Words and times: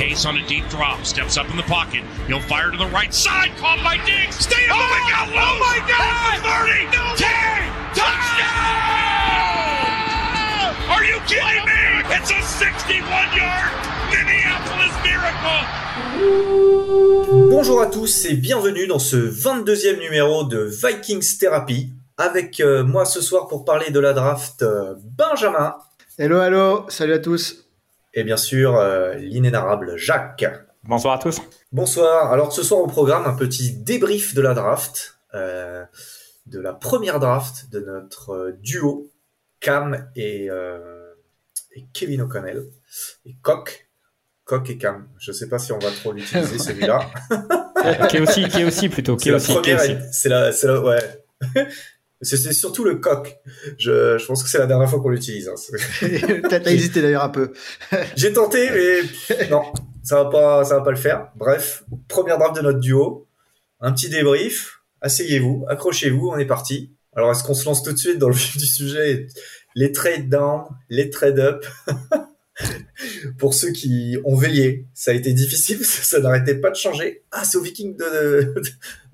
Case 0.00 0.24
on 0.24 0.38
a 0.38 0.46
deep 0.46 0.66
drop, 0.70 1.04
steps 1.04 1.36
up 1.36 1.50
in 1.50 1.58
the 1.58 1.62
pocket. 1.64 2.02
He'll 2.26 2.40
fire 2.40 2.70
to 2.70 2.78
the 2.78 2.86
right 2.86 3.12
side, 3.12 3.50
caught 3.58 3.84
by 3.84 3.98
Diggs. 4.06 4.34
Stay 4.36 4.64
oh, 4.70 4.76
my 4.78 5.10
God, 5.12 5.28
oh 5.28 5.58
my 5.60 5.76
God! 5.84 6.40
30, 6.40 6.88
no 6.96 7.04
10, 7.20 7.28
touchdown! 7.92 8.48
Are 10.88 11.04
you 11.04 11.20
kidding 11.28 11.66
me? 11.68 12.00
It's 12.16 12.30
a 12.30 12.40
61-yard 12.40 13.72
Minneapolis 14.08 14.96
miracle! 15.04 15.68
Bonjour 17.50 17.82
à 17.82 17.86
tous 17.86 18.24
et 18.24 18.36
bienvenue 18.36 18.86
dans 18.86 18.98
ce 18.98 19.18
22e 19.18 20.00
numéro 20.00 20.44
de 20.44 20.60
Vikings 20.60 21.36
Therapy. 21.38 21.90
Avec 22.16 22.60
euh, 22.60 22.84
moi 22.84 23.04
ce 23.04 23.20
soir 23.20 23.48
pour 23.48 23.66
parler 23.66 23.90
de 23.90 24.00
la 24.00 24.14
draft, 24.14 24.62
euh, 24.62 24.94
Benjamin. 25.18 25.74
Hello, 26.16 26.40
hello, 26.40 26.86
salut 26.88 27.12
à 27.12 27.18
tous. 27.18 27.69
Et 28.12 28.24
bien 28.24 28.36
sûr, 28.36 28.76
euh, 28.76 29.14
l'inénarrable 29.14 29.96
Jacques. 29.96 30.44
Bonsoir 30.82 31.14
à 31.14 31.18
tous. 31.18 31.40
Bonsoir. 31.72 32.32
Alors 32.32 32.52
ce 32.52 32.62
soir 32.62 32.80
au 32.80 32.86
programme, 32.86 33.26
un 33.26 33.34
petit 33.34 33.72
débrief 33.72 34.34
de 34.34 34.40
la 34.40 34.54
draft, 34.54 35.18
euh, 35.34 35.84
de 36.46 36.58
la 36.58 36.72
première 36.72 37.20
draft 37.20 37.70
de 37.70 37.80
notre 37.80 38.30
euh, 38.30 38.52
duo 38.60 39.10
Cam 39.60 40.08
et, 40.16 40.50
euh, 40.50 41.14
et 41.76 41.84
Kevin 41.92 42.22
O'Connell 42.22 42.64
et 43.26 43.36
Coq. 43.42 43.88
Coq 44.44 44.68
et 44.70 44.78
Cam. 44.78 45.08
Je 45.18 45.30
sais 45.30 45.48
pas 45.48 45.58
si 45.58 45.70
on 45.72 45.78
va 45.78 45.90
trop 45.90 46.12
l'utiliser 46.12 46.58
celui-là. 46.58 47.08
qui 48.08 48.16
est 48.16 48.20
aussi, 48.20 48.48
qui 48.48 48.62
est 48.62 48.64
aussi 48.64 48.88
plutôt. 48.88 49.16
La 49.24 49.38
première. 49.38 49.80
C'est 50.12 50.28
la, 50.28 50.50
c'est 50.50 50.66
la, 50.66 50.80
ouais. 50.80 51.24
C'est 52.22 52.52
surtout 52.52 52.84
le 52.84 52.96
coq. 52.96 53.34
Je, 53.78 54.18
je 54.18 54.26
pense 54.26 54.42
que 54.42 54.50
c'est 54.50 54.58
la 54.58 54.66
dernière 54.66 54.90
fois 54.90 55.00
qu'on 55.00 55.08
l'utilise. 55.08 55.48
hein. 55.48 55.54
T'as 56.50 56.70
hésité 56.70 57.00
d'ailleurs 57.00 57.24
un 57.24 57.30
peu. 57.30 57.52
J'ai 58.16 58.32
tenté, 58.32 58.68
mais 58.70 59.48
non, 59.48 59.62
ça 60.02 60.22
va 60.24 60.30
pas, 60.30 60.64
ça 60.64 60.76
va 60.76 60.82
pas 60.82 60.90
le 60.90 60.96
faire. 60.98 61.28
Bref, 61.36 61.84
première 62.08 62.36
draft 62.38 62.56
de 62.56 62.60
notre 62.62 62.78
duo. 62.80 63.26
Un 63.80 63.92
petit 63.92 64.10
débrief. 64.10 64.82
Asseyez-vous, 65.00 65.64
accrochez-vous, 65.68 66.28
on 66.28 66.36
est 66.36 66.44
parti. 66.46 66.92
Alors, 67.16 67.30
est-ce 67.30 67.42
qu'on 67.42 67.54
se 67.54 67.64
lance 67.64 67.82
tout 67.82 67.92
de 67.92 67.96
suite 67.98 68.18
dans 68.18 68.28
le 68.28 68.34
vif 68.34 68.56
du 68.58 68.66
sujet 68.66 69.26
Les 69.74 69.90
trade 69.90 70.28
down, 70.28 70.64
les 70.90 71.08
trade 71.08 71.38
up? 71.38 71.64
Pour 73.38 73.54
ceux 73.54 73.70
qui 73.70 74.18
ont 74.26 74.36
veillé, 74.36 74.86
ça 74.92 75.12
a 75.12 75.14
été 75.14 75.32
difficile, 75.32 75.82
ça 75.84 76.20
n'arrêtait 76.20 76.56
pas 76.56 76.68
de 76.70 76.76
changer. 76.76 77.24
Ah, 77.32 77.44
c'est 77.44 77.56
aux 77.56 77.62
Vikings 77.62 77.96
de, 77.96 78.52
de, 78.54 78.62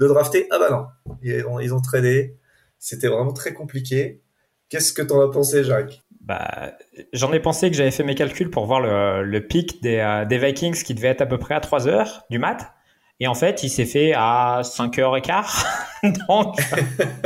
de 0.00 0.06
drafter. 0.08 0.48
Ah 0.50 0.58
bah 0.58 0.70
non, 0.70 1.14
ils 1.22 1.44
ont, 1.46 1.60
ils 1.60 1.72
ont 1.72 1.80
tradé. 1.80 2.34
C'était 2.78 3.08
vraiment 3.08 3.32
très 3.32 3.52
compliqué. 3.52 4.20
Qu'est-ce 4.68 4.92
que 4.92 5.02
t'en 5.02 5.20
as 5.20 5.30
pensé, 5.30 5.64
Jacques? 5.64 6.02
Bah, 6.20 6.72
j'en 7.12 7.32
ai 7.32 7.38
pensé 7.38 7.70
que 7.70 7.76
j'avais 7.76 7.92
fait 7.92 8.02
mes 8.02 8.16
calculs 8.16 8.50
pour 8.50 8.66
voir 8.66 8.80
le, 8.80 9.22
le 9.22 9.46
pic 9.46 9.80
des, 9.80 9.98
euh, 9.98 10.24
des 10.24 10.38
Vikings 10.38 10.82
qui 10.82 10.94
devait 10.94 11.08
être 11.08 11.20
à 11.20 11.26
peu 11.26 11.38
près 11.38 11.54
à 11.54 11.60
3 11.60 11.86
heures 11.86 12.24
du 12.30 12.38
mat. 12.38 12.72
Et 13.20 13.28
en 13.28 13.34
fait, 13.34 13.62
il 13.62 13.70
s'est 13.70 13.84
fait 13.86 14.12
à 14.14 14.62
5 14.64 14.98
heures 14.98 15.16
et 15.16 15.22
quart. 15.22 15.64
Donc, 16.28 16.56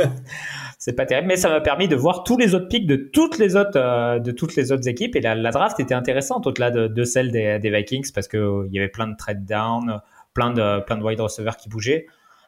c'est 0.77 0.93
pas 0.93 1.05
terrible. 1.05 1.27
Mais 1.27 1.35
ça 1.35 1.49
m'a 1.49 1.61
permis 1.61 1.87
de 1.87 1.95
voir 1.95 2.23
tous 2.23 2.37
les 2.37 2.53
autres 2.53 2.67
pics 2.67 2.85
de 2.85 2.95
toutes 2.95 3.39
les 3.39 3.55
autres, 3.55 3.71
euh, 3.75 4.19
de 4.19 4.31
toutes 4.31 4.55
les 4.55 4.71
autres 4.71 4.87
équipes. 4.87 5.15
Et 5.15 5.21
la, 5.21 5.33
la 5.33 5.51
draft 5.51 5.79
était 5.79 5.95
intéressante 5.95 6.45
au-delà 6.45 6.69
de, 6.69 6.87
de 6.87 7.03
celle 7.03 7.31
des, 7.31 7.57
des 7.57 7.71
Vikings 7.71 8.11
parce 8.13 8.27
que 8.27 8.37
euh, 8.37 8.67
y 8.71 8.77
avait 8.77 8.87
plein 8.87 9.07
de 9.07 9.15
trade 9.17 9.45
down, 9.45 9.99
plein 10.35 10.51
de, 10.51 10.79
plein 10.81 10.97
de 10.97 11.03
wide 11.03 11.19
receivers 11.19 11.57
qui 11.57 11.69
bougeaient. 11.69 12.05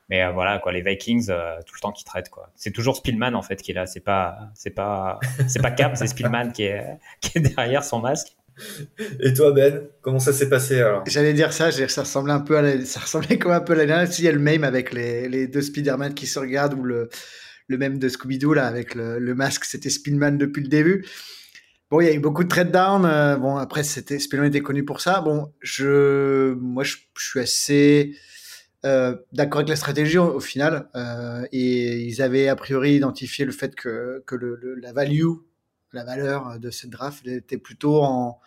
Mais 0.10 0.24
euh, 0.24 0.32
voilà, 0.32 0.60
quoi, 0.60 0.72
les 0.72 0.82
Vikings, 0.82 1.28
euh, 1.30 1.58
tout 1.66 1.76
le 1.76 1.80
temps 1.80 1.92
qui 1.92 2.04
traitent, 2.04 2.30
quoi. 2.30 2.52
C'est 2.56 2.72
toujours 2.72 2.98
Spielman, 2.98 3.36
en 3.36 3.42
fait, 3.42 3.62
qui 3.62 3.72
est 3.72 3.74
là. 3.74 3.86
C'est 3.86 4.02
pas, 4.02 4.38
c'est 4.54 4.72
pas, 4.72 5.20
c'est 5.48 5.62
pas 5.62 5.72
Cam, 5.72 5.96
c'est 5.96 6.08
Spielman 6.08 6.52
qui 6.52 6.64
est, 6.64 6.86
qui 7.22 7.38
est 7.38 7.42
derrière 7.42 7.84
son 7.84 8.00
masque. 8.00 8.36
Et 9.20 9.34
toi, 9.34 9.52
Ben, 9.52 9.82
comment 10.02 10.20
ça 10.20 10.32
s'est 10.32 10.50
passé 10.50 10.80
alors? 10.82 11.04
J'allais 11.08 11.34
dire 11.34 11.52
ça, 11.54 11.72
ça 11.72 12.02
ressemblait 12.02 12.34
un 12.34 12.42
peu 12.42 12.58
à 12.58 12.62
la- 12.62 12.86
ça 12.86 13.00
ressemblait 13.00 13.40
comme 13.40 13.52
un 13.52 13.62
peu 13.62 13.74
à 13.74 13.78
la 13.78 13.86
dernière. 13.88 14.10
Il 14.20 14.26
y 14.26 14.28
a 14.28 14.32
le 14.32 14.40
même 14.40 14.64
avec 14.64 14.94
les, 14.94 15.28
les 15.28 15.48
deux 15.48 15.62
Spider-Man 15.62 16.14
qui 16.14 16.28
se 16.28 16.38
regardent 16.38 16.76
ou 16.76 16.84
le, 16.84 17.10
le 17.68 17.78
même 17.80 17.98
de 17.98 18.08
Scooby-Doo 18.10 18.54
là 18.54 18.68
avec 18.68 18.94
le, 18.94 19.18
le 19.18 19.36
masque, 19.36 19.66
c'était 19.66 19.90
Spielman 19.90 20.38
depuis 20.38 20.62
le 20.62 20.68
début. 20.70 21.04
Bon, 21.90 22.02
il 22.02 22.06
y 22.06 22.10
a 22.10 22.14
eu 22.14 22.20
beaucoup 22.20 22.44
de 22.44 22.50
trade 22.50 22.72
down. 22.72 23.06
euh, 23.06 23.38
bon, 23.38 23.58
après, 23.58 23.84
c'était 23.84 24.20
Spielman 24.20 24.50
était 24.50 24.62
connu 24.62 24.84
pour 24.86 25.02
ça. 25.02 25.22
Bon, 25.22 25.52
je, 25.62 26.54
moi, 26.54 26.84
je, 26.84 26.98
je 27.18 27.26
suis 27.26 27.40
assez 27.40 28.16
euh, 28.86 29.16
d'accord 29.32 29.60
avec 29.60 29.70
la 29.70 29.76
stratégie 29.78 30.18
au, 30.18 30.40
final. 30.40 30.90
Euh, 30.96 31.46
et 31.52 32.02
ils 32.02 32.22
avaient 32.22 32.50
a 32.50 32.56
priori 32.56 32.96
identifié 32.96 33.46
le 33.46 33.52
fait 33.52 33.76
que, 33.76 34.24
que 34.26 34.36
la 34.36 34.92
value, 34.92 35.32
la 35.94 36.04
valeur 36.04 36.60
de 36.60 36.70
cette 36.70 36.90
draft 36.90 37.26
était 37.26 37.58
plutôt 37.58 38.04
en, 38.04 38.42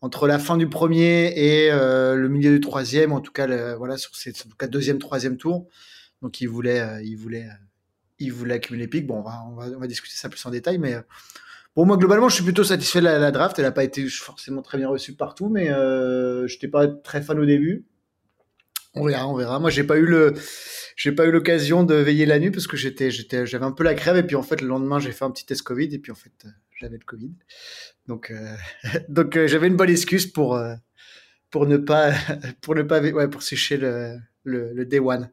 entre 0.00 0.26
la 0.26 0.38
fin 0.38 0.56
du 0.56 0.68
premier 0.68 1.32
et 1.36 1.70
euh, 1.70 2.16
le 2.16 2.28
milieu 2.28 2.50
du 2.50 2.60
troisième, 2.60 3.12
en 3.12 3.20
tout 3.20 3.32
cas, 3.32 3.76
voilà, 3.76 3.96
sur 3.96 4.16
ces 4.16 4.30
en 4.30 4.50
tout 4.50 4.56
cas, 4.56 4.66
deuxième, 4.66 4.98
troisième 4.98 5.36
tour. 5.36 5.68
Donc, 6.22 6.40
ils 6.40 6.48
voulaient, 6.48 7.04
ils 7.04 7.16
voulaient, 7.16 7.48
ils 8.18 8.32
voulaient 8.32 8.54
accumuler 8.54 8.84
les 8.84 8.88
pics. 8.88 9.06
Bon, 9.06 9.18
on 9.18 9.22
va, 9.22 9.42
on 9.76 9.78
va, 9.78 9.86
discuter 9.86 10.16
ça 10.16 10.28
plus 10.28 10.44
en 10.44 10.50
détail, 10.50 10.78
mais 10.78 10.96
bon, 11.76 11.86
moi, 11.86 11.96
globalement, 11.96 12.28
je 12.28 12.34
suis 12.34 12.44
plutôt 12.44 12.64
satisfait 12.64 12.98
de 12.98 13.04
la, 13.04 13.18
la 13.18 13.30
draft. 13.30 13.58
Elle 13.60 13.64
n'a 13.64 13.72
pas 13.72 13.84
été 13.84 14.08
forcément 14.08 14.62
très 14.62 14.78
bien 14.78 14.88
reçue 14.88 15.14
partout, 15.14 15.48
mais 15.48 15.66
je 15.68 16.52
n'étais 16.52 16.68
pas 16.68 16.88
très 16.88 17.22
fan 17.22 17.38
au 17.38 17.46
début. 17.46 17.86
On 18.96 19.06
verra, 19.06 19.28
on 19.28 19.36
verra. 19.36 19.58
Moi, 19.60 19.70
j'ai 19.70 19.84
pas 19.84 19.96
eu 19.96 20.06
le, 20.06 20.34
j'ai 20.96 21.12
pas 21.12 21.26
eu 21.26 21.30
l'occasion 21.30 21.84
de 21.84 21.94
veiller 21.94 22.26
la 22.26 22.38
nuit 22.38 22.50
parce 22.50 22.66
que 22.66 22.76
j'étais, 22.76 23.10
j'étais, 23.10 23.46
j'avais 23.46 23.64
un 23.64 23.72
peu 23.72 23.84
la 23.84 23.94
crève 23.94 24.16
et 24.16 24.22
puis 24.22 24.36
en 24.36 24.42
fait, 24.42 24.60
le 24.60 24.66
lendemain, 24.68 24.98
j'ai 24.98 25.12
fait 25.12 25.24
un 25.24 25.30
petit 25.30 25.44
test 25.44 25.62
Covid 25.62 25.94
et 25.94 25.98
puis 25.98 26.10
en 26.10 26.16
fait, 26.16 26.32
euh, 26.44 26.48
j'avais 26.80 26.96
le 26.96 27.04
Covid. 27.04 27.32
Donc, 28.06 28.30
euh, 28.30 28.56
donc 29.08 29.36
euh, 29.36 29.46
j'avais 29.46 29.66
une 29.66 29.76
bonne 29.76 29.90
excuse 29.90 30.26
pour, 30.26 30.56
euh, 30.56 30.74
pour 31.50 31.66
ne 31.66 31.76
pas, 31.76 32.12
pour 32.60 32.74
ne 32.74 32.82
pas, 32.82 33.00
ouais, 33.00 33.28
pour 33.28 33.42
sécher 33.42 33.76
le, 33.76 34.16
le, 34.44 34.72
le 34.72 34.84
day 34.86 34.98
one 34.98 35.30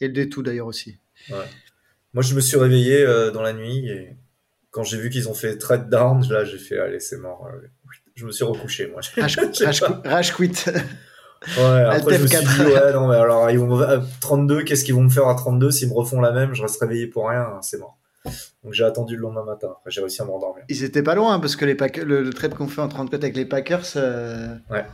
et 0.00 0.08
le 0.08 0.12
day 0.12 0.28
two 0.28 0.42
d'ailleurs 0.42 0.66
aussi. 0.66 0.98
Moi, 2.12 2.22
je 2.22 2.34
me 2.34 2.40
suis 2.40 2.56
réveillé 2.56 3.04
dans 3.32 3.42
la 3.42 3.52
nuit 3.52 3.88
et 3.88 4.16
quand 4.70 4.84
j'ai 4.84 4.98
vu 4.98 5.10
qu'ils 5.10 5.28
ont 5.28 5.34
fait 5.34 5.56
trade 5.56 5.88
down, 5.88 6.24
là, 6.28 6.44
j'ai 6.44 6.58
fait 6.58 6.78
allez, 6.78 7.00
c'est 7.00 7.16
mort. 7.16 7.48
Je 8.14 8.26
me 8.26 8.30
suis 8.30 8.44
recouché, 8.44 8.86
moi. 8.86 9.00
Rage, 9.16 9.38
rage, 9.60 9.82
rage 10.04 10.34
quit. 10.34 10.52
Ouais, 11.58 11.84
après, 11.84 12.16
je 12.18 12.22
me 12.22 12.26
suis 12.26 12.36
Alt 12.36 12.46
F4. 12.46 12.64
dit, 12.66 12.72
ouais, 12.72 12.92
non, 12.92 13.08
mais 13.08 13.16
alors, 13.16 13.50
ils 13.50 13.58
vont, 13.58 13.80
à 13.80 13.98
32, 14.20 14.62
qu'est-ce 14.64 14.84
qu'ils 14.84 14.94
vont 14.94 15.02
me 15.04 15.10
faire 15.10 15.28
à 15.28 15.34
32 15.34 15.70
s'ils 15.70 15.88
me 15.88 15.94
refont 15.94 16.20
la 16.20 16.32
même, 16.32 16.54
je 16.54 16.62
reste 16.62 16.80
réveillé 16.80 17.06
pour 17.06 17.28
rien, 17.28 17.40
hein, 17.42 17.58
c'est 17.62 17.78
mort. 17.78 17.98
Donc, 18.62 18.72
j'ai 18.72 18.84
attendu 18.84 19.16
le 19.16 19.22
lendemain 19.22 19.44
matin. 19.44 19.68
Après, 19.78 19.90
j'ai 19.90 20.00
réussi 20.00 20.22
à 20.22 20.24
m'endormir. 20.24 20.64
Ils 20.70 20.82
étaient 20.84 21.02
pas 21.02 21.14
loin 21.14 21.34
hein, 21.34 21.40
parce 21.40 21.56
que 21.56 21.64
les 21.66 21.74
Packers, 21.74 22.06
le, 22.06 22.22
le 22.22 22.32
trade 22.32 22.54
qu'on 22.54 22.68
fait 22.68 22.80
en 22.80 22.88
34 22.88 23.22
avec 23.22 23.36
les 23.36 23.44
Packers, 23.44 23.84
euh, 23.96 24.54
Ouais. 24.70 24.86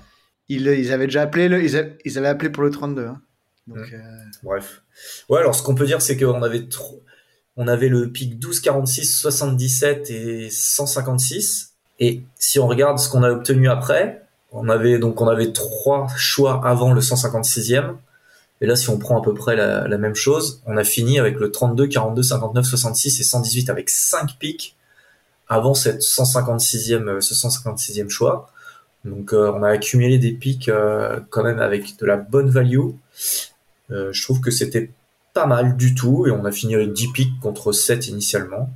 ils, 0.48 0.66
ils 0.66 0.92
avaient 0.92 1.06
déjà 1.06 1.22
appelé, 1.22 1.48
le, 1.48 1.62
ils, 1.62 1.76
a- 1.76 1.84
ils 2.04 2.18
avaient 2.18 2.26
appelé 2.28 2.50
pour 2.50 2.64
le 2.64 2.70
32. 2.70 3.06
hein. 3.06 3.20
Donc, 3.68 3.78
Mm. 3.78 3.94
euh, 3.94 3.98
Bref. 4.42 4.82
Ouais, 5.28 5.38
alors, 5.38 5.54
ce 5.54 5.62
qu'on 5.62 5.76
peut 5.76 5.86
dire, 5.86 6.02
c'est 6.02 6.16
qu'on 6.16 6.42
avait 6.42 6.66
trop, 6.68 7.04
on 7.56 7.68
avait 7.68 7.88
le 7.88 8.10
pic 8.10 8.40
12, 8.40 8.58
46, 8.60 9.04
77 9.20 10.10
et 10.10 10.50
156. 10.50 11.74
Et 12.00 12.22
si 12.36 12.58
on 12.58 12.66
regarde 12.66 12.98
ce 12.98 13.08
qu'on 13.08 13.22
a 13.22 13.30
obtenu 13.30 13.68
après, 13.68 14.19
on 14.52 14.68
avait, 14.68 14.98
donc, 14.98 15.20
on 15.20 15.28
avait 15.28 15.52
trois 15.52 16.08
choix 16.16 16.66
avant 16.66 16.92
le 16.92 17.00
156e. 17.00 17.94
Et 18.60 18.66
là, 18.66 18.76
si 18.76 18.90
on 18.90 18.98
prend 18.98 19.18
à 19.18 19.24
peu 19.24 19.32
près 19.32 19.56
la, 19.56 19.98
même 19.98 20.14
chose, 20.14 20.62
on 20.66 20.76
a 20.76 20.84
fini 20.84 21.18
avec 21.18 21.38
le 21.38 21.50
32, 21.50 21.86
42, 21.86 22.22
59, 22.22 22.66
66 22.66 23.20
et 23.20 23.22
118 23.22 23.70
avec 23.70 23.88
5 23.88 24.38
pics 24.38 24.76
avant 25.48 25.74
cette 25.74 26.02
156e, 26.02 27.08
euh, 27.08 27.20
ce 27.20 27.34
156e 27.34 28.08
choix. 28.10 28.50
Donc, 29.04 29.32
euh, 29.32 29.52
on 29.54 29.62
a 29.62 29.70
accumulé 29.70 30.18
des 30.18 30.32
pics 30.32 30.68
euh, 30.68 31.20
quand 31.30 31.42
même 31.42 31.58
avec 31.58 31.98
de 31.98 32.06
la 32.06 32.16
bonne 32.16 32.50
value. 32.50 32.90
Euh, 33.90 34.12
je 34.12 34.22
trouve 34.22 34.40
que 34.40 34.50
c'était 34.50 34.90
pas 35.32 35.46
mal 35.46 35.76
du 35.76 35.94
tout 35.94 36.26
et 36.26 36.30
on 36.30 36.44
a 36.44 36.52
fini 36.52 36.74
avec 36.74 36.92
10 36.92 37.12
pics 37.12 37.40
contre 37.40 37.72
7 37.72 38.08
initialement. 38.08 38.70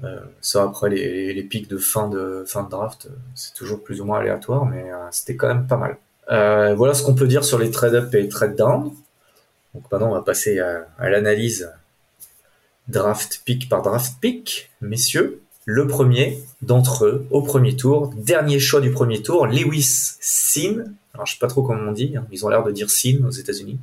Bon, 0.00 0.06
euh, 0.08 0.20
ça 0.40 0.62
après 0.62 0.90
les, 0.90 1.32
les 1.34 1.42
pics 1.42 1.68
de 1.68 1.78
fin 1.78 2.08
de 2.08 2.44
fin 2.46 2.62
de 2.62 2.70
draft, 2.70 3.06
euh, 3.06 3.14
c'est 3.34 3.54
toujours 3.54 3.82
plus 3.82 4.00
ou 4.00 4.04
moins 4.04 4.20
aléatoire, 4.20 4.64
mais 4.66 4.90
euh, 4.90 4.96
c'était 5.10 5.36
quand 5.36 5.48
même 5.48 5.66
pas 5.66 5.76
mal. 5.76 5.96
Euh, 6.30 6.74
voilà 6.74 6.94
ce 6.94 7.02
qu'on 7.02 7.14
peut 7.14 7.26
dire 7.26 7.44
sur 7.44 7.58
les 7.58 7.70
trade 7.70 7.94
up 7.94 8.14
et 8.14 8.28
trade 8.28 8.56
down. 8.56 8.92
Donc 9.74 9.90
maintenant 9.90 10.10
on 10.10 10.14
va 10.14 10.22
passer 10.22 10.60
à, 10.60 10.86
à 10.98 11.08
l'analyse 11.08 11.70
draft 12.88 13.42
pick 13.44 13.68
par 13.68 13.82
draft 13.82 14.14
pick, 14.20 14.70
messieurs. 14.80 15.42
Le 15.64 15.86
premier 15.86 16.42
d'entre 16.62 17.04
eux 17.04 17.26
au 17.30 17.42
premier 17.42 17.76
tour, 17.76 18.10
dernier 18.16 18.58
choix 18.58 18.80
du 18.80 18.90
premier 18.90 19.20
tour, 19.20 19.46
Lewis 19.46 20.16
Sin. 20.20 20.84
Alors 21.12 21.26
je 21.26 21.34
sais 21.34 21.38
pas 21.38 21.48
trop 21.48 21.62
comment 21.62 21.90
on 21.90 21.92
dit, 21.92 22.14
hein. 22.16 22.24
ils 22.30 22.46
ont 22.46 22.48
l'air 22.48 22.62
de 22.62 22.72
dire 22.72 22.88
Sin 22.88 23.22
aux 23.26 23.30
États-Unis. 23.30 23.78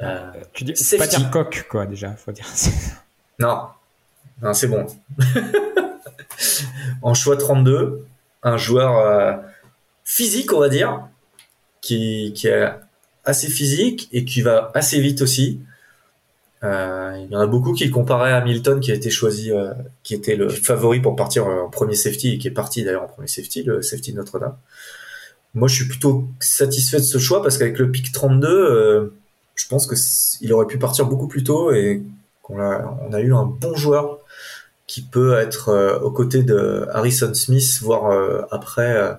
Euh, 0.00 0.30
Tu 0.54 0.64
dis, 0.64 0.72
pas 0.96 1.06
dire 1.06 1.30
coq, 1.30 1.66
quoi, 1.68 1.84
déjà, 1.84 2.12
faut 2.12 2.32
dire. 2.32 2.46
non, 3.38 3.66
c'est 4.52 4.68
bon. 4.68 4.86
en 7.02 7.14
choix 7.14 7.36
32, 7.36 8.06
un 8.42 8.56
joueur 8.56 8.98
euh, 8.98 9.32
physique, 10.04 10.52
on 10.52 10.60
va 10.60 10.68
dire, 10.68 11.08
qui, 11.80 12.32
est 12.44 12.70
assez 13.24 13.48
physique 13.48 14.08
et 14.12 14.24
qui 14.24 14.42
va 14.42 14.70
assez 14.74 15.00
vite 15.00 15.22
aussi. 15.22 15.60
Euh, 16.64 17.24
il 17.24 17.32
y 17.32 17.36
en 17.36 17.40
a 17.40 17.46
beaucoup 17.46 17.72
qui 17.72 17.88
comparaient 17.90 18.32
à 18.32 18.38
Hamilton, 18.38 18.80
qui 18.80 18.90
a 18.90 18.94
été 18.94 19.10
choisi, 19.10 19.52
euh, 19.52 19.72
qui 20.02 20.14
était 20.14 20.34
le 20.34 20.48
favori 20.48 21.00
pour 21.00 21.14
partir 21.14 21.46
en 21.46 21.68
premier 21.68 21.94
safety 21.94 22.34
et 22.34 22.38
qui 22.38 22.48
est 22.48 22.52
parti 22.52 22.82
d'ailleurs 22.84 23.04
en 23.04 23.08
premier 23.08 23.28
safety, 23.28 23.62
le 23.62 23.80
safety 23.82 24.12
Notre-Dame. 24.12 24.56
moi, 25.54 25.68
je 25.68 25.76
suis 25.76 25.88
plutôt 25.88 26.28
satisfait 26.40 26.98
de 26.98 27.04
ce 27.04 27.18
choix 27.18 27.42
parce 27.42 27.58
qu'avec 27.58 27.78
le 27.78 27.90
pic 27.90 28.10
32, 28.12 29.12
je 29.54 29.68
pense 29.68 29.86
que 29.86 29.94
il 30.40 30.52
aurait 30.52 30.66
pu 30.66 30.78
partir 30.78 31.06
beaucoup 31.06 31.28
plus 31.28 31.44
tôt 31.44 31.72
et 31.72 32.02
qu'on 32.42 32.60
a, 32.60 32.98
on 33.08 33.12
a 33.12 33.20
eu 33.20 33.32
un 33.34 33.44
bon 33.44 33.76
joueur 33.76 34.17
qui 34.88 35.02
peut 35.02 35.38
être 35.38 36.00
aux 36.02 36.10
côtés 36.10 36.42
de 36.42 36.88
Harrison 36.92 37.32
Smith, 37.34 37.78
voire 37.82 38.46
après 38.50 39.16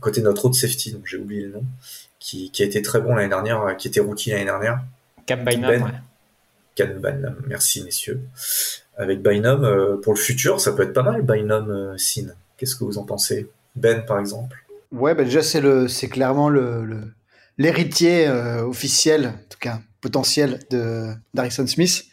côté 0.00 0.20
de 0.20 0.26
notre 0.26 0.44
autre 0.44 0.54
safety, 0.54 0.92
donc 0.92 1.02
j'ai 1.06 1.16
oublié 1.16 1.42
le 1.42 1.52
nom, 1.52 1.64
qui, 2.20 2.50
qui, 2.50 2.62
a 2.62 2.66
été 2.66 2.80
très 2.82 3.00
bon 3.00 3.14
l'année 3.14 3.28
dernière, 3.28 3.76
qui 3.76 3.88
était 3.88 4.00
rookie 4.00 4.30
l'année 4.30 4.44
dernière. 4.44 4.80
Cap 5.26 5.44
Bynum. 5.44 5.90
Ben. 6.78 7.36
merci 7.46 7.82
messieurs. 7.82 8.20
Avec 8.96 9.22
Bynum, 9.22 9.64
euh, 9.64 9.96
pour 9.96 10.14
le 10.14 10.18
futur, 10.18 10.60
ça 10.60 10.72
peut 10.72 10.82
être 10.82 10.92
pas 10.92 11.02
mal, 11.02 11.22
Bynum 11.22 11.70
euh, 11.70 11.98
Sin. 11.98 12.28
Qu'est-ce 12.56 12.76
que 12.76 12.84
vous 12.84 12.98
en 12.98 13.04
pensez? 13.04 13.48
Ben, 13.74 14.04
par 14.04 14.18
exemple 14.18 14.56
Ouais, 14.92 15.14
ben 15.14 15.24
déjà, 15.24 15.42
c'est, 15.42 15.60
le, 15.60 15.88
c'est 15.88 16.08
clairement 16.08 16.48
le, 16.48 17.12
l'héritier 17.58 18.28
euh, 18.28 18.62
officiel, 18.62 19.26
en 19.26 19.48
tout 19.50 19.58
cas 19.58 19.80
potentiel, 20.00 20.60
de, 20.70 21.08
d'Harrison 21.34 21.66
Smith. 21.66 22.04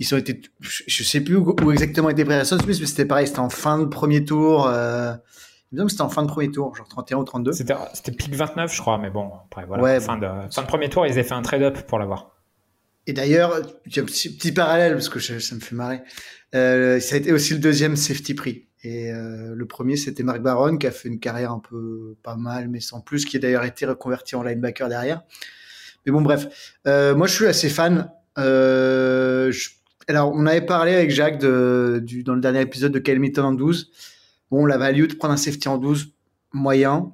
Ils 0.00 0.14
ont 0.14 0.18
été, 0.18 0.40
je 0.60 1.04
sais 1.04 1.20
plus 1.20 1.36
où, 1.36 1.70
exactement 1.70 2.08
était 2.08 2.28
Harrison 2.28 2.58
Smith, 2.58 2.78
mais 2.80 2.86
c'était 2.86 3.04
pareil, 3.04 3.28
c'était 3.28 3.38
en 3.38 3.50
fin 3.50 3.78
de 3.78 3.84
premier 3.84 4.24
tour. 4.24 4.68
Il 5.72 5.78
me 5.78 5.84
que 5.84 5.90
c'était 5.90 6.02
en 6.02 6.08
fin 6.08 6.22
de 6.22 6.28
premier 6.28 6.50
tour, 6.50 6.74
genre 6.74 6.88
31 6.88 7.18
ou 7.18 7.24
32. 7.24 7.52
C'était, 7.52 7.74
c'était 7.94 8.10
pic 8.10 8.34
29, 8.34 8.74
je 8.74 8.80
crois, 8.80 8.98
mais 8.98 9.10
bon, 9.10 9.30
après, 9.44 9.66
voilà. 9.66 9.82
Ouais, 9.82 10.00
fin, 10.00 10.18
de, 10.18 10.26
fin 10.50 10.62
de 10.62 10.66
premier 10.66 10.88
tour, 10.88 11.06
ils 11.06 11.12
avaient 11.12 11.22
fait 11.22 11.34
un 11.34 11.42
trade-up 11.42 11.86
pour 11.86 11.98
l'avoir. 11.98 12.34
Et 13.06 13.12
d'ailleurs, 13.12 13.54
un 13.54 14.02
petit, 14.02 14.34
petit, 14.34 14.52
parallèle, 14.52 14.94
parce 14.94 15.08
que 15.08 15.20
ça 15.20 15.54
me 15.54 15.60
fait 15.60 15.76
marrer. 15.76 16.00
Euh, 16.54 16.98
ça 16.98 17.14
a 17.14 17.18
été 17.18 17.32
aussi 17.32 17.52
le 17.52 17.60
deuxième 17.60 17.94
safety 17.94 18.34
prix. 18.34 18.66
Et 18.82 19.12
euh, 19.12 19.54
le 19.54 19.66
premier, 19.66 19.96
c'était 19.96 20.22
Marc 20.22 20.40
Baron, 20.40 20.76
qui 20.76 20.86
a 20.86 20.90
fait 20.90 21.08
une 21.08 21.20
carrière 21.20 21.52
un 21.52 21.60
peu 21.60 22.16
pas 22.22 22.36
mal, 22.36 22.68
mais 22.68 22.80
sans 22.80 23.00
plus, 23.00 23.24
qui 23.24 23.36
a 23.36 23.40
d'ailleurs 23.40 23.64
été 23.64 23.86
reconverti 23.86 24.36
en 24.36 24.42
linebacker 24.42 24.88
derrière. 24.88 25.22
Mais 26.04 26.12
bon, 26.12 26.22
bref. 26.22 26.78
Euh, 26.86 27.14
moi, 27.14 27.26
je 27.26 27.34
suis 27.34 27.46
assez 27.46 27.68
fan. 27.68 28.10
Euh, 28.38 29.52
je... 29.52 29.70
Alors, 30.08 30.32
on 30.34 30.46
avait 30.46 30.64
parlé 30.64 30.94
avec 30.94 31.10
Jacques 31.10 31.38
dans 31.40 31.48
le 31.48 32.40
dernier 32.40 32.62
épisode 32.62 32.92
de 32.92 32.98
Kyle 32.98 33.20
en 33.38 33.52
12. 33.52 33.90
Bon, 34.50 34.66
la 34.66 34.78
value 34.78 35.06
de 35.06 35.14
prendre 35.14 35.34
un 35.34 35.36
safety 35.36 35.68
en 35.68 35.78
12, 35.78 36.12
moyen. 36.52 37.12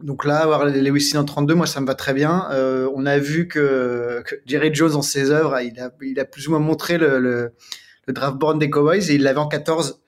Donc 0.00 0.24
là, 0.24 0.38
avoir 0.38 0.66
Lewis 0.66 1.12
en 1.16 1.24
32, 1.24 1.54
moi, 1.54 1.66
ça 1.66 1.80
me 1.80 1.86
va 1.86 1.94
très 1.94 2.14
bien. 2.14 2.48
Euh, 2.50 2.90
on 2.94 3.06
a 3.06 3.18
vu 3.18 3.48
que, 3.48 4.22
Jerry 4.46 4.74
Jones, 4.74 4.94
en 4.94 5.02
ses 5.02 5.30
œuvres, 5.30 5.58
il 5.60 6.18
a, 6.20 6.24
plus 6.24 6.48
ou 6.48 6.50
moins 6.50 6.60
montré 6.60 6.98
le, 6.98 7.18
le, 7.18 7.52
draft 8.12 8.36
board 8.36 8.58
des 8.58 8.68
Cowboys 8.68 9.10
et 9.10 9.14
il 9.14 9.22
l'avait 9.22 9.38
en 9.38 9.48
14, 9.48 10.02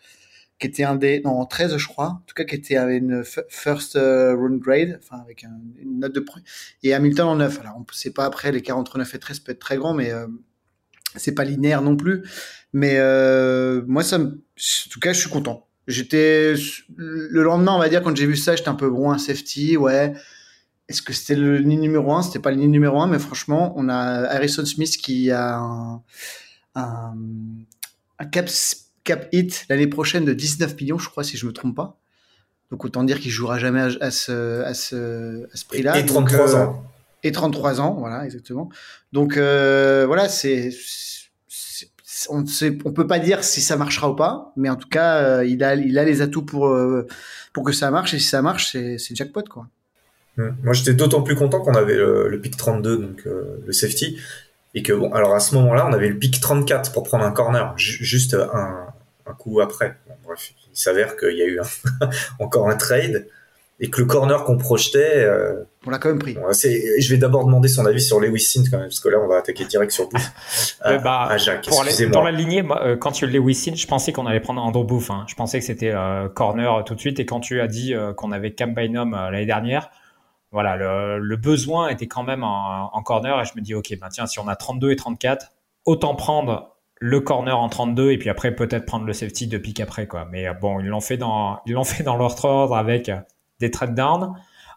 qui 0.59 0.67
était 0.67 0.85
un 0.85 0.97
des, 0.97 1.21
non, 1.25 1.33
en 1.33 1.47
13, 1.47 1.77
je 1.77 1.89
crois. 1.89 2.07
En 2.07 2.23
tout 2.27 2.35
cas, 2.35 2.45
qui 2.45 2.57
était 2.57 2.77
une 2.77 3.23
first 3.49 3.95
uh, 3.95 4.35
round 4.35 4.61
grade, 4.61 5.01
enfin, 5.03 5.23
avec 5.23 5.45
une 5.45 6.01
note 6.01 6.15
de. 6.15 6.25
Et 6.83 6.93
Hamilton 6.93 7.27
en 7.27 7.37
9. 7.37 7.61
Alors, 7.61 7.75
on 7.77 7.81
ne 7.81 7.85
sait 7.93 8.13
pas 8.13 8.25
après, 8.25 8.53
les 8.53 8.63
49 8.63 9.15
et 9.15 9.19
13 9.19 9.41
peut 9.41 9.53
être 9.53 9.61
très 9.61 9.77
grand, 9.77 9.95
mais 9.95 10.13
euh, 10.13 10.27
c'est 11.17 11.35
pas 11.35 11.45
linéaire 11.45 11.83
non 11.83 11.97
plus. 11.97 12.23
Mais 12.73 12.97
euh, 12.97 13.83
moi, 13.87 14.03
ça 14.03 14.19
me, 14.19 14.27
en 14.27 14.91
tout 14.91 15.01
cas, 15.01 15.13
je 15.13 15.21
suis 15.21 15.31
content. 15.31 15.69
J'étais 15.87 16.55
le 16.97 17.43
lendemain, 17.43 17.73
on 17.75 17.79
va 17.79 17.89
dire, 17.89 18.03
quand 18.03 18.17
j'ai 18.17 18.27
vu 18.27 18.37
ça, 18.37 18.57
j'étais 18.57 18.69
un 18.69 18.75
peu 18.75 18.91
bon, 18.91 19.11
un 19.11 19.19
safety, 19.19 19.77
ouais. 19.77 20.15
Est-ce 20.89 21.03
que 21.03 21.13
c'était 21.13 21.37
le 21.37 21.61
nid 21.61 21.77
numéro 21.77 22.13
un? 22.15 22.23
C'était 22.23 22.39
pas 22.39 22.51
le 22.51 22.57
nid 22.57 22.69
numéro 22.69 23.01
un, 23.01 23.07
mais 23.07 23.19
franchement, 23.19 23.73
on 23.77 23.89
a 23.89 23.95
Harrison 23.95 24.65
Smith 24.65 24.97
qui 24.97 25.31
a 25.31 25.59
un, 25.59 26.03
un, 26.75 28.25
cap, 28.31 28.49
cap 29.05 29.29
hit 29.33 29.67
l'année 29.69 29.87
prochaine 29.87 30.25
de 30.25 30.33
19 30.33 30.77
millions, 30.81 30.99
je 30.99 31.09
crois, 31.09 31.25
si 31.25 31.37
je 31.37 31.47
me 31.47 31.53
trompe 31.53 31.77
pas. 31.77 31.99
Donc 32.71 32.85
autant 32.85 33.05
dire 33.05 33.21
qu'il 33.21 33.31
jouera 33.31 33.59
jamais 33.59 33.83
à, 34.01 34.11
ce, 34.11 34.63
à 34.63 34.75
ce, 34.75 35.45
à 35.45 35.57
ce 35.57 35.65
prix-là. 35.67 35.99
Et 35.99 36.07
33 36.07 36.57
euh, 36.57 36.65
ans. 36.65 36.85
Et 37.25 37.33
33 37.33 37.81
ans, 37.81 37.97
voilà, 37.99 38.25
exactement. 38.27 38.69
Donc 39.13 39.39
euh, 39.39 40.05
voilà, 40.07 40.29
c'est 40.29 40.71
on 42.29 42.41
ne 42.41 42.91
peut 42.91 43.07
pas 43.07 43.19
dire 43.19 43.43
si 43.43 43.61
ça 43.61 43.77
marchera 43.77 44.11
ou 44.11 44.15
pas, 44.15 44.53
mais 44.57 44.69
en 44.69 44.77
tout 44.77 44.89
cas, 44.89 45.17
euh, 45.23 45.45
il 45.45 45.65
a, 45.65 45.75
les 45.75 46.23
atouts 46.23 46.45
pour 46.45 46.69
euh, 46.69 47.07
pour 47.55 47.65
que 47.65 47.73
ça 47.73 47.91
marche. 47.91 48.13
Et 48.13 48.19
si 48.19 48.29
ça 48.29 48.43
marche, 48.43 48.73
c'est, 48.73 49.15
jackpot 49.15 49.43
quoi. 49.49 49.67
Mmh. 50.37 50.49
Moi, 50.65 50.75
j'étais 50.75 50.93
d'autant 50.93 51.23
plus 51.23 51.35
content 51.35 51.61
qu'on 51.61 51.75
avait 51.75 51.97
le, 51.97 52.39
pic 52.43 52.57
32, 52.57 52.97
donc 52.99 53.25
le 53.25 53.73
safety, 53.73 54.19
et 54.75 54.83
que 54.83 54.93
bon, 54.93 55.11
alors 55.13 55.35
à 55.35 55.41
ce 55.41 55.55
moment-là, 55.55 55.87
on 55.89 55.93
avait 55.93 56.09
le 56.09 56.19
pic 56.19 56.41
34 56.41 56.93
pour 56.93 57.05
prendre 57.05 57.25
un 57.25 57.33
corner, 57.33 57.73
juste 57.77 58.35
un, 58.35 58.87
un 59.27 59.33
coup 59.33 59.61
après. 59.63 59.97
bref, 60.25 60.53
il 60.71 60.79
s'avère 60.79 61.17
qu'il 61.17 61.37
y 61.39 61.43
a 61.43 61.47
eu 61.47 61.61
encore 62.39 62.69
un 62.69 62.77
trade 62.77 63.27
et 63.81 63.89
que 63.89 64.01
le 64.01 64.07
corner 64.07 64.45
qu'on 64.45 64.59
projetait. 64.59 65.27
Euh, 65.85 65.89
on 65.89 65.91
l'a 65.91 65.99
quand 65.99 66.09
même 66.09 66.19
pris. 66.19 66.35
je 66.35 67.11
vais 67.11 67.19
d'abord 67.19 67.45
demander 67.45 67.69
son 67.69 67.87
avis 67.87 68.01
sur 68.01 68.21
Lewis 68.21 68.41
Sint 68.41 68.65
quand 68.71 68.79
même, 68.79 68.89
parce 68.89 69.01
que 69.01 69.09
là 69.09 69.19
on 69.23 69.29
va 69.29 69.39
attaquer 69.39 69.65
direct 69.65 69.93
sur 69.93 70.09
Booth. 70.09 70.23
Euh, 70.87 70.99
bah, 70.99 71.27
à 71.31 71.39
Jacques, 71.39 71.67
pour 71.67 71.81
aller, 71.81 72.07
dans 72.09 72.23
la 72.23 72.31
lignée, 72.31 72.61
moi, 72.61 72.85
euh, 72.85 72.97
quand 72.97 73.13
tu 73.13 73.27
Lewis 73.27 73.55
Sint, 73.55 73.75
je 73.77 73.87
pensais 73.87 74.13
qu'on 74.13 74.27
allait 74.27 74.41
prendre 74.41 74.63
Andrew 74.63 74.85
Booth. 74.85 75.09
Hein. 75.09 75.25
Je 75.29 75.35
pensais 75.35 75.59
que 75.59 75.65
c'était 75.65 75.93
euh, 75.93 76.29
corner 76.29 76.85
tout 76.85 76.95
de 76.95 77.01
suite. 77.01 77.19
Et 77.21 77.25
quand 77.25 77.41
tu 77.41 77.61
as 77.61 77.67
dit 77.67 77.95
qu'on 78.17 78.33
avait 78.33 78.53
Cam 78.53 78.75
Bynum 78.75 79.13
l'année 79.13 79.47
dernière, 79.47 79.89
voilà, 80.53 80.77
le, 80.77 81.19
le, 81.21 81.37
besoin 81.37 81.89
était 81.89 82.07
quand 82.07 82.23
même 82.23 82.45
en, 82.45 82.91
en, 82.95 83.03
corner. 83.03 83.41
Et 83.41 83.45
je 83.47 83.53
me 83.57 83.63
dis, 83.63 83.75
ok, 83.75 83.97
ben 83.99 84.09
tiens, 84.11 84.27
si 84.27 84.39
on 84.39 84.47
a 84.47 84.57
32 84.57 84.91
et 84.91 84.97
34, 84.97 85.53
autant 85.87 86.15
prendre 86.15 86.77
le 87.01 87.21
corner 87.21 87.59
en 87.59 87.69
32 87.69 88.13
et 88.13 88.19
puis 88.19 88.29
après 88.29 88.55
peut-être 88.55 88.85
prendre 88.87 89.07
le 89.07 89.13
safety 89.13 89.47
de 89.47 89.59
pique 89.59 89.81
après 89.81 90.07
quoi. 90.07 90.29
Mais 90.31 90.47
bon, 90.61 90.81
ils 90.81 90.87
l'ont 90.87 91.01
fait 91.01 91.17
dans 91.17 91.61
ils 91.67 91.73
l'ont 91.73 91.85
fait 91.85 92.03
dans 92.03 92.17
l'ordre 92.17 92.45
ordre 92.45 92.77
avec 92.77 93.11
des 93.61 93.71
trade 93.71 93.95
down. 93.95 94.35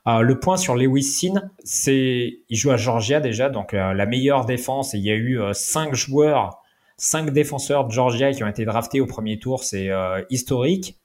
Euh, 0.07 0.21
le 0.21 0.39
point 0.39 0.57
sur 0.57 0.75
Lewis 0.75 1.03
Sin, 1.03 1.49
c'est 1.63 2.39
il 2.49 2.57
joue 2.57 2.71
à 2.71 2.77
Georgia 2.77 3.19
déjà, 3.19 3.49
donc 3.49 3.73
euh, 3.73 3.93
la 3.93 4.05
meilleure 4.05 4.45
défense. 4.45 4.93
Et 4.93 4.97
il 4.97 5.03
y 5.03 5.11
a 5.11 5.15
eu 5.15 5.39
euh, 5.39 5.53
cinq 5.53 5.95
joueurs, 5.95 6.61
cinq 6.97 7.31
défenseurs 7.31 7.85
de 7.85 7.91
Georgia 7.91 8.31
qui 8.31 8.43
ont 8.43 8.47
été 8.47 8.65
draftés 8.65 9.01
au 9.01 9.05
premier 9.05 9.39
tour, 9.39 9.63
c'est 9.63 9.89
historique. 10.29 10.97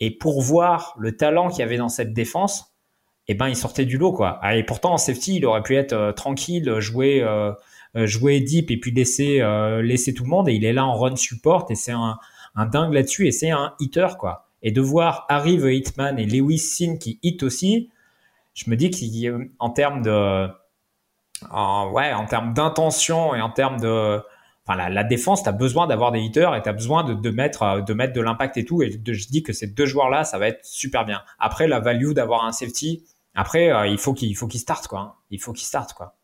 Et 0.00 0.10
pour 0.10 0.42
voir 0.42 0.94
le 0.98 1.16
talent 1.16 1.48
qu'il 1.48 1.60
y 1.60 1.62
avait 1.62 1.76
dans 1.76 1.88
cette 1.88 2.12
défense, 2.12 2.74
eh 3.28 3.34
ben 3.34 3.48
il 3.48 3.56
sortait 3.56 3.84
du 3.84 3.98
lot 3.98 4.12
quoi. 4.12 4.40
Et 4.52 4.64
pourtant 4.64 4.92
en 4.92 4.96
safety, 4.98 5.36
il 5.36 5.46
aurait 5.46 5.62
pu 5.62 5.76
être 5.76 6.12
tranquille, 6.12 6.78
jouer 6.78 7.24
jouer 7.94 8.40
deep 8.40 8.70
et 8.70 8.78
puis 8.78 8.92
laisser 8.92 9.42
laisser 9.82 10.14
tout 10.14 10.24
le 10.24 10.30
monde. 10.30 10.48
Et 10.48 10.54
il 10.54 10.64
est 10.64 10.72
là 10.72 10.84
en 10.84 10.94
run 10.94 11.16
support 11.16 11.66
et 11.70 11.74
c'est 11.74 11.92
un, 11.92 12.18
un 12.54 12.66
dingue 12.66 12.92
là-dessus 12.92 13.26
et 13.26 13.32
c'est 13.32 13.50
un 13.50 13.74
hitter 13.80 14.08
quoi 14.18 14.46
et 14.62 14.70
de 14.70 14.80
voir 14.80 15.26
Harry 15.28 15.58
the 15.58 15.64
Hitman 15.64 16.18
et 16.18 16.26
Lewis 16.26 16.58
Sin 16.58 16.96
qui 16.96 17.18
hit 17.22 17.42
aussi, 17.42 17.90
je 18.54 18.70
me 18.70 18.76
dis 18.76 18.90
qu'en 18.90 19.70
termes 19.70 20.02
de, 20.02 20.48
en, 21.50 21.90
ouais, 21.90 22.12
en 22.12 22.26
termes 22.26 22.54
d'intention 22.54 23.34
et 23.34 23.40
en 23.40 23.50
termes 23.50 23.80
de, 23.80 24.20
enfin 24.66 24.76
la, 24.76 24.88
la 24.88 25.04
défense, 25.04 25.42
t'as 25.42 25.52
besoin 25.52 25.86
d'avoir 25.86 26.12
des 26.12 26.20
hitters 26.20 26.54
et 26.54 26.62
t'as 26.62 26.72
besoin 26.72 27.04
de, 27.04 27.14
de 27.14 27.30
mettre 27.30 27.84
de 27.84 27.94
mettre 27.94 28.12
de 28.12 28.20
l'impact 28.20 28.56
et 28.56 28.64
tout. 28.64 28.82
Et 28.82 28.90
je 28.90 29.28
dis 29.28 29.42
que 29.42 29.52
ces 29.52 29.66
deux 29.66 29.86
joueurs 29.86 30.10
là, 30.10 30.24
ça 30.24 30.38
va 30.38 30.48
être 30.48 30.64
super 30.64 31.04
bien. 31.04 31.22
Après 31.38 31.66
la 31.66 31.80
value 31.80 32.12
d'avoir 32.12 32.44
un 32.44 32.52
safety, 32.52 33.04
après 33.34 33.72
euh, 33.72 33.86
il 33.86 33.98
faut 33.98 34.14
qu'il 34.14 34.36
faut 34.36 34.46
qu'il 34.46 34.60
starte 34.60 34.86
quoi. 34.86 35.00
Hein. 35.00 35.12
Il 35.30 35.40
faut 35.40 35.52
qu'il 35.52 35.66
starte 35.66 35.94
quoi. 35.94 36.16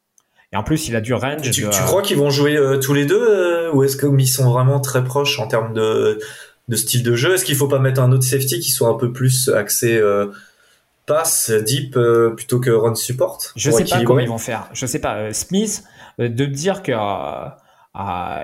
Et 0.52 0.56
en 0.56 0.62
plus, 0.62 0.88
il 0.88 0.96
a 0.96 1.02
du 1.02 1.12
range. 1.12 1.42
Tu, 1.50 1.68
tu 1.68 1.82
crois 1.82 2.00
qu'ils 2.00 2.16
vont 2.16 2.30
jouer 2.30 2.56
euh, 2.56 2.78
tous 2.78 2.94
les 2.94 3.04
deux 3.04 3.22
euh, 3.22 3.70
ou 3.72 3.82
est-ce 3.82 3.98
qu'ils 3.98 4.28
sont 4.28 4.50
vraiment 4.50 4.80
très 4.80 5.04
proches 5.04 5.38
en 5.40 5.46
termes 5.46 5.74
de 5.74 6.18
de 6.68 6.76
style 6.76 7.02
de 7.02 7.14
jeu? 7.14 7.34
Est-ce 7.34 7.44
qu'il 7.44 7.56
faut 7.56 7.68
pas 7.68 7.78
mettre 7.78 8.00
un 8.00 8.12
autre 8.12 8.24
safety 8.24 8.60
qui 8.60 8.70
soit 8.70 8.88
un 8.88 8.94
peu 8.94 9.12
plus 9.12 9.48
axé 9.48 10.00
euh, 11.10 11.14
pass, 11.14 11.50
deep, 11.50 11.96
euh, 11.96 12.30
plutôt 12.30 12.60
que 12.60 12.70
run 12.70 12.94
support 12.94 13.38
Je 13.56 13.70
sais 13.70 13.84
pas 13.84 14.02
comment 14.02 14.20
ils 14.20 14.28
vont 14.28 14.38
faire. 14.38 14.68
Je 14.72 14.86
sais 14.86 15.00
pas. 15.00 15.16
Euh, 15.16 15.32
Smith, 15.32 15.84
de 16.18 16.44
dire 16.44 16.82
que 16.82 16.92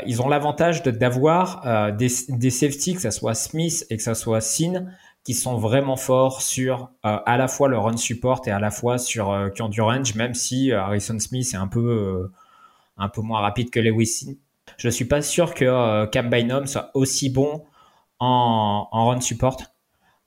ils 0.06 0.22
ont 0.22 0.28
l'avantage 0.28 0.82
d'avoir 0.82 1.92
des, 1.92 2.08
des 2.28 2.50
safety, 2.50 2.94
que 2.94 3.00
ça 3.00 3.10
soit 3.10 3.34
Smith 3.34 3.86
et 3.90 3.96
que 3.96 4.02
ça 4.02 4.14
soit 4.14 4.40
Sin, 4.40 4.86
qui 5.24 5.34
sont 5.34 5.56
vraiment 5.56 5.96
forts 5.96 6.42
sur 6.42 6.90
à 7.02 7.36
la 7.36 7.48
fois 7.48 7.68
le 7.68 7.78
run 7.78 7.96
support 7.96 8.42
et 8.46 8.50
à 8.50 8.58
la 8.58 8.70
fois 8.70 8.98
sur 8.98 9.50
qui 9.54 9.62
ont 9.62 9.68
du 9.68 9.80
range, 9.80 10.14
même 10.14 10.34
si 10.34 10.72
Harrison 10.72 11.18
Smith 11.18 11.48
est 11.52 11.56
un 11.56 11.68
peu 11.68 12.30
un 12.96 13.08
peu 13.08 13.20
moins 13.22 13.40
rapide 13.40 13.70
que 13.70 13.80
Lewis. 13.80 14.38
Je 14.76 14.88
suis 14.88 15.04
pas 15.04 15.22
sûr 15.22 15.54
que 15.54 16.06
Cam 16.06 16.30
Bynum 16.30 16.66
soit 16.66 16.90
aussi 16.94 17.30
bon 17.30 17.64
en, 18.18 19.08
run 19.08 19.20
support. 19.20 19.58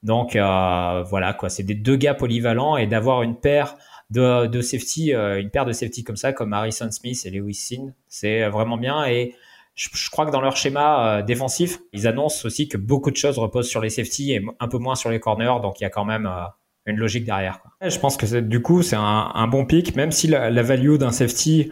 Donc 0.04 0.36
euh, 0.36 1.04
voilà 1.04 1.34
quoi, 1.34 1.50
c'est 1.50 1.64
des 1.64 1.76
deux 1.76 1.96
gars 1.96 2.14
polyvalents 2.14 2.78
et 2.78 2.88
d'avoir 2.88 3.24
une 3.24 3.36
paire 3.36 3.76
de, 4.10 4.46
de 4.46 4.62
safety, 4.62 5.14
euh, 5.14 5.40
une 5.40 5.50
paire 5.50 5.66
de 5.66 5.72
safety 5.72 6.04
comme 6.04 6.16
ça, 6.16 6.34
comme 6.34 6.54
Harrison 6.54 6.90
Smith 6.92 7.20
et 7.26 7.30
Lewis 7.30 7.56
Sin, 7.56 7.94
c'est 8.08 8.48
vraiment 8.48 8.78
bien. 8.78 9.06
Et 9.06 9.36
je, 9.76 10.10
crois 10.10 10.26
que 10.26 10.32
dans 10.32 10.42
leur 10.42 10.56
schéma 10.56 11.18
euh, 11.18 11.22
défensif, 11.24 11.80
ils 11.94 12.08
annoncent 12.08 12.46
aussi 12.46 12.68
que 12.68 12.78
beaucoup 12.78 13.12
de 13.12 13.18
choses 13.18 13.38
reposent 13.38 13.70
sur 13.70 13.82
les 13.82 13.90
safety 13.90 14.34
et 14.34 14.46
un 14.60 14.68
peu 14.68 14.78
moins 14.78 14.96
sur 14.96 15.10
les 15.10 15.20
corners. 15.20 15.60
Donc 15.62 15.80
il 15.80 15.84
y 15.84 15.88
a 15.88 15.90
quand 15.90 16.06
même 16.06 16.30
une 16.86 16.98
logique 16.98 17.26
derrière. 17.26 17.60
Je 17.82 17.98
pense 18.00 18.18
que 18.18 18.40
du 18.40 18.62
coup 18.62 18.84
c'est 18.84 18.96
un, 18.98 19.48
bon 19.48 19.66
pic, 19.66 19.96
même 19.96 20.12
si 20.12 20.28
la, 20.28 20.50
la 20.50 20.64
value 20.64 20.96
d'un 20.96 21.12
safety 21.12 21.72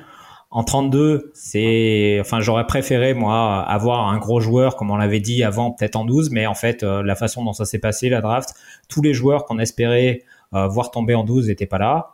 en 0.55 0.63
32, 0.63 1.31
c'est, 1.33 2.17
enfin, 2.21 2.39
j'aurais 2.39 2.65
préféré 2.65 3.13
moi 3.13 3.61
avoir 3.61 4.07
un 4.07 4.17
gros 4.19 4.39
joueur 4.39 4.77
comme 4.77 4.89
on 4.89 4.95
l'avait 4.95 5.19
dit 5.19 5.43
avant, 5.43 5.71
peut-être 5.71 5.97
en 5.97 6.05
12, 6.05 6.29
mais 6.29 6.47
en 6.47 6.53
fait, 6.53 6.81
euh, 6.81 7.03
la 7.03 7.15
façon 7.15 7.43
dont 7.43 7.51
ça 7.51 7.65
s'est 7.65 7.79
passé 7.79 8.07
la 8.07 8.21
draft, 8.21 8.53
tous 8.87 9.01
les 9.01 9.13
joueurs 9.13 9.43
qu'on 9.43 9.59
espérait 9.59 10.23
voir 10.53 10.91
tomber 10.91 11.13
en 11.13 11.25
12 11.25 11.49
n'était 11.49 11.65
pas 11.65 11.79
là. 11.79 12.11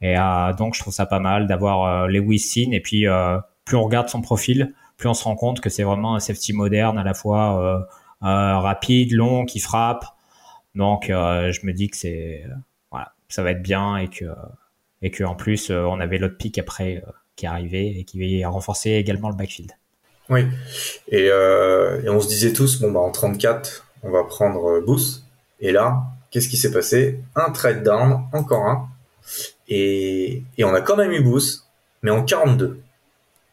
Et 0.00 0.16
donc 0.58 0.74
je 0.74 0.80
trouve 0.80 0.92
ça 0.92 1.06
pas 1.06 1.20
mal 1.20 1.46
d'avoir 1.46 2.08
les 2.08 2.38
Sin 2.38 2.72
et 2.72 2.80
puis 2.80 3.06
plus 3.64 3.76
on 3.76 3.84
regarde 3.84 4.08
son 4.08 4.20
profil, 4.20 4.74
plus 4.96 5.08
on 5.08 5.14
se 5.14 5.22
rend 5.22 5.36
compte 5.36 5.60
que 5.60 5.70
c'est 5.70 5.84
vraiment 5.84 6.16
un 6.16 6.18
safety 6.18 6.52
moderne 6.54 6.98
à 6.98 7.04
la 7.04 7.14
fois 7.14 7.86
rapide, 8.20 9.12
long, 9.12 9.44
qui 9.44 9.60
frappe. 9.60 10.06
Donc 10.74 11.04
je 11.06 11.66
me 11.66 11.72
dis 11.72 11.88
que 11.88 11.96
c'est 11.96 12.42
voilà, 12.90 13.12
ça 13.28 13.44
va 13.44 13.52
être 13.52 13.62
bien 13.62 13.96
et 13.96 14.08
que 14.08 14.24
et 15.00 15.12
que 15.12 15.22
en 15.22 15.36
plus 15.36 15.70
on 15.70 16.00
avait 16.00 16.18
l'autre 16.18 16.36
pic 16.36 16.58
après 16.58 17.00
qui 17.36 17.46
est 17.46 17.48
arrivé 17.48 17.98
et 17.98 18.04
qui 18.04 18.42
a 18.42 18.48
renforcé 18.48 18.92
également 18.92 19.28
le 19.28 19.36
backfield. 19.36 19.72
Oui, 20.30 20.46
et, 21.08 21.28
euh, 21.30 22.02
et 22.02 22.08
on 22.08 22.20
se 22.20 22.28
disait 22.28 22.52
tous, 22.52 22.80
bon 22.80 22.90
bah 22.90 23.00
en 23.00 23.10
34, 23.10 23.86
on 24.02 24.10
va 24.10 24.24
prendre 24.24 24.64
euh, 24.70 24.80
Boost. 24.80 25.24
Et 25.60 25.70
là, 25.70 26.02
qu'est-ce 26.30 26.48
qui 26.48 26.56
s'est 26.56 26.72
passé? 26.72 27.20
Un 27.36 27.50
trade 27.50 27.82
down, 27.82 28.22
encore 28.32 28.66
un. 28.66 28.88
Et, 29.68 30.42
et 30.56 30.64
on 30.64 30.74
a 30.74 30.80
quand 30.80 30.96
même 30.96 31.12
eu 31.12 31.22
Boost, 31.22 31.64
mais 32.02 32.10
en 32.10 32.24
42. 32.24 32.80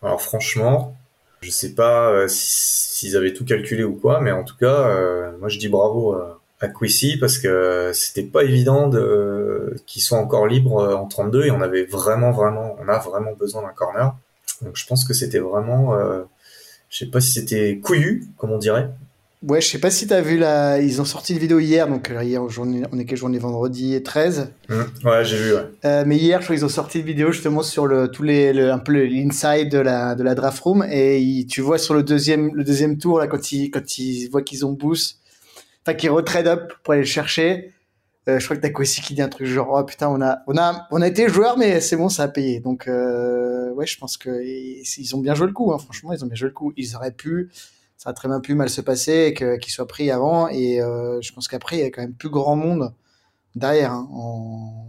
Alors 0.01 0.21
franchement, 0.21 0.95
je 1.41 1.49
sais 1.49 1.73
pas 1.73 2.09
euh, 2.09 2.27
s'ils 2.29 3.17
avaient 3.17 3.33
tout 3.33 3.45
calculé 3.45 3.83
ou 3.83 3.95
quoi, 3.95 4.21
mais 4.21 4.31
en 4.31 4.43
tout 4.43 4.55
cas, 4.57 4.87
euh, 4.87 5.37
moi 5.39 5.49
je 5.49 5.59
dis 5.59 5.69
bravo 5.69 6.15
à 6.61 6.67
Quissy 6.67 7.17
parce 7.17 7.39
que 7.39 7.91
c'était 7.93 8.23
pas 8.23 8.43
évident 8.43 8.87
de 8.87 9.75
qu'ils 9.87 10.01
soient 10.01 10.19
encore 10.19 10.47
libres 10.47 10.95
en 10.95 11.07
32 11.07 11.45
et 11.45 11.51
on 11.51 11.61
avait 11.61 11.83
vraiment 11.83 12.31
vraiment 12.31 12.75
on 12.79 12.87
a 12.87 12.99
vraiment 12.99 13.33
besoin 13.33 13.63
d'un 13.63 13.73
corner. 13.73 14.15
Donc 14.61 14.75
je 14.75 14.85
pense 14.85 15.03
que 15.05 15.13
c'était 15.13 15.39
vraiment 15.39 15.95
euh, 15.95 16.23
je 16.89 16.99
sais 16.99 17.07
pas 17.07 17.19
si 17.19 17.31
c'était 17.31 17.79
couillu 17.81 18.25
comme 18.37 18.51
on 18.51 18.57
dirait. 18.57 18.89
Ouais, 19.47 19.59
je 19.59 19.67
sais 19.67 19.79
pas 19.79 19.89
si 19.89 20.05
tu 20.05 20.13
as 20.13 20.21
vu 20.21 20.37
la 20.37 20.79
ils 20.79 21.01
ont 21.01 21.05
sorti 21.05 21.33
une 21.33 21.39
vidéo 21.39 21.59
hier 21.59 21.87
donc 21.87 22.11
euh, 22.11 22.23
hier 22.23 22.47
journée 22.47 22.83
on 22.91 22.99
est 22.99 23.05
quelle 23.05 23.17
journée 23.17 23.39
vendredi 23.39 24.01
13. 24.01 24.51
Mmh. 24.69 24.75
Ouais, 25.03 25.25
j'ai 25.25 25.37
vu 25.37 25.55
ouais. 25.55 25.65
Euh, 25.83 26.03
mais 26.05 26.17
hier 26.17 26.41
je 26.41 26.45
crois 26.45 26.55
qu'ils 26.55 26.65
ont 26.65 26.69
sorti 26.69 26.99
une 26.99 27.07
vidéo 27.07 27.31
justement 27.31 27.63
sur 27.63 27.87
le 27.87 28.09
tous 28.09 28.21
les 28.21 28.53
le, 28.53 28.71
un 28.71 28.77
peu 28.77 29.03
l'inside 29.03 29.71
de 29.71 29.79
la 29.79 30.13
de 30.13 30.21
la 30.21 30.35
draft 30.35 30.59
room 30.59 30.85
et 30.91 31.47
tu 31.49 31.61
vois 31.61 31.79
sur 31.79 31.95
le 31.95 32.03
deuxième 32.03 32.53
le 32.53 32.63
deuxième 32.63 32.99
tour 32.99 33.17
là 33.17 33.25
quand 33.25 33.51
ils 33.51 33.71
quand 33.71 33.97
ils 33.97 34.27
voient 34.27 34.43
qu'ils 34.43 34.63
ont 34.63 34.73
boost 34.73 35.20
enfin 35.83 35.95
qui 35.95 36.09
retrade 36.09 36.47
up 36.47 36.73
pour 36.83 36.93
aller 36.93 37.01
le 37.01 37.07
chercher. 37.07 37.73
Euh, 38.29 38.37
je 38.37 38.45
crois 38.45 38.55
que 38.55 38.61
t'as 38.61 38.79
aussi 38.79 39.01
qui 39.01 39.15
dit 39.15 39.21
un 39.23 39.29
truc 39.29 39.47
genre 39.47 39.69
oh 39.71 39.83
putain 39.83 40.07
on 40.07 40.21
a 40.21 40.43
on 40.45 40.55
a 40.55 40.87
on 40.91 41.01
a 41.01 41.07
été 41.07 41.27
joueur 41.27 41.57
mais 41.57 41.81
c'est 41.81 41.95
bon 41.95 42.07
ça 42.07 42.21
a 42.23 42.27
payé 42.27 42.59
donc 42.59 42.87
euh, 42.87 43.71
ouais 43.71 43.87
je 43.87 43.97
pense 43.97 44.15
que 44.15 44.43
ils 44.43 45.15
ont 45.15 45.19
bien 45.19 45.33
joué 45.33 45.47
le 45.47 45.53
coup 45.53 45.73
hein. 45.73 45.79
franchement 45.79 46.13
ils 46.13 46.23
ont 46.23 46.27
bien 46.27 46.35
joué 46.35 46.49
le 46.49 46.53
coup 46.53 46.71
ils 46.77 46.95
auraient 46.95 47.13
pu 47.13 47.49
ça 47.97 48.11
a 48.11 48.13
très 48.13 48.27
bien 48.27 48.39
pu 48.39 48.53
mal 48.53 48.69
se 48.69 48.79
passer 48.79 49.25
et 49.29 49.33
que 49.33 49.57
qu'ils 49.57 49.73
soient 49.73 49.87
pris 49.87 50.11
avant 50.11 50.47
et 50.49 50.79
euh, 50.79 51.19
je 51.21 51.33
pense 51.33 51.47
qu'après 51.47 51.77
il 51.77 51.79
y 51.79 51.83
a 51.83 51.89
quand 51.89 52.03
même 52.03 52.13
plus 52.13 52.29
grand 52.29 52.55
monde 52.55 52.93
derrière 53.55 53.91
hein, 53.91 54.07
en 54.11 54.85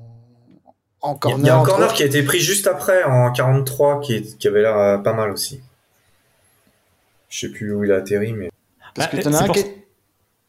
en 1.01 1.15
corner. 1.15 1.41
Il 1.41 1.47
y 1.47 1.51
a 1.51 1.59
un 1.59 1.65
corner 1.65 1.93
qui 1.95 2.03
a 2.03 2.07
été 2.07 2.23
pris 2.23 2.39
juste 2.39 2.67
après 2.67 3.03
en 3.03 3.33
43 3.33 4.03
qui, 4.03 4.37
qui 4.37 4.47
avait 4.47 4.61
l'air 4.61 5.03
pas 5.03 5.15
mal 5.15 5.31
aussi. 5.33 5.61
Je 7.31 7.41
sais 7.41 7.49
plus 7.49 7.75
où 7.75 7.83
il 7.83 7.91
a 7.93 7.97
atterri 7.97 8.35
mais 8.35 8.51
parce 8.95 9.09
que 9.09 9.17
t'en 9.23 9.33
as 9.33 9.45
un 9.45 9.49
qui 9.49 9.65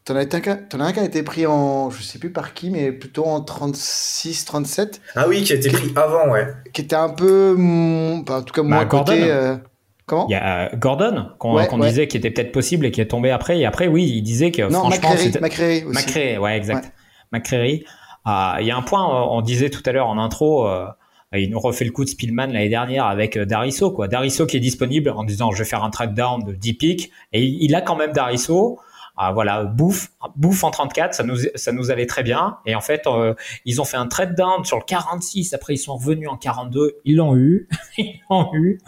T'en 0.04 0.16
as, 0.16 0.20
un 0.20 0.92
qui 0.92 1.00
a 1.00 1.04
été 1.04 1.22
pris 1.22 1.46
en, 1.46 1.88
je 1.88 2.02
sais 2.02 2.18
plus 2.18 2.30
par 2.30 2.52
qui, 2.52 2.68
mais 2.68 2.92
plutôt 2.92 3.24
en 3.24 3.40
36, 3.40 4.44
37. 4.44 5.00
Ah 5.16 5.26
oui, 5.26 5.42
qui 5.42 5.54
a 5.54 5.56
été 5.56 5.70
pris 5.70 5.92
avant, 5.96 6.30
ouais. 6.30 6.46
Qui 6.74 6.82
était 6.82 6.94
un 6.94 7.08
peu, 7.08 7.56
en 7.58 8.42
tout 8.42 8.52
cas 8.52 8.62
moins 8.62 8.80
bah, 8.80 8.84
Gordon. 8.84 9.12
Côté, 9.12 9.30
euh, 9.30 9.56
Comment? 10.04 10.26
Il 10.28 10.32
y 10.32 10.34
a 10.34 10.66
euh, 10.66 10.76
Gordon 10.76 11.28
qu'on 11.38 11.78
disait 11.78 12.06
qui 12.06 12.18
était 12.18 12.30
peut-être 12.30 12.52
possible 12.52 12.84
et 12.84 12.90
qui 12.90 13.00
est 13.00 13.06
tombé 13.06 13.30
après. 13.30 13.58
Et 13.58 13.64
après, 13.64 13.88
oui, 13.88 14.04
il 14.04 14.20
disait 14.20 14.50
que 14.50 14.70
non, 14.70 14.90
c'était 14.90 15.40
McCreary 15.40 15.84
aussi. 15.84 15.96
McCreary, 15.96 16.38
ouais, 16.38 16.56
exact. 16.58 16.92
McCreary. 17.32 17.86
Ah, 18.26 18.58
il 18.60 18.66
y 18.66 18.70
a 18.70 18.76
un 18.76 18.82
point, 18.82 19.06
on 19.30 19.40
disait 19.40 19.70
tout 19.70 19.82
à 19.86 19.92
l'heure 19.92 20.08
en 20.08 20.18
intro. 20.18 20.68
Euh, 20.68 20.86
il 21.32 21.50
nous 21.50 21.58
refait 21.58 21.86
le 21.86 21.90
coup 21.90 22.04
de 22.04 22.10
Spillman 22.10 22.48
l'année 22.48 22.68
dernière 22.68 23.06
avec 23.06 23.38
Dariso, 23.38 23.90
quoi. 23.90 24.06
Dariso 24.06 24.44
qui 24.44 24.58
est 24.58 24.60
disponible 24.60 25.08
en 25.08 25.24
disant 25.24 25.50
je 25.50 25.58
vais 25.58 25.68
faire 25.68 25.82
un 25.82 25.90
track 25.90 26.12
down 26.12 26.44
de 26.44 26.52
10 26.52 26.74
picks 26.74 27.10
et 27.32 27.42
il 27.42 27.74
a 27.74 27.80
quand 27.80 27.96
même 27.96 28.12
Dariso 28.12 28.78
ah, 29.16 29.32
voilà, 29.32 29.62
bouffe, 29.64 30.10
bouffe 30.34 30.64
en 30.64 30.72
34, 30.72 31.14
ça 31.14 31.22
nous, 31.22 31.36
ça 31.54 31.70
nous 31.70 31.92
allait 31.92 32.06
très 32.06 32.24
bien. 32.24 32.58
Et 32.66 32.74
en 32.74 32.80
fait, 32.80 33.06
euh, 33.06 33.34
ils 33.64 33.80
ont 33.80 33.84
fait 33.84 33.96
un 33.96 34.08
trade 34.08 34.34
down 34.34 34.64
sur 34.64 34.76
le 34.76 34.82
46. 34.82 35.54
Après, 35.54 35.74
ils 35.74 35.78
sont 35.78 35.94
revenus 35.96 36.28
en 36.28 36.36
42. 36.36 37.00
Ils 37.04 37.16
l'ont 37.16 37.36
eu, 37.36 37.68
ils 37.98 38.20
l'ont 38.28 38.50
eu. 38.54 38.80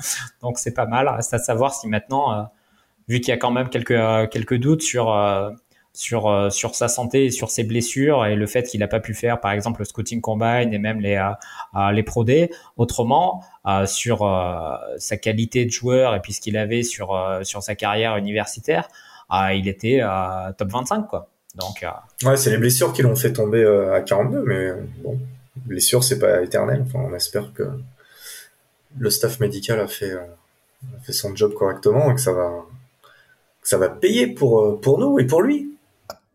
Donc 0.43 0.59
c'est 0.59 0.75
pas 0.75 0.87
mal. 0.87 1.09
Reste 1.09 1.33
à 1.33 1.39
savoir 1.39 1.75
si 1.75 1.87
maintenant, 1.87 2.33
euh, 2.33 2.43
vu 3.09 3.21
qu'il 3.21 3.29
y 3.29 3.33
a 3.33 3.37
quand 3.37 3.53
même 3.53 3.69
quelques 3.69 3.93
euh, 3.93 4.27
quelques 4.27 4.59
doutes 4.59 4.83
sur 4.83 5.15
sur 5.93 6.53
sur 6.53 6.75
sa 6.75 6.89
santé 6.89 7.27
et 7.27 7.31
sur 7.31 7.49
ses 7.49 7.63
blessures 7.63 8.27
et 8.27 8.35
le 8.35 8.47
fait 8.47 8.65
qu'il 8.65 8.81
n'a 8.81 8.89
pas 8.89 9.01
pu 9.01 9.15
faire, 9.15 9.41
par 9.41 9.53
exemple, 9.53 9.81
le 9.81 9.85
scouting 9.85 10.21
combine 10.21 10.75
et 10.75 10.79
même 10.79 11.01
les 11.01 11.25
les 11.93 12.03
pro. 12.03 12.25
Autrement, 12.77 13.45
sur 13.87 14.19
sa 14.99 15.17
qualité 15.17 15.65
de 15.65 15.71
joueur 15.71 16.17
et 16.17 16.21
puis 16.21 16.33
ce 16.33 16.41
qu'il 16.41 16.57
avait 16.57 16.83
sur 16.83 17.17
sur 17.45 17.63
sa 17.63 17.77
carrière 17.77 18.17
universitaire 18.17 18.89
il 19.31 19.69
était 19.69 20.01
à 20.01 20.55
top 20.57 20.71
25 20.71 21.09
quoi. 21.09 21.29
Donc 21.57 21.83
euh, 21.83 22.29
ouais, 22.29 22.37
c'est 22.37 22.51
les 22.51 22.59
blessures 22.59 22.93
qui 22.93 23.03
l'ont 23.03 23.17
fait 23.17 23.33
tomber 23.33 23.63
euh, 23.63 23.95
à 23.95 24.01
42, 24.01 24.43
mais 24.43 24.73
bon, 25.03 25.19
blessure 25.57 26.05
c'est 26.05 26.19
pas 26.19 26.43
éternel. 26.43 26.85
Enfin, 26.87 27.01
on 27.11 27.15
espère 27.15 27.53
que 27.55 27.65
le 28.99 29.11
staff 29.11 29.41
médical 29.41 29.81
a 29.81 29.89
fait 29.89 30.13
euh, 30.13 30.21
a 30.97 31.01
fait 31.03 31.13
son 31.13 31.35
job 31.35 31.55
correctement 31.55 32.11
et 32.11 32.15
que 32.15 32.21
ça 32.21 32.33
va 32.33 32.51
que 33.63 33.69
ça 33.69 33.79
va 33.79 33.89
payer 33.89 34.27
pour 34.27 34.81
pour 34.81 34.99
nous 34.99 35.19
et 35.19 35.25
pour 35.25 35.43
lui. 35.43 35.73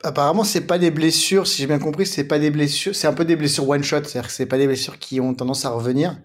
Apparemment, 0.04 0.44
c'est 0.44 0.62
pas 0.62 0.80
des 0.80 0.90
blessures, 0.90 1.46
si 1.46 1.62
j'ai 1.62 1.68
bien 1.68 1.78
compris, 1.78 2.08
c'est 2.08 2.24
pas 2.24 2.40
des 2.40 2.50
blessures, 2.50 2.96
c'est 2.96 3.06
un 3.06 3.14
peu 3.14 3.24
des 3.24 3.36
blessures 3.36 3.70
one 3.70 3.84
shot, 3.84 3.98
c'est-à-dire 4.04 4.26
que 4.26 4.34
c'est 4.34 4.48
pas 4.48 4.58
des 4.58 4.66
blessures 4.66 4.98
qui 4.98 5.22
ont 5.22 5.36
tendance 5.36 5.64
à 5.64 5.70
revenir. 5.70 6.18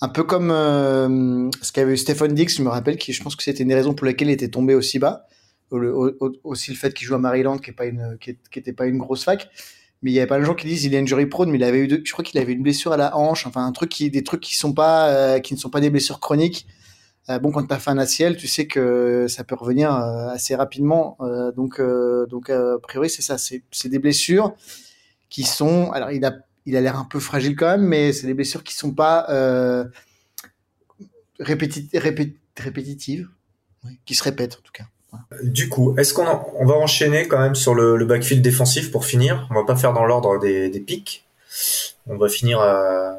Un 0.00 0.08
peu 0.08 0.22
comme 0.22 0.50
ce 0.50 1.72
qu'avait 1.72 1.94
eu 1.94 1.96
Stephen 1.96 2.32
Dix, 2.32 2.56
je 2.56 2.62
me 2.62 2.68
rappelle, 2.68 2.96
qui 2.96 3.12
je 3.12 3.20
pense 3.20 3.34
que 3.34 3.42
c'était 3.42 3.64
une 3.64 3.70
des 3.70 3.74
raisons 3.74 3.92
pour 3.92 4.06
lesquelles 4.06 4.28
il 4.28 4.34
était 4.34 4.46
tombé 4.46 4.76
aussi 4.76 5.00
bas 5.00 5.26
aussi 5.70 6.70
le 6.70 6.76
fait 6.76 6.94
qu'il 6.94 7.06
joue 7.06 7.14
à 7.14 7.18
Maryland, 7.18 7.58
qui 7.58 7.70
est 7.70 8.72
pas 8.72 8.86
une, 8.86 8.98
grosse 8.98 9.24
fac. 9.24 9.50
Mais 10.02 10.12
il 10.12 10.14
y 10.14 10.18
avait 10.18 10.28
pas 10.28 10.38
de 10.38 10.44
gens 10.44 10.54
qui 10.54 10.66
disent 10.66 10.84
il 10.84 10.94
est 10.94 10.98
injury 10.98 11.26
prone, 11.26 11.50
mais 11.50 11.58
il 11.58 11.64
avait 11.64 11.80
eu, 11.80 12.02
je 12.04 12.12
crois 12.12 12.24
qu'il 12.24 12.38
avait 12.38 12.52
une 12.52 12.62
blessure 12.62 12.92
à 12.92 12.96
la 12.96 13.16
hanche, 13.16 13.46
enfin 13.46 13.66
un 13.66 13.72
truc 13.72 14.00
des 14.00 14.22
trucs 14.22 14.40
qui 14.40 14.56
sont 14.56 14.72
pas, 14.72 15.08
euh, 15.08 15.40
qui 15.40 15.54
ne 15.54 15.58
sont 15.58 15.70
pas 15.70 15.80
des 15.80 15.90
blessures 15.90 16.20
chroniques. 16.20 16.68
Euh, 17.30 17.38
bon, 17.40 17.50
quand 17.50 17.66
tu 17.66 17.74
as 17.74 17.78
fait 17.78 17.90
un 17.90 17.98
ACL, 17.98 18.36
tu 18.36 18.46
sais 18.46 18.68
que 18.68 19.26
ça 19.28 19.42
peut 19.44 19.56
revenir 19.56 19.92
euh, 19.92 20.28
assez 20.28 20.54
rapidement. 20.54 21.18
donc, 21.56 21.80
donc 22.28 22.50
a 22.50 22.78
priori 22.80 23.10
c'est 23.10 23.22
ça, 23.22 23.38
c'est 23.38 23.88
des 23.88 23.98
blessures 23.98 24.54
qui 25.28 25.42
sont, 25.42 25.90
alors 25.90 26.12
il 26.12 26.24
a, 26.24 26.36
il 26.64 26.76
a 26.76 26.80
l'air 26.80 26.96
un 26.96 27.04
peu 27.04 27.18
fragile 27.18 27.56
quand 27.56 27.66
même, 27.66 27.84
mais 27.84 28.12
c'est 28.12 28.26
des 28.28 28.34
blessures 28.34 28.62
qui 28.62 28.74
sont 28.74 28.92
pas 28.92 29.26
répétitives, 31.40 33.28
qui 34.04 34.14
se 34.14 34.22
répètent 34.22 34.58
en 34.58 34.62
tout 34.62 34.72
cas. 34.72 34.84
Du 35.42 35.68
coup, 35.68 35.96
est-ce 35.98 36.12
qu'on 36.12 36.26
on 36.56 36.66
va 36.66 36.74
enchaîner 36.74 37.28
quand 37.28 37.38
même 37.38 37.54
sur 37.54 37.74
le, 37.74 38.04
backfield 38.04 38.42
défensif 38.42 38.90
pour 38.90 39.06
finir 39.06 39.46
On 39.50 39.54
va 39.54 39.64
pas 39.64 39.76
faire 39.76 39.92
dans 39.92 40.04
l'ordre 40.04 40.38
des, 40.38 40.80
pics. 40.80 41.24
On 42.06 42.16
va 42.16 42.28
finir 42.28 42.60
euh, 42.60 43.12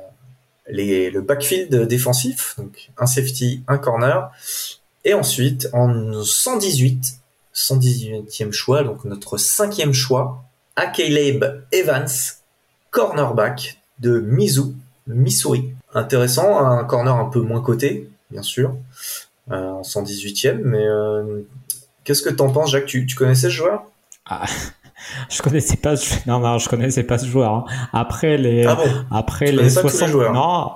le 0.67 1.19
backfield 1.21 1.87
défensif, 1.87 2.55
donc 2.57 2.89
un 2.97 3.05
safety, 3.05 3.63
un 3.67 3.77
corner, 3.77 4.31
et 5.05 5.13
ensuite 5.13 5.69
en 5.73 6.23
118, 6.23 7.19
118e 7.55 8.51
choix, 8.51 8.83
donc 8.83 9.05
notre 9.05 9.37
cinquième 9.37 9.93
choix, 9.93 10.43
à 10.75 10.91
Evans, 11.71 12.07
cornerback 12.91 13.81
de 13.99 14.19
Mizu, 14.19 14.73
Missouri. 15.07 15.73
Intéressant, 15.93 16.59
un 16.59 16.83
corner 16.85 17.15
un 17.15 17.25
peu 17.25 17.41
moins 17.41 17.61
coté, 17.61 18.09
bien 18.31 18.43
sûr, 18.43 18.75
euh, 19.51 19.69
en 19.71 19.81
118e, 19.81 20.61
mais 20.63 20.85
euh, 20.85 21.41
Qu'est-ce 22.09 22.23
que 22.23 22.31
t'en 22.31 22.49
penses, 22.49 22.71
Jacques 22.71 22.87
tu, 22.87 23.05
connaissais 23.15 23.49
ce 23.49 23.53
joueur 23.53 23.83
ah, 24.27 24.43
Je 25.29 25.43
connaissais 25.43 25.77
pas 25.77 25.95
ce... 25.95 26.27
non 26.27 26.39
non 26.39 26.57
je 26.57 26.67
connaissais 26.67 27.03
pas 27.03 27.19
ce 27.19 27.27
joueur. 27.27 27.53
Hein. 27.53 27.65
Après 27.93 28.35
les 28.35 28.65
ah 28.65 28.79
après 29.11 29.51
les 29.51 29.69
60 29.69 30.09
joueurs. 30.09 30.33
non 30.33 30.71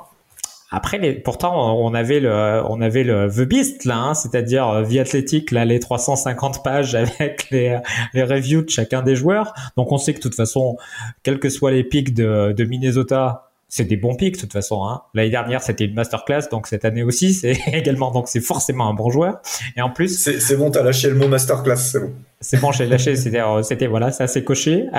après 0.70 1.00
les 1.00 1.14
pourtant 1.16 1.76
on 1.76 1.92
avait 1.96 2.20
le 2.20 2.62
on 2.70 2.82
avait 2.82 3.04
le 3.04 3.32
The 3.32 3.50
Beast 3.50 3.86
là 3.86 3.98
hein, 3.98 4.14
c'est-à-dire 4.14 4.70
euh, 4.70 4.84
Vie 4.84 5.00
Athlétique 5.00 5.50
là 5.50 5.66
les 5.66 5.80
350 5.80 6.64
pages 6.64 6.94
avec 7.18 7.50
les 7.50 7.80
les 8.14 8.24
reviews 8.24 8.62
de 8.62 8.70
chacun 8.70 9.02
des 9.02 9.16
joueurs. 9.16 9.56
Donc 9.76 9.92
on 9.92 9.98
sait 9.98 10.14
que 10.14 10.20
de 10.20 10.22
toute 10.24 10.36
façon 10.36 10.78
quels 11.24 11.40
que 11.40 11.50
soient 11.50 11.72
les 11.72 11.84
pics 11.84 12.14
de 12.14 12.54
de 12.56 12.64
Minnesota 12.64 13.53
c'est 13.74 13.86
des 13.86 13.98
bons 13.98 14.14
pics 14.16 14.36
de 14.36 14.40
toute 14.40 14.54
façon. 14.54 14.86
Hein. 14.86 15.02
L'année 15.16 15.32
dernière, 15.32 15.64
c'était 15.64 15.86
une 15.86 15.96
masterclass, 15.96 16.44
donc 16.52 16.68
cette 16.68 16.86
année 16.86 17.02
aussi, 17.02 17.34
c'est 17.34 17.58
également 17.74 18.12
donc 18.12 18.28
c'est 18.28 18.40
forcément 18.40 18.88
un 18.88 18.94
bon 18.94 19.10
joueur. 19.10 19.42
Et 19.76 19.82
en 19.82 19.90
plus, 19.90 20.30
c'est 20.40 20.56
bon, 20.58 20.70
t'as 20.70 20.84
lâché 20.84 21.10
le 21.10 21.16
mot 21.16 21.28
masterclass, 21.28 21.78
c'est 21.78 22.00
bon. 22.00 22.14
C'est 22.40 22.62
bon, 22.62 22.72
j'ai 22.72 22.86
lâché. 22.86 23.16
C'était 23.16 23.42
euh, 23.42 23.64
c'était 23.64 23.88
voilà, 23.88 24.12
ça 24.12 24.28
s'est 24.28 24.44
coché. 24.44 24.88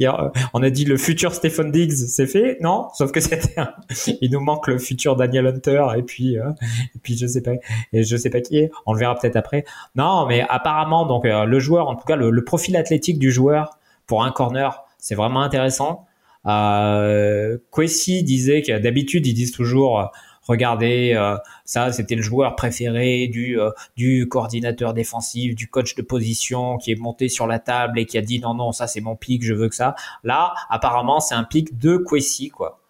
Euh, 0.00 0.30
on 0.54 0.62
a 0.62 0.70
dit 0.70 0.86
le 0.86 0.96
futur 0.96 1.34
Stephen 1.34 1.70
Diggs, 1.70 1.92
c'est 1.92 2.26
fait, 2.26 2.56
non 2.62 2.88
Sauf 2.94 3.12
que 3.12 3.20
c'était, 3.20 3.56
il 4.22 4.30
nous 4.30 4.40
manque 4.40 4.68
le 4.68 4.78
futur 4.78 5.16
Daniel 5.16 5.46
Hunter 5.48 5.84
et 5.98 6.02
puis 6.02 6.38
euh, 6.38 6.48
et 6.94 6.98
puis 7.02 7.14
je 7.14 7.26
sais 7.26 7.42
pas 7.42 7.50
et 7.92 8.02
je 8.02 8.16
sais 8.16 8.30
pas 8.30 8.40
qui 8.40 8.56
est. 8.56 8.70
On 8.86 8.94
le 8.94 8.98
verra 8.98 9.18
peut-être 9.18 9.36
après. 9.36 9.66
Non, 9.96 10.24
mais 10.26 10.46
apparemment 10.48 11.04
donc 11.04 11.24
le 11.26 11.58
joueur, 11.58 11.88
en 11.88 11.94
tout 11.94 12.06
cas 12.06 12.16
le 12.16 12.42
profil 12.42 12.74
athlétique 12.74 13.18
du 13.18 13.30
joueur 13.30 13.76
pour 14.06 14.24
un 14.24 14.32
corner 14.32 14.82
c'est 15.00 15.14
vraiment 15.14 15.42
intéressant. 15.42 16.06
Euh, 16.46 17.58
Kwesi 17.70 18.22
disait 18.22 18.62
que 18.62 18.78
d'habitude 18.78 19.26
ils 19.26 19.34
disent 19.34 19.52
toujours 19.52 20.10
regardez, 20.50 21.12
euh, 21.14 21.36
ça 21.64 21.92
c'était 21.92 22.16
le 22.16 22.22
joueur 22.22 22.56
préféré 22.56 23.28
du, 23.28 23.58
euh, 23.58 23.70
du 23.96 24.28
coordinateur 24.28 24.94
défensif, 24.94 25.54
du 25.54 25.68
coach 25.68 25.94
de 25.94 26.02
position 26.02 26.76
qui 26.76 26.92
est 26.92 26.96
monté 26.96 27.28
sur 27.28 27.46
la 27.46 27.58
table 27.58 27.98
et 27.98 28.06
qui 28.06 28.18
a 28.18 28.22
dit 28.22 28.40
non, 28.40 28.54
non, 28.54 28.72
ça 28.72 28.86
c'est 28.86 29.00
mon 29.00 29.16
pic, 29.16 29.44
je 29.44 29.54
veux 29.54 29.68
que 29.68 29.74
ça. 29.74 29.94
Là, 30.24 30.54
apparemment, 30.68 31.20
c'est 31.20 31.34
un 31.34 31.44
pic 31.44 31.78
de 31.78 31.96
Kwesi, 31.96 32.48
quoi, 32.50 32.80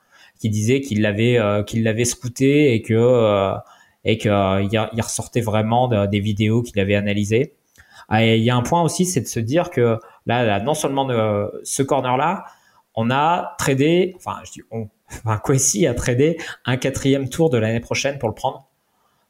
qui 0.40 0.48
disait 0.48 0.80
qu'il 0.80 1.02
l'avait 1.02 1.38
euh, 1.38 1.62
qu'il 1.62 1.82
l'avait 1.82 2.04
scouté 2.04 2.74
et 2.74 2.82
que 2.82 3.54
et 4.04 4.16
qu'il 4.18 4.30
il 4.72 5.02
ressortait 5.02 5.42
vraiment 5.42 6.06
des 6.06 6.20
vidéos 6.20 6.62
qu'il 6.62 6.80
avait 6.80 6.94
analysées. 6.94 7.54
Et 8.12 8.38
il 8.38 8.42
y 8.42 8.50
a 8.50 8.56
un 8.56 8.62
point 8.62 8.82
aussi, 8.82 9.04
c'est 9.04 9.20
de 9.20 9.26
se 9.26 9.38
dire 9.38 9.70
que 9.70 9.98
là, 10.26 10.44
là 10.44 10.60
non 10.60 10.74
seulement 10.74 11.06
ce 11.62 11.82
corner-là, 11.82 12.44
on 13.00 13.10
a 13.10 13.54
tradé, 13.58 14.14
enfin, 14.16 14.40
je 14.44 14.52
dis 14.52 14.62
on, 14.70 14.88
enfin, 15.10 15.38
Kwesi 15.38 15.86
a 15.86 15.94
tradé 15.94 16.38
un 16.64 16.76
quatrième 16.76 17.28
tour 17.28 17.50
de 17.50 17.58
l'année 17.58 17.80
prochaine 17.80 18.18
pour 18.18 18.28
le 18.28 18.34
prendre. 18.34 18.68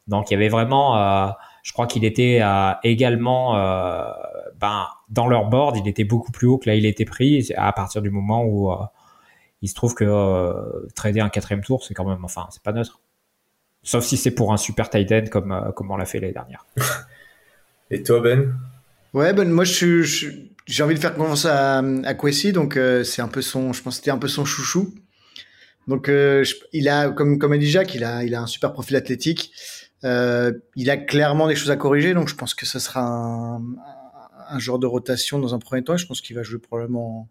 Donc 0.08 0.30
il 0.30 0.34
y 0.34 0.36
avait 0.36 0.48
vraiment, 0.48 0.96
euh, 0.96 1.28
je 1.62 1.72
crois 1.72 1.86
qu'il 1.86 2.04
était 2.04 2.40
euh, 2.42 2.72
également, 2.82 3.56
euh, 3.56 4.10
ben, 4.58 4.88
dans 5.08 5.28
leur 5.28 5.46
board, 5.46 5.76
il 5.76 5.86
était 5.88 6.04
beaucoup 6.04 6.32
plus 6.32 6.46
haut 6.48 6.58
que 6.58 6.68
là 6.68 6.74
il 6.74 6.84
était 6.84 7.04
pris 7.04 7.48
à 7.56 7.72
partir 7.72 8.02
du 8.02 8.10
moment 8.10 8.44
où 8.44 8.72
il 9.62 9.68
se 9.68 9.74
trouve 9.74 9.94
que 9.94 10.88
trader 10.94 11.20
un 11.20 11.28
quatrième 11.28 11.62
tour, 11.62 11.84
c'est 11.84 11.94
quand 11.94 12.04
même, 12.04 12.24
enfin, 12.24 12.48
c'est 12.50 12.62
pas 12.62 12.72
neutre. 12.72 13.00
Sauf 13.82 14.04
si 14.04 14.16
c'est 14.16 14.32
pour 14.32 14.52
un 14.52 14.56
super 14.56 14.90
tight 14.90 15.10
end 15.12 15.24
comme, 15.30 15.72
comme 15.74 15.90
on 15.90 15.96
l'a 15.96 16.04
fait 16.04 16.18
l'année 16.18 16.34
dernière. 16.34 16.66
Et 17.90 18.02
toi, 18.02 18.20
Ben? 18.20 18.54
Ouais, 19.12 19.32
ben 19.32 19.50
moi, 19.50 19.64
je, 19.64 20.02
j'ai 20.70 20.82
envie 20.82 20.94
de 20.94 21.00
faire 21.00 21.14
confiance 21.14 21.46
à, 21.46 21.82
Kwesi, 22.14 22.52
donc 22.52 22.78
c'est 23.04 23.22
un 23.22 23.28
peu 23.28 23.42
son, 23.42 23.72
je 23.72 23.82
pense 23.82 23.96
c'était 23.96 24.10
un 24.10 24.18
peu 24.18 24.28
son 24.28 24.44
chouchou. 24.44 24.94
Donc, 25.88 26.08
euh, 26.08 26.44
il 26.72 26.88
a, 26.88 27.10
comme, 27.10 27.38
comme 27.38 27.56
dit 27.58 27.68
Jacques, 27.68 27.94
il 27.94 28.04
a, 28.04 28.22
il 28.22 28.34
a 28.34 28.42
un 28.42 28.46
super 28.46 28.72
profil 28.72 28.96
athlétique. 28.96 29.52
Euh, 30.04 30.52
il 30.76 30.88
a 30.88 30.96
clairement 30.96 31.48
des 31.48 31.56
choses 31.56 31.70
à 31.70 31.76
corriger, 31.76 32.14
donc 32.14 32.28
je 32.28 32.36
pense 32.36 32.54
que 32.54 32.64
ce 32.64 32.78
sera 32.78 33.00
un, 33.00 33.60
un 34.48 34.58
genre 34.58 34.78
de 34.78 34.86
rotation 34.86 35.38
dans 35.38 35.54
un 35.54 35.58
premier 35.58 35.82
temps. 35.82 35.96
Je 35.96 36.06
pense 36.06 36.20
qu'il 36.20 36.36
va 36.36 36.42
jouer 36.42 36.58
probablement 36.58 37.20
en, 37.20 37.28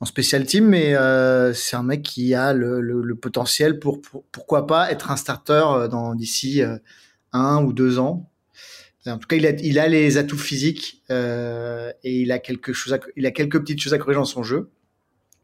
en 0.00 0.06
special 0.06 0.46
team, 0.46 0.66
mais 0.66 0.94
euh, 0.94 1.52
c'est 1.52 1.76
un 1.76 1.82
mec 1.82 2.02
qui 2.02 2.34
a 2.34 2.52
le, 2.52 3.14
potentiel 3.14 3.78
pour, 3.78 4.00
pour, 4.00 4.24
pourquoi 4.32 4.66
pas 4.66 4.90
être 4.90 5.10
un 5.10 5.16
starter 5.16 5.64
euh, 5.66 6.14
d'ici 6.14 6.62
euh, 6.62 6.78
un 7.32 7.62
ou 7.62 7.72
deux 7.72 7.98
ans. 7.98 8.29
En 9.06 9.18
tout 9.18 9.26
cas, 9.26 9.36
il 9.36 9.46
a, 9.46 9.50
il 9.50 9.78
a 9.78 9.88
les 9.88 10.18
atouts 10.18 10.36
physiques 10.36 11.02
euh, 11.10 11.90
et 12.04 12.20
il 12.20 12.32
a 12.32 12.38
quelque 12.38 12.72
chose, 12.72 12.92
à, 12.92 12.98
il 13.16 13.24
a 13.26 13.30
quelques 13.30 13.58
petites 13.60 13.80
choses 13.80 13.94
à 13.94 13.98
corriger 13.98 14.18
dans 14.18 14.24
son 14.24 14.42
jeu. 14.42 14.68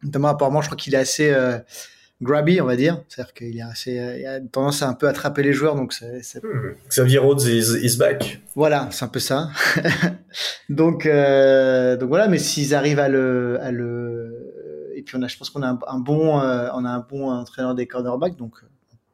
Notamment, 0.03 0.29
apparemment, 0.29 0.61
je 0.61 0.67
crois 0.67 0.77
qu'il 0.77 0.95
est 0.95 0.99
assez 0.99 1.31
euh, 1.31 1.59
grabby, 2.23 2.61
on 2.61 2.67
va 2.67 2.77
dire. 2.77 3.03
C'est-à-dire 3.09 3.35
qu'il 3.35 3.61
a, 3.63 3.69
assez, 3.69 3.93
il 3.93 4.27
a 4.27 4.41
tendance 4.41 4.83
à 4.83 4.89
un 4.89 4.95
peu 4.95 5.09
attraper 5.09 5.43
les 5.43 5.53
joueurs. 5.53 5.75
Donc 5.75 5.93
c'est, 5.93 6.23
c'est... 6.23 6.43
Hmm. 6.43 6.75
Xavier 6.89 7.19
Rhodes 7.19 7.43
is, 7.43 7.77
is, 7.83 7.97
back. 7.97 8.41
Voilà, 8.55 8.89
c'est 8.91 9.05
un 9.05 9.09
peu 9.09 9.21
ça. 9.21 9.51
donc, 10.69 11.07
euh, 11.07 11.97
donc 11.97 12.09
voilà, 12.09 12.29
mais 12.29 12.39
s'ils 12.39 12.75
arrivent 12.75 12.99
à 12.99 13.09
le, 13.09 13.59
à 13.63 13.71
le, 13.71 14.93
et 14.95 15.03
puis 15.03 15.17
on 15.17 15.23
a, 15.23 15.29
je 15.29 15.37
pense 15.37 15.51
qu'on 15.51 15.63
a 15.63 15.69
un, 15.69 15.79
un 15.87 15.99
bon, 15.99 16.41
euh, 16.41 16.69
on 16.75 16.85
a 16.85 16.91
un 16.91 17.07
bon 17.09 17.31
entraîneur 17.31 17.75
des 17.75 17.87
cornerbacks. 17.87 18.37
Donc, 18.37 18.55
euh, 18.63 18.67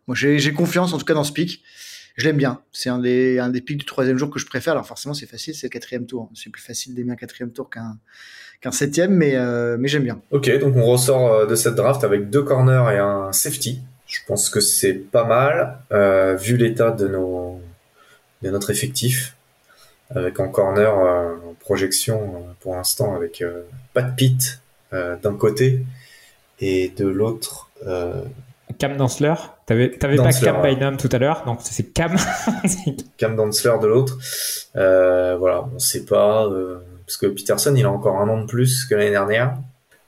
moi 0.07 0.17
j'ai, 0.17 0.39
j'ai 0.39 0.53
confiance 0.53 0.93
en 0.93 0.99
tout 0.99 1.05
cas 1.05 1.15
dans 1.15 1.25
ce 1.25 1.33
pic. 1.33 1.63
Je 2.17 2.27
l'aime 2.27 2.37
bien. 2.37 2.61
C'est 2.73 2.91
un 2.91 2.99
des, 2.99 3.39
un 3.39 3.49
des 3.49 3.61
pics 3.61 3.79
du 3.79 3.85
troisième 3.85 4.19
jour 4.19 4.31
que 4.31 4.39
je 4.39 4.47
préfère. 4.47 4.73
Alors 4.73 4.87
forcément, 4.87 5.15
c'est 5.15 5.27
facile, 5.27 5.55
c'est 5.55 5.67
le 5.67 5.71
quatrième 5.71 6.07
tour. 6.07 6.31
C'est 6.35 6.51
plus 6.51 6.63
facile 6.63 6.95
d'aimer 6.95 7.13
un 7.13 7.17
quatrième 7.17 7.53
tour 7.53 7.71
qu'un, 7.71 8.71
septième, 8.71 9.13
mais, 9.15 9.35
euh, 9.35 9.77
mais 9.79 9.89
j'aime 9.89 10.05
bien. 10.05 10.21
Ok, 10.31 10.51
donc 10.59 10.77
on 10.77 10.85
ressort 10.85 11.47
de 11.47 11.55
cette 11.55 11.75
draft 11.75 12.05
avec 12.05 12.31
deux 12.31 12.43
corners 12.43 12.95
et 12.95 12.99
un 12.99 13.33
safety. 13.33 13.81
Je 14.07 14.21
pense 14.27 14.51
que 14.51 14.61
c'est 14.61 14.93
pas 14.93 15.25
mal, 15.25 15.79
euh, 15.91 16.37
vu 16.37 16.57
l'état 16.57 16.91
de, 16.91 17.09
de 17.09 18.51
notre 18.51 18.71
effectif, 18.71 19.37
avec 20.15 20.39
en 20.39 20.49
corner 20.49 20.95
euh, 20.99 21.35
en 21.49 21.55
projection 21.55 22.45
pour 22.61 22.77
l'instant 22.77 23.17
avec 23.17 23.43
Pat 23.95 24.15
Pitt 24.15 24.61
d'un 24.93 25.35
côté 25.39 25.81
et 26.61 26.93
de 26.95 27.07
l'autre. 27.07 27.71
Cam 28.79 28.97
Dansler. 28.97 29.35
T'avais, 29.67 29.91
t'avais 29.91 30.17
pas 30.17 30.33
Cam 30.33 30.63
Bynum 30.63 30.97
tout 30.97 31.09
à 31.13 31.19
l'heure, 31.19 31.45
donc 31.47 31.61
c'est 31.63 31.93
Cam. 31.93 32.17
Cam 33.17 33.37
Dansler 33.37 33.75
de 33.81 33.87
l'autre. 33.87 34.19
voilà, 34.75 35.65
on 35.75 35.79
sait 35.79 36.05
pas 36.05 36.49
parce 37.07 37.17
que 37.17 37.27
Peterson 37.27 37.75
il 37.77 37.85
a 37.85 37.91
encore 37.91 38.21
un 38.21 38.29
an 38.29 38.41
de 38.41 38.47
plus 38.47 38.85
que 38.85 38.95
l'année 38.95 39.11
dernière. 39.11 39.57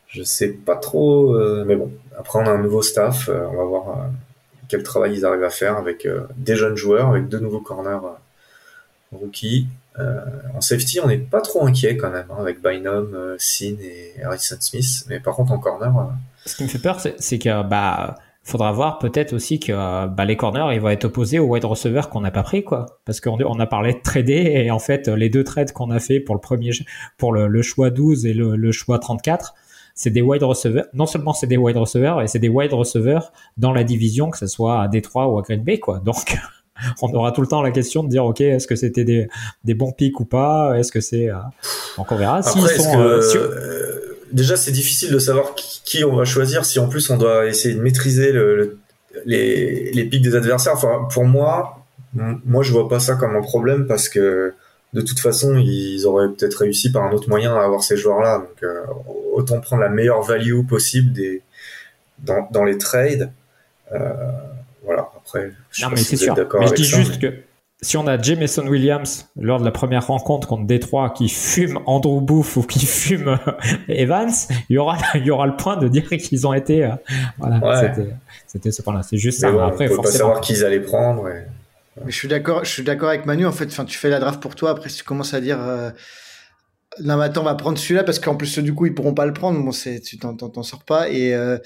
Je 0.09 0.23
sais 0.23 0.49
pas 0.49 0.77
trop, 0.77 1.35
euh, 1.35 1.65
mais 1.67 1.77
bon. 1.77 1.93
Après 2.17 2.39
on 2.39 2.47
a 2.47 2.51
un 2.51 2.63
nouveau 2.63 2.83
staff, 2.83 3.29
euh, 3.29 3.47
on 3.51 3.57
va 3.57 3.65
voir 3.65 3.89
euh, 3.89 4.03
quel 4.69 4.83
travail 4.83 5.15
ils 5.15 5.27
arrivent 5.27 5.45
à 5.45 5.51
faire 5.51 5.77
avec 5.77 6.09
des 6.37 6.57
jeunes 6.57 6.77
joueurs, 6.77 7.11
avec 7.11 7.29
deux 7.29 7.41
nouveaux 7.41 7.61
corners 7.61 7.99
rookies. 9.13 9.67
en 9.99 10.61
safety 10.61 11.01
on 11.01 11.09
n'est 11.09 11.19
pas 11.19 11.41
trop 11.41 11.67
inquiet 11.67 11.97
quand 11.97 12.11
même, 12.11 12.27
hein, 12.31 12.37
avec 12.39 12.63
Bynum, 12.63 13.37
Sin 13.39 13.77
et 13.81 14.15
Harrison 14.23 14.57
Smith. 14.61 15.05
Mais 15.09 15.21
par 15.21 15.35
contre 15.35 15.53
en 15.53 15.59
corner. 15.59 15.93
Ce 16.47 16.57
qui 16.57 16.63
me 16.63 16.69
fait 16.69 16.79
peur, 16.79 17.01
c'est, 17.01 17.17
c'est 17.21 17.39
que 17.39 17.63
bah 17.63 18.17
faudra 18.45 18.71
voir 18.73 18.99
peut-être 18.99 19.33
aussi 19.33 19.59
que 19.59 19.73
bah, 20.07 20.25
les 20.25 20.37
corners 20.37 20.75
ils 20.75 20.81
vont 20.81 20.91
être 20.91 21.07
opposés 21.07 21.39
aux 21.39 21.47
wide 21.47 21.65
receivers 21.65 22.11
qu'on 22.11 22.21
n'a 22.21 22.31
pas 22.31 22.43
pris 22.43 22.63
quoi. 22.63 22.87
Parce 23.07 23.21
qu'on 23.21 23.39
on 23.43 23.59
a 23.59 23.67
parlé 23.67 23.95
de 23.95 24.01
trader 24.01 24.63
et 24.65 24.71
en 24.71 24.79
fait 24.79 25.09
les 25.09 25.31
deux 25.31 25.45
trades 25.45 25.73
qu'on 25.73 25.91
a 25.91 25.99
fait 25.99 26.21
pour 26.21 26.35
le 26.35 26.41
premier 26.41 26.71
pour 27.17 27.33
le, 27.33 27.49
le 27.49 27.63
choix 27.63 27.91
12 27.91 28.27
et 28.27 28.35
le, 28.35 28.57
le, 28.57 28.73
choix 28.73 28.99
34 28.99 29.55
c'est 29.95 30.11
des 30.11 30.21
wide 30.21 30.43
receivers 30.43 30.85
non 30.93 31.07
seulement 31.07 31.33
c'est 31.33 31.47
des 31.47 31.57
wide 31.57 31.79
receivers 31.79 32.21
et 32.21 32.27
c'est 32.27 32.39
des 32.39 32.51
wide 32.51 32.75
receivers 32.75 33.33
dans 33.57 33.73
la 33.73 33.83
division 33.83 34.31
que 34.31 34.39
ce 34.39 34.47
soit 34.47 34.83
à 34.83 34.89
Détroit 34.89 35.29
ou 35.29 35.39
à 35.39 35.43
Green 35.43 35.65
Bay 35.65 35.79
quoi. 35.79 36.01
Donc 36.01 36.37
on 37.03 37.13
aura 37.15 37.33
tout 37.33 37.41
le 37.41 37.47
temps 37.47 37.63
la 37.63 37.71
question 37.71 38.05
de 38.05 38.09
dire 38.09 38.27
ok 38.27 38.43
est-ce 38.43 38.67
que 38.67 38.77
c'était 38.77 39.05
des, 39.05 39.27
des 39.65 39.75
bons 39.75 39.93
pics 39.93 40.21
ou 40.21 40.27
pas? 40.27 40.79
Est-ce 40.79 40.93
que 40.93 41.01
c'est 41.01 41.31
euh... 41.31 41.37
donc 41.97 42.13
on 42.13 42.17
verra. 42.17 42.39
Après, 42.39 42.51
sont, 42.51 42.93
que... 42.93 42.99
euh, 42.99 43.23
si 43.23 43.39
déjà 44.35 44.57
c'est 44.57 44.73
difficile 44.73 45.11
de 45.11 45.19
savoir 45.19 45.55
qui, 45.55 45.81
qui, 45.85 46.05
on 46.05 46.15
va 46.15 46.27
choisir 46.27 46.67
si 46.67 46.79
en 46.79 46.89
plus 46.89 47.09
on 47.09 47.17
doit 47.17 47.47
essayer 47.47 47.75
de 47.75 47.81
maîtriser 47.81 48.33
le, 48.33 48.57
le, 48.57 48.79
les, 49.25 49.91
les 49.93 50.05
pics 50.05 50.23
des 50.23 50.35
adversaires. 50.35 50.75
Enfin, 50.75 51.09
pour 51.11 51.25
moi, 51.25 51.87
moi 52.13 52.63
je 52.63 52.73
vois 52.73 52.89
pas 52.89 53.01
ça 53.01 53.15
comme 53.15 53.35
un 53.37 53.43
problème 53.43 53.87
parce 53.87 54.09
que 54.09 54.53
de 54.93 55.01
toute 55.01 55.21
façon 55.21 55.57
ils 55.57 56.05
auraient 56.05 56.29
peut-être 56.29 56.57
réussi 56.57 56.93
par 56.93 57.05
un 57.05 57.13
autre 57.13 57.29
moyen 57.29 57.55
à 57.55 57.65
avoir 57.65 57.83
ces 57.83 57.97
joueurs-là. 57.97 58.39
Donc 58.39 58.63
euh, 58.63 58.85
autant 59.33 59.61
prendre 59.61 59.83
la 59.83 59.89
meilleure 59.89 60.23
value 60.23 60.67
possible 60.69 61.13
des 61.13 61.43
dans, 62.19 62.47
dans 62.51 62.65
les 62.65 62.79
trades. 62.79 63.33
Euh, 63.93 64.13
voilà. 64.85 65.09
Après, 65.17 65.53
je 65.71 65.87
c'est 65.97 66.17
sûr. 66.17 66.35
Mais 66.59 66.67
je 66.67 66.75
dis 66.75 66.85
ça, 66.85 66.99
juste 66.99 67.23
mais... 67.23 67.31
que 67.31 67.35
si 67.85 67.99
on 67.99 68.07
a 68.07 68.21
Jameson 68.21 68.67
Williams 68.67 69.29
lors 69.37 69.61
de 69.61 69.65
la 69.65 69.71
première 69.71 70.07
rencontre 70.07 70.49
contre 70.49 70.65
Détroit 70.65 71.11
qui 71.11 71.29
fume 71.29 71.79
Andrew 71.87 72.21
Booth 72.21 72.57
ou 72.57 72.63
qui 72.63 72.87
fume 72.87 73.39
Evans, 73.89 74.33
il 74.71 74.75
y 74.75 74.79
aura, 74.79 74.97
il 75.15 75.25
y 75.25 75.31
aura 75.31 75.47
le 75.47 75.57
point 75.57 75.77
de 75.77 75.87
dire 75.89 76.09
qu'ils 76.09 76.47
ont 76.47 76.55
été, 76.55 76.85
euh, 76.85 76.91
voilà, 77.39 77.59
ouais. 77.59 77.93
c'était 78.47 78.71
ce 78.71 78.83
point-là. 78.83 79.03
C'est 79.03 79.19
juste 79.19 79.41
ça. 79.41 79.53
Bon, 79.53 79.61
après, 79.61 79.89
peut 79.89 79.95
forcément. 79.95 80.13
pas 80.13 80.19
savoir 80.19 80.41
qui 80.41 80.55
ils 80.55 80.65
allaient 80.65 80.81
prendre. 80.81 81.29
Et... 81.29 81.45
Mais 82.05 82.11
je 82.11 82.17
suis 82.17 82.29
d'accord, 82.29 82.65
je 82.65 82.71
suis 82.71 82.83
d'accord 82.83 83.11
avec 83.11 83.27
Manu. 83.27 83.47
En 83.47 83.53
fait, 83.53 83.67
enfin, 83.67 83.85
tu 83.85 83.99
fais 83.99 84.09
la 84.09 84.19
draft 84.19 84.41
pour 84.41 84.55
toi. 84.55 84.71
Après, 84.71 84.89
si 84.89 84.99
tu 84.99 85.05
commences 85.05 85.35
à 85.35 85.41
dire, 85.41 85.59
euh, 85.61 85.91
non, 87.03 87.19
mais 87.19 87.25
attends, 87.25 87.43
on 87.43 87.45
va 87.45 87.55
prendre 87.55 87.77
celui-là 87.77 88.03
parce 88.03 88.19
qu'en 88.19 88.35
plus, 88.35 88.59
du 88.61 88.75
coup, 88.75 88.87
ils 88.87 88.95
pourront 88.95 89.15
pas 89.15 89.27
le 89.27 89.35
prendre. 89.35 89.63
Bon, 89.63 89.73
c'est, 89.73 90.01
tu 90.01 90.19
t'en, 90.19 90.35
t'en 90.35 90.63
sors 90.63 90.85
pas. 90.85 91.11
Et, 91.11 91.35
euh, 91.35 91.59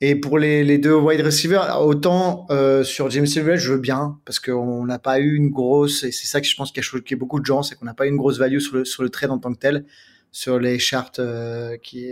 et 0.00 0.14
pour 0.14 0.38
les, 0.38 0.62
les 0.62 0.76
deux 0.76 0.94
wide 0.94 1.22
receivers, 1.22 1.80
autant 1.80 2.46
euh, 2.50 2.84
sur 2.84 3.10
James 3.10 3.26
Silver, 3.26 3.56
je 3.56 3.72
veux 3.72 3.78
bien 3.78 4.18
parce 4.26 4.38
qu'on 4.38 4.84
n'a 4.84 4.98
pas 4.98 5.20
eu 5.20 5.34
une 5.34 5.48
grosse, 5.48 6.04
et 6.04 6.12
c'est 6.12 6.26
ça 6.26 6.40
que 6.40 6.46
je 6.46 6.54
pense 6.54 6.70
qu'il 6.70 6.78
y 6.78 6.80
a 6.80 6.88
choqué 6.88 7.16
beaucoup 7.16 7.40
de 7.40 7.46
gens, 7.46 7.62
c'est 7.62 7.76
qu'on 7.76 7.86
n'a 7.86 7.94
pas 7.94 8.06
eu 8.06 8.10
une 8.10 8.16
grosse 8.16 8.38
value 8.38 8.58
sur 8.58 8.76
le, 8.76 8.84
sur 8.84 9.02
le 9.02 9.08
trade 9.08 9.30
en 9.30 9.38
tant 9.38 9.52
que 9.52 9.58
tel, 9.58 9.86
sur 10.32 10.58
les 10.58 10.78
charts 10.78 11.12
euh, 11.18 11.78
qui, 11.78 12.08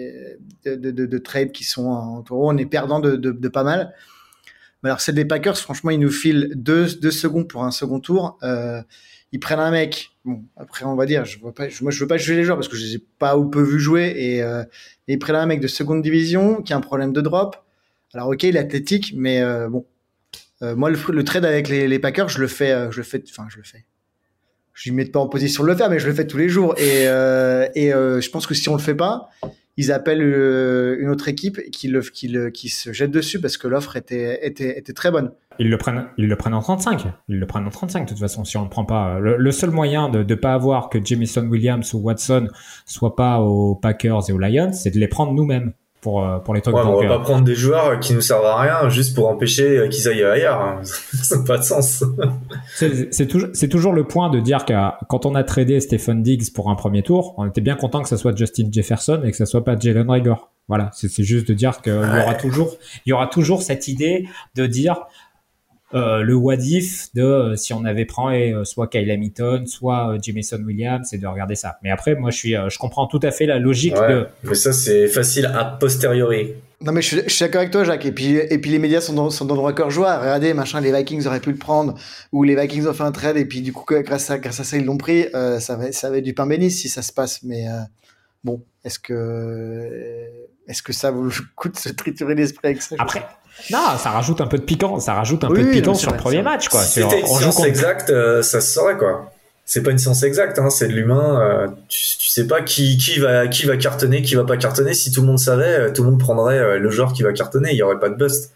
de, 0.65 0.77
de, 0.77 0.91
de, 0.91 1.05
de, 1.05 1.19
trade 1.19 1.53
qui 1.53 1.65
sont 1.65 1.89
en 1.89 2.23
taureau. 2.23 2.51
On 2.51 2.57
est 2.57 2.65
perdant 2.65 3.01
de, 3.01 3.49
pas 3.49 3.65
mal. 3.65 3.93
Mais 4.83 4.89
alors, 4.89 5.01
c'est 5.01 5.13
des 5.13 5.27
Packers, 5.27 5.59
franchement, 5.59 5.91
ils 5.91 6.01
nous 6.01 6.11
filent 6.11 6.53
deux, 6.55 6.87
deux 6.95 7.11
secondes 7.11 7.49
pour 7.49 7.65
un 7.65 7.71
second 7.71 8.01
tour. 8.01 8.39
Euh, 8.43 8.81
ils 9.33 9.41
prennent 9.41 9.61
un 9.61 9.71
mec. 9.71 10.13
Bon, 10.25 10.43
après, 10.57 10.87
on 10.87 10.95
va 10.95 11.05
dire, 11.05 11.27
je 11.27 11.39
vois 11.39 11.53
pas, 11.53 11.67
moi, 11.83 11.91
je 11.91 12.01
veux 12.01 12.07
pas 12.07 12.17
juger 12.17 12.37
les 12.37 12.45
joueurs 12.45 12.57
parce 12.57 12.69
que 12.69 12.77
je 12.77 12.85
les 12.85 12.95
ai 12.95 13.05
pas 13.19 13.37
ou 13.37 13.51
peu 13.51 13.63
vu 13.63 13.79
jouer 13.79 14.15
et, 14.17 14.43
euh, 14.43 14.63
et 15.07 15.15
ils 15.15 15.19
prennent 15.19 15.37
un 15.37 15.45
mec 15.45 15.61
de 15.61 15.67
seconde 15.67 16.01
division 16.01 16.63
qui 16.63 16.73
a 16.73 16.77
un 16.77 16.81
problème 16.81 17.13
de 17.13 17.21
drop 17.21 17.64
alors 18.15 18.29
ok, 18.29 18.45
il 18.45 18.57
est 18.57 18.61
athlétique, 18.61 19.13
mais 19.17 19.43
euh, 19.43 19.69
bon, 19.69 19.85
euh, 20.63 20.77
moi 20.77 20.91
le, 20.91 21.25
trade 21.25 21.45
avec 21.45 21.69
les, 21.69 21.99
Packers, 21.99 22.29
je 22.29 22.41
le 22.41 22.47
fais, 22.47 22.71
euh, 22.71 22.91
je 22.91 22.99
le 22.99 23.03
fais, 23.03 23.23
enfin 23.29 23.47
je 23.51 23.57
le 23.57 23.65
fais. 23.65 23.85
Je 24.73 24.91
ne 24.91 24.97
mets 24.97 25.05
pas 25.05 25.21
en 25.21 25.29
position 25.29 25.63
de 25.63 25.69
le 25.69 25.77
faire, 25.77 25.91
mais 25.91 25.99
je 25.99 26.07
le 26.07 26.15
fais 26.15 26.27
tous 26.27 26.39
les 26.39 26.49
jours. 26.49 26.75
Et, 26.79 27.05
je 27.07 28.31
pense 28.31 28.47
que 28.47 28.55
si 28.55 28.69
on 28.69 28.75
le 28.75 28.81
fait 28.81 28.95
pas, 28.95 29.29
ils 29.77 29.93
appellent 29.93 30.23
une 30.23 31.09
autre 31.11 31.29
équipe 31.29 31.61
qui, 31.71 31.89
se 32.69 32.93
jette 32.93 33.13
dessus 33.13 33.41
parce 33.41 33.57
que 33.57 33.69
l'offre 33.69 33.97
était, 33.97 34.83
très 34.95 35.13
bonne. 35.13 35.31
Ils 35.61 35.71
le 35.71 35.79
prennent, 35.79 36.09
ils 36.19 36.27
le 36.27 36.35
prennent 36.35 36.55
en 36.55 36.61
35. 36.61 37.05
Ils 37.29 37.39
le 37.39 37.47
prennent 37.47 37.67
en 37.67 37.71
35 37.71 38.05
de 38.05 38.09
toute 38.09 38.19
façon 38.19 38.45
si 38.45 38.57
on 38.57 38.65
le 38.65 38.69
prend 38.69 38.85
pas. 38.85 39.21
Le, 39.21 39.37
le 39.37 39.53
seul 39.53 39.71
moyen 39.71 40.09
de 40.09 40.25
ne 40.25 40.35
pas 40.35 40.55
avoir 40.55 40.89
que 40.89 40.99
Jamison 41.05 41.47
Williams 41.47 41.95
ou 41.95 41.99
Watson 41.99 42.49
soient 42.85 43.15
pas 43.15 43.39
aux 43.39 43.77
Packers 43.77 44.29
et 44.29 44.33
aux 44.33 44.39
Lions, 44.39 44.73
c'est 44.73 44.91
de 44.91 44.99
les 44.99 45.07
prendre 45.07 45.33
nous-mêmes 45.33 45.73
pour, 46.05 46.23
euh, 46.23 46.39
pour 46.39 46.53
les 46.55 46.61
trucs. 46.61 46.77
Ouais, 46.77 46.83
on 46.85 47.01
va 47.01 47.09
pas 47.09 47.19
prendre 47.19 47.45
des 47.45 47.55
joueurs 47.55 47.99
qui 47.99 48.13
nous 48.13 48.21
servent 48.21 48.45
à 48.45 48.61
rien 48.61 48.89
juste 48.91 49.15
pour 49.17 49.27
empêcher 49.27 49.79
euh, 49.79 49.89
qu'ils 49.89 50.07
aillent 50.07 50.23
ailleurs. 50.23 50.61
hein. 50.61 50.81
Ça 50.85 51.39
n'a 51.39 51.45
pas 51.45 51.57
de 51.57 51.63
sens. 51.63 52.05
c'est 52.77 53.69
toujours, 53.69 53.93
le 53.95 54.05
point 54.05 54.29
de 54.31 54.39
dire 54.39 54.67
que 54.67 54.75
quand 55.09 55.25
on 55.27 55.35
a 55.35 55.43
tradé 55.45 55.81
Stephen 55.81 56.23
Diggs 56.23 56.53
pour 56.55 56.71
un 56.71 56.75
premier 56.75 57.03
tour, 57.03 57.35
on 57.39 57.47
était 57.47 57.63
bien 57.63 57.75
content 57.75 58.03
que 58.03 58.09
ça 58.09 58.19
soit 58.19 58.37
Justin 58.37 58.69
Jefferson 58.71 59.23
et 59.25 59.31
que 59.31 59.37
ça 59.37 59.47
soit 59.47 59.65
pas 59.65 59.79
Jalen 59.79 60.09
Rager. 60.11 60.35
Voilà, 60.69 60.91
c'est 60.93 61.23
juste 61.23 61.49
de 61.49 61.55
dire 61.55 61.81
qu'il 61.83 61.93
y 61.93 61.97
aura 61.97 62.29
Ouais. 62.29 62.37
toujours, 62.39 62.77
il 63.05 63.11
y 63.11 63.13
aura 63.13 63.27
toujours 63.27 63.63
cette 63.63 63.89
idée 63.89 64.27
de 64.55 64.67
dire 64.67 64.97
euh, 65.95 66.23
le 66.23 66.35
what 66.35 66.57
if 66.57 67.13
de 67.15 67.23
euh, 67.23 67.57
si 67.57 67.73
on 67.73 67.85
avait 67.85 68.05
pris 68.05 68.53
euh, 68.53 68.65
soit 68.65 68.89
Kyle 68.89 69.11
Hamilton, 69.11 69.67
soit 69.67 70.13
euh, 70.15 70.19
Jameson 70.21 70.63
Williams, 70.65 71.13
et 71.13 71.19
de 71.19 71.27
regarder 71.27 71.55
ça. 71.55 71.79
Mais 71.83 71.91
après, 71.91 72.15
moi, 72.15 72.31
je 72.31 72.37
suis, 72.37 72.57
euh, 72.57 72.69
je 72.69 72.79
comprends 72.79 73.07
tout 73.07 73.21
à 73.23 73.31
fait 73.31 73.47
la 73.47 73.59
logique 73.59 73.95
Ouais. 73.99 74.09
de. 74.09 74.27
Mais 74.43 74.55
ça, 74.55 74.73
c'est 74.73 75.07
facile 75.09 75.47
a 75.47 75.65
posteriori. 75.65 76.55
Non 76.81 76.93
mais 76.93 77.01
je 77.01 77.07
suis, 77.07 77.21
je 77.25 77.29
suis 77.31 77.43
d'accord 77.45 77.61
avec 77.61 77.71
toi 77.71 77.83
Jacques 77.85 78.05
et 78.05 78.13
puis 78.13 78.35
et 78.37 78.59
puis 78.59 78.71
les 78.71 78.79
médias 78.79 79.01
sont 79.01 79.15
dans, 79.15 79.31
sont 79.31 79.47
dans 79.47 79.55
le 79.55 79.59
droit 79.59 79.73
cœur 79.73 79.91
joie 79.91 80.19
regardez 80.19 80.53
machin 80.53 80.83
les 80.83 80.93
Vikings 80.93 81.27
auraient 81.27 81.41
pu 81.41 81.51
le 81.51 81.57
prendre 81.57 81.95
ou 82.31 82.43
les 82.43 82.55
Vikings 82.61 82.87
ont 82.87 82.93
fait 82.93 83.05
un 83.05 83.13
trade 83.13 83.39
et 83.39 83.47
puis 83.47 83.63
du 83.63 83.73
coup 83.73 83.87
grâce 83.89 84.31
à 84.31 84.39
grâce 84.39 84.61
à 84.61 84.65
ça 84.65 84.77
ils 84.77 84.85
l'ont 84.85 84.99
pris 84.99 85.27
euh, 85.35 85.61
ça 85.61 85.77
va 85.77 85.93
ça 85.93 86.11
va 86.11 86.19
être 86.19 86.25
du 86.25 86.35
pain 86.35 86.47
béni 86.47 86.71
si 86.71 86.91
ça 86.91 87.01
se 87.01 87.11
passe 87.11 87.43
mais 87.43 87.69
euh, 87.69 87.81
bon 88.43 88.61
est-ce 88.85 88.99
que 88.99 90.27
est-ce 90.69 90.83
que 90.83 90.93
ça 90.93 91.11
coup 91.57 91.69
de 91.71 91.77
se 91.77 91.89
triturer 91.89 92.35
l'esprit 92.35 92.69
avec 92.69 92.83
ça 92.83 92.97
Après, 92.99 93.25
non, 93.71 93.97
ça 93.99 94.11
rajoute 94.11 94.41
un 94.41 94.47
peu 94.47 94.59
de 94.59 94.63
piquant, 94.65 94.99
ça 95.01 95.15
rajoute 95.15 95.45
un 95.45 95.49
Oui, 95.49 95.61
peu 95.61 95.65
de 95.67 95.71
piquant 95.73 95.95
sur 95.95 96.11
le 96.11 96.17
premier 96.19 96.43
match, 96.43 96.69
quoi. 96.69 96.81
si 96.83 96.93
C'est- 96.95 97.03
c'était 97.03 97.21
une 97.21 97.27
science 97.27 97.55
contre- 97.57 97.69
exacte, 97.69 98.11
euh, 98.11 98.43
ça 98.43 98.61
se 98.61 98.73
saurait 98.73 98.97
quoi. 98.97 99.31
C'est 99.67 99.83
pas 99.83 99.91
une 99.93 99.99
science 99.99 100.23
exacte, 100.23 100.59
hein, 100.59 100.69
c'est 100.69 100.89
de 100.89 100.93
l'humain. 100.93 101.41
euh, 101.41 101.69
tu, 101.89 102.19
tu 102.19 102.29
sais 102.29 102.47
pas 102.47 102.61
qui, 102.61 102.99
qui 102.99 103.19
va 103.19 103.47
qui 103.49 103.65
va 103.65 103.77
cartonner, 103.79 104.21
qui 104.23 104.35
va 104.35 104.45
pas 104.45 104.57
cartonner. 104.59 104.93
Si 104.93 105.11
tout 105.11 105.23
le 105.23 105.27
monde 105.27 105.39
savait, 105.39 105.65
euh, 105.79 105.91
tout 105.91 106.03
le 106.05 106.11
monde 106.11 106.21
prendrait 106.21 106.79
le 106.79 106.91
joueur 106.91 107.13
qui 107.15 107.23
va 107.23 107.33
cartonner. 107.33 107.71
Il 107.73 107.77
y 107.79 107.83
aurait 107.83 107.99
pas 107.99 108.11
de 108.11 108.17
bust. 108.17 108.53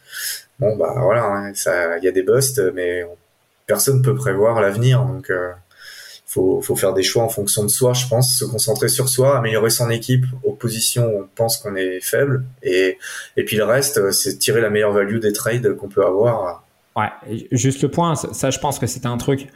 Bon 0.58 0.76
bah 0.76 0.92
voilà, 0.98 1.24
hein, 1.24 1.52
ça, 1.54 1.96
il 1.98 2.04
y 2.04 2.08
a 2.08 2.12
des 2.12 2.22
busts, 2.22 2.60
mais 2.74 3.04
on- 3.04 3.16
personne 3.66 4.02
peut 4.02 4.14
prévoir 4.14 4.60
l'avenir. 4.60 5.02
Donc 5.02 5.30
euh, 5.30 5.50
faut 6.28 6.60
faut 6.60 6.76
faire 6.76 6.92
des 6.92 7.02
choix 7.02 7.22
en 7.24 7.28
fonction 7.30 7.62
de 7.64 7.68
soi, 7.68 7.94
je 7.94 8.06
pense, 8.06 8.38
se 8.38 8.44
concentrer 8.44 8.88
sur 8.88 9.08
soi, 9.08 9.38
améliorer 9.38 9.70
son 9.70 9.88
équipe 9.88 10.26
aux 10.44 10.52
positions 10.52 11.06
où 11.06 11.22
on 11.22 11.28
pense 11.34 11.56
qu'on 11.56 11.74
est 11.74 12.00
faible, 12.00 12.44
et 12.62 12.98
et 13.36 13.44
puis 13.44 13.56
le 13.56 13.64
reste, 13.64 13.96
euh, 13.96 14.12
c'est 14.12 14.36
tirer 14.38 14.60
la 14.60 14.68
meilleure 14.68 14.92
value 14.92 15.18
des 15.18 15.32
trades 15.32 15.74
qu'on 15.76 15.88
peut 15.88 16.04
avoir. 16.04 16.62
Ouais, 16.96 17.08
juste 17.50 17.82
le 17.82 17.90
point, 17.90 18.14
ça, 18.14 18.50
je 18.50 18.58
pense 18.58 18.78
que 18.78 18.86
c'était 18.86 19.06
un 19.06 19.16
truc. 19.16 19.48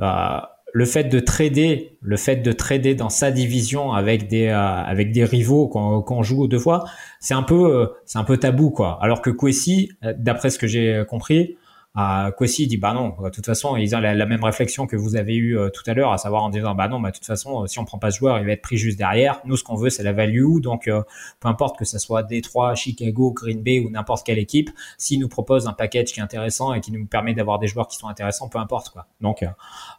euh, 0.00 0.38
le 0.74 0.84
fait 0.84 1.04
de 1.04 1.18
trader, 1.18 1.96
le 2.02 2.16
fait 2.18 2.36
de 2.36 2.52
trader 2.52 2.94
dans 2.94 3.08
sa 3.08 3.30
division 3.30 3.92
avec 3.92 4.28
des 4.28 4.48
euh, 4.48 4.58
avec 4.58 5.12
des 5.12 5.24
rivaux 5.24 5.66
qu'on 5.68 6.02
qu'on 6.02 6.22
joue 6.22 6.46
deux 6.46 6.58
fois, 6.58 6.84
c'est 7.20 7.32
un 7.32 7.42
peu 7.42 7.88
c'est 8.04 8.18
un 8.18 8.24
peu 8.24 8.36
tabou 8.36 8.68
quoi. 8.68 8.98
Alors 9.00 9.22
que 9.22 9.30
Kwesi, 9.30 9.92
d'après 10.02 10.50
ce 10.50 10.58
que 10.58 10.66
j'ai 10.66 11.04
compris, 11.08 11.56
euh, 11.98 12.30
Kwesi 12.30 12.66
dit 12.66 12.76
bah 12.76 12.94
non, 12.94 13.14
de 13.22 13.30
toute 13.30 13.44
façon 13.44 13.76
ils 13.76 13.94
ont 13.96 14.00
la, 14.00 14.26
même 14.26 14.44
réflexion 14.44 14.86
que 14.86 14.96
vous 14.96 15.16
avez 15.16 15.34
eu 15.34 15.58
euh, 15.58 15.68
tout 15.70 15.82
à 15.86 15.94
l'heure, 15.94 16.12
à 16.12 16.18
savoir 16.18 16.44
en 16.44 16.50
disant 16.50 16.74
bah 16.74 16.88
non, 16.88 17.00
bah 17.00 17.10
de 17.10 17.16
toute 17.16 17.26
façon 17.26 17.64
euh, 17.64 17.66
si 17.66 17.78
on 17.78 17.84
prend 17.84 17.98
pas 17.98 18.10
ce 18.10 18.18
joueur, 18.18 18.38
il 18.38 18.46
va 18.46 18.52
être 18.52 18.62
pris 18.62 18.76
juste 18.76 18.98
derrière. 18.98 19.40
Nous 19.44 19.56
ce 19.56 19.64
qu'on 19.64 19.76
veut 19.76 19.90
c'est 19.90 20.02
la 20.02 20.12
value, 20.12 20.60
donc 20.60 20.88
euh, 20.88 21.02
peu 21.40 21.48
importe 21.48 21.78
que 21.78 21.84
ça 21.84 21.98
soit 21.98 22.22
Détroit, 22.22 22.74
Chicago, 22.74 23.32
Green 23.32 23.62
Bay 23.62 23.80
ou 23.80 23.90
n'importe 23.90 24.24
quelle 24.24 24.38
équipe, 24.38 24.70
s'il 24.96 25.20
nous 25.20 25.28
propose 25.28 25.66
un 25.66 25.72
package 25.72 26.12
qui 26.12 26.20
est 26.20 26.22
intéressant 26.22 26.72
et 26.72 26.80
qui 26.80 26.92
nous 26.92 27.06
permet 27.06 27.34
d'avoir 27.34 27.58
des 27.58 27.66
joueurs 27.66 27.88
qui 27.88 27.96
sont 27.96 28.08
intéressants, 28.08 28.48
peu 28.48 28.58
importe 28.58 28.90
quoi. 28.90 29.06
Donc 29.20 29.42
euh, 29.42 29.48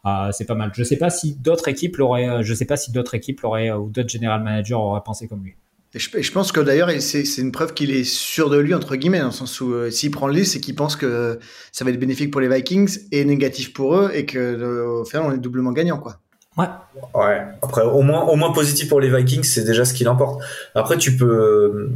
euh, 0.05 0.31
c'est 0.31 0.45
pas 0.45 0.55
mal. 0.55 0.71
Je 0.73 0.83
sais 0.83 0.97
pas 0.97 1.09
si 1.09 1.35
d'autres 1.35 1.67
équipes 1.67 1.97
l'auraient, 1.97 2.29
euh, 2.29 2.41
je 2.43 2.53
sais 2.53 2.65
pas 2.65 2.77
si 2.77 2.91
d'autres 2.91 3.15
équipes 3.15 3.41
l'auraient 3.41 3.71
euh, 3.71 3.77
ou 3.77 3.89
d'autres 3.89 4.09
general 4.09 4.41
managers 4.43 4.73
auraient 4.73 5.03
pensé 5.03 5.27
comme 5.27 5.43
lui. 5.43 5.55
Et 5.95 5.99
je, 5.99 6.15
et 6.17 6.21
je 6.23 6.31
pense 6.31 6.51
que 6.51 6.59
d'ailleurs, 6.59 6.89
c'est 6.99 7.23
une 7.37 7.51
preuve 7.51 7.73
qu'il 7.73 7.89
est 7.91 8.03
sûr 8.03 8.49
de 8.49 8.57
lui, 8.57 8.73
entre 8.75 8.95
guillemets, 8.95 9.19
dans 9.19 9.25
le 9.27 9.31
sens 9.31 9.59
où 9.59 9.73
euh, 9.73 9.89
s'il 9.89 10.11
prend 10.11 10.27
le 10.27 10.33
liste, 10.33 10.53
c'est 10.53 10.59
qu'il 10.59 10.75
pense 10.75 10.95
que 10.95 11.39
ça 11.71 11.83
va 11.83 11.89
être 11.91 11.99
bénéfique 11.99 12.29
pour 12.31 12.41
les 12.41 12.47
Vikings 12.47 12.99
et 13.11 13.25
négatif 13.25 13.73
pour 13.73 13.95
eux 13.95 14.11
et 14.13 14.25
que 14.25 14.37
euh, 14.37 15.01
au 15.01 15.05
final, 15.05 15.25
on 15.27 15.31
est 15.33 15.39
doublement 15.39 15.71
gagnant, 15.71 15.97
quoi. 15.97 16.19
Ouais. 16.57 16.67
Ouais. 17.15 17.41
Après, 17.61 17.81
au 17.81 18.01
moins, 18.01 18.23
au 18.25 18.35
moins 18.35 18.51
positif 18.51 18.87
pour 18.89 18.99
les 18.99 19.09
Vikings, 19.09 19.43
c'est 19.43 19.63
déjà 19.63 19.83
ce 19.85 19.93
qui 19.93 20.03
l'importe. 20.03 20.41
Après, 20.75 20.97
tu 20.97 21.15
peux, 21.17 21.89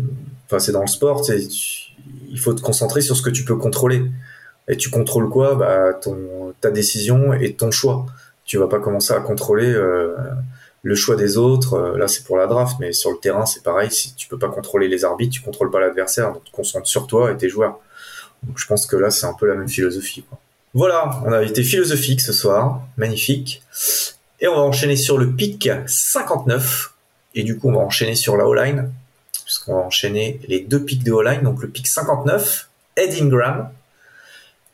enfin, 0.47 0.59
c'est 0.59 0.71
dans 0.71 0.81
le 0.81 0.87
sport, 0.87 1.21
tu- 1.21 1.33
il 2.29 2.39
faut 2.39 2.53
te 2.53 2.61
concentrer 2.61 3.01
sur 3.01 3.15
ce 3.15 3.21
que 3.21 3.29
tu 3.29 3.43
peux 3.45 3.57
contrôler. 3.57 4.03
Et 4.67 4.77
tu 4.77 4.89
contrôles 4.89 5.29
quoi? 5.29 5.55
Bah, 5.55 5.93
ton, 5.93 6.53
ta 6.61 6.71
décision 6.71 7.33
et 7.33 7.53
ton 7.53 7.69
choix. 7.69 8.05
Tu 8.45 8.57
vas 8.57 8.67
pas 8.67 8.79
commencer 8.79 9.13
à 9.13 9.19
contrôler 9.19 9.67
euh, 9.71 10.15
le 10.83 10.95
choix 10.95 11.15
des 11.15 11.37
autres. 11.37 11.73
Euh, 11.73 11.97
Là, 11.97 12.07
c'est 12.07 12.23
pour 12.23 12.37
la 12.37 12.45
draft, 12.45 12.77
mais 12.79 12.91
sur 12.91 13.09
le 13.09 13.17
terrain, 13.17 13.45
c'est 13.45 13.63
pareil. 13.63 13.89
Si 13.91 14.13
tu 14.13 14.27
peux 14.27 14.37
pas 14.37 14.49
contrôler 14.49 14.87
les 14.87 15.03
arbitres, 15.05 15.33
tu 15.33 15.41
contrôles 15.41 15.71
pas 15.71 15.79
l'adversaire. 15.79 16.31
Donc, 16.33 16.43
te 16.43 16.51
concentres 16.51 16.87
sur 16.87 17.07
toi 17.07 17.31
et 17.31 17.37
tes 17.37 17.49
joueurs. 17.49 17.79
Donc, 18.43 18.59
je 18.59 18.67
pense 18.67 18.85
que 18.85 18.95
là, 18.95 19.09
c'est 19.09 19.25
un 19.25 19.33
peu 19.33 19.47
la 19.47 19.55
même 19.55 19.69
philosophie. 19.69 20.23
Voilà, 20.75 21.21
on 21.25 21.31
a 21.31 21.41
été 21.43 21.63
philosophique 21.63 22.19
ce 22.21 22.33
soir, 22.33 22.81
magnifique. 22.97 23.61
Et 24.41 24.47
on 24.47 24.55
va 24.55 24.61
enchaîner 24.61 24.95
sur 24.97 25.17
le 25.17 25.31
pic 25.31 25.69
59. 25.85 26.93
Et 27.35 27.43
du 27.43 27.57
coup, 27.57 27.69
on 27.69 27.73
va 27.73 27.79
enchaîner 27.79 28.15
sur 28.15 28.35
la 28.37 28.45
O-line, 28.47 28.91
puisqu'on 29.45 29.75
va 29.75 29.81
enchaîner 29.81 30.39
les 30.47 30.59
deux 30.59 30.83
pics 30.83 31.03
de 31.03 31.11
O-line. 31.11 31.41
Donc 31.43 31.61
le 31.61 31.69
pic 31.69 31.87
59, 31.87 32.69
Ed 32.97 33.13
Ingram, 33.21 33.69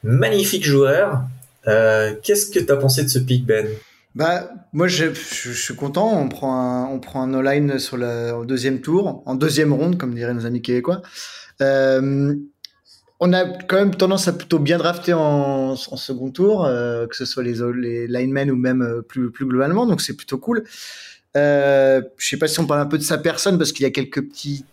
magnifique 0.03 0.65
joueur. 0.65 1.21
Euh, 1.67 2.15
Qu'est-ce 2.23 2.47
que 2.49 2.59
tu 2.59 2.71
as 2.71 2.77
pensé 2.77 3.03
de 3.03 3.09
ce 3.09 3.19
pic, 3.19 3.45
Ben? 3.45 3.67
Bah, 4.15 4.49
moi, 4.73 4.87
je, 4.87 5.13
je, 5.13 5.51
je 5.51 5.61
suis 5.61 5.75
content. 5.75 6.19
On 6.19 6.27
prend 6.29 6.53
un, 6.59 6.85
on 6.87 6.99
prend 6.99 7.21
un 7.23 7.33
all-line 7.33 7.79
sur 7.79 7.95
le 7.97 8.31
au 8.33 8.45
deuxième 8.45 8.81
tour, 8.81 9.21
en 9.25 9.35
deuxième 9.35 9.71
ronde, 9.73 9.97
comme 9.97 10.13
diraient 10.13 10.33
nos 10.33 10.45
amis 10.45 10.61
québécois. 10.61 11.01
Euh, 11.61 12.35
on 13.19 13.33
a 13.33 13.45
quand 13.45 13.75
même 13.75 13.93
tendance 13.95 14.27
à 14.27 14.33
plutôt 14.33 14.59
bien 14.59 14.77
drafter 14.77 15.13
en, 15.13 15.71
en 15.73 15.75
second 15.97 16.31
tour, 16.31 16.65
euh, 16.65 17.05
que 17.05 17.15
ce 17.15 17.25
soit 17.25 17.43
les, 17.43 17.55
les 17.75 18.07
linemen 18.07 18.49
ou 18.49 18.55
même 18.55 18.81
euh, 18.81 19.01
plus, 19.01 19.29
plus 19.31 19.45
globalement. 19.45 19.85
Donc, 19.85 20.01
c'est 20.01 20.15
plutôt 20.15 20.37
cool. 20.37 20.63
Je 21.35 22.01
sais 22.17 22.37
pas 22.37 22.47
si 22.47 22.59
on 22.59 22.65
parle 22.65 22.81
un 22.81 22.85
peu 22.87 22.97
de 22.97 23.03
sa 23.03 23.17
personne 23.17 23.57
parce 23.57 23.71
qu'il 23.71 23.83
y 23.83 23.87
a 23.87 23.91
quelques 23.91 24.21
petits 24.27 24.65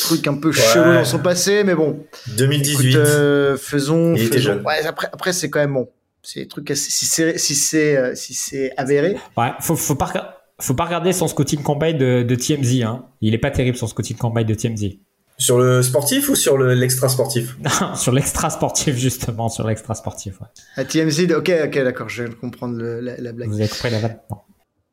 trucs 0.00 0.26
un 0.26 0.34
peu 0.34 0.50
chelous 0.50 0.92
dans 0.94 1.04
son 1.04 1.20
passé, 1.20 1.62
mais 1.64 1.74
bon. 1.74 2.04
2018. 2.36 2.88
Écoute, 2.90 2.96
euh, 2.96 3.56
faisons. 3.56 4.14
Il 4.14 4.22
était 4.24 4.36
faisons- 4.38 4.54
jeune. 4.54 4.66
Ouais, 4.66 4.84
après, 4.84 5.08
après 5.12 5.32
c'est 5.32 5.48
quand 5.48 5.60
même 5.60 5.74
bon. 5.74 5.88
C'est 6.22 6.40
des 6.40 6.48
trucs 6.48 6.70
assez- 6.70 6.90
si 6.90 7.06
c'est 7.06 7.38
si 7.38 7.54
c'est 7.54 7.96
euh, 7.96 8.14
si 8.14 8.34
c'est 8.34 8.72
avéré. 8.76 9.16
Ouais, 9.36 9.50
faut, 9.60 9.76
faut 9.76 9.94
pas, 9.94 10.42
faut 10.60 10.74
pas 10.74 10.84
regarder 10.84 11.12
son 11.12 11.28
scouting 11.28 11.62
combine 11.62 11.96
de, 11.96 12.22
de 12.22 12.34
TMZ. 12.34 12.82
Hein. 12.82 13.06
Il 13.20 13.34
est 13.34 13.38
pas 13.38 13.50
terrible 13.50 13.76
son 13.76 13.86
scouting 13.86 14.16
combine 14.16 14.44
de 14.46 14.54
TMZ. 14.54 14.98
Sur 15.38 15.58
le 15.58 15.82
sportif 15.82 16.28
ou 16.28 16.34
sur 16.34 16.58
le- 16.58 16.74
l'extra 16.74 17.08
sportif 17.08 17.56
Non, 17.80 17.94
sur 17.94 18.12
l'extra 18.12 18.50
sportif 18.50 18.94
justement, 18.96 19.48
sur 19.48 19.66
l'extra 19.66 19.94
sportif. 19.94 20.38
Ouais. 20.42 20.46
À 20.76 20.84
TMZ, 20.84 21.32
ok, 21.32 21.50
ok, 21.64 21.74
d'accord, 21.82 22.08
je 22.10 22.24
viens 22.24 22.30
de 22.32 22.36
comprendre 22.36 22.76
le- 22.76 23.00
la, 23.00 23.16
la 23.16 23.32
blague. 23.32 23.48
Vous 23.48 23.58
avez 23.58 23.68
compris 23.68 23.90
la 23.90 24.00
vanne 24.00 24.18
Non. 24.30 24.36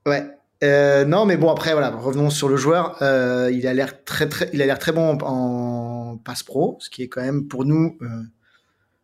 Ouais. 0.06 0.24
Euh, 0.64 1.04
non, 1.06 1.26
mais 1.26 1.36
bon, 1.38 1.52
après, 1.52 1.74
voilà, 1.74 1.90
revenons 1.92 2.30
sur 2.30 2.48
le 2.48 2.56
joueur. 2.56 2.96
Euh, 3.04 3.52
il 3.54 3.68
a 3.68 3.74
l'air 3.74 4.04
très, 4.06 4.28
très, 4.30 4.50
il 4.54 4.62
a 4.62 4.66
l'air 4.66 4.80
très 4.80 4.94
bon 4.94 5.20
en, 5.22 6.14
en 6.14 6.18
passe 6.18 6.42
pro, 6.44 6.78
ce 6.80 6.90
qui 6.90 7.04
est 7.04 7.10
quand 7.10 7.22
même 7.22 7.48
pour 7.48 7.66
nous 7.66 7.98
euh, 8.02 8.08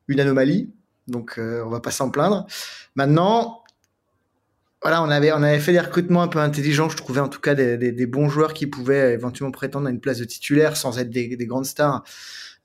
une 0.08 0.20
anomalie. 0.22 0.72
Donc, 1.08 1.38
euh, 1.38 1.64
on 1.66 1.70
va 1.70 1.80
pas 1.80 1.92
s'en 1.92 2.10
plaindre. 2.10 2.46
Maintenant, 2.96 3.64
voilà, 4.82 5.02
on 5.02 5.10
avait, 5.10 5.32
on 5.32 5.42
avait 5.44 5.60
fait 5.60 5.72
des 5.72 5.80
recrutements 5.80 6.22
un 6.22 6.28
peu 6.28 6.40
intelligents, 6.40 6.90
je 6.90 6.98
trouvais 6.98 7.22
en 7.22 7.30
tout 7.30 7.40
cas 7.40 7.56
des, 7.56 7.78
des, 7.78 7.94
des 7.94 8.06
bons 8.06 8.28
joueurs 8.28 8.54
qui 8.54 8.68
pouvaient 8.68 9.14
éventuellement 9.14 9.52
prétendre 9.52 9.88
à 9.88 9.90
une 9.90 10.02
place 10.02 10.18
de 10.18 10.26
titulaire 10.26 10.76
sans 10.76 11.00
être 11.00 11.10
des, 11.10 11.38
des 11.38 11.46
grandes 11.46 11.66
stars 11.66 12.04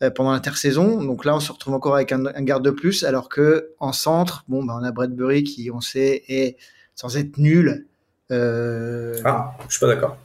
euh, 0.03 0.11
pendant 0.11 0.33
l'intersaison. 0.33 1.03
Donc 1.03 1.25
là, 1.25 1.37
on 1.37 1.41
se 1.41 1.53
retrouve 1.53 1.75
encore 1.75 1.95
avec 1.95 2.11
un, 2.11 2.27
un 2.27 2.43
garde 2.43 2.65
de 2.65 2.71
plus, 2.71 3.05
alors 3.05 3.29
que 3.29 3.71
en 3.79 3.93
centre, 3.93 4.45
bon, 4.49 4.65
bah, 4.65 4.77
on 4.81 4.85
a 4.85 4.91
Bradbury 4.91 5.45
qui, 5.45 5.71
on 5.73 5.81
sait, 5.81 6.25
est 6.29 6.57
sans 6.97 7.17
être 7.17 7.39
nul. 7.39 7.87
Euh, 8.33 9.17
Ah, 9.25 9.57
je 9.69 9.77
suis 9.77 9.81
pas 9.81 9.87
d'accord. 9.87 10.17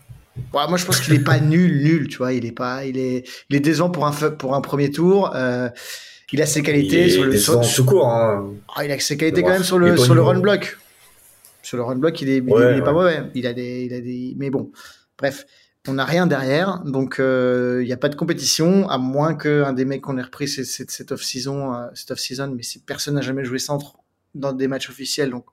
Ouais, 0.53 0.67
moi, 0.67 0.77
je 0.77 0.85
pense 0.85 0.99
qu'il 0.99 1.13
est 1.13 1.23
pas 1.23 1.39
nul, 1.39 1.83
nul, 1.83 2.07
tu 2.07 2.17
vois. 2.17 2.33
Il 2.33 2.45
est 2.45 2.51
pas, 2.51 2.85
il 2.85 2.97
est, 2.97 3.27
il 3.49 3.55
est 3.55 3.59
décevant 3.59 3.91
pour 3.91 4.07
un, 4.07 4.11
pour 4.11 4.55
un 4.55 4.61
premier 4.61 4.89
tour. 4.89 5.31
Euh, 5.35 5.69
il 6.33 6.41
a 6.41 6.45
ses 6.45 6.61
qualités 6.63 7.05
il 7.05 7.11
sur 7.11 7.23
le, 7.23 7.37
sur- 7.63 7.85
court. 7.85 8.07
Hein. 8.07 8.53
ah, 8.75 8.83
il 8.83 8.91
a 8.91 8.99
ses 8.99 9.15
qualités 9.17 9.41
quand 9.41 9.49
même 9.49 9.63
sur 9.63 9.79
le, 9.79 9.95
sur 9.95 10.13
le 10.15 10.21
run 10.21 10.39
block. 10.39 10.77
Sur 11.61 11.77
le 11.77 11.83
run 11.83 11.95
block, 11.95 12.19
il 12.21 12.29
est, 12.29 12.37
il 12.37 12.49
est- 12.49 12.51
Ouais, 12.51 12.73
il 12.73 12.79
est 12.79 12.83
pas 12.83 12.91
mauvais. 12.91 13.21
Il 13.35 13.47
a 13.47 13.53
des, 13.53 13.85
il 13.85 13.93
a 13.93 14.01
des, 14.01 14.33
mais 14.37 14.49
bon. 14.49 14.71
Bref. 15.17 15.45
On 15.85 15.95
n'a 15.95 16.05
rien 16.05 16.27
derrière, 16.27 16.79
donc 16.85 17.19
euh, 17.19 17.79
il 17.81 17.87
n'y 17.87 17.91
a 17.91 17.97
pas 17.97 18.07
de 18.07 18.15
compétition, 18.15 18.87
à 18.87 18.97
moins 18.97 19.35
qu'un 19.35 19.73
des 19.73 19.83
mecs 19.83 19.99
qu'on 19.99 20.17
ait 20.17 20.21
repris 20.21 20.47
cette, 20.47 20.65
cette, 20.65 20.91
cette 20.91 21.11
off-season, 21.11 21.73
euh, 21.75 21.87
cette 21.93 22.11
off-season, 22.11 22.53
mais 22.55 22.63
c'est- 22.63 22.85
personne 22.85 23.15
n'a 23.15 23.21
jamais 23.21 23.43
joué 23.43 23.59
centre 23.59 23.97
dans 24.33 24.53
des 24.53 24.69
matchs 24.69 24.89
officiels, 24.89 25.29
donc 25.29 25.43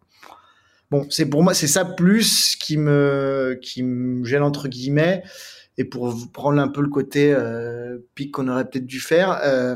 bon, 0.89 1.05
c'est 1.11 1.27
pour 1.27 1.43
moi, 1.43 1.53
c'est 1.53 1.67
ça 1.67 1.85
plus 1.85 2.55
qui 2.55 2.77
me, 2.77 3.59
qui 3.61 3.83
me 3.83 4.25
gêne 4.25 4.45
entre 4.45 4.69
guillemets, 4.69 5.25
et 5.79 5.85
pour 5.85 6.15
prendre 6.33 6.61
un 6.61 6.69
peu 6.69 6.81
le 6.83 6.91
côté 6.91 7.35
euh, 7.37 7.99
pic 8.15 8.31
qu'on 8.31 8.47
aurait 8.47 8.71
peut-être 8.71 8.87
dû 8.87 9.01
faire, 9.01 9.41
euh, 9.43 9.75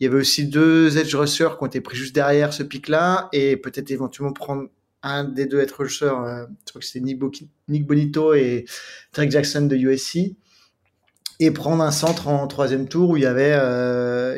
il 0.00 0.04
y 0.04 0.06
avait 0.06 0.18
aussi 0.18 0.46
deux 0.46 0.96
edge 0.98 1.14
rushers 1.14 1.50
qui 1.58 1.62
ont 1.64 1.66
été 1.66 1.80
pris 1.80 1.96
juste 1.96 2.14
derrière 2.14 2.52
ce 2.52 2.62
pic-là, 2.62 3.28
et 3.32 3.56
peut-être 3.56 3.90
éventuellement 3.90 4.32
prendre 4.32 4.68
un 5.02 5.24
des 5.24 5.46
deux 5.46 5.60
edge 5.60 5.72
rushers, 5.72 6.06
euh, 6.06 6.46
je 6.66 6.70
crois 6.72 6.80
que 6.80 6.86
c'était 6.86 7.00
Nick, 7.00 7.18
Bo- 7.18 7.30
Nick 7.68 7.86
Bonito 7.86 8.34
et 8.34 8.64
Drake 9.12 9.30
Jackson 9.30 9.62
de 9.62 9.76
USC. 9.76 10.34
et 11.40 11.52
prendre 11.52 11.84
un 11.84 11.92
centre 11.92 12.26
en 12.26 12.46
troisième 12.48 12.88
tour 12.88 13.10
où 13.10 13.16
il 13.16 13.22
y 13.22 13.26
avait, 13.26 13.52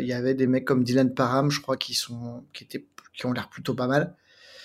il 0.03 0.07
y 0.07 0.13
avait 0.13 0.35
des 0.35 0.47
mecs 0.47 0.67
comme 0.67 0.85
Dylan 0.85 1.15
Parham, 1.15 1.51
je 1.51 1.61
crois, 1.63 1.79
qui 1.79 1.95
sont, 1.95 2.45
qui 2.53 2.65
étaient, 2.65 2.85
qui 3.17 3.25
ont 3.25 3.33
l'air 3.33 3.49
plutôt 3.49 3.73
pas 3.75 3.87
mal. 3.87 4.13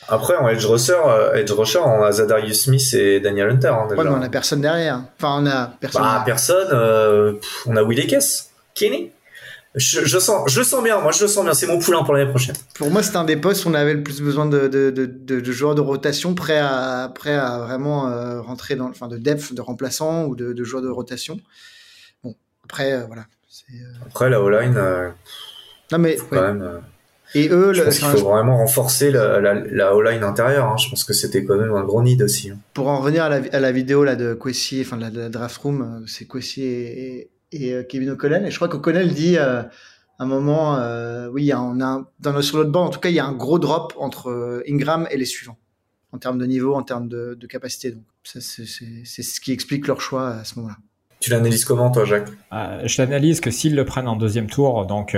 Après, 0.09 0.35
en 0.35 0.47
edge 0.49 0.65
rusher, 0.65 0.99
edge 1.33 1.49
rusher, 1.51 1.79
on 1.79 2.03
a 2.03 2.11
Zadarius 2.11 2.63
Smith 2.65 2.93
et 2.93 3.19
Daniel 3.21 3.49
Hunter. 3.51 3.69
Hein, 3.69 3.87
déjà. 3.89 4.01
Ouais, 4.01 4.09
mais 4.09 4.15
on 4.15 4.21
a 4.21 4.27
personne 4.29 4.59
derrière. 4.61 5.01
Enfin, 5.17 5.41
on 5.41 5.45
a 5.47 5.67
personne. 5.79 6.01
Bah, 6.01 6.23
personne. 6.25 7.37
on 7.67 7.75
a 7.77 7.83
Willie 7.83 8.05
Kess, 8.05 8.51
Kenny. 8.75 9.11
Je, 9.75 10.05
je, 10.05 10.19
sens, 10.19 10.49
je 10.49 10.61
sens 10.61 10.81
bien, 10.81 11.01
moi 11.01 11.11
je 11.11 11.27
sens 11.27 11.43
bien, 11.43 11.53
c'est 11.53 11.67
mon 11.67 11.79
poulain 11.79 12.03
pour 12.03 12.13
l'année 12.13 12.29
prochaine. 12.29 12.55
Pour 12.75 12.89
moi, 12.91 13.03
c'est 13.03 13.17
un 13.17 13.25
des 13.25 13.35
postes 13.35 13.65
où 13.65 13.69
on 13.69 13.73
avait 13.73 13.93
le 13.93 14.03
plus 14.03 14.21
besoin 14.21 14.45
de, 14.45 14.67
de, 14.67 14.89
de, 14.89 15.05
de 15.05 15.51
joueurs 15.51 15.75
de 15.75 15.81
rotation 15.81 16.33
prêts 16.33 16.59
à, 16.59 17.11
prêts 17.13 17.35
à 17.35 17.59
vraiment 17.59 18.07
euh, 18.07 18.41
rentrer 18.41 18.75
dans, 18.75 18.87
enfin, 18.87 19.09
de 19.09 19.17
depth, 19.17 19.53
de 19.53 19.61
remplaçants 19.61 20.25
ou 20.25 20.35
de, 20.35 20.63
joueurs 20.63 20.81
de 20.81 20.89
rotation. 20.89 21.41
Bon, 22.23 22.35
après, 22.63 22.93
euh, 22.93 23.05
voilà. 23.05 23.23
Euh, 23.73 24.05
après, 24.05 24.29
la 24.29 24.41
O-line, 24.41 24.79
non, 25.91 25.97
mais, 25.99 26.17
quand 26.29 26.41
même, 26.41 26.81
Et 27.33 27.49
eux, 27.49 27.73
je 27.73 27.83
pense 27.83 27.99
qu'il 27.99 28.07
faut 28.07 28.29
vraiment 28.29 28.57
renforcer 28.57 29.11
la, 29.11 29.41
la, 29.41 29.53
la 29.53 29.93
O-line 29.93 30.23
intérieure. 30.23 30.69
Hein. 30.69 30.77
Je 30.77 30.89
pense 30.89 31.03
que 31.03 31.13
c'était 31.13 31.43
quand 31.43 31.57
même 31.57 31.73
un 31.73 31.83
gros 31.83 32.01
nid 32.01 32.21
aussi. 32.23 32.49
Hein. 32.49 32.59
Pour 32.73 32.87
en 32.87 32.99
revenir 32.99 33.25
à 33.25 33.29
la, 33.29 33.41
à 33.51 33.59
la 33.59 33.71
vidéo 33.73 34.05
là 34.05 34.15
de 34.15 34.33
Kwesi, 34.33 34.81
enfin 34.81 34.95
de 34.95 35.01
la, 35.01 35.09
la, 35.09 35.29
draft 35.29 35.57
room, 35.57 36.05
c'est 36.07 36.25
Kwesi 36.25 36.63
et, 36.63 37.19
et 37.19 37.29
euh, 37.53 37.83
Kevin 37.83 38.11
O'Connell. 38.11 38.45
Et 38.45 38.51
je 38.51 38.55
crois 38.55 38.67
qu'O'Connell 38.67 39.13
dit 39.13 39.37
euh, 39.37 39.61
à 39.61 40.23
un 40.23 40.25
moment, 40.25 40.77
euh, 40.77 41.29
oui, 41.29 41.51
on 41.53 41.81
a 41.81 42.11
dans 42.19 42.41
sur 42.41 42.57
l'autre 42.57 42.71
banc, 42.71 42.85
en 42.85 42.89
tout 42.89 42.99
cas, 42.99 43.09
il 43.09 43.15
y 43.15 43.19
a 43.19 43.25
un 43.25 43.33
gros 43.33 43.59
drop 43.59 43.93
entre 43.97 44.63
Ingram 44.67 45.07
et 45.11 45.17
les 45.17 45.25
suivants 45.25 45.57
en 46.11 46.17
termes 46.17 46.37
de 46.37 46.45
niveau, 46.45 46.75
en 46.75 46.83
termes 46.83 47.09
de, 47.09 47.37
capacité. 47.47 47.91
Donc, 47.91 48.03
c'est 48.23 48.39
ce 48.41 49.41
qui 49.41 49.51
explique 49.51 49.87
leur 49.87 49.99
choix 49.99 50.29
à 50.29 50.43
ce 50.45 50.55
moment-là. 50.59 50.77
Tu 51.19 51.29
l'analyses 51.31 51.65
comment, 51.65 51.91
toi, 51.91 52.05
Jacques? 52.05 52.29
Je 52.51 53.01
l'analyse 53.01 53.41
que 53.41 53.51
s'ils 53.51 53.75
le 53.75 53.83
prennent 53.83 54.07
en 54.07 54.15
deuxième 54.15 54.47
tour, 54.47 54.85
donc 54.85 55.17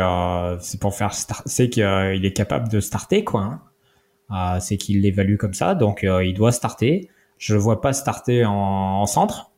c'est 0.60 0.80
pour 0.80 0.96
faire, 0.96 1.14
c'est 1.14 1.70
qu'il 1.70 2.26
est 2.26 2.34
capable 2.34 2.70
de 2.70 2.80
starter, 2.80 3.24
quoi. 3.24 3.62
Hein. 4.32 4.60
c'est 4.60 4.78
qu'il 4.78 5.02
l'évalue 5.02 5.38
comme 5.38 5.54
ça, 5.54 5.76
donc 5.76 6.04
il 6.04 6.34
doit 6.34 6.52
starter. 6.52 7.10
Je 7.38 7.54
le 7.54 7.60
vois 7.60 7.82
pas 7.82 7.94
starter 7.94 8.44
en 8.46 9.06
centre. 9.06 9.52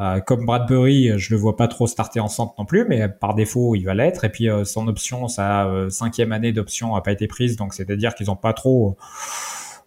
Euh, 0.00 0.20
comme 0.20 0.46
Bradbury, 0.46 1.18
je 1.18 1.34
le 1.34 1.40
vois 1.40 1.56
pas 1.56 1.66
trop 1.66 1.86
starter 1.88 2.20
en 2.20 2.28
centre 2.28 2.54
non 2.58 2.64
plus, 2.64 2.84
mais 2.88 3.08
par 3.08 3.34
défaut, 3.34 3.74
il 3.74 3.82
va 3.82 3.94
l'être. 3.94 4.24
Et 4.24 4.28
puis 4.28 4.48
euh, 4.48 4.64
son 4.64 4.86
option, 4.86 5.26
sa 5.26 5.66
euh, 5.66 5.90
cinquième 5.90 6.30
année 6.32 6.52
d'option 6.52 6.94
a 6.94 7.02
pas 7.02 7.12
été 7.12 7.26
prise, 7.26 7.56
donc 7.56 7.74
c'est-à-dire 7.74 8.14
qu'ils 8.14 8.30
ont 8.30 8.36
pas 8.36 8.52
trop, 8.52 8.96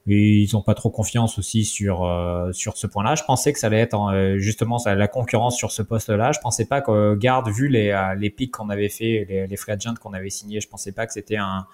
ils 0.08 0.54
ont 0.58 0.62
pas 0.62 0.74
trop 0.74 0.90
confiance 0.90 1.40
aussi 1.40 1.64
sur 1.64 2.00
sur 2.52 2.78
ce 2.78 2.88
point-là. 2.88 3.16
Je 3.16 3.24
pensais 3.24 3.54
que 3.54 3.60
ça 3.60 3.68
allait 3.68 3.80
être 3.80 4.36
justement 4.38 4.80
ça, 4.80 4.96
la 4.96 5.08
concurrence 5.08 5.56
sur 5.56 5.72
ce 5.72 5.82
poste-là. 5.82 6.32
Je 6.34 6.40
pensais 6.40 6.66
pas 6.66 6.82
que 6.82 7.16
garde 7.16 7.50
vu 7.50 7.68
les 7.70 7.98
les 8.18 8.30
pics 8.30 8.52
qu'on 8.52 8.70
avait 8.70 8.90
fait, 8.90 9.26
les, 9.30 9.48
les 9.48 9.58
free 9.58 9.72
agents 9.72 9.94
qu'on 10.02 10.14
avait 10.14 10.30
signés, 10.30 10.60
je 10.60 10.68
pensais 10.68 10.92
pas 10.92 11.06
que 11.08 11.14
c'était 11.14 11.38
un 11.38 11.68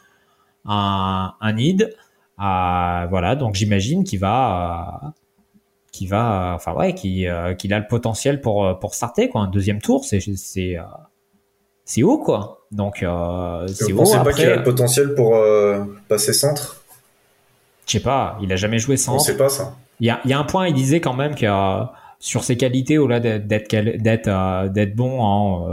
un, 0.65 1.33
un 1.39 1.53
need. 1.53 1.95
voilà, 2.37 3.35
donc 3.35 3.55
j'imagine 3.55 4.03
qu'il 4.03 4.19
va 4.19 5.13
qui 5.97 6.05
va, 6.05 6.53
enfin 6.53 6.73
ouais, 6.73 6.93
qui, 6.93 7.27
euh, 7.27 7.55
qui 7.55 7.73
a 7.73 7.79
le 7.79 7.87
potentiel 7.87 8.39
pour 8.39 8.65
euh, 8.65 8.75
pour 8.75 8.93
starter 8.93 9.29
quoi. 9.29 9.41
Un 9.41 9.47
deuxième 9.47 9.81
tour, 9.81 10.05
c'est 10.05 10.19
c'est 10.19 10.77
euh, 10.77 10.83
c'est 11.85 12.03
haut 12.03 12.19
quoi. 12.19 12.59
Donc 12.71 12.97
c'est 12.99 13.05
haut. 13.93 14.03
Vous 14.03 14.23
pas 14.23 14.31
qu'il 14.31 14.45
a 14.45 14.57
le 14.57 14.63
potentiel 14.63 15.15
pour 15.15 15.35
passer 16.07 16.33
centre? 16.33 16.83
Je 17.87 17.93
sais 17.93 17.99
pas. 17.99 18.37
Il 18.41 18.53
a 18.53 18.55
jamais 18.57 18.77
joué 18.77 18.95
centre. 18.95 19.15
On 19.15 19.19
sait 19.19 19.37
pas 19.37 19.49
ça. 19.49 19.75
Il 19.99 20.05
y 20.05 20.11
a, 20.11 20.19
il 20.25 20.29
y 20.29 20.33
a 20.33 20.39
un 20.39 20.43
point. 20.43 20.67
Il 20.67 20.75
disait 20.75 21.01
quand 21.01 21.15
même 21.15 21.33
que 21.33 21.47
sur 22.19 22.43
ses 22.43 22.57
qualités, 22.57 22.99
au-delà 22.99 23.19
d'être 23.19 23.73
d'être 24.03 24.69
d'être 24.69 24.95
bon 24.95 25.19
en, 25.19 25.67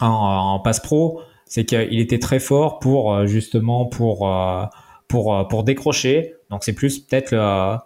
en, 0.00 0.06
en 0.54 0.60
passe 0.60 0.80
pro, 0.80 1.20
c'est 1.44 1.66
qu'il 1.66 2.00
était 2.00 2.20
très 2.20 2.38
fort 2.38 2.78
pour 2.78 3.26
justement 3.26 3.84
pour 3.84 4.26
pour 5.08 5.48
pour 5.48 5.64
décrocher. 5.64 6.36
Donc 6.50 6.64
c'est 6.64 6.72
plus 6.72 7.00
peut-être 7.00 7.32
le 7.32 7.76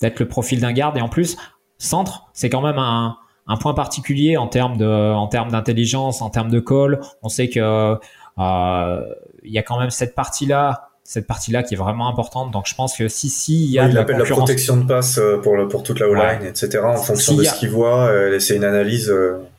peut-être 0.00 0.18
le 0.18 0.26
profil 0.26 0.60
d'un 0.60 0.72
garde. 0.72 0.96
Et 0.96 1.00
en 1.00 1.08
plus, 1.08 1.36
centre, 1.78 2.30
c'est 2.32 2.50
quand 2.50 2.62
même 2.62 2.78
un, 2.78 3.16
un 3.46 3.56
point 3.56 3.74
particulier 3.74 4.36
en 4.36 4.48
termes 4.48 4.76
de, 4.76 5.12
en 5.12 5.28
termes 5.28 5.50
d'intelligence, 5.50 6.22
en 6.22 6.30
termes 6.30 6.50
de 6.50 6.60
call. 6.60 7.00
On 7.22 7.28
sait 7.28 7.48
que 7.48 7.96
euh, 8.38 9.00
il 9.42 9.52
y 9.52 9.58
a 9.58 9.62
quand 9.62 9.78
même 9.78 9.90
cette 9.90 10.14
partie-là, 10.14 10.88
cette 11.04 11.26
partie-là 11.26 11.62
qui 11.62 11.74
est 11.74 11.76
vraiment 11.76 12.08
importante. 12.08 12.50
Donc 12.50 12.66
je 12.66 12.74
pense 12.74 12.96
que 12.96 13.08
si 13.08 13.28
si 13.28 13.64
il 13.64 13.70
y 13.70 13.78
a 13.78 13.88
de 13.88 13.94
la, 13.94 14.04
la 14.04 14.24
protection 14.24 14.76
de 14.76 14.84
passe 14.84 15.18
euh, 15.18 15.38
pour 15.38 15.56
le, 15.56 15.68
pour 15.68 15.82
toute 15.82 16.00
la 16.00 16.08
O-line, 16.08 16.44
etc. 16.44 16.80
En 16.84 16.96
fonction 16.96 17.36
de 17.36 17.44
ce 17.44 17.54
qu'il 17.54 17.70
voit, 17.70 18.06
euh, 18.06 18.38
c'est 18.38 18.56
une 18.56 18.64
analyse. 18.64 19.12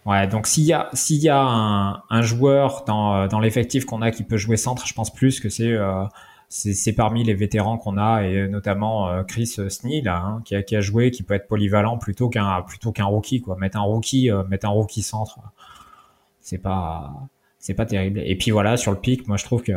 Ouais, 0.06 0.26
donc 0.26 0.48
s'il 0.48 0.64
y 0.64 0.74
a 0.74 0.90
s'il 0.94 1.22
y 1.22 1.30
a 1.30 1.40
un, 1.40 2.02
un 2.10 2.22
joueur 2.22 2.84
dans 2.88 3.28
dans 3.28 3.40
l'effectif 3.40 3.86
qu'on 3.86 4.02
a 4.02 4.10
qui 4.10 4.24
peut 4.24 4.38
jouer 4.38 4.58
centre, 4.58 4.88
je 4.88 4.94
pense 4.94 5.14
plus 5.14 5.40
que 5.40 5.50
c'est 5.50 5.78
c'est 6.54 6.94
parmi 6.94 7.24
les 7.24 7.34
vétérans 7.34 7.78
qu'on 7.78 7.98
a 7.98 8.24
et 8.24 8.50
notamment 8.50 9.08
euh, 9.08 9.24
Chris 9.24 9.48
Sneal 9.70 10.10
hein, 10.10 10.42
qui, 10.44 10.54
a, 10.54 10.64
qui, 10.64 10.76
a, 10.76 10.82
joué, 10.82 11.10
qui 11.10 11.24
peut 11.24 11.34
être 11.34 11.48
polyvalent 11.48 11.98
plutôt 11.98 12.28
qu'un 12.28 12.62
plutôt 12.64 12.92
qu'un 12.92 13.06
rookie 13.06 13.40
quoi. 13.40 13.56
Mettre 13.56 13.78
un 13.78 13.84
rookie, 13.84 14.30
euh, 14.30 14.44
mettre 14.44 14.66
un 14.66 14.70
rookie 14.70 15.02
centre, 15.02 15.40
c'est 16.42 16.58
pas 16.58 17.14
c'est 17.58 17.74
pas 17.74 17.86
terrible. 17.86 18.20
Et 18.20 18.36
puis 18.36 18.52
voilà 18.52 18.76
sur 18.76 18.92
le 18.92 18.98
pic, 19.00 19.30
moi 19.30 19.38
je 19.38 19.46
trouve 19.46 19.64
que 19.64 19.72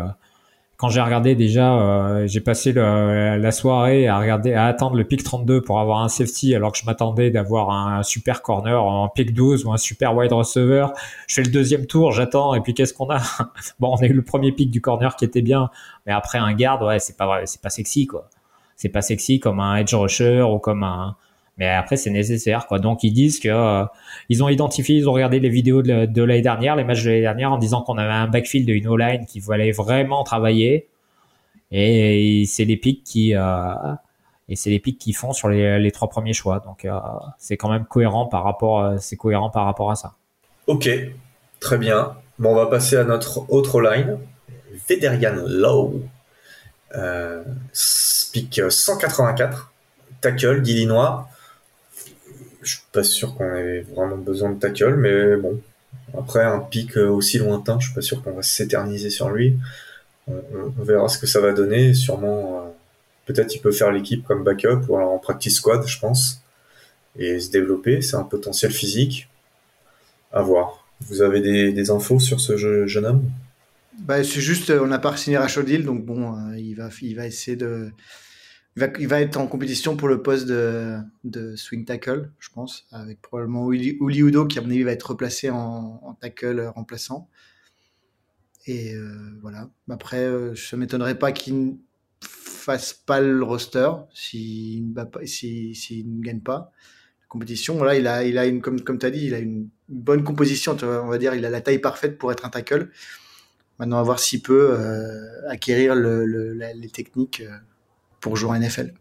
quand 0.77 0.89
j'ai 0.89 1.01
regardé 1.01 1.35
déjà, 1.35 1.75
euh, 1.75 2.27
j'ai 2.27 2.41
passé 2.41 2.73
la 2.73 3.53
soirée 3.53 4.09
à 4.09 4.19
regarder, 4.19 4.55
à 4.55 4.67
attendre 4.67 4.97
le 4.97 5.05
pick 5.05 5.23
32 5.23 5.63
pour 5.63 5.79
avoir 5.79 6.03
un 6.03 6.09
safety, 6.09 6.55
alors 6.55 6.73
que 6.73 6.79
je 6.79 6.85
m'attendais 6.85 7.31
d'avoir 7.31 7.71
un 7.71 8.03
super 8.03 8.43
corner 8.43 8.83
en 8.83 9.09
pick 9.09 9.33
12 9.33 9.65
ou 9.67 9.73
un 9.73 9.77
super 9.77 10.17
wide 10.17 10.33
receiver. 10.33 10.87
Je 11.29 11.35
fais 11.37 11.43
le 11.43 11.51
deuxième 11.51 11.87
tour, 11.87 12.13
j'attends, 12.13 12.55
et 12.55 12.61
puis 12.61 12.75
qu'est-ce 12.75 12.95
qu'on 12.95 13.11
a? 13.11 13.19
Bon, 13.79 13.95
on 13.95 14.03
a 14.03 14.07
eu 14.07 14.13
le 14.13 14.23
premier 14.23 14.53
pick 14.53 14.71
du 14.71 14.81
corner 14.81 15.17
qui 15.17 15.25
était 15.25 15.43
bien, 15.43 15.71
mais 16.07 16.13
après 16.13 16.39
un 16.39 16.53
garde, 16.55 16.83
ouais, 16.83 16.99
c'est 16.99 17.17
pas 17.17 17.41
c'est 17.45 17.61
pas 17.61 17.71
sexy 17.71 18.07
quoi. 18.07 18.29
C'est 18.77 18.89
pas 18.89 19.03
sexy 19.03 19.39
comme 19.39 19.61
un 19.61 19.77
edge 19.77 19.95
rusher 19.95 20.43
ou 20.43 20.59
comme 20.59 20.83
un 20.83 21.17
mais 21.57 21.69
après 21.69 21.97
c'est 21.97 22.11
nécessaire 22.11 22.67
quoi. 22.67 22.79
Donc 22.79 23.03
ils 23.05 23.13
disent 23.13 23.41
que 23.41 23.49
euh, 23.49 23.85
ils 24.29 24.43
ont 24.43 24.49
identifié, 24.49 24.97
ils 24.97 25.09
ont 25.09 25.13
regardé 25.13 25.41
les 25.41 25.49
vidéos 25.49 25.83
de, 25.83 26.23
l'année 26.23 26.43
dernière, 26.43 26.77
les 26.77 26.85
matchs 26.85 27.05
de 27.05 27.11
l'année 27.11 27.21
dernière 27.23 27.53
en 27.53 27.59
disant 27.59 27.83
qu'on 27.83 27.99
avait 27.99 28.13
un 28.13 28.29
backfield 28.29 28.67
de 28.67 28.73
une 28.73 28.89
O-line 28.89 29.27
qui 29.27 29.41
voulait 29.41 29.73
vraiment 29.73 30.25
travailler 30.25 30.89
et 31.71 32.45
c'est 32.47 32.65
les 32.65 32.77
pics 32.77 33.05
qui 33.05 33.35
euh, 33.35 33.75
et 34.49 34.57
c'est 34.57 34.71
les 34.71 34.79
pics 34.79 34.99
qui 34.99 35.13
font 35.13 35.33
sur 35.33 35.49
les, 35.49 35.79
les 35.79 35.91
trois 35.91 36.09
premiers 36.09 36.35
choix. 36.35 36.61
Donc 36.61 36.85
euh, 36.85 36.99
c'est 37.39 37.57
quand 37.57 37.71
même 37.71 37.85
cohérent 37.85 38.27
par 38.27 38.45
rapport 38.45 39.01
c'est 39.01 39.17
cohérent 39.17 39.51
par 39.51 39.65
rapport 39.65 39.91
à 39.91 39.97
ça. 39.97 40.15
OK. 40.67 40.89
Très 41.61 41.79
bien. 41.79 42.17
Bon, 42.39 42.51
on 42.51 42.57
va 42.57 42.67
passer 42.67 42.97
à 42.97 43.05
notre 43.05 43.51
autre 43.51 43.81
line, 43.81 44.19
Vederian 44.89 45.35
Low. 45.47 46.03
Euh, 46.97 47.43
pick 48.33 48.61
184 48.69 49.73
tackle 50.21 50.63
d'Illinois 50.63 51.29
je 52.65 52.77
suis 52.77 52.85
pas 52.93 53.05
sûr 53.05 53.35
qu'on 53.35 53.55
ait 53.55 53.81
vraiment 53.81 54.17
besoin 54.17 54.51
de 54.51 54.59
tackle, 54.59 54.97
mais 54.97 55.37
bon. 55.37 55.61
Après, 56.17 56.45
un 56.45 56.61
pic 56.61 56.97
euh, 56.97 57.09
aussi 57.09 57.39
lointain, 57.39 57.79
je 57.81 57.87
suis 57.87 57.95
pas 57.95 58.03
sûr 58.03 58.23
qu'on 58.23 58.33
va 58.33 58.43
s'éterniser 58.43 59.11
sur 59.11 59.31
lui. 59.31 59.57
On, 60.29 60.41
verra 60.83 61.09
ce 61.09 61.19
que 61.19 61.27
ça 61.27 61.41
va 61.41 61.53
donner. 61.53 61.95
Sûrement, 61.95 62.61
euh, 62.61 62.71
peut-être 63.27 63.55
il 63.55 63.61
peut 63.61 63.73
faire 63.73 63.91
l'équipe 63.91 64.25
comme 64.25 64.45
backup 64.45 64.87
ou 64.89 64.97
alors 64.97 65.13
en 65.13 65.19
practice 65.19 65.57
squad, 65.57 65.87
je 65.87 65.99
pense, 65.99 66.41
et 67.19 67.41
se 67.41 67.51
développer. 67.51 68.01
C'est 68.01 68.17
un 68.17 68.23
potentiel 68.23 68.71
physique. 68.71 69.29
À 70.33 70.43
voir. 70.43 70.87
Vous 71.01 71.23
avez 71.23 71.41
des, 71.73 71.91
infos 71.91 72.19
sur 72.19 72.41
ce 72.41 72.87
jeune 72.87 73.07
homme? 73.07 73.31
Bah, 73.99 74.23
C'est 74.25 74.41
juste, 74.41 74.71
on 74.71 74.87
n'a 74.87 74.99
pas 74.99 75.17
signé 75.17 75.37
Rachel 75.37 75.65
Deal, 75.65 75.85
donc 75.85 76.05
bon, 76.05 76.37
euh, 76.37 76.59
il, 76.59 76.75
va, 76.75 76.89
il 77.03 77.17
va 77.17 77.27
essayer 77.27 77.57
de 77.57 77.91
il 78.77 79.07
va, 79.07 79.21
être 79.21 79.37
en 79.37 79.47
compétition 79.47 79.97
pour 79.97 80.09
le 80.09 80.21
poste 80.21 80.47
de, 80.47 81.57
swing 81.57 81.85
tackle, 81.85 82.31
je 82.41 82.49
pense, 82.51 82.87
avec 82.91 83.23
probablement 83.23 83.71
Uli, 83.71 83.97
Udo 84.01 84.47
qui, 84.47 84.59
à 84.59 84.63
mon 84.63 84.71
avis, 84.71 84.83
va 84.83 84.91
être 84.91 85.11
replacé 85.11 85.49
en, 85.51 86.19
tackle 86.21 86.61
remplaçant. 86.75 87.29
Et 88.67 88.95
euh, 88.95 89.39
voilà. 89.43 89.71
Après, 89.91 90.25
euh, 90.25 90.55
je 90.55 90.75
ne 90.75 90.81
m'étonnerais 90.81 91.19
pas 91.19 91.31
qu'il 91.31 91.55
ne 91.67 91.73
fasse 92.21 92.95
pas 92.95 93.21
le 93.21 93.45
roster 93.45 93.91
s'il 94.13 94.93
ne, 94.93 96.23
gagne 96.23 96.41
pas 96.41 96.73
la 97.21 97.27
compétition. 97.29 97.77
Voilà, 97.77 97.95
il 97.95 98.39
a, 98.39 98.47
une, 98.47 98.61
comme, 98.61 98.99
tu 98.99 99.07
as 99.07 99.11
dit, 99.11 99.27
il 99.27 99.35
a 99.35 99.39
une 99.39 99.69
bonne 99.89 100.25
composition. 100.25 100.77
On 100.83 101.09
va 101.09 101.19
dire, 101.19 101.35
il 101.35 101.45
a 101.45 101.51
la 101.51 101.61
taille 101.61 101.79
parfaite 101.79 102.19
pour 102.19 102.33
être 102.33 102.45
un 102.45 102.51
tackle. 102.51 102.91
Maintenant, 103.79 103.99
à 103.99 104.03
voir 104.03 104.19
s'il 104.19 104.43
peut 104.43 104.71
euh, 104.73 105.49
acquérir 105.49 105.95
le, 105.95 106.25
les 106.55 106.89
techniques 106.89 107.43
pour 108.25 108.37
jouer 108.37 108.59
NFL 108.59 108.95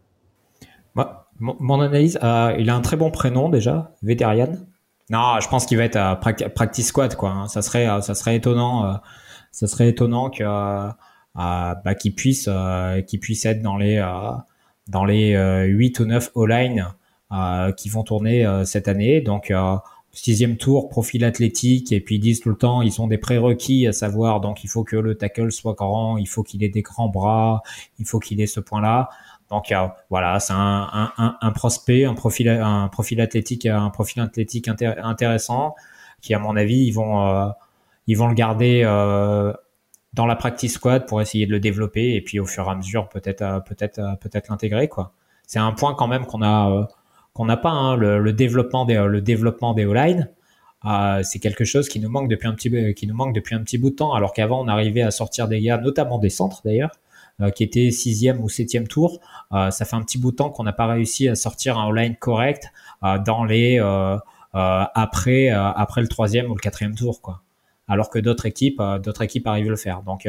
mon, 1.40 1.80
analyse, 1.80 2.18
euh, 2.22 2.54
il 2.58 2.70
a 2.70 2.76
un 2.76 2.80
très 2.80 2.96
bon 2.96 3.10
prénom 3.10 3.48
déjà, 3.48 3.92
Vétérian. 4.02 4.52
Non, 5.10 5.40
je 5.40 5.48
pense 5.48 5.66
qu'il 5.66 5.76
va 5.76 5.84
être 5.84 5.96
à 5.96 6.16
practice 6.16 6.88
squad 6.88 7.14
quoi. 7.16 7.30
Hein. 7.30 7.48
Ça 7.48 7.62
serait, 7.62 7.88
euh, 7.88 8.00
ça 8.00 8.14
serait 8.14 8.36
étonnant, 8.36 8.86
euh, 8.86 8.94
ça 9.50 9.66
serait 9.66 9.88
étonnant 9.88 10.30
bah, 11.34 11.94
qu'il 11.98 12.14
puisse, 12.14 12.48
qu'il 13.06 13.20
puisse 13.20 13.44
être 13.46 13.62
dans 13.62 13.76
les 13.76 13.98
dans 14.86 15.04
les 15.04 15.34
8 15.66 16.00
ou 16.00 16.04
9 16.04 16.30
O-line 16.34 16.86
qui 17.76 17.88
vont 17.88 18.04
tourner 18.04 18.46
cette 18.64 18.88
année. 18.88 19.20
Donc 19.20 19.52
sixième 20.14 20.56
tour, 20.56 20.88
profil 20.88 21.24
athlétique, 21.24 21.92
et 21.92 22.00
puis 22.00 22.16
ils 22.16 22.20
disent 22.20 22.40
tout 22.40 22.48
le 22.48 22.56
temps, 22.56 22.82
ils 22.82 23.00
ont 23.02 23.08
des 23.08 23.18
prérequis 23.18 23.86
à 23.86 23.92
savoir, 23.92 24.40
donc 24.40 24.64
il 24.64 24.68
faut 24.68 24.84
que 24.84 24.96
le 24.96 25.16
tackle 25.16 25.50
soit 25.52 25.74
grand, 25.74 26.16
il 26.16 26.28
faut 26.28 26.42
qu'il 26.42 26.62
ait 26.62 26.68
des 26.68 26.82
grands 26.82 27.08
bras, 27.08 27.62
il 27.98 28.06
faut 28.06 28.20
qu'il 28.20 28.40
ait 28.40 28.46
ce 28.46 28.60
point-là. 28.60 29.10
Donc 29.50 29.72
euh, 29.72 29.88
voilà, 30.10 30.40
c'est 30.40 30.52
un, 30.52 31.12
un, 31.16 31.36
un, 31.40 31.50
prospect, 31.50 32.04
un 32.04 32.14
profil, 32.14 32.48
un 32.48 32.88
profil 32.88 33.20
athlétique, 33.20 33.66
un 33.66 33.90
profil 33.90 34.22
athlétique 34.22 34.68
intéressant, 34.68 35.74
qui 36.22 36.32
à 36.32 36.38
mon 36.38 36.56
avis, 36.56 36.86
ils 36.86 36.92
vont, 36.92 37.26
euh, 37.26 37.48
ils 38.06 38.16
vont 38.16 38.28
le 38.28 38.34
garder 38.34 38.82
euh, 38.84 39.52
dans 40.12 40.26
la 40.26 40.36
practice 40.36 40.74
squad 40.74 41.06
pour 41.06 41.20
essayer 41.20 41.46
de 41.46 41.50
le 41.50 41.60
développer, 41.60 42.14
et 42.14 42.20
puis 42.22 42.38
au 42.38 42.46
fur 42.46 42.66
et 42.66 42.70
à 42.70 42.74
mesure 42.76 43.08
peut-être, 43.08 43.64
peut-être, 43.66 44.00
peut-être 44.20 44.48
l'intégrer 44.48 44.88
quoi. 44.88 45.12
C'est 45.46 45.58
un 45.58 45.72
point 45.72 45.94
quand 45.94 46.06
même 46.06 46.24
qu'on 46.24 46.42
a 46.42 46.88
qu'on 47.34 47.44
n'a 47.44 47.56
pas 47.56 47.70
hein, 47.70 47.96
le, 47.96 48.32
développement 48.32 48.84
des 48.84 48.94
le 48.94 49.20
développement 49.20 49.74
des 49.74 49.84
O-line. 49.84 50.30
Euh, 50.86 51.22
c'est 51.22 51.38
quelque 51.38 51.64
chose 51.64 51.88
qui 51.88 51.98
nous 51.98 52.10
manque 52.10 52.28
depuis 52.28 52.46
un 52.46 52.54
petit 52.54 52.94
qui 52.94 53.06
nous 53.06 53.14
manque 53.14 53.34
depuis 53.34 53.54
un 53.54 53.62
petit 53.62 53.78
bout 53.78 53.90
de 53.90 53.96
temps. 53.96 54.14
Alors 54.14 54.32
qu'avant 54.32 54.64
on 54.64 54.68
arrivait 54.68 55.02
à 55.02 55.10
sortir 55.10 55.48
des 55.48 55.60
gars, 55.60 55.78
notamment 55.78 56.18
des 56.18 56.28
centres 56.30 56.62
d'ailleurs, 56.64 56.92
euh, 57.40 57.50
qui 57.50 57.64
étaient 57.64 57.90
sixième 57.90 58.40
ou 58.40 58.48
septième 58.48 58.86
tour. 58.86 59.18
Euh, 59.52 59.70
ça 59.70 59.84
fait 59.84 59.96
un 59.96 60.02
petit 60.02 60.18
bout 60.18 60.30
de 60.30 60.36
temps 60.36 60.50
qu'on 60.50 60.62
n'a 60.62 60.72
pas 60.72 60.86
réussi 60.86 61.28
à 61.28 61.34
sortir 61.34 61.78
un 61.78 61.88
O-line 61.88 62.16
correct 62.16 62.72
dans 63.26 63.44
les 63.44 63.78
après 64.52 65.48
après 65.48 66.00
le 66.00 66.08
troisième 66.08 66.50
ou 66.50 66.54
le 66.54 66.60
quatrième 66.60 66.94
tour 66.94 67.20
quoi. 67.20 67.42
Alors 67.88 68.10
que 68.10 68.18
d'autres 68.20 68.46
équipes 68.46 68.80
d'autres 69.02 69.22
équipes 69.22 69.46
arrivent 69.48 69.66
à 69.66 69.70
le 69.70 69.76
faire. 69.76 70.02
Donc 70.02 70.28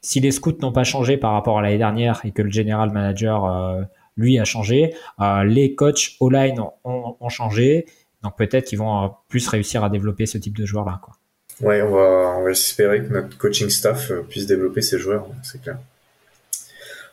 si 0.00 0.20
les 0.20 0.30
scouts 0.30 0.56
n'ont 0.62 0.72
pas 0.72 0.84
changé 0.84 1.18
par 1.18 1.32
rapport 1.32 1.58
à 1.58 1.62
l'année 1.62 1.78
dernière 1.78 2.20
et 2.24 2.30
que 2.30 2.42
le 2.42 2.50
general 2.50 2.90
manager 2.90 3.86
lui 4.18 4.38
a 4.38 4.44
changé. 4.44 4.94
Euh, 5.20 5.44
les 5.44 5.74
coachs 5.74 6.16
online 6.20 6.60
ont, 6.84 7.28
changé. 7.30 7.86
Donc 8.22 8.36
peut-être 8.36 8.66
qu'ils 8.66 8.78
vont 8.78 9.04
euh, 9.04 9.08
plus 9.28 9.48
réussir 9.48 9.82
à 9.84 9.88
développer 9.88 10.26
ce 10.26 10.36
type 10.36 10.58
de 10.58 10.66
joueurs-là. 10.66 11.00
Quoi. 11.02 11.14
Ouais, 11.60 11.80
on 11.80 12.42
va, 12.42 12.50
espérer 12.50 13.02
que 13.02 13.12
notre 13.12 13.38
coaching 13.38 13.70
staff 13.70 14.10
euh, 14.10 14.26
puisse 14.28 14.46
développer 14.46 14.82
ces 14.82 14.98
joueurs, 14.98 15.26
c'est 15.42 15.62
clair. 15.62 15.78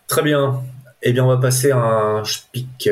Très 0.07 0.21
bien. 0.21 0.61
Eh 1.01 1.13
bien, 1.13 1.23
on 1.23 1.27
va 1.27 1.37
passer 1.37 1.71
à 1.71 1.77
un 1.77 2.23
pic 2.51 2.89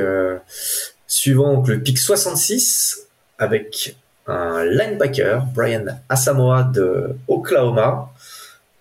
suivant, 1.07 1.63
le 1.65 1.81
pic 1.81 1.97
66, 1.97 3.07
avec 3.39 3.95
un 4.27 4.63
linebacker, 4.65 5.45
Brian 5.53 5.85
Asamoah 6.09 6.63
de 6.63 7.15
Oklahoma, 7.27 8.11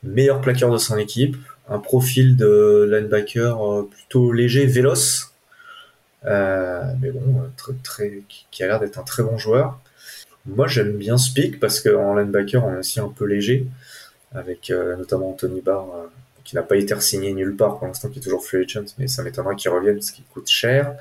meilleur 0.03 0.41
plaqueur 0.41 0.71
de 0.71 0.79
son 0.79 0.99
équipe, 0.99 1.37
un 1.69 1.79
profil 1.79 2.37
de 2.37 2.89
linebacker 2.91 3.63
euh, 3.63 3.89
plutôt 3.89 4.33
léger, 4.33 4.67
véloce, 4.67 5.33
euh, 6.25 6.83
mais 7.01 7.11
bon, 7.11 7.43
très, 7.57 7.73
très, 7.83 8.23
qui 8.51 8.63
a 8.63 8.67
l'air 8.67 8.81
d'être 8.81 8.99
un 8.99 9.03
très 9.03 9.23
bon 9.23 9.39
joueur. 9.39 9.79
Moi, 10.47 10.67
j'aime 10.67 10.97
bien 10.97 11.19
Speak 11.19 11.61
parce 11.61 11.81
qu'en 11.81 12.15
linebacker, 12.15 12.65
on 12.65 12.75
est 12.75 12.79
aussi 12.79 13.01
un 13.01 13.09
peu 13.09 13.27
léger, 13.27 13.67
avec 14.35 14.71
euh, 14.71 14.97
notamment 14.97 15.31
Anthony 15.31 15.61
Barr, 15.61 15.87
qui 16.45 16.57
n'a 16.57 16.63
pas 16.63 16.77
été 16.77 16.99
signé 17.01 17.33
nulle 17.33 17.57
part 17.57 17.79
pour 17.79 17.87
l'instant, 17.87 18.09
qui 18.09 18.19
est 18.19 18.23
toujours 18.23 18.45
free 18.45 18.65
agent, 18.65 18.95
mais 18.99 19.07
ça 19.07 19.23
m'étonnerait 19.23 19.57
qu'il 19.57 19.71
revienne 19.71 19.95
parce 19.97 20.11
qu'il 20.11 20.25
coûte 20.25 20.49
cher. 20.49 20.95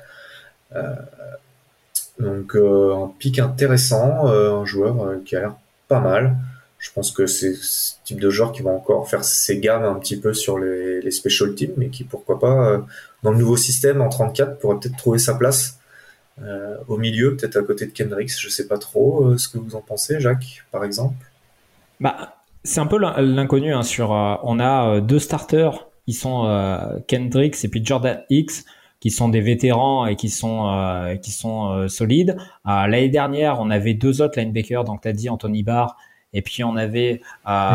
donc, 2.20 2.54
un 2.54 3.12
pic 3.18 3.40
intéressant, 3.40 4.28
un 4.28 4.64
joueur 4.64 5.16
qui 5.24 5.34
a 5.34 5.40
l'air 5.40 5.56
pas 5.88 6.00
mal 6.00 6.36
je 6.82 6.90
pense 6.90 7.12
que 7.12 7.26
c'est 7.26 7.54
ce 7.54 7.94
type 8.02 8.18
de 8.18 8.28
joueur 8.28 8.50
qui 8.50 8.60
va 8.60 8.70
encore 8.70 9.08
faire 9.08 9.22
ses 9.22 9.60
gammes 9.60 9.84
un 9.84 9.94
petit 9.94 10.18
peu 10.18 10.34
sur 10.34 10.58
les, 10.58 11.00
les 11.00 11.10
special 11.12 11.54
teams, 11.54 11.70
mais 11.76 11.90
qui, 11.90 12.02
pourquoi 12.02 12.40
pas, 12.40 12.70
euh, 12.70 12.78
dans 13.22 13.30
le 13.30 13.38
nouveau 13.38 13.56
système 13.56 14.00
en 14.00 14.08
34, 14.08 14.58
pourrait 14.58 14.80
peut-être 14.80 14.96
trouver 14.96 15.20
sa 15.20 15.34
place 15.34 15.78
euh, 16.42 16.74
au 16.88 16.98
milieu, 16.98 17.36
peut-être 17.36 17.56
à 17.56 17.62
côté 17.62 17.86
de 17.86 17.92
Kendricks. 17.92 18.36
Je 18.36 18.48
sais 18.48 18.66
pas 18.66 18.78
trop 18.78 19.26
euh, 19.26 19.38
ce 19.38 19.48
que 19.48 19.58
vous 19.58 19.76
en 19.76 19.80
pensez, 19.80 20.18
Jacques, 20.18 20.64
par 20.72 20.84
exemple. 20.84 21.14
Bah, 22.00 22.34
c'est 22.64 22.80
un 22.80 22.88
peu 22.88 22.98
l'inconnu. 22.98 23.72
Hein, 23.72 23.82
on 24.42 24.58
a 24.58 25.00
deux 25.00 25.20
starters, 25.20 25.86
ils 26.08 26.14
sont 26.14 26.98
Kendricks 27.06 27.64
et 27.64 27.68
puis 27.68 27.84
Jordan 27.84 28.22
X 28.28 28.64
qui 28.98 29.10
sont 29.10 29.28
des 29.28 29.40
vétérans 29.40 30.06
et 30.06 30.16
qui 30.16 30.30
sont 30.30 31.16
qui 31.22 31.30
sont 31.30 31.88
solides. 31.88 32.36
L'année 32.64 33.08
dernière, 33.08 33.60
on 33.60 33.70
avait 33.70 33.94
deux 33.94 34.20
autres 34.20 34.38
linebackers, 34.38 34.84
donc 34.84 35.02
tu 35.02 35.08
as 35.08 35.12
dit 35.12 35.28
Anthony 35.28 35.62
Barr 35.62 35.96
et 36.32 36.42
puis 36.42 36.64
on 36.64 36.76
avait 36.76 37.20
euh, 37.48 37.74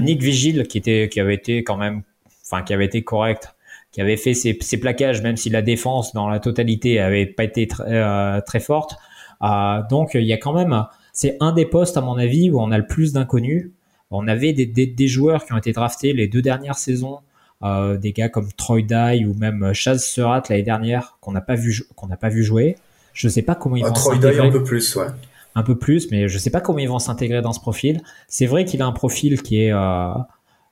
Nick, 0.00 0.22
Vigil. 0.22 0.66
qui 0.66 0.78
était, 0.78 1.08
qui 1.10 1.20
avait 1.20 1.34
été 1.34 1.62
quand 1.62 1.76
même, 1.76 2.02
enfin 2.44 2.62
qui 2.62 2.72
avait 2.72 2.86
été 2.86 3.02
correct, 3.02 3.54
qui 3.92 4.00
avait 4.00 4.16
fait 4.16 4.34
ses, 4.34 4.56
ses 4.60 4.78
plaquages, 4.78 5.22
même 5.22 5.36
si 5.36 5.50
la 5.50 5.62
défense 5.62 6.12
dans 6.12 6.28
la 6.28 6.40
totalité 6.40 7.00
avait 7.00 7.26
pas 7.26 7.44
été 7.44 7.66
très, 7.66 7.84
euh, 7.86 8.40
très 8.40 8.60
forte. 8.60 8.96
Euh, 9.42 9.80
donc 9.90 10.14
il 10.14 10.24
y 10.24 10.32
a 10.32 10.38
quand 10.38 10.52
même, 10.52 10.86
c'est 11.12 11.36
un 11.40 11.52
des 11.52 11.66
postes 11.66 11.96
à 11.96 12.00
mon 12.00 12.16
avis 12.16 12.50
où 12.50 12.60
on 12.60 12.70
a 12.70 12.78
le 12.78 12.86
plus 12.86 13.12
d'inconnus. 13.12 13.70
On 14.10 14.26
avait 14.26 14.54
des, 14.54 14.64
des, 14.64 14.86
des, 14.86 15.06
joueurs 15.06 15.44
qui 15.44 15.52
ont 15.52 15.58
été 15.58 15.72
draftés 15.72 16.14
les 16.14 16.28
deux 16.28 16.40
dernières 16.40 16.78
saisons, 16.78 17.20
des 17.62 18.12
gars 18.12 18.30
comme 18.30 18.50
Troy 18.52 18.80
Dye 18.80 19.26
ou 19.26 19.34
même 19.34 19.74
Chaz 19.74 19.98
Surratt 19.98 20.48
l'année 20.48 20.62
dernière 20.62 21.18
qu'on 21.20 21.32
n'a 21.32 21.42
pas 21.42 21.56
vu 21.56 21.82
qu'on 21.94 22.06
n'a 22.06 22.16
pas 22.16 22.30
vu 22.30 22.42
jouer. 22.42 22.76
Je 23.12 23.28
sais 23.28 23.42
pas 23.42 23.54
comment 23.54 23.76
ils 23.76 23.84
ah, 23.84 23.88
vont. 23.88 23.94
Troy 23.94 24.16
Dye 24.16 24.38
un 24.38 24.50
peu 24.50 24.62
plus, 24.62 24.96
ouais 24.96 25.08
un 25.58 25.62
peu 25.62 25.76
plus, 25.76 26.10
mais 26.10 26.28
je 26.28 26.38
sais 26.38 26.50
pas 26.50 26.60
comment 26.60 26.78
ils 26.78 26.88
vont 26.88 26.98
s'intégrer 26.98 27.42
dans 27.42 27.52
ce 27.52 27.60
profil. 27.60 28.00
C'est 28.28 28.46
vrai 28.46 28.64
qu'il 28.64 28.80
a 28.82 28.86
un 28.86 28.92
profil 28.92 29.42
qui 29.42 29.62
est 29.62 29.72
euh, 29.72 30.12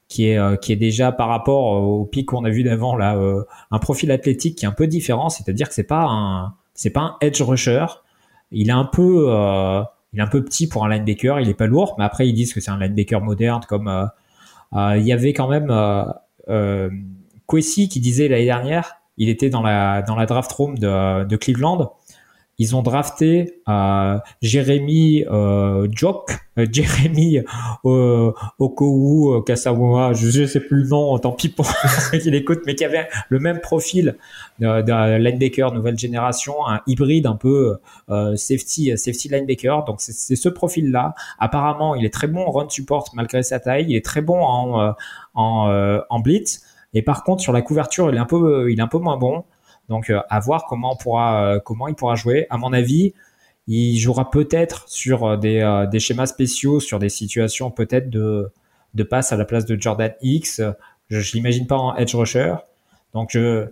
qui 0.09 0.29
est 0.29 0.39
euh, 0.39 0.57
qui 0.57 0.73
est 0.73 0.77
déjà 0.77 1.13
par 1.13 1.29
rapport 1.29 1.83
au 1.83 2.05
pic 2.05 2.27
qu'on 2.27 2.45
a 2.45 2.51
vu 2.51 2.63
d'avant 2.63 2.97
là, 2.97 3.17
euh, 3.17 3.43
un 3.71 3.79
profil 3.79 4.11
athlétique 4.11 4.57
qui 4.59 4.65
est 4.65 4.69
un 4.69 4.73
peu 4.73 4.87
différent, 4.87 5.29
c'est-à-dire 5.29 5.69
que 5.69 5.75
c'est 5.75 5.83
pas 5.85 6.07
un 6.09 6.55
pas 6.95 7.01
un 7.01 7.17
edge 7.21 7.43
rusher. 7.43 7.87
Il 8.53 8.69
est 8.69 8.73
un 8.73 8.85
peu 8.85 9.27
il 10.13 10.21
est 10.21 10.23
un 10.23 10.29
peu 10.29 10.45
petit 10.45 10.69
pour 10.69 10.85
un 10.85 10.89
linebacker, 10.89 11.41
il 11.41 11.49
est 11.49 11.55
pas 11.55 11.67
lourd, 11.67 11.97
mais 11.99 12.05
après 12.05 12.29
ils 12.29 12.33
disent 12.35 12.55
que 12.55 12.61
c'est 12.61 12.71
un 12.71 12.79
linebacker 12.79 13.21
moderne 13.21 13.63
comme 13.69 14.09
il 14.73 15.03
y 15.03 15.13
avait 15.13 15.33
quand 15.33 15.49
même 15.49 15.71
euh, 16.49 16.91
qui 17.49 18.01
disait 18.01 18.29
l'année 18.29 18.45
dernière, 18.45 19.01
il 19.17 19.29
était 19.29 19.51
dans 19.51 19.63
la 19.63 20.03
dans 20.03 20.17
la 20.17 20.27
draft 20.27 20.53
room 20.53 20.79
de 20.79 21.37
Cleveland 21.37 21.96
ils 22.59 22.75
ont 22.75 22.83
drafté 22.83 23.61
euh, 23.69 24.19
Jérémy 24.41 25.25
euh, 25.31 25.87
Jock, 25.91 26.31
euh, 26.59 26.67
Jérémy 26.73 27.41
euh, 27.85 28.33
Okowu 28.59 29.35
euh, 29.37 30.15
je 30.15 30.41
ne 30.41 30.47
sais 30.47 30.61
plus 30.61 30.83
le 30.83 30.89
nom, 30.89 31.19
tant 31.19 31.33
pis 31.33 31.51
pour 31.51 31.67
ceux 32.11 32.19
qui 32.19 32.31
l'écoutent, 32.31 32.63
mais 32.67 32.75
qui 32.75 32.85
avait 32.85 33.09
le 33.29 33.39
même 33.41 33.61
profil 33.61 34.17
d'un 34.59 35.19
linebacker 35.19 35.73
nouvelle 35.73 35.99
génération, 35.99 36.67
un 36.67 36.81
hybride 36.87 37.27
un 37.27 37.37
peu 37.37 37.77
euh, 38.09 38.37
safety 38.37 38.97
safety 38.97 39.29
linebacker. 39.29 39.85
Donc 39.85 40.01
c'est 40.01 40.37
ce 40.37 40.49
profil-là. 40.49 41.15
Apparemment, 41.39 41.95
il 41.95 42.05
est 42.07 42.13
très 42.13 42.27
bon 42.27 42.41
en 42.41 42.51
run 42.51 42.69
support 42.71 43.11
malgré 43.15 43.43
sa 43.43 43.61
taille, 43.61 43.87
il 43.89 43.97
est 43.97 44.05
très 44.05 44.23
bon 44.23 44.41
en 44.43 44.95
en, 45.35 46.03
en 46.09 46.21
blitz. 46.21 46.63
Et 46.95 47.03
par 47.03 47.25
contre, 47.25 47.43
sur 47.43 47.53
la 47.53 47.61
couverture, 47.61 48.09
il 48.09 48.17
est 48.17 48.21
un 48.21 48.25
peu, 48.25 48.71
il 48.71 48.79
est 48.79 48.83
un 48.83 48.89
peu 48.89 48.99
moins 48.99 49.19
bon. 49.19 49.45
Donc 49.89 50.11
euh, 50.11 50.21
à 50.29 50.41
voir 50.41 50.65
euh, 50.73 51.59
comment 51.65 51.89
il 51.89 51.95
pourra 51.95 52.15
jouer. 52.15 52.47
À 52.51 52.59
mon 52.59 52.73
avis, 52.73 53.15
il 53.67 53.99
jouera 53.99 54.31
peut-être 54.31 54.89
sur 54.89 55.25
euh, 55.25 55.37
des, 55.87 56.01
schémas 56.01 56.27
spéciaux, 56.27 56.81
sur 56.81 56.99
des 56.99 57.09
situations 57.09 57.71
peut-être 57.71 58.11
de, 58.11 58.51
passe 59.09 59.33
à 59.33 59.37
la 59.37 59.45
place 59.45 59.65
de 59.67 59.81
Jordan 59.81 60.13
X. 60.23 60.61
Je, 61.09 61.21
je 61.21 61.33
l'imagine 61.35 61.67
pas 61.67 61.77
en 61.77 61.95
edge 61.97 62.15
rusher. 62.15 62.55
Donc 63.15 63.31
je 63.33 63.67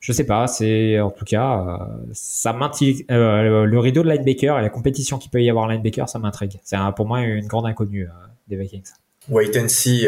je 0.00 0.12
sais 0.12 0.26
pas, 0.26 0.46
c'est 0.46 1.00
en 1.00 1.10
tout 1.10 1.24
cas 1.24 1.78
ça 2.12 2.52
le 2.52 3.76
rideau 3.78 4.02
de 4.02 4.10
linebacker 4.10 4.58
et 4.58 4.60
la 4.60 4.68
compétition 4.68 5.16
qu'il 5.16 5.30
peut 5.30 5.42
y 5.42 5.48
avoir 5.48 5.66
linebacker, 5.66 6.10
ça 6.10 6.18
m'intrigue. 6.18 6.60
C'est 6.62 6.76
pour 6.94 7.06
moi 7.06 7.22
une 7.22 7.46
grande 7.46 7.64
inconnue 7.64 8.06
des 8.46 8.56
Vikings. 8.56 8.84
Wait 9.30 9.58
and 9.58 9.68
see 9.68 10.06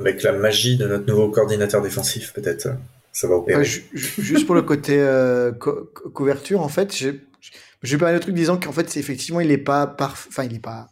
avec 0.00 0.24
la 0.24 0.32
magie 0.32 0.76
de 0.76 0.88
notre 0.88 1.06
nouveau 1.06 1.30
coordinateur 1.30 1.80
défensif 1.80 2.32
peut-être 2.32 2.70
ça 3.16 3.28
va 3.28 3.62
juste 3.62 4.44
pour 4.44 4.54
le 4.54 4.60
côté 4.60 4.94
euh, 4.98 5.50
couverture, 5.50 6.60
en 6.60 6.68
fait, 6.68 6.94
j'ai 6.94 7.98
parler 7.98 8.16
de 8.16 8.18
truc 8.20 8.34
disant 8.34 8.60
qu'en 8.60 8.72
fait, 8.72 8.94
effectivement, 8.98 9.40
il 9.40 9.50
est 9.50 9.56
pas 9.56 9.86
parfait, 9.86 10.28
enfin, 10.28 10.44
il 10.44 10.54
est 10.54 10.58
pas, 10.58 10.88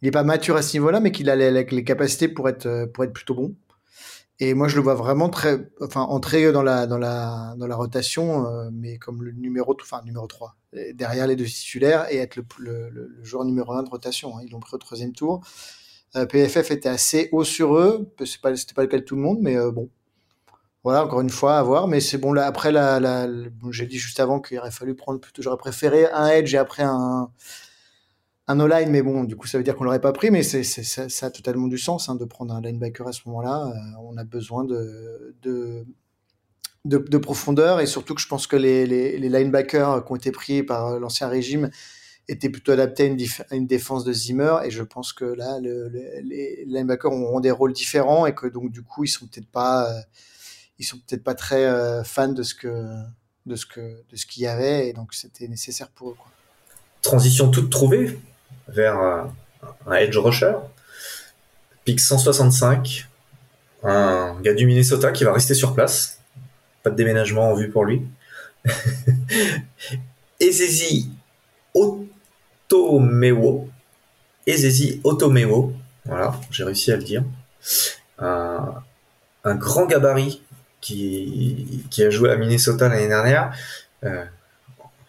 il 0.00 0.08
est 0.08 0.10
pas 0.10 0.24
mature 0.24 0.56
à 0.56 0.62
ce 0.62 0.76
niveau-là, 0.76 0.98
mais 0.98 1.12
qu'il 1.12 1.30
a 1.30 1.36
les, 1.36 1.52
les, 1.52 1.84
capacités 1.84 2.26
pour 2.26 2.48
être, 2.48 2.66
euh, 2.66 2.86
pour 2.88 3.04
être 3.04 3.12
plutôt 3.12 3.36
bon. 3.36 3.54
Et 4.40 4.54
moi, 4.54 4.66
je 4.66 4.74
le 4.74 4.82
vois 4.82 4.96
vraiment 4.96 5.28
très, 5.28 5.70
enfin, 5.80 6.00
entrer 6.00 6.50
dans 6.50 6.64
la, 6.64 6.88
dans 6.88 6.98
la, 6.98 7.54
dans 7.56 7.68
la 7.68 7.76
rotation, 7.76 8.44
euh, 8.44 8.68
mais 8.72 8.98
comme 8.98 9.22
le 9.22 9.30
numéro, 9.30 9.76
enfin, 9.80 10.02
numéro 10.04 10.26
3, 10.26 10.56
derrière 10.94 11.28
les 11.28 11.36
deux 11.36 11.44
titulaires 11.44 12.12
et 12.12 12.16
être 12.16 12.40
le, 12.58 13.20
joueur 13.22 13.44
numéro 13.44 13.72
1 13.72 13.84
de 13.84 13.88
rotation. 13.88 14.36
Hein. 14.36 14.40
Ils 14.44 14.50
l'ont 14.50 14.58
pris 14.58 14.74
au 14.74 14.78
troisième 14.78 15.12
tour. 15.12 15.46
PFF 16.12 16.72
était 16.72 16.88
assez 16.88 17.28
haut 17.30 17.44
sur 17.44 17.76
eux. 17.76 18.12
C'est 18.24 18.40
pas, 18.40 18.56
c'était 18.56 18.74
pas 18.74 18.82
le 18.82 18.88
cas 18.88 18.98
de 18.98 19.04
tout 19.04 19.14
le 19.14 19.22
monde, 19.22 19.38
mais 19.40 19.56
bon, 19.70 19.88
voilà, 20.84 21.04
encore 21.04 21.20
une 21.20 21.30
fois, 21.30 21.58
à 21.58 21.62
voir. 21.62 21.88
Mais 21.88 22.00
c'est 22.00 22.18
bon, 22.18 22.32
là, 22.32 22.46
après, 22.46 22.72
la, 22.72 23.28
j'ai 23.70 23.86
dit 23.86 23.98
juste 23.98 24.20
avant 24.20 24.40
qu'il 24.40 24.58
aurait 24.58 24.70
fallu 24.70 24.94
prendre 24.94 25.20
plutôt, 25.20 25.42
j'aurais 25.42 25.56
préféré 25.56 26.10
un 26.10 26.28
edge 26.28 26.54
et 26.54 26.58
après 26.58 26.82
un, 26.82 27.30
un 28.48 28.60
O-line, 28.60 28.90
mais 28.90 29.02
bon, 29.02 29.24
du 29.24 29.36
coup, 29.36 29.46
ça 29.46 29.58
veut 29.58 29.64
dire 29.64 29.76
qu'on 29.76 29.84
l'aurait 29.84 30.00
pas 30.00 30.12
pris, 30.12 30.30
mais 30.30 30.42
c'est, 30.42 30.64
ça, 30.64 31.26
a 31.26 31.30
totalement 31.30 31.68
du 31.68 31.78
sens 31.78 32.08
hein, 32.08 32.16
de 32.16 32.24
prendre 32.24 32.54
un 32.54 32.60
linebacker 32.60 33.06
à 33.06 33.12
ce 33.12 33.20
moment-là. 33.26 33.66
Euh, 33.66 33.98
on 34.02 34.16
a 34.16 34.24
besoin 34.24 34.64
de, 34.64 35.34
de, 35.42 35.86
de, 36.84 36.98
de, 36.98 37.18
profondeur 37.18 37.80
et 37.80 37.86
surtout 37.86 38.14
que 38.14 38.20
je 38.20 38.28
pense 38.28 38.46
que 38.46 38.56
les, 38.56 38.86
les, 38.86 39.28
linebackers 39.28 40.04
qui 40.04 40.12
ont 40.12 40.16
été 40.16 40.32
pris 40.32 40.62
par 40.64 40.98
l'ancien 40.98 41.28
régime 41.28 41.70
était 42.28 42.50
plutôt 42.50 42.72
adapté 42.72 43.04
à 43.50 43.54
une, 43.54 43.66
défense 43.66 44.04
de 44.04 44.12
Zimmer. 44.12 44.56
Et 44.64 44.70
je 44.70 44.82
pense 44.82 45.12
que 45.12 45.24
là, 45.24 45.60
le, 45.60 45.88
les 45.88 46.64
linebackers 46.66 47.12
auront 47.12 47.40
des 47.40 47.50
rôles 47.52 47.72
différents 47.72 48.26
et 48.26 48.34
que 48.34 48.46
donc 48.48 48.72
du 48.72 48.82
coup, 48.82 49.04
ils 49.04 49.08
sont 49.08 49.26
peut-être 49.26 49.48
pas, 49.48 49.88
euh, 49.88 50.00
ils 50.82 50.86
sont 50.86 50.98
peut-être 50.98 51.24
pas 51.24 51.34
très 51.34 51.64
euh, 51.64 52.02
fans 52.04 52.28
de 52.28 52.42
ce 52.42 52.54
que 52.54 52.92
de 53.46 53.56
ce 53.56 53.66
que 53.66 53.80
de 53.80 54.16
ce 54.16 54.26
qu'il 54.26 54.42
y 54.42 54.46
avait 54.46 54.88
et 54.88 54.92
donc 54.92 55.14
c'était 55.14 55.48
nécessaire 55.48 55.88
pour 55.88 56.10
eux. 56.10 56.16
Transition 57.02 57.50
toute 57.50 57.70
trouvée 57.70 58.18
vers 58.68 58.96
un 59.86 59.92
edge 59.94 60.16
rusher. 60.16 60.54
Pick 61.84 61.98
165, 61.98 63.08
un 63.82 64.40
gars 64.40 64.54
du 64.54 64.66
Minnesota 64.66 65.10
qui 65.10 65.24
va 65.24 65.32
rester 65.32 65.54
sur 65.54 65.74
place. 65.74 66.20
Pas 66.82 66.90
de 66.90 66.96
déménagement 66.96 67.50
en 67.50 67.54
vue 67.54 67.70
pour 67.70 67.84
lui. 67.84 68.02
Ezezi 70.40 71.10
Otomewo. 71.74 73.68
Ezezi 74.46 75.00
Otomewo. 75.02 75.72
Voilà, 76.04 76.38
j'ai 76.50 76.64
réussi 76.64 76.92
à 76.92 76.96
le 76.96 77.02
dire. 77.02 77.24
Un, 78.18 78.82
grand 79.44 79.86
gabarit 79.86 80.42
qui, 80.82 82.02
a 82.04 82.10
joué 82.10 82.30
à 82.30 82.36
Minnesota 82.36 82.88
l'année 82.88 83.08
dernière. 83.08 83.56
Euh, 84.04 84.24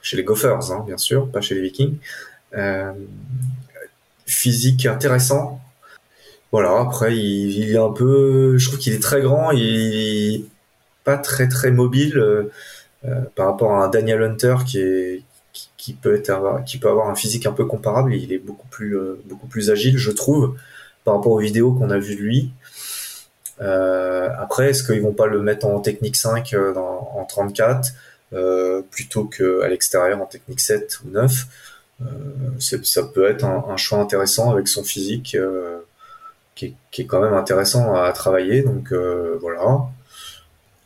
chez 0.01 0.15
les 0.15 0.23
Gophers, 0.23 0.71
hein, 0.71 0.83
bien 0.85 0.97
sûr, 0.97 1.29
pas 1.29 1.41
chez 1.41 1.55
les 1.55 1.61
Vikings. 1.61 1.97
Euh, 2.55 2.93
physique 4.25 4.85
intéressant. 4.85 5.59
Voilà, 6.51 6.79
après, 6.79 7.17
il, 7.17 7.71
est 7.71 7.77
un 7.77 7.91
peu. 7.91 8.57
Je 8.57 8.67
trouve 8.67 8.79
qu'il 8.79 8.93
est 8.93 9.01
très 9.01 9.21
grand, 9.21 9.51
il 9.51 10.35
est 10.35 10.45
pas 11.03 11.17
très 11.17 11.47
très 11.47 11.71
mobile. 11.71 12.17
Euh, 12.17 13.21
par 13.35 13.47
rapport 13.47 13.73
à 13.73 13.83
un 13.83 13.89
Daniel 13.89 14.23
Hunter 14.23 14.55
qui 14.65 14.79
est 14.79 15.23
qui, 15.75 15.93
peut 15.93 16.15
être 16.15 16.63
qui 16.65 16.77
peut 16.77 16.89
avoir 16.89 17.09
un 17.09 17.15
physique 17.15 17.45
un 17.45 17.51
peu 17.51 17.65
comparable. 17.65 18.15
Il 18.15 18.31
est 18.31 18.37
beaucoup 18.37 18.67
plus 18.67 18.97
beaucoup 19.25 19.47
plus 19.47 19.71
agile, 19.71 19.97
je 19.97 20.11
trouve, 20.11 20.55
par 21.03 21.15
rapport 21.15 21.33
aux 21.33 21.39
vidéos 21.39 21.73
qu'on 21.73 21.89
a 21.89 21.97
vues 21.97 22.15
de 22.15 22.21
lui. 22.21 22.51
Euh, 23.61 24.29
après, 24.37 24.69
est-ce 24.69 24.83
qu'ils 24.83 25.01
vont 25.01 25.13
pas 25.13 25.27
le 25.27 25.41
mettre 25.41 25.65
en 25.65 25.79
technique 25.79 26.15
5 26.15 26.55
en 26.75 27.25
34 27.25 27.93
plutôt 28.89 29.25
qu'à 29.25 29.67
l'extérieur 29.67 30.21
en 30.21 30.25
technique 30.25 30.59
7 30.59 30.99
ou 31.05 31.09
9 31.09 31.47
Ça 32.59 33.03
peut 33.03 33.29
être 33.29 33.45
un, 33.45 33.77
choix 33.77 33.99
intéressant 33.99 34.51
avec 34.51 34.67
son 34.67 34.83
physique 34.83 35.23
qui 36.55 36.67
est, 36.67 36.75
qui, 36.91 37.01
est, 37.01 37.05
quand 37.05 37.21
même 37.21 37.33
intéressant 37.33 37.95
à 37.95 38.11
travailler. 38.11 38.63
Donc 38.63 38.91
voilà. 38.91 39.85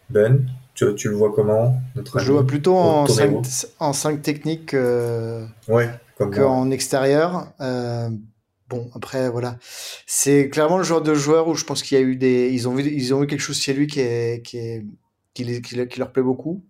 Ben, 0.09 0.45
tu, 0.77 1.09
le 1.09 1.15
vois 1.15 1.31
comment 1.33 1.81
Je 2.15 2.27
le 2.27 2.33
vois 2.33 2.45
plutôt 2.45 2.75
en 2.75 3.07
5, 3.07 3.41
en 3.79 3.93
5 3.93 4.21
techniques 4.21 4.75
euh, 4.75 5.43
ouais, 5.67 5.89
qu'en 6.17 6.69
extérieur. 6.69 7.47
Euh, 7.61 8.09
bon, 8.69 8.89
après, 8.95 9.29
voilà. 9.29 9.57
C'est 10.05 10.49
clairement 10.49 10.77
le 10.77 10.83
genre 10.83 11.01
de 11.01 11.13
joueur 11.13 11.47
où 11.47 11.55
je 11.55 11.65
pense 11.65 11.83
qu'il 11.83 11.97
y 11.97 12.01
a 12.01 12.03
eu 12.03 12.15
des. 12.15 12.49
Ils 12.51 12.67
ont 12.67 12.75
vu, 12.75 12.83
ils 12.89 13.13
ont 13.13 13.21
vu 13.21 13.27
quelque 13.27 13.41
chose 13.41 13.59
chez 13.59 13.73
lui 13.73 13.87
qui, 13.87 13.99
est, 13.99 14.45
qui, 14.45 14.57
est, 14.57 14.85
qui, 15.33 15.61
qui 15.61 15.99
leur 15.99 16.11
plaît 16.11 16.23
beaucoup 16.23 16.63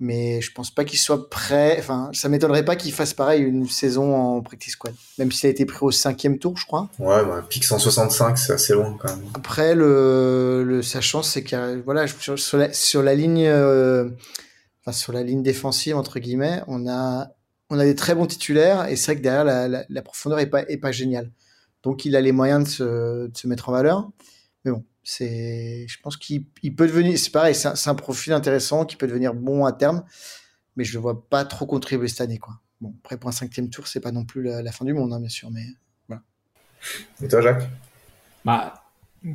mais 0.00 0.40
je 0.40 0.52
pense 0.52 0.70
pas 0.70 0.84
qu'il 0.84 0.98
soit 0.98 1.28
prêt. 1.28 1.76
Enfin, 1.78 2.10
ça 2.12 2.28
m'étonnerait 2.28 2.64
pas 2.64 2.76
qu'il 2.76 2.92
fasse 2.92 3.14
pareil 3.14 3.42
une 3.42 3.68
saison 3.68 4.14
en 4.14 4.42
practice 4.42 4.74
squad, 4.74 4.94
même 5.18 5.32
s'il 5.32 5.48
a 5.48 5.50
été 5.50 5.64
pris 5.66 5.78
au 5.80 5.90
cinquième 5.90 6.38
tour, 6.38 6.56
je 6.56 6.66
crois. 6.66 6.88
Ouais, 6.98 7.24
bah, 7.24 7.44
pic 7.48 7.64
165, 7.64 8.38
c'est 8.38 8.52
assez 8.52 8.74
loin 8.74 8.96
quand 9.00 9.08
même. 9.08 9.24
Après, 9.34 9.74
le, 9.74 10.62
le 10.64 10.82
sa 10.82 11.00
chance, 11.00 11.30
c'est 11.30 11.42
qu'il 11.42 11.82
voilà, 11.84 12.06
sur 12.06 12.58
la, 12.58 12.72
sur 12.72 13.02
la 13.02 13.14
ligne, 13.14 13.46
euh, 13.46 14.08
enfin, 14.82 14.92
sur 14.92 15.12
la 15.12 15.22
ligne 15.22 15.42
défensive 15.42 15.96
entre 15.96 16.20
guillemets, 16.20 16.62
on 16.68 16.88
a 16.88 17.32
on 17.70 17.78
a 17.78 17.84
des 17.84 17.94
très 17.94 18.14
bons 18.14 18.26
titulaires 18.26 18.88
et 18.88 18.96
c'est 18.96 19.12
vrai 19.12 19.16
que 19.16 19.22
derrière 19.22 19.44
la, 19.44 19.84
la, 19.88 20.02
profondeur 20.02 20.38
est 20.38 20.46
pas 20.46 20.62
est 20.62 20.78
pas 20.78 20.92
géniale. 20.92 21.30
Donc 21.82 22.04
il 22.04 22.16
a 22.16 22.20
les 22.20 22.32
moyens 22.32 22.64
de 22.64 22.68
se, 22.68 23.26
de 23.28 23.36
se 23.36 23.46
mettre 23.46 23.68
en 23.68 23.72
valeur. 23.72 24.10
Mais 24.64 24.72
bon, 24.72 24.84
c'est, 25.02 25.86
je 25.88 25.98
pense 26.02 26.16
qu'il 26.16 26.44
peut 26.44 26.86
devenir, 26.86 27.18
c'est 27.18 27.30
pareil, 27.30 27.54
c'est 27.54 27.88
un, 27.88 27.94
profil 27.94 28.32
intéressant 28.34 28.84
qui 28.84 28.96
peut 28.96 29.06
devenir 29.06 29.32
bon 29.32 29.64
à 29.64 29.72
terme, 29.72 30.04
mais 30.76 30.84
je 30.84 30.92
le 30.94 31.00
vois 31.00 31.28
pas 31.28 31.44
trop 31.44 31.66
contribuer 31.66 32.08
cette 32.08 32.20
année, 32.20 32.38
quoi. 32.38 32.60
Bon, 32.80 32.94
après 33.02 33.16
pour 33.16 33.28
un 33.28 33.32
cinquième 33.32 33.70
tour, 33.70 33.86
c'est 33.86 34.00
pas 34.00 34.12
non 34.12 34.24
plus 34.24 34.42
la, 34.42 34.70
fin 34.70 34.84
du 34.84 34.92
monde, 34.92 35.12
hein, 35.12 35.20
bien 35.20 35.28
sûr, 35.28 35.50
mais 35.50 35.64
voilà. 36.08 36.22
Et 37.22 37.28
toi, 37.28 37.40
Jacques? 37.40 37.68
Bah, 38.44 38.74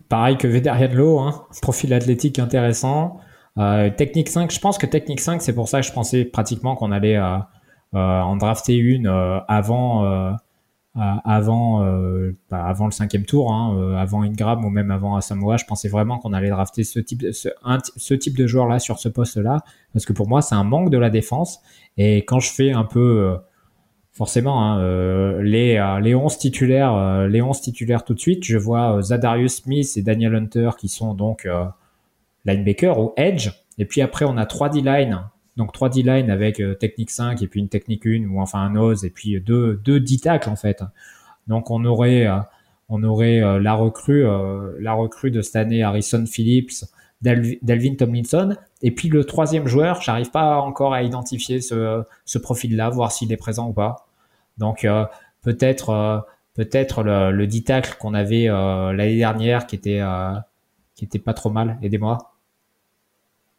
pareil 0.10 0.38
que 0.38 0.48
Vederian 0.48 1.28
hein, 1.28 1.46
profil 1.62 1.94
athlétique 1.94 2.40
intéressant. 2.40 3.20
Euh, 3.58 3.90
technique 3.90 4.30
5, 4.30 4.52
je 4.52 4.60
pense 4.60 4.78
que 4.78 4.86
technique 4.86 5.22
5, 5.22 5.42
c'est 5.42 5.54
pour 5.54 5.70
ça 5.70 5.82
que 5.82 5.88
je 5.88 5.92
pensais 5.92 6.26
pratiquement 6.26 6.76
qu'on 6.76 6.92
allait 6.92 7.18
euh, 7.18 7.38
en 7.94 8.36
drafter 8.38 8.76
une 8.76 9.08
avant 9.48 10.38
avant, 10.96 11.84
euh, 11.84 12.38
bah, 12.52 12.64
avant 12.64 12.86
le 12.86 12.92
cinquième 12.92 13.26
tour, 13.26 13.52
hein, 13.52 13.76
euh, 13.78 13.96
avant 13.96 14.22
Ingram 14.22 14.64
ou 14.64 14.70
même 14.70 14.92
avant 14.92 15.16
Asamoah, 15.16 15.58
je 15.58 15.66
pensais 15.66 15.90
vraiment 15.90 16.20
qu'on 16.20 16.34
allait 16.34 16.50
drafter 16.50 16.84
ce 16.84 17.00
type, 17.00 17.26
ce, 17.32 18.14
type 18.14 18.38
de 18.38 18.46
joueur 18.46 18.68
là 18.68 18.78
sur 18.78 19.00
ce 19.00 19.10
poste-là, 19.10 19.64
parce 19.94 20.06
que 20.06 20.14
pour 20.14 20.28
moi 20.28 20.44
c'est 20.44 20.56
un 20.56 20.64
manque 20.64 20.92
de 20.92 20.98
la 21.00 21.10
défense. 21.10 21.62
Et 21.98 22.18
quand 22.18 22.40
je 22.40 22.52
fais 22.52 22.72
un 22.72 22.84
peu, 22.84 23.00
euh, 23.00 23.38
forcément, 24.12 24.64
hein, 24.64 25.42
les, 25.42 25.84
les 26.02 26.14
11 26.14 26.38
titulaires, 26.38 27.28
les 27.28 27.42
11 27.42 27.60
titulaires 27.60 28.04
tout 28.04 28.14
de 28.14 28.20
suite, 28.20 28.44
je 28.44 28.58
vois 28.60 29.02
Zadarius 29.02 29.64
Smith 29.64 29.92
et 29.96 30.04
Daniel 30.04 30.36
Hunter 30.36 30.72
qui 30.78 30.90
sont 30.90 31.16
donc 31.16 31.48
linebacker 32.46 33.00
ou 33.00 33.14
edge. 33.18 33.50
Et 33.80 33.86
puis 33.86 34.02
après 34.02 34.26
on 34.26 34.38
a 34.38 34.46
trois 34.46 34.70
D-line 34.70 35.24
donc 35.58 35.72
3 35.72 35.90
D-line 35.90 36.30
avec 36.30 36.60
euh, 36.60 36.74
technique 36.74 37.12
5 37.12 37.42
et 37.42 37.48
puis 37.48 37.60
une 37.60 37.70
technique 37.70 38.06
1 38.06 38.26
ou 38.26 38.42
enfin 38.42 38.60
un 38.60 38.72
nose 38.72 39.06
et 39.06 39.10
puis 39.10 39.40
deux, 39.40 39.80
deux 39.84 40.00
D 40.00 40.18
tacles 40.18 40.50
en 40.50 40.56
fait. 40.56 40.84
Donc 41.48 41.70
on 41.70 41.84
aurait, 41.86 42.26
euh, 42.26 42.40
on 42.90 43.04
aurait 43.04 43.42
euh, 43.42 43.60
la 43.60 43.74
recrue, 43.74 44.26
la 44.80 44.94
recrue 44.94 45.32
de 45.32 45.42
cette 45.42 45.56
année 45.56 45.84
Harrison 45.84 46.26
Phillips, 46.26 46.86
Delvin 47.22 47.96
Tomlinson. 47.96 48.56
Et 48.82 48.92
puis 48.92 49.10
le 49.10 49.24
troisième 49.24 49.68
joueur, 49.68 50.02
j'arrive 50.02 50.32
pas 50.32 50.58
encore 50.58 50.94
à 50.94 51.04
identifier 51.04 51.62
ce, 51.62 52.04
ce 52.26 52.38
profil-là, 52.38 52.90
voir 52.90 53.12
s'il 53.12 53.32
est 53.32 53.38
présent 53.38 53.70
ou 53.70 53.74
pas. 53.74 54.08
Donc 54.58 54.86
peut-être 55.42 56.28
peut-être 56.54 57.04
le, 57.04 57.32
le 57.32 57.48
D-tackle 57.48 57.98
qu'on 57.98 58.14
avait 58.14 58.48
l'année 58.48 59.18
dernière 59.18 59.68
qui 59.68 59.76
était 59.76 60.02
qui 60.96 61.06
était 61.06 61.20
pas 61.20 61.34
trop 61.34 61.50
mal. 61.50 61.78
Aidez-moi 61.82 62.33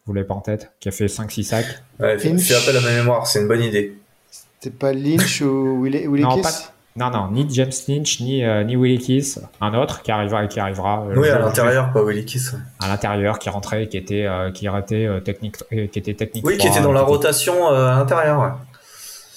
vous 0.06 0.12
l'avez 0.12 0.26
pas 0.26 0.34
en 0.34 0.40
tête, 0.40 0.72
qui 0.80 0.88
a 0.88 0.92
fait 0.92 1.06
5-6 1.06 1.42
sacs. 1.44 1.82
Ouais, 1.98 2.18
fais, 2.18 2.54
appel 2.54 2.76
à 2.76 2.80
ma 2.80 2.90
mémoire, 2.90 3.26
c'est 3.26 3.40
une 3.40 3.48
bonne 3.48 3.62
idée. 3.62 3.96
C'était 4.30 4.76
pas 4.76 4.92
Lynch 4.92 5.40
ou 5.40 5.82
Willie, 5.82 6.06
non, 6.06 6.40
non, 6.96 7.10
non, 7.10 7.30
ni 7.32 7.44
James 7.50 7.72
Lynch, 7.88 8.20
ni, 8.20 8.44
euh, 8.44 8.62
ni 8.62 8.76
Willie 8.76 8.98
Kiss, 8.98 9.40
un 9.60 9.74
autre 9.74 10.02
qui 10.02 10.12
arrivera. 10.12 10.46
Qui 10.46 10.60
arrivera 10.60 11.04
euh, 11.08 11.14
oui, 11.16 11.28
à 11.28 11.40
l'intérieur, 11.40 11.92
pas 11.92 12.02
Willie 12.04 12.24
Kiss. 12.24 12.54
À 12.78 12.86
l'intérieur, 12.86 13.40
qui 13.40 13.50
rentrait, 13.50 13.88
qui 13.88 13.96
était, 13.96 14.26
euh, 14.26 14.52
qui 14.52 14.68
était, 14.68 15.20
technique, 15.24 15.56
qui 15.70 15.98
était 15.98 16.14
technique. 16.14 16.46
Oui, 16.46 16.56
qui 16.56 16.68
était 16.68 16.80
dans 16.80 16.92
la 16.92 17.02
rotation 17.02 17.66
à 17.68 17.96
l'intérieur, 17.98 18.40
ouais. 18.40 18.48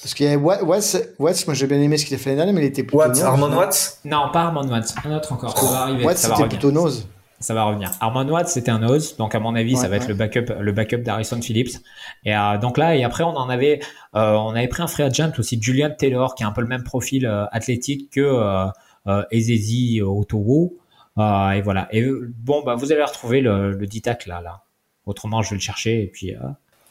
Parce 0.03 0.13
qu'il 0.13 0.29
y 0.29 0.33
a 0.33 0.37
Watts, 0.37 0.97
Watts 1.17 1.47
moi 1.47 1.55
j'ai 1.55 1.65
bien 1.65 1.81
aimé 1.81 1.97
ce 1.97 2.05
qu'il 2.05 2.15
a 2.15 2.19
fait 2.19 2.29
l'année 2.29 2.37
dernière, 2.37 2.55
mais 2.55 2.61
il 2.61 2.67
était 2.67 2.83
plutôt. 2.83 2.99
Watts, 2.99 3.19
Armand 3.21 3.49
Watts? 3.49 3.97
Non, 4.05 4.29
pas 4.31 4.41
Armand 4.43 4.67
Watts, 4.67 4.93
un 5.03 5.15
autre 5.15 5.33
encore. 5.33 5.55
Watts, 6.03 6.17
c'était 6.17 6.47
plutôt 6.47 6.71
nose 6.71 7.07
ça 7.39 7.53
va 7.53 7.65
revenir. 7.65 7.91
Armand 7.99 8.27
Watts, 8.27 8.47
c'était 8.47 8.71
un 8.71 8.79
nose, 8.79 9.15
donc 9.17 9.35
à 9.35 9.39
mon 9.39 9.53
avis, 9.55 9.75
ça 9.75 9.87
va 9.87 9.97
être 9.97 10.07
le 10.07 10.15
backup, 10.15 10.53
le 10.59 10.71
backup 10.71 10.97
d'Harrison 10.97 11.41
Phillips. 11.41 11.77
Et 12.25 12.35
euh, 12.35 12.57
donc 12.57 12.77
là, 12.77 12.95
et 12.95 13.03
après, 13.03 13.23
on 13.23 13.35
en 13.35 13.49
avait, 13.49 13.79
euh, 14.15 14.33
on 14.33 14.49
avait 14.49 14.67
pris 14.67 14.81
un 14.81 14.87
free 14.87 15.03
agent 15.03 15.31
aussi, 15.37 15.61
Julian 15.61 15.91
Taylor, 15.95 16.33
qui 16.33 16.43
a 16.43 16.47
un 16.47 16.51
peu 16.51 16.61
le 16.61 16.67
même 16.67 16.83
profil 16.83 17.25
euh, 17.25 17.45
athlétique 17.51 18.11
que 18.11 18.21
euh, 18.21 18.65
euh 19.07 19.23
Ezezi 19.31 20.01
Otowo. 20.01 20.77
et 21.17 21.61
voilà. 21.61 21.87
Et 21.91 22.05
bon, 22.39 22.63
bah, 22.63 22.75
vous 22.75 22.91
allez 22.91 23.03
retrouver 23.03 23.41
le, 23.41 23.71
le 23.71 23.85
DITAC 23.85 24.25
là, 24.25 24.41
là. 24.41 24.63
Autrement, 25.05 25.41
je 25.41 25.51
vais 25.51 25.55
le 25.55 25.61
chercher 25.61 26.03
et 26.03 26.07
puis. 26.07 26.33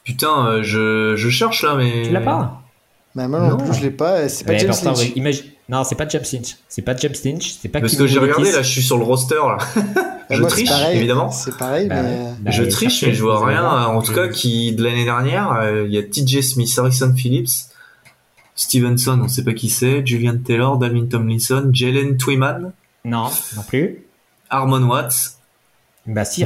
Putain, 0.03 0.61
je, 0.63 1.15
je 1.17 1.29
cherche 1.29 1.63
là, 1.63 1.75
mais. 1.75 2.03
Tu 2.03 2.11
l'as 2.11 2.21
pas 2.21 2.61
mais 3.15 3.27
moi 3.27 3.39
non, 3.39 3.57
plus, 3.57 3.73
je 3.73 3.81
l'ai 3.81 3.89
pas. 3.89 4.29
C'est 4.29 4.45
pas 4.45 4.55
James 4.55 4.73
Lynch. 4.83 5.15
Imagine... 5.15 5.45
Non, 5.69 5.83
c'est 5.83 5.95
pas 5.95 6.07
James 6.07 6.23
Lynch. 6.31 6.55
C'est 6.69 6.83
pas 6.83 6.95
James 6.95 7.15
Lynch. 7.25 7.57
C'est 7.59 7.67
pas. 7.67 7.81
Parce 7.81 7.95
que 7.95 8.05
j'ai 8.05 8.19
regardé 8.19 8.51
là, 8.51 8.61
je 8.61 8.69
suis 8.69 8.83
sur 8.83 8.97
le 8.97 9.03
roster 9.03 9.35
là. 9.35 9.57
je 10.29 10.43
triche, 10.43 10.71
évidemment. 10.91 11.31
C'est 11.31 11.57
pareil, 11.57 11.87
bah 11.87 12.01
mais. 12.03 12.33
Bah 12.39 12.51
je 12.51 12.63
triche, 12.63 13.03
mais 13.03 13.13
je 13.13 13.21
vois 13.21 13.45
rien. 13.45 13.65
En 13.87 14.01
tout 14.01 14.13
cas, 14.13 14.27
qui 14.27 14.73
de 14.73 14.83
l'année 14.83 15.05
dernière, 15.05 15.51
euh, 15.53 15.85
il 15.87 15.93
y 15.93 15.97
a 15.97 16.03
TJ 16.03 16.41
Smith, 16.41 16.73
Harrison 16.77 17.13
Phillips, 17.15 17.69
Stevenson, 18.55 19.21
on 19.23 19.27
sait 19.27 19.43
pas 19.43 19.53
qui 19.53 19.69
c'est, 19.69 20.05
Julian 20.05 20.37
Taylor, 20.43 20.77
Dalvin 20.77 21.05
Tomlinson, 21.05 21.69
Jalen 21.71 22.17
Twyman. 22.17 22.73
Non, 23.05 23.29
non 23.55 23.63
plus. 23.63 24.05
Armon 24.49 24.83
Watts. 24.83 25.37
Bah 26.05 26.25
si, 26.25 26.45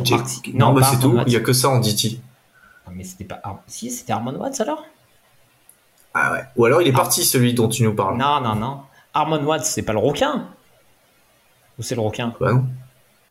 Non, 0.54 0.74
bah 0.74 0.82
c'est 0.84 1.00
tout. 1.00 1.18
Il 1.26 1.34
y 1.34 1.36
a 1.36 1.40
que 1.40 1.54
ça 1.54 1.70
en 1.70 1.80
DT. 1.80 2.20
Mais 2.94 3.04
c'était 3.04 3.24
pas. 3.24 3.42
Si, 3.68 3.90
c'était 3.90 4.12
Armon 4.12 4.36
Watts 4.36 4.60
alors? 4.60 4.84
Ah 6.14 6.34
ouais. 6.34 6.44
Ou 6.58 6.66
alors 6.66 6.82
il 6.82 6.90
est 6.90 6.94
ah. 6.94 6.98
parti 6.98 7.24
celui 7.24 7.54
dont 7.54 7.70
tu 7.70 7.84
nous 7.84 7.96
parles. 7.96 8.18
Non, 8.18 8.42
non, 8.42 8.56
non. 8.56 8.82
Armon 9.14 9.42
Watts, 9.44 9.64
c'est 9.64 9.84
pas 9.84 9.94
le 9.94 10.00
requin? 10.00 10.48
Ou 11.80 11.84
c'est 11.84 11.96
le 11.96 12.02
requin? 12.02 12.34
Bah 12.40 12.52
non. 12.52 12.66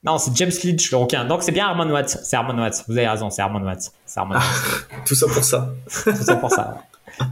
Non, 0.03 0.17
c'est 0.17 0.35
James 0.37 0.51
Lynch, 0.65 0.91
le 0.91 0.97
requin. 0.97 1.25
Donc 1.27 1.43
c'est 1.43 1.53
bien 1.53 1.67
Armon 1.67 1.91
Watts. 1.91 2.19
C'est 2.23 2.37
Armon 2.37 2.59
Watts. 2.59 2.85
Vous 2.89 2.97
avez 2.97 3.07
raison, 3.09 3.29
c'est 3.29 3.43
Armon 3.43 3.63
Watts. 3.63 3.93
C'est 4.07 4.19
Armon 4.21 4.37
Tout 5.07 5.15
ça 5.15 5.27
pour 5.27 5.45
ça. 5.45 5.73
Tout 6.05 6.25
ça 6.25 6.37
pour 6.37 6.51
ça. 6.51 6.83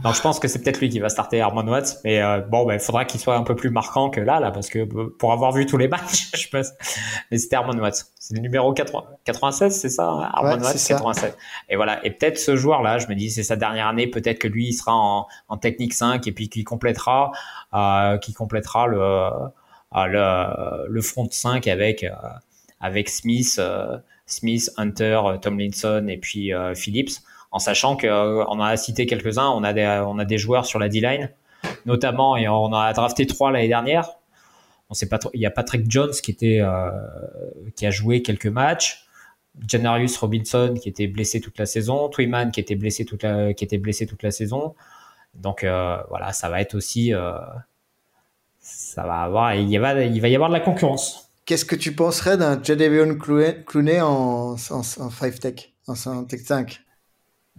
Donc 0.03 0.13
je 0.13 0.21
pense 0.21 0.39
que 0.39 0.47
c'est 0.47 0.59
peut-être 0.59 0.79
lui 0.79 0.89
qui 0.89 0.99
va 0.99 1.09
starter 1.09 1.41
Armand 1.41 1.65
Watts, 1.67 1.99
mais 2.03 2.21
euh, 2.21 2.41
bon, 2.41 2.65
ben, 2.65 2.75
il 2.75 2.79
faudra 2.79 3.05
qu'il 3.05 3.19
soit 3.19 3.35
un 3.35 3.43
peu 3.43 3.55
plus 3.55 3.71
marquant 3.71 4.09
que 4.11 4.19
là, 4.19 4.39
là, 4.39 4.51
parce 4.51 4.69
que 4.69 4.79
euh, 4.79 5.15
pour 5.17 5.33
avoir 5.33 5.51
vu 5.51 5.65
tous 5.65 5.77
les 5.77 5.87
matchs, 5.87 6.29
je 6.35 6.47
pense. 6.49 6.69
Mais 7.31 7.37
c'était 7.39 7.55
Armand 7.55 7.77
Watts. 7.77 8.05
C'est 8.19 8.35
le 8.35 8.41
numéro 8.41 8.71
80, 8.71 9.03
96, 9.25 9.75
c'est 9.75 9.89
ça, 9.89 10.07
hein? 10.07 10.29
Armand 10.31 10.63
Watts, 10.63 10.85
87. 10.87 11.35
Et 11.69 11.75
voilà. 11.75 12.05
Et 12.05 12.11
peut-être 12.11 12.37
ce 12.37 12.55
joueur-là, 12.55 12.99
je 12.99 13.07
me 13.07 13.15
dis, 13.15 13.31
c'est 13.31 13.41
sa 13.43 13.55
dernière 13.55 13.87
année, 13.87 14.05
peut-être 14.05 14.37
que 14.37 14.47
lui, 14.47 14.67
il 14.67 14.73
sera 14.73 14.93
en, 14.93 15.27
en 15.47 15.57
technique 15.57 15.93
5 15.93 16.27
et 16.27 16.31
puis 16.31 16.49
qu'il 16.49 16.65
complétera, 16.65 17.31
euh, 17.73 18.17
qui 18.17 18.33
complétera 18.33 18.85
le, 18.85 19.01
euh, 19.01 19.29
le, 19.95 20.87
le 20.87 21.01
front 21.01 21.27
5 21.29 21.67
avec, 21.67 22.03
euh, 22.03 22.11
avec 22.79 23.09
Smith, 23.09 23.59
Smith, 24.25 24.71
Hunter, 24.77 25.21
Tomlinson 25.41 26.05
et 26.07 26.17
puis 26.17 26.51
Phillips 26.75 27.19
en 27.51 27.59
sachant 27.59 27.97
qu'on 27.97 28.07
euh, 28.07 28.45
on 28.47 28.59
a 28.59 28.77
cité 28.77 29.05
quelques-uns, 29.05 29.49
on 29.49 29.63
a 29.63 29.73
des, 29.73 30.03
on 30.05 30.19
a 30.19 30.25
des 30.25 30.37
joueurs 30.37 30.65
sur 30.65 30.79
la 30.79 30.89
D-line, 30.89 31.31
notamment, 31.85 32.37
et 32.37 32.47
on 32.47 32.73
a 32.73 32.93
drafté 32.93 33.25
trois 33.25 33.51
l'année 33.51 33.67
dernière. 33.67 34.09
On 34.89 34.93
sait 34.93 35.09
pas 35.09 35.19
trop, 35.19 35.29
il 35.33 35.41
y 35.41 35.45
a 35.45 35.51
Patrick 35.51 35.89
Jones 35.89 36.11
qui 36.11 36.31
était, 36.31 36.59
euh, 36.61 36.89
qui 37.75 37.85
a 37.85 37.91
joué 37.91 38.21
quelques 38.21 38.47
matchs. 38.47 39.05
Janarius 39.67 40.15
Robinson 40.17 40.75
qui 40.79 40.87
était 40.87 41.07
blessé 41.07 41.41
toute 41.41 41.57
la 41.57 41.65
saison, 41.65 42.07
Twyman 42.07 42.51
qui 42.51 42.59
était 42.59 42.75
blessé 42.75 43.03
toute 43.03 43.23
la, 43.23 43.53
qui 43.53 43.63
était 43.63 43.77
blessé 43.77 44.05
toute 44.05 44.23
la 44.23 44.31
saison. 44.31 44.73
Donc 45.33 45.63
euh, 45.63 45.97
voilà, 46.09 46.31
ça 46.33 46.49
va 46.49 46.61
être 46.61 46.75
aussi, 46.75 47.11
ça 48.59 49.03
va 49.03 49.21
avoir, 49.21 49.55
il, 49.55 49.69
y 49.69 49.77
va, 49.77 50.01
il 50.01 50.21
va 50.21 50.27
y 50.27 50.35
avoir 50.35 50.49
de 50.49 50.55
la 50.55 50.59
concurrence. 50.61 51.28
Qu'est-ce 51.49 51.65
que 51.65 51.75
tu 51.75 51.95
penserais 51.95 52.37
d'un 52.37 52.61
Jadavion 52.61 53.15
Clooney 53.15 54.01
en, 54.01 54.51
en, 54.53 54.55
en 54.77 54.83
5 54.83 55.39
tech, 55.39 55.73
en, 55.87 55.93
en 56.05 56.23
tech 56.23 56.41
5 56.41 56.79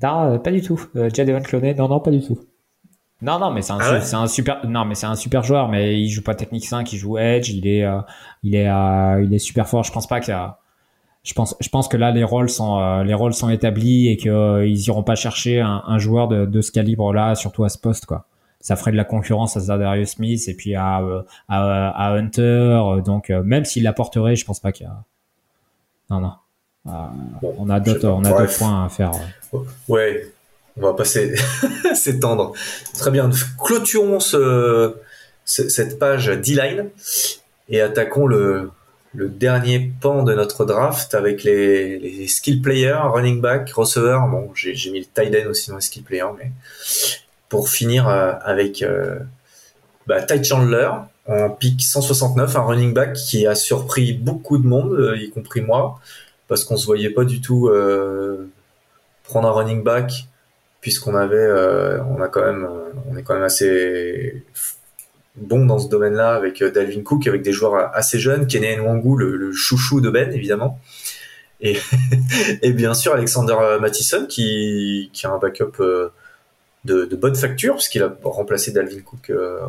non, 0.01 0.34
euh, 0.34 0.38
pas 0.38 0.53
du 0.53 0.62
tout. 0.62 0.80
Euh, 0.95 1.11
Jadevan 1.12 1.43
Cloné, 1.43 1.74
non, 1.74 1.88
non, 1.88 1.99
pas 1.99 2.12
du 2.12 2.22
tout. 2.22 2.38
Non, 3.20 3.41
non, 3.41 3.51
mais 3.51 3.62
c'est 3.62 3.72
un, 3.72 3.78
ah 3.80 4.01
c'est 4.01 4.14
un 4.14 4.28
super, 4.28 4.64
non, 4.64 4.84
mais 4.84 4.95
c'est 4.95 5.07
un 5.07 5.16
super 5.16 5.43
joueur, 5.43 5.68
mais 5.68 6.01
il 6.01 6.09
joue 6.09 6.22
pas 6.22 6.36
technique 6.36 6.66
5, 6.66 6.93
il 6.93 6.99
joue 6.99 7.18
edge, 7.18 7.51
il 7.51 7.66
est, 7.66 7.84
euh, 7.84 7.99
il 8.45 8.55
est, 8.55 8.68
euh, 8.68 9.24
il 9.24 9.34
est 9.34 9.41
super 9.41 9.68
fort. 9.68 9.82
Je 9.82 9.91
pense 9.91 10.07
pas 10.07 10.20
que, 10.20 10.30
je 11.24 11.34
pense, 11.34 11.57
je 11.59 11.68
pense 11.68 11.88
que 11.88 11.97
là 11.97 12.12
les 12.12 12.22
rôles 12.22 12.49
sont, 12.49 13.03
les 13.03 13.14
rôles 13.14 13.34
sont 13.34 13.51
établis 13.51 14.07
et 14.07 14.16
que 14.16 14.64
ils 14.64 14.86
iront 14.86 15.03
pas 15.03 15.16
chercher 15.16 15.61
un, 15.61 15.82
un 15.84 15.99
joueur 15.99 16.28
de, 16.28 16.47
de 16.47 16.61
ce 16.61 16.70
calibre-là, 16.70 17.34
surtout 17.34 17.64
à 17.64 17.68
ce 17.68 17.76
poste, 17.76 18.07
quoi. 18.07 18.26
Ça 18.61 18.76
ferait 18.76 18.92
de 18.92 18.96
la 18.96 19.04
concurrence 19.04 19.56
à 19.56 19.61
Zadarius 19.61 20.11
Smith 20.11 20.42
et 20.48 20.54
puis 20.54 20.74
à, 20.74 21.00
à, 21.48 21.88
à 21.88 22.12
Hunter. 22.12 23.02
Donc 23.04 23.30
même 23.30 23.64
s'il 23.64 23.84
l'apporterait, 23.84 24.36
je 24.36 24.44
pense 24.44 24.61
pas 24.61 24.72
qu'il 24.72 24.86
y 24.86 24.88
a. 24.88 25.02
Non, 26.11 26.20
non. 26.20 26.32
on 27.42 27.70
a 27.70 27.80
d'autres, 27.80 28.08
on 28.08 28.24
a 28.24 28.30
d'autres 28.30 28.58
points 28.58 28.84
à 28.84 28.88
faire. 28.88 29.12
Ouais, 29.88 30.30
on 30.76 30.82
va 30.82 30.94
pas 30.94 31.04
s'étendre. 31.94 32.52
Très 32.94 33.11
bien. 33.11 33.30
Clôturons 33.62 34.20
ce, 34.20 34.94
cette 35.44 35.98
page 35.98 36.26
D-line 36.26 36.90
et 37.68 37.80
attaquons 37.80 38.26
le, 38.26 38.70
le 39.14 39.28
dernier 39.28 39.92
pan 40.00 40.22
de 40.22 40.34
notre 40.34 40.64
draft 40.64 41.14
avec 41.14 41.44
les, 41.44 41.98
les 41.98 42.28
skill 42.28 42.62
players, 42.62 43.00
running 43.04 43.40
back, 43.40 43.70
receiver. 43.70 44.18
Bon, 44.30 44.50
j'ai 44.54 44.90
mis 44.90 45.00
le 45.00 45.06
tight 45.06 45.34
end 45.34 45.48
aussi 45.48 45.70
dans 45.70 45.76
les 45.76 45.82
skill 45.82 46.02
players, 46.02 46.32
mais 46.38 46.52
pour 47.51 47.68
finir 47.68 48.09
euh, 48.09 48.32
avec 48.42 48.82
euh, 48.82 49.18
bah, 50.07 50.22
Ty 50.22 50.42
Chandler 50.42 50.88
en 51.26 51.51
pick 51.51 51.82
169, 51.82 52.57
un 52.57 52.61
running 52.62 52.94
back 52.94 53.12
qui 53.12 53.46
a 53.46 53.55
surpris 53.55 54.14
beaucoup 54.14 54.57
de 54.57 54.66
monde, 54.66 54.92
euh, 54.92 55.16
y 55.18 55.30
compris 55.30 55.61
moi, 55.61 56.01
parce 56.48 56.64
qu'on 56.64 56.78
se 56.78 56.86
voyait 56.86 57.11
pas 57.11 57.24
du 57.24 57.42
tout 57.42 57.70
prendre 59.24 59.48
un 59.48 59.53
running 59.53 59.84
back 59.84 60.26
puisqu'on 60.80 61.14
avait 61.14 61.46
on 62.09 62.20
a 62.20 62.26
quand 62.26 62.44
même 62.44 62.68
on 63.09 63.16
est 63.16 63.22
quand 63.22 63.34
même 63.34 63.44
assez 63.44 64.44
bon 65.36 65.64
dans 65.64 65.78
ce 65.78 65.88
domaine-là 65.88 66.34
avec 66.34 66.64
Dalvin 66.64 67.03
Cook 67.03 67.28
avec 67.28 67.42
des 67.42 67.53
joueurs 67.53 67.94
assez 67.94 68.18
jeunes 68.18 68.48
Kenny 68.48 68.76
Nwangu 68.78 69.16
le, 69.16 69.36
le 69.36 69.53
chouchou 69.53 70.01
de 70.01 70.11
Ben 70.11 70.32
évidemment. 70.32 70.80
Et, 71.61 71.78
et 72.62 72.72
bien 72.72 72.94
sûr 72.94 73.14
Alexander 73.14 73.55
Mattison 73.80 74.26
qui, 74.26 75.11
qui 75.12 75.26
a 75.26 75.30
un 75.30 75.38
backup 75.38 75.80
de, 76.85 77.16
bonne 77.16 77.35
facture 77.35 77.74
puisqu'il 77.76 78.03
a 78.03 78.12
remplacé 78.24 78.72
Dalvin 78.72 79.01
Cook 79.01 79.31
euh, 79.31 79.61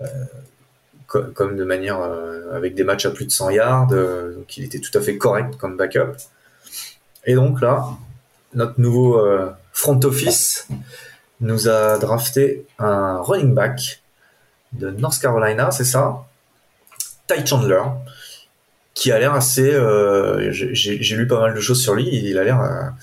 euh, 0.00 0.06
comme 1.08 1.56
de 1.56 1.64
manière 1.64 2.00
euh, 2.00 2.54
avec 2.54 2.74
des 2.74 2.84
matchs 2.84 3.06
à 3.06 3.10
plus 3.10 3.26
de 3.26 3.30
100 3.30 3.50
yards 3.50 3.86
donc 3.88 4.56
il 4.56 4.64
était 4.64 4.78
tout 4.78 4.96
à 4.96 5.00
fait 5.00 5.16
correct 5.16 5.56
comme 5.56 5.76
backup 5.76 6.16
et 7.24 7.34
donc 7.34 7.60
là 7.60 7.86
notre 8.54 8.80
nouveau 8.80 9.20
front 9.72 9.98
office 10.04 10.68
nous 11.40 11.68
a 11.68 11.98
drafté 11.98 12.66
un 12.78 13.20
running 13.20 13.54
back 13.54 14.02
de 14.72 14.90
North 14.90 15.20
Carolina, 15.20 15.70
c'est 15.70 15.84
ça? 15.84 16.24
Ty 17.26 17.44
Chandler, 17.46 17.82
qui 18.92 19.10
a 19.10 19.18
l'air 19.18 19.34
assez. 19.34 19.72
J'ai 20.50 21.16
lu 21.16 21.26
pas 21.26 21.40
mal 21.40 21.54
de 21.54 21.60
choses 21.60 21.82
sur 21.82 21.94
lui. 21.94 22.08
Il 22.08 22.38
a 22.38 22.44
l'air. 22.44 22.94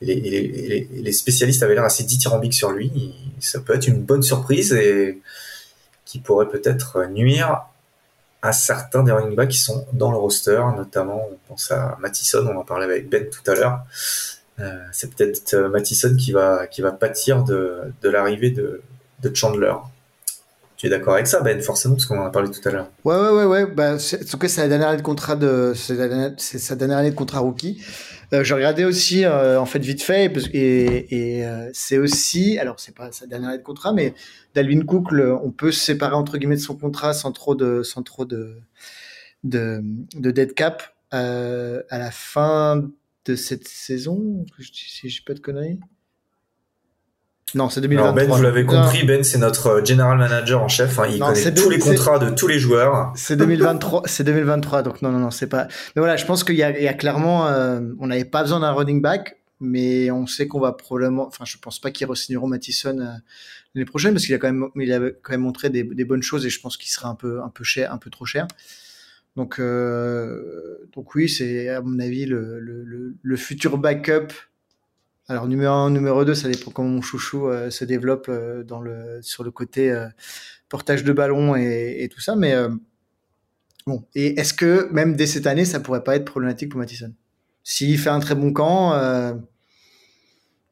Les, 0.00 1.12
spécialistes 1.12 1.62
avaient 1.62 1.74
l'air 1.74 1.84
assez 1.84 2.04
dithyrambiques 2.04 2.54
sur 2.54 2.70
lui. 2.70 3.14
Ça 3.40 3.60
peut 3.60 3.74
être 3.74 3.88
une 3.88 4.02
bonne 4.02 4.22
surprise 4.22 4.72
et 4.72 5.20
qui 6.04 6.20
pourrait 6.20 6.48
peut-être 6.48 7.06
nuire 7.06 7.62
à 8.40 8.52
certains 8.52 9.02
des 9.02 9.10
running 9.10 9.34
backs 9.34 9.50
qui 9.50 9.58
sont 9.58 9.86
dans 9.92 10.12
le 10.12 10.16
roster, 10.16 10.62
notamment 10.76 11.28
on 11.30 11.36
pense 11.48 11.72
à 11.72 11.96
Mattison, 12.00 12.46
on 12.46 12.56
en 12.56 12.64
parlait 12.64 12.84
avec 12.84 13.08
Ben 13.08 13.28
tout 13.28 13.50
à 13.50 13.54
l'heure. 13.54 13.80
Euh, 14.60 14.84
c'est 14.92 15.12
peut-être 15.12 15.54
euh, 15.54 15.68
Mattison 15.68 16.14
qui 16.16 16.32
va, 16.32 16.66
qui 16.68 16.80
va 16.80 16.92
pâtir 16.92 17.42
de, 17.42 17.92
de 18.00 18.08
l'arrivée 18.08 18.50
de 18.50 18.80
Chandler. 19.34 19.74
Tu 20.78 20.86
es 20.86 20.90
d'accord 20.90 21.14
avec 21.14 21.26
ça, 21.26 21.40
Ben, 21.40 21.60
forcément, 21.60 21.96
parce 21.96 22.06
qu'on 22.06 22.20
en 22.20 22.24
a 22.24 22.30
parlé 22.30 22.50
tout 22.50 22.66
à 22.66 22.70
l'heure. 22.70 22.88
Ouais, 23.04 23.16
ouais, 23.16 23.30
ouais, 23.30 23.44
ouais. 23.44 23.66
Bah, 23.66 23.96
en 23.96 23.98
tout 23.98 24.38
cas, 24.38 24.46
c'est 24.46 24.60
la 24.60 24.68
dernière 24.68 24.88
année 24.88 24.98
de 24.98 25.02
contrat 25.02 25.34
de, 25.34 25.72
c'est 25.74 26.58
sa 26.58 26.76
dernière 26.76 26.98
année 26.98 27.10
de 27.10 27.16
contrat 27.16 27.40
rookie. 27.40 27.82
Euh, 28.32 28.44
j'ai 28.44 28.54
regardé 28.54 28.84
aussi, 28.84 29.24
euh, 29.24 29.58
en 29.60 29.66
fait, 29.66 29.80
vite 29.80 30.02
fait, 30.04 30.32
et, 30.52 31.44
euh, 31.44 31.68
c'est 31.72 31.98
aussi, 31.98 32.58
alors 32.58 32.78
c'est 32.78 32.94
pas 32.94 33.10
sa 33.10 33.26
dernière 33.26 33.48
année 33.48 33.58
de 33.58 33.64
contrat, 33.64 33.92
mais 33.92 34.14
Dalvin 34.54 34.82
Cook, 34.82 35.08
on 35.12 35.50
peut 35.50 35.72
se 35.72 35.80
séparer 35.84 36.14
entre 36.14 36.38
guillemets 36.38 36.54
de 36.54 36.60
son 36.60 36.76
contrat 36.76 37.12
sans 37.12 37.32
trop 37.32 37.56
de, 37.56 37.82
sans 37.82 38.04
trop 38.04 38.24
de, 38.24 38.58
de, 39.42 39.82
de 40.14 40.30
dead 40.30 40.54
cap 40.54 40.94
à 41.10 41.18
la 41.90 42.10
fin 42.12 42.88
de 43.24 43.34
cette 43.34 43.66
saison, 43.66 44.46
si 44.60 45.08
j'ai 45.08 45.22
pas 45.26 45.34
de 45.34 45.40
conneries. 45.40 45.80
Non, 47.54 47.68
c'est 47.68 47.80
2023. 47.80 48.12
ben, 48.14 48.28
vous 48.28 48.42
l'avez 48.42 48.64
compris, 48.64 49.04
Ben, 49.04 49.24
c'est 49.24 49.38
notre 49.38 49.66
euh, 49.68 49.84
general 49.84 50.18
manager 50.18 50.62
en 50.62 50.68
chef. 50.68 50.98
Hein. 50.98 51.06
il 51.10 51.18
connaît 51.18 51.54
tous 51.54 51.70
les 51.70 51.78
contrats 51.78 52.18
de 52.18 52.30
tous 52.30 52.46
les 52.46 52.58
joueurs. 52.58 53.12
C'est 53.14 53.36
2023, 53.36 54.02
c'est 54.06 54.24
2023. 54.24 54.82
Donc 54.82 55.02
non, 55.02 55.10
non, 55.10 55.18
non, 55.18 55.30
c'est 55.30 55.46
pas. 55.46 55.66
Mais 55.94 56.00
voilà, 56.00 56.16
je 56.16 56.26
pense 56.26 56.44
qu'il 56.44 56.56
y, 56.56 56.62
a 56.62 56.94
clairement, 56.94 57.48
euh, 57.48 57.80
on 57.98 58.08
n'avait 58.08 58.24
pas 58.24 58.42
besoin 58.42 58.60
d'un 58.60 58.72
running 58.72 59.00
back, 59.00 59.36
mais 59.60 60.10
on 60.10 60.26
sait 60.26 60.46
qu'on 60.46 60.60
va 60.60 60.72
probablement. 60.72 61.26
Enfin, 61.26 61.44
je 61.44 61.56
pense 61.58 61.78
pas 61.78 61.90
qu'ils 61.90 62.06
re-signeront 62.06 62.46
Mattison 62.46 62.98
euh, 62.98 63.12
l'année 63.74 63.86
prochaine 63.86 64.12
parce 64.12 64.26
qu'il 64.26 64.34
a 64.34 64.38
quand 64.38 64.52
même, 64.52 64.68
il 64.76 64.92
a 64.92 64.98
quand 65.22 65.32
même 65.32 65.40
montré 65.40 65.70
des, 65.70 65.82
des 65.82 66.04
bonnes 66.04 66.22
choses 66.22 66.44
et 66.46 66.50
je 66.50 66.60
pense 66.60 66.76
qu'il 66.76 66.90
sera 66.90 67.08
un 67.08 67.14
peu, 67.14 67.42
un 67.42 67.48
peu 67.48 67.64
cher, 67.64 67.92
un 67.92 67.98
peu 67.98 68.10
trop 68.10 68.24
cher. 68.24 68.46
Donc, 69.38 69.60
euh, 69.60 70.88
donc 70.94 71.14
oui, 71.14 71.28
c'est 71.28 71.68
à 71.68 71.80
mon 71.80 72.00
avis 72.00 72.26
le, 72.26 72.58
le, 72.58 73.14
le, 73.22 73.36
futur 73.36 73.78
backup. 73.78 74.32
Alors 75.30 75.46
numéro 75.46 75.74
1, 75.74 75.90
numéro 75.90 76.24
2, 76.24 76.34
ça 76.34 76.48
dépend 76.48 76.70
comment 76.70 76.88
mon 76.88 77.02
chouchou 77.02 77.48
euh, 77.48 77.68
se 77.68 77.84
développe 77.84 78.30
euh, 78.30 78.64
sur 79.20 79.44
le 79.44 79.50
côté 79.50 79.92
euh, 79.92 80.08
portage 80.70 81.04
de 81.04 81.12
ballon 81.12 81.54
et, 81.54 82.08
tout 82.10 82.20
ça. 82.20 82.34
Mais 82.34 82.54
bon, 83.86 84.06
et 84.14 84.40
est-ce 84.40 84.54
que 84.54 84.88
même 84.90 85.16
dès 85.16 85.26
cette 85.26 85.46
année, 85.46 85.66
ça 85.66 85.80
pourrait 85.80 86.02
pas 86.02 86.16
être 86.16 86.24
problématique 86.24 86.70
pour 86.70 86.80
Mattison 86.80 87.12
S'il 87.62 87.98
fait 87.98 88.08
un 88.08 88.20
très 88.20 88.34
bon 88.34 88.54
camp, 88.54 88.92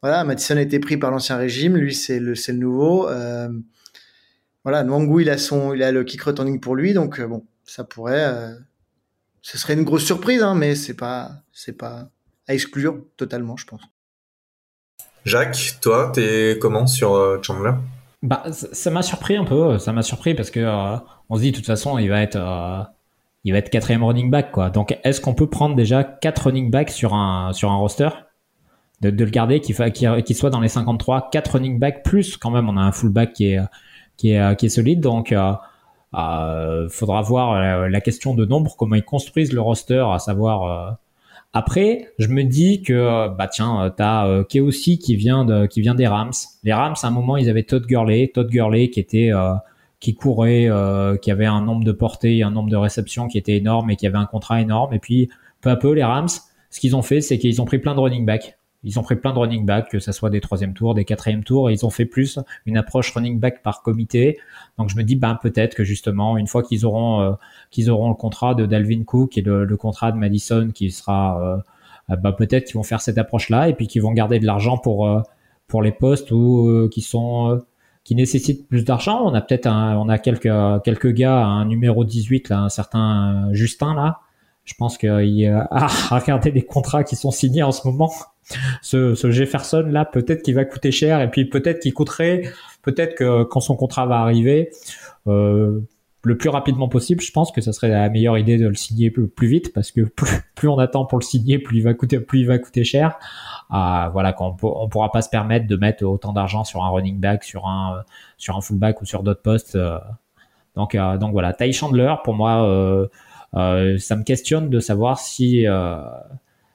voilà, 0.02 0.24
Mattison 0.24 0.56
a 0.56 0.62
été 0.62 0.78
pris 0.80 0.96
par 0.96 1.10
l'ancien 1.10 1.36
régime, 1.36 1.76
lui 1.76 1.94
c'est 1.94 2.18
le, 2.18 2.34
nouveau. 2.52 3.08
voilà, 4.64 4.84
Nwangwu, 4.84 5.22
il 5.22 5.30
a 5.30 5.36
son, 5.36 5.74
il 5.74 5.82
a 5.82 5.92
le 5.92 6.04
kick 6.04 6.22
returning 6.22 6.60
pour 6.60 6.76
lui, 6.76 6.94
donc 6.94 7.20
bon, 7.20 7.46
ça 7.64 7.84
pourrait. 7.84 8.54
Ce 9.42 9.58
serait 9.58 9.74
une 9.74 9.84
grosse 9.84 10.04
surprise, 10.04 10.42
hein, 10.42 10.54
mais 10.54 10.74
c'est 10.74 10.96
pas, 10.96 11.42
c'est 11.52 11.76
pas 11.76 12.10
à 12.48 12.54
exclure 12.54 13.04
totalement, 13.16 13.56
je 13.56 13.66
pense. 13.66 13.82
Jacques, 15.26 15.76
toi, 15.82 16.10
t'es 16.14 16.56
comment 16.60 16.86
sur 16.86 17.14
euh, 17.14 17.38
Chandler? 17.42 17.72
Bah, 18.22 18.44
ça 18.50 18.90
m'a 18.90 19.02
surpris 19.02 19.36
un 19.36 19.44
peu. 19.44 19.78
Ça 19.78 19.92
m'a 19.92 20.02
surpris 20.02 20.34
parce 20.34 20.50
que 20.50 20.60
euh, 20.60 20.96
on 21.28 21.36
se 21.36 21.42
dit 21.42 21.50
de 21.50 21.56
toute 21.56 21.66
façon, 21.66 21.98
il 21.98 22.08
va 22.08 22.22
être, 22.22 22.38
il 23.44 23.52
va 23.52 23.58
être 23.58 23.68
quatrième 23.68 24.02
running 24.02 24.30
back, 24.30 24.52
quoi. 24.52 24.70
Donc, 24.70 24.98
est-ce 25.04 25.20
qu'on 25.20 25.34
peut 25.34 25.48
prendre 25.48 25.76
déjà 25.76 26.02
quatre 26.04 26.46
running 26.46 26.70
backs 26.70 26.90
sur 26.90 27.12
un 27.12 27.52
sur 27.52 27.70
un 27.70 27.76
roster? 27.76 28.08
De, 29.02 29.10
le 29.10 29.30
garder, 29.30 29.60
qu'il 29.60 29.74
soit 29.74 30.50
dans 30.50 30.60
les 30.60 30.68
53, 30.68 31.28
quatre 31.30 31.52
running 31.52 31.78
backs 31.78 32.02
plus 32.02 32.38
quand 32.38 32.50
même. 32.50 32.68
On 32.70 32.78
a 32.78 32.80
un 32.80 32.92
fullback 32.92 33.34
qui 33.34 33.52
est 33.52 33.60
qui 34.16 34.30
est 34.30 34.56
qui 34.56 34.66
est 34.66 34.70
solide, 34.70 35.00
donc 35.00 35.34
euh, 36.16 36.88
faudra 36.88 37.20
voir 37.22 37.52
euh, 37.52 37.88
la 37.88 38.00
question 38.00 38.34
de 38.34 38.44
nombre, 38.44 38.74
comment 38.76 38.94
ils 38.94 39.04
construisent 39.04 39.52
le 39.52 39.60
roster, 39.60 40.04
à 40.10 40.18
savoir 40.18 40.62
euh, 40.62 40.90
Après, 41.58 42.12
je 42.18 42.28
me 42.28 42.42
dis 42.42 42.82
que 42.82 43.34
bah 43.34 43.48
tiens, 43.48 43.90
t'as 43.96 44.26
euh, 44.26 44.44
qui 44.44 45.80
vient 45.80 45.94
des 45.94 46.06
Rams. 46.06 46.32
Les 46.64 46.74
Rams, 46.74 46.94
à 47.02 47.06
un 47.06 47.10
moment, 47.10 47.38
ils 47.38 47.48
avaient 47.48 47.62
Todd 47.62 47.86
Gurley, 47.86 48.30
Todd 48.34 48.50
Gurley 48.50 48.90
qui 48.90 49.32
euh, 49.32 49.54
courait, 50.18 50.66
euh, 50.68 51.16
qui 51.16 51.30
avait 51.30 51.46
un 51.46 51.62
nombre 51.62 51.82
de 51.82 51.92
portées, 51.92 52.42
un 52.42 52.50
nombre 52.50 52.68
de 52.68 52.76
réceptions 52.76 53.26
qui 53.26 53.38
était 53.38 53.56
énorme 53.56 53.88
et 53.88 53.96
qui 53.96 54.06
avait 54.06 54.18
un 54.18 54.26
contrat 54.26 54.60
énorme. 54.60 54.92
Et 54.92 54.98
puis 54.98 55.30
peu 55.62 55.70
à 55.70 55.76
peu, 55.76 55.94
les 55.94 56.04
Rams, 56.04 56.28
ce 56.68 56.78
qu'ils 56.78 56.94
ont 56.94 57.00
fait, 57.00 57.22
c'est 57.22 57.38
qu'ils 57.38 57.62
ont 57.62 57.64
pris 57.64 57.78
plein 57.78 57.94
de 57.94 58.00
running 58.00 58.26
back. 58.26 58.58
Ils 58.84 58.98
ont 58.98 59.02
pris 59.02 59.16
plein 59.16 59.32
de 59.32 59.38
running 59.38 59.66
back, 59.66 59.88
que 59.90 59.98
ce 59.98 60.12
soit 60.12 60.30
des 60.30 60.40
troisième 60.40 60.74
tours, 60.74 60.94
des 60.94 61.04
quatrième 61.04 61.44
tours, 61.44 61.70
et 61.70 61.72
ils 61.72 61.84
ont 61.84 61.90
fait 61.90 62.04
plus 62.04 62.38
une 62.66 62.76
approche 62.76 63.12
running 63.12 63.40
back 63.40 63.62
par 63.62 63.82
comité. 63.82 64.38
Donc 64.78 64.90
je 64.90 64.96
me 64.96 65.02
dis, 65.02 65.16
ben 65.16 65.38
peut-être 65.40 65.74
que 65.74 65.84
justement, 65.84 66.36
une 66.36 66.46
fois 66.46 66.62
qu'ils 66.62 66.86
auront 66.86 67.20
euh, 67.20 67.32
qu'ils 67.70 67.90
auront 67.90 68.08
le 68.08 68.14
contrat 68.14 68.54
de 68.54 68.66
Dalvin 68.66 69.04
Cook 69.04 69.36
et 69.38 69.42
le, 69.42 69.76
contrat 69.76 70.12
de 70.12 70.18
Madison, 70.18 70.70
qui 70.72 70.90
sera, 70.90 71.62
euh, 72.10 72.16
bah, 72.16 72.32
peut-être 72.32 72.66
qu'ils 72.66 72.76
vont 72.76 72.82
faire 72.82 73.00
cette 73.00 73.18
approche-là, 73.18 73.68
et 73.68 73.74
puis 73.74 73.86
qu'ils 73.88 74.02
vont 74.02 74.12
garder 74.12 74.38
de 74.38 74.46
l'argent 74.46 74.78
pour 74.78 75.08
euh, 75.08 75.20
pour 75.68 75.82
les 75.82 75.92
postes 75.92 76.30
ou 76.30 76.88
qui 76.92 77.00
sont 77.00 77.60
qui 78.04 78.14
nécessitent 78.14 78.68
plus 78.68 78.84
d'argent. 78.84 79.20
On 79.24 79.34
a 79.34 79.40
peut-être 79.40 79.66
on 79.66 80.08
a 80.08 80.18
quelques 80.18 80.82
quelques 80.84 81.12
gars, 81.12 81.44
un 81.44 81.64
numéro 81.64 82.04
18 82.04 82.50
là, 82.50 82.60
un 82.60 82.68
certain 82.68 83.48
Justin 83.52 83.94
là. 83.94 84.20
Je 84.66 84.74
pense 84.74 84.98
qu'il 84.98 85.08
a 85.46 85.68
regardé 86.10 86.50
les 86.50 86.62
contrats 86.62 87.04
qui 87.04 87.16
sont 87.16 87.30
signés 87.30 87.62
en 87.62 87.72
ce 87.72 87.86
moment 87.88 88.12
ce, 88.82 89.14
ce 89.14 89.30
Jefferson 89.30 89.86
là, 89.88 90.04
peut-être 90.04 90.42
qu'il 90.42 90.54
va 90.54 90.64
coûter 90.64 90.92
cher 90.92 91.20
et 91.20 91.30
puis 91.30 91.44
peut-être 91.46 91.80
qu'il 91.80 91.94
coûterait, 91.94 92.42
peut-être 92.82 93.14
que 93.16 93.42
quand 93.44 93.60
son 93.60 93.76
contrat 93.76 94.06
va 94.06 94.18
arriver, 94.18 94.70
euh, 95.26 95.80
le 96.22 96.36
plus 96.36 96.48
rapidement 96.48 96.88
possible, 96.88 97.20
je 97.20 97.30
pense 97.30 97.52
que 97.52 97.60
ça 97.60 97.72
serait 97.72 97.88
la 97.88 98.08
meilleure 98.08 98.36
idée 98.36 98.58
de 98.58 98.66
le 98.66 98.74
signer 98.74 99.10
plus, 99.10 99.28
plus 99.28 99.46
vite 99.46 99.72
parce 99.72 99.92
que 99.92 100.00
plus, 100.16 100.28
plus, 100.54 100.68
on 100.68 100.78
attend 100.78 101.04
pour 101.04 101.18
le 101.18 101.24
signer, 101.24 101.58
plus 101.58 101.78
il 101.78 101.82
va 101.82 101.94
coûter, 101.94 102.20
plus 102.20 102.40
il 102.40 102.46
va 102.46 102.58
coûter 102.58 102.84
cher. 102.84 103.18
Ah, 103.70 104.10
voilà, 104.12 104.32
quand 104.32 104.56
on, 104.62 104.82
on 104.82 104.88
pourra 104.88 105.10
pas 105.12 105.22
se 105.22 105.28
permettre 105.28 105.66
de 105.66 105.76
mettre 105.76 106.04
autant 106.04 106.32
d'argent 106.32 106.64
sur 106.64 106.84
un 106.84 106.90
running 106.90 107.18
back, 107.20 107.44
sur 107.44 107.66
un 107.66 108.04
sur 108.38 108.56
un 108.56 108.60
fullback 108.60 109.00
ou 109.02 109.06
sur 109.06 109.22
d'autres 109.22 109.42
postes. 109.42 109.76
Euh. 109.76 109.98
donc 110.74 110.94
euh, 110.94 111.16
donc 111.16 111.32
voilà, 111.32 111.52
Ty 111.52 111.72
Chandler 111.72 112.14
pour 112.24 112.34
moi, 112.34 112.64
euh, 112.64 113.06
euh, 113.54 113.98
ça 113.98 114.16
me 114.16 114.24
questionne 114.24 114.70
de 114.70 114.80
savoir 114.80 115.18
si 115.18 115.66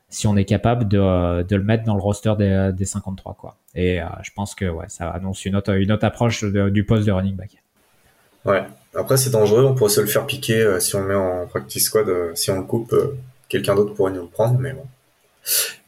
si 0.09 0.28
on 0.28 0.36
est 0.36 0.45
capable 0.45 0.88
de, 0.89 1.41
de, 1.43 1.55
le 1.55 1.63
mettre 1.63 1.86
dans 1.86 1.95
le 1.95 2.01
roster 2.01 2.34
des, 2.38 2.72
des 2.74 2.86
53 2.86 3.36
quoi. 3.39 3.55
Et 3.76 4.01
euh, 4.01 4.05
je 4.24 4.32
pense 4.36 4.55
que 4.55 4.65
ouais, 4.65 4.86
ça 4.89 5.09
annonce 5.09 5.45
une 5.45 5.55
autre, 5.55 5.74
une 5.74 5.91
autre 5.91 6.05
approche 6.05 6.43
du 6.43 6.86
poste 6.86 7.07
de 7.07 7.11
running 7.11 7.36
back. 7.36 7.51
Ouais. 8.45 8.63
Après 8.93 9.15
c'est 9.15 9.30
dangereux, 9.30 9.63
on 9.63 9.74
pourrait 9.74 9.89
se 9.89 10.01
le 10.01 10.07
faire 10.07 10.26
piquer 10.26 10.61
euh, 10.61 10.80
si 10.80 10.95
on 10.95 11.01
le 11.01 11.07
met 11.07 11.15
en 11.15 11.47
practice 11.47 11.86
squad, 11.86 12.09
euh, 12.09 12.36
si 12.36 12.51
on 12.51 12.57
le 12.57 12.65
coupe, 12.65 12.93
quelqu'un 13.47 13.76
d'autre 13.76 13.93
pourrait 13.93 14.11
nous 14.11 14.24
le 14.24 14.28
prendre, 14.28 14.59
mais 14.59 14.74
bon. 14.74 14.86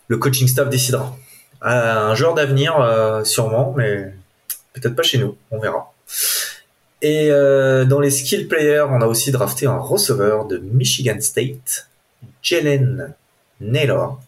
Le 0.07 0.17
coaching 0.17 0.47
staff 0.47 0.69
décidera. 0.69 1.15
un 1.61 2.15
joueur 2.15 2.33
d'avenir 2.33 2.75
sûrement, 3.25 3.73
mais 3.75 4.13
peut-être 4.73 4.95
pas 4.95 5.03
chez 5.03 5.17
nous, 5.17 5.37
on 5.51 5.59
verra. 5.59 5.93
Et 7.05 7.29
dans 7.29 7.99
les 7.99 8.09
skill 8.09 8.47
players, 8.47 8.85
on 8.89 9.01
a 9.01 9.05
aussi 9.05 9.31
drafté 9.31 9.67
un 9.67 9.77
receveur 9.77 10.45
de 10.45 10.57
Michigan 10.57 11.19
State, 11.19 11.89
Jalen 12.41 13.13
Naylor, 13.59 14.21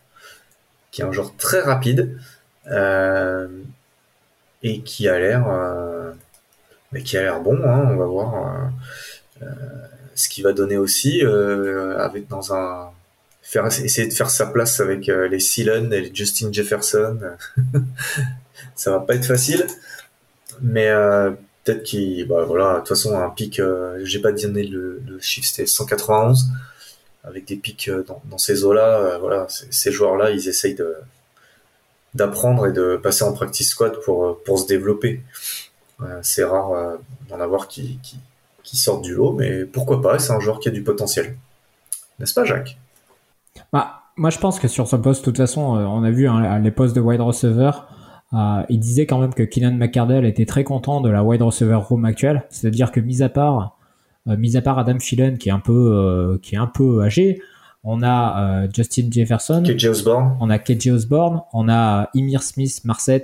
qui 0.91 1.01
est 1.01 1.05
un 1.05 1.11
joueur 1.11 1.35
très 1.37 1.59
rapide 1.59 2.17
euh, 2.71 3.47
et 4.63 4.81
qui 4.81 5.07
a 5.07 5.19
l'air, 5.19 5.47
euh, 5.47 6.11
qui 7.03 7.17
a 7.17 7.21
l'air 7.21 7.41
bon. 7.41 7.59
Hein, 7.63 7.89
on 7.91 7.97
va 7.97 8.05
voir 8.05 8.71
euh, 9.41 9.45
ce 10.15 10.29
qu'il 10.29 10.43
va 10.43 10.53
donner 10.53 10.77
aussi 10.77 11.21
avec 11.21 12.27
dans 12.27 12.53
un 12.53 12.91
essayer 13.83 14.07
de 14.07 14.13
faire 14.13 14.29
sa 14.29 14.47
place 14.47 14.79
avec 14.79 15.07
les 15.07 15.39
Sealand 15.39 15.91
et 15.91 16.01
les 16.01 16.15
Justin 16.15 16.51
Jefferson. 16.51 17.19
ça 18.75 18.91
va 18.91 18.99
pas 18.99 19.15
être 19.15 19.25
facile, 19.25 19.67
mais 20.61 20.89
peut-être 21.65 21.83
qu'il, 21.83 22.25
bah 22.27 22.45
voilà, 22.45 22.75
de 22.75 22.79
toute 22.79 22.89
façon 22.89 23.19
un 23.19 23.29
pic, 23.29 23.61
j'ai 24.03 24.19
pas 24.19 24.31
donné 24.31 24.63
le, 24.63 25.01
le 25.05 25.19
chiffre, 25.19 25.47
c'était 25.47 25.65
191 25.65 26.45
avec 27.27 27.45
des 27.45 27.55
pics 27.55 27.89
euh, 27.89 28.05
dans, 28.25 28.37
ces 28.37 28.63
eaux-là. 28.63 28.97
Euh, 28.97 29.17
voilà, 29.17 29.47
ces 29.49 29.91
joueurs-là, 29.91 30.31
ils 30.31 30.47
essayent 30.47 30.75
de 30.75 30.95
d'apprendre 32.13 32.65
et 32.65 32.71
de 32.71 32.95
passer 32.95 33.25
en 33.25 33.33
practice 33.33 33.71
squad 33.71 33.99
pour 34.05 34.25
euh, 34.25 34.41
pour 34.45 34.59
se 34.59 34.67
développer. 34.67 35.21
c'est 36.21 36.43
rare 36.43 36.97
d'en 37.29 37.39
avoir 37.39 37.67
qui, 37.67 37.99
qui, 38.63 38.77
sortent 38.77 39.01
du 39.01 39.13
lot, 39.13 39.31
mais 39.31 39.65
pourquoi 39.65 40.01
pas 40.01 40.19
C'est 40.19 40.33
un 40.33 40.41
joueur 40.41 40.59
qui 40.59 40.67
a 40.67 40.71
du 40.71 40.83
potentiel, 40.83 41.37
n'est-ce 42.19 42.33
pas, 42.33 42.43
Jacques? 42.43 42.77
Bah, 43.71 44.01
moi, 44.17 44.29
je 44.29 44.39
pense 44.39 44.59
que 44.59 44.67
sur 44.67 44.87
ce 44.87 44.97
poste, 44.97 45.21
de 45.21 45.25
toute 45.25 45.37
façon, 45.37 45.61
on 45.61 46.03
a 46.03 46.11
vu 46.11 46.27
hein, 46.27 46.59
les 46.59 46.71
postes 46.71 46.95
de 46.95 47.01
wide 47.01 47.21
receiver. 47.21 47.71
Il 48.31 48.79
disait 48.79 49.05
quand 49.05 49.19
même 49.19 49.33
que 49.33 49.43
Kylian 49.43 49.73
McCardell 49.73 50.25
était 50.25 50.45
très 50.45 50.63
content 50.63 51.01
de 51.01 51.09
la 51.09 51.23
wide 51.23 51.41
receiver 51.41 51.75
room 51.75 52.05
actuelle, 52.05 52.43
c'est-à-dire 52.49 52.91
que 52.91 52.99
mis 52.99 53.21
à 53.23 53.29
part 53.29 53.75
euh, 54.27 54.37
mis 54.37 54.57
à 54.57 54.61
part 54.61 54.79
Adam 54.79 54.97
Phelan 54.99 55.35
qui 55.35 55.49
est 55.49 55.51
un 55.51 55.59
peu 55.59 55.91
euh, 55.93 56.39
qui 56.41 56.55
est 56.55 56.57
un 56.57 56.65
peu 56.65 57.03
âgé, 57.03 57.41
on 57.83 58.01
a 58.01 58.63
euh, 58.63 58.67
Justin 58.73 59.07
Jefferson, 59.11 59.61
KJ 59.63 59.85
Osborne, 59.85 60.35
on 60.39 60.49
a 60.49 60.57
KJ 60.57 60.87
Osborne, 60.87 61.41
on 61.53 61.69
a 61.69 62.09
Emir 62.15 62.41
Smith 62.41 62.81
Marset 62.85 63.23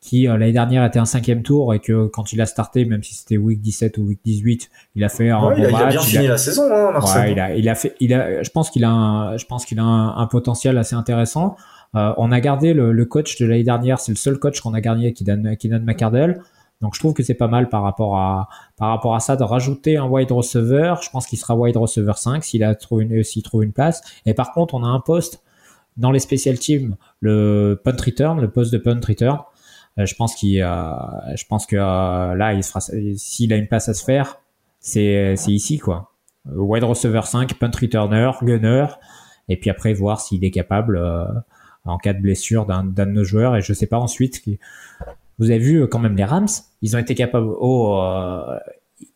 qui 0.00 0.22
l'année 0.22 0.52
dernière 0.52 0.84
était 0.84 0.98
un 0.98 1.04
cinquième 1.04 1.42
tour 1.42 1.72
et 1.74 1.78
que 1.78 2.06
quand 2.06 2.32
il 2.32 2.40
a 2.40 2.46
starté, 2.46 2.84
même 2.86 3.02
si 3.02 3.14
c'était 3.14 3.36
week 3.36 3.60
17 3.60 3.98
ou 3.98 4.02
week 4.02 4.20
18, 4.24 4.70
il 4.96 5.04
a 5.04 5.10
fait 5.10 5.28
un 5.28 5.40
bon 5.40 5.54
il 5.56 5.66
a, 5.66 5.70
match. 5.70 5.80
Il 5.80 5.84
a 5.84 5.90
bien 5.90 6.00
fini 6.00 6.26
la 6.26 6.38
saison, 6.38 6.62
hein, 6.72 6.98
Ouais, 7.00 7.32
il 7.32 7.38
a, 7.38 7.54
il 7.54 7.68
a 7.68 7.74
fait, 7.74 7.94
il 8.00 8.14
a, 8.14 8.42
je 8.42 8.50
pense 8.50 8.70
qu'il 8.70 8.84
a, 8.84 8.90
un, 8.90 9.36
je 9.36 9.44
pense 9.44 9.66
qu'il 9.66 9.78
a 9.78 9.84
un, 9.84 10.26
potentiel 10.26 10.78
assez 10.78 10.96
intéressant. 10.96 11.54
Euh, 11.96 12.12
on 12.18 12.30
a 12.30 12.40
gardé 12.40 12.72
le, 12.72 13.04
coach 13.04 13.38
de 13.38 13.46
l'année 13.46 13.64
dernière, 13.64 13.98
c'est 13.98 14.12
le 14.12 14.16
seul 14.16 14.38
coach 14.38 14.60
qu'on 14.60 14.74
a 14.74 14.80
gardé 14.80 15.12
qui 15.12 15.24
donne, 15.24 15.56
qui 15.56 15.68
donne 15.68 15.84
McCardell. 15.84 16.40
Donc 16.80 16.94
je 16.94 17.00
trouve 17.00 17.12
que 17.12 17.22
c'est 17.22 17.34
pas 17.34 17.48
mal 17.48 17.68
par 17.68 17.82
rapport 17.82 18.16
à 18.16 18.48
par 18.78 18.88
rapport 18.88 19.14
à 19.14 19.20
ça 19.20 19.36
de 19.36 19.42
rajouter 19.42 19.98
un 19.98 20.06
wide 20.06 20.32
receiver. 20.32 20.94
Je 21.02 21.10
pense 21.10 21.26
qu'il 21.26 21.38
sera 21.38 21.54
wide 21.54 21.76
receiver 21.76 22.14
5 22.16 22.42
s'il 22.42 22.64
a 22.64 22.70
une 22.70 23.22
trouve 23.42 23.64
une 23.64 23.72
place. 23.72 24.00
Et 24.24 24.32
par 24.32 24.52
contre, 24.52 24.74
on 24.74 24.82
a 24.82 24.86
un 24.86 25.00
poste 25.00 25.42
dans 25.98 26.10
les 26.10 26.20
special 26.20 26.58
teams, 26.58 26.96
le 27.20 27.78
punt 27.84 27.96
return, 28.02 28.40
le 28.40 28.50
poste 28.50 28.72
de 28.72 28.78
punt 28.78 29.00
return. 29.06 29.40
Euh, 29.98 30.06
je 30.06 30.14
pense 30.14 30.34
qu'il 30.34 30.62
euh, 30.62 30.92
je 31.34 31.44
pense 31.46 31.66
que 31.66 31.76
là 31.76 32.58
s'il 33.16 33.52
a 33.52 33.56
une 33.56 33.66
place 33.66 33.88
à 33.90 33.94
se 33.94 34.04
faire, 34.04 34.40
c'est 34.78 35.34
c'est 35.36 35.52
ici 35.52 35.78
quoi. 35.78 36.12
Wide 36.46 36.84
receiver 36.84 37.20
5, 37.24 37.58
punt 37.58 37.70
returner, 37.78 38.30
gunner 38.42 38.86
et 39.50 39.58
puis 39.58 39.68
après 39.68 39.92
voir 39.92 40.20
s'il 40.20 40.42
est 40.44 40.50
capable 40.50 40.98
en 41.84 41.98
cas 41.98 42.12
de 42.12 42.20
blessure 42.20 42.66
d'un 42.66 42.84
de 42.84 43.04
nos 43.04 43.24
joueurs 43.24 43.56
et 43.56 43.62
je 43.62 43.72
sais 43.72 43.86
pas 43.86 43.98
ensuite 43.98 44.42
vous 45.40 45.50
avez 45.50 45.58
vu 45.58 45.82
euh, 45.82 45.86
quand 45.86 45.98
même 45.98 46.16
les 46.16 46.24
Rams, 46.24 46.46
ils 46.82 46.94
ont 46.94 46.98
été 46.98 47.16
capables. 47.16 47.48
Oh, 47.58 47.98
euh, 48.00 48.58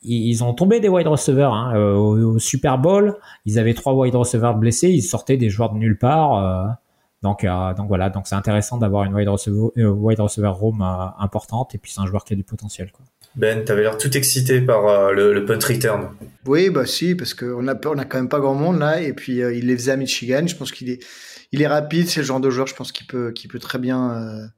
ils 0.03 0.43
ont 0.43 0.55
tombé 0.55 0.81
des 0.81 0.89
wide 0.89 1.07
receivers 1.07 1.53
hein, 1.53 1.77
euh, 1.77 1.95
au, 1.95 2.39
Super 2.39 2.79
Bowl. 2.79 3.17
Ils 3.45 3.59
avaient 3.59 3.75
trois 3.75 3.93
wide 3.93 4.15
receivers 4.15 4.55
blessés. 4.55 4.89
Ils 4.89 5.03
sortaient 5.03 5.37
des 5.37 5.51
joueurs 5.51 5.73
de 5.73 5.79
nulle 5.79 5.99
part. 5.99 6.79
donc, 7.23 7.45
donc 7.77 7.89
voilà. 7.89 8.09
Donc 8.09 8.27
c'est 8.27 8.35
intéressant 8.35 8.79
d'avoir 8.79 9.05
une 9.05 9.15
wide 9.15 9.29
receiver, 9.29 9.69
wide 9.77 10.21
receiver 10.21 10.49
room 10.49 10.81
importante. 11.19 11.75
Et 11.75 11.79
puis 11.79 11.93
c'est 11.93 12.01
un 12.01 12.07
joueur 12.07 12.25
qui 12.25 12.33
a 12.33 12.37
du 12.37 12.45
potentiel. 12.45 12.91
Quoi. 12.91 13.05
Ben, 13.37 13.63
t'avais 13.63 13.83
l'air 13.83 13.99
tout 13.99 14.17
excité 14.17 14.63
par 14.63 15.13
le, 15.13 15.45
punt 15.45 15.59
return. 15.67 16.09
Oui, 16.47 16.71
bah 16.71 16.87
si, 16.87 17.15
parce 17.15 17.35
qu'on 17.35 17.69
a 17.69 17.75
on 17.87 17.99
a 17.99 18.05
quand 18.07 18.17
même 18.17 18.31
pas 18.31 18.41
grand 18.41 18.55
monde 18.55 18.79
là. 18.79 19.03
Et 19.03 19.13
puis 19.13 19.41
il 19.41 19.67
les 19.67 19.77
faisait 19.77 19.93
à 19.93 19.97
Michigan. 19.97 20.47
Je 20.47 20.57
pense 20.57 20.73
qu'il 20.73 20.89
est, 20.89 21.05
il 21.55 21.63
est 21.63 21.67
rapide. 21.67 22.09
C'est 22.09 22.21
le 22.21 22.27
genre 22.27 22.41
de 22.41 22.51
joueur, 22.51 22.67
je 22.67 22.75
pense 22.75 22.93
qu'il 22.93 23.07
peut, 23.07 23.33
très 23.61 23.79
bien 23.79 24.51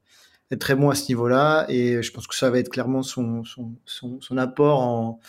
être 0.51 0.59
très 0.59 0.75
bon 0.75 0.89
à 0.89 0.95
ce 0.95 1.07
niveau-là. 1.09 1.65
Et 1.69 2.01
je 2.01 2.11
pense 2.11 2.27
que 2.27 2.35
ça 2.35 2.49
va 2.49 2.59
être 2.59 2.69
clairement 2.69 3.03
son, 3.03 3.43
apport 4.37 4.81
en, 4.81 5.19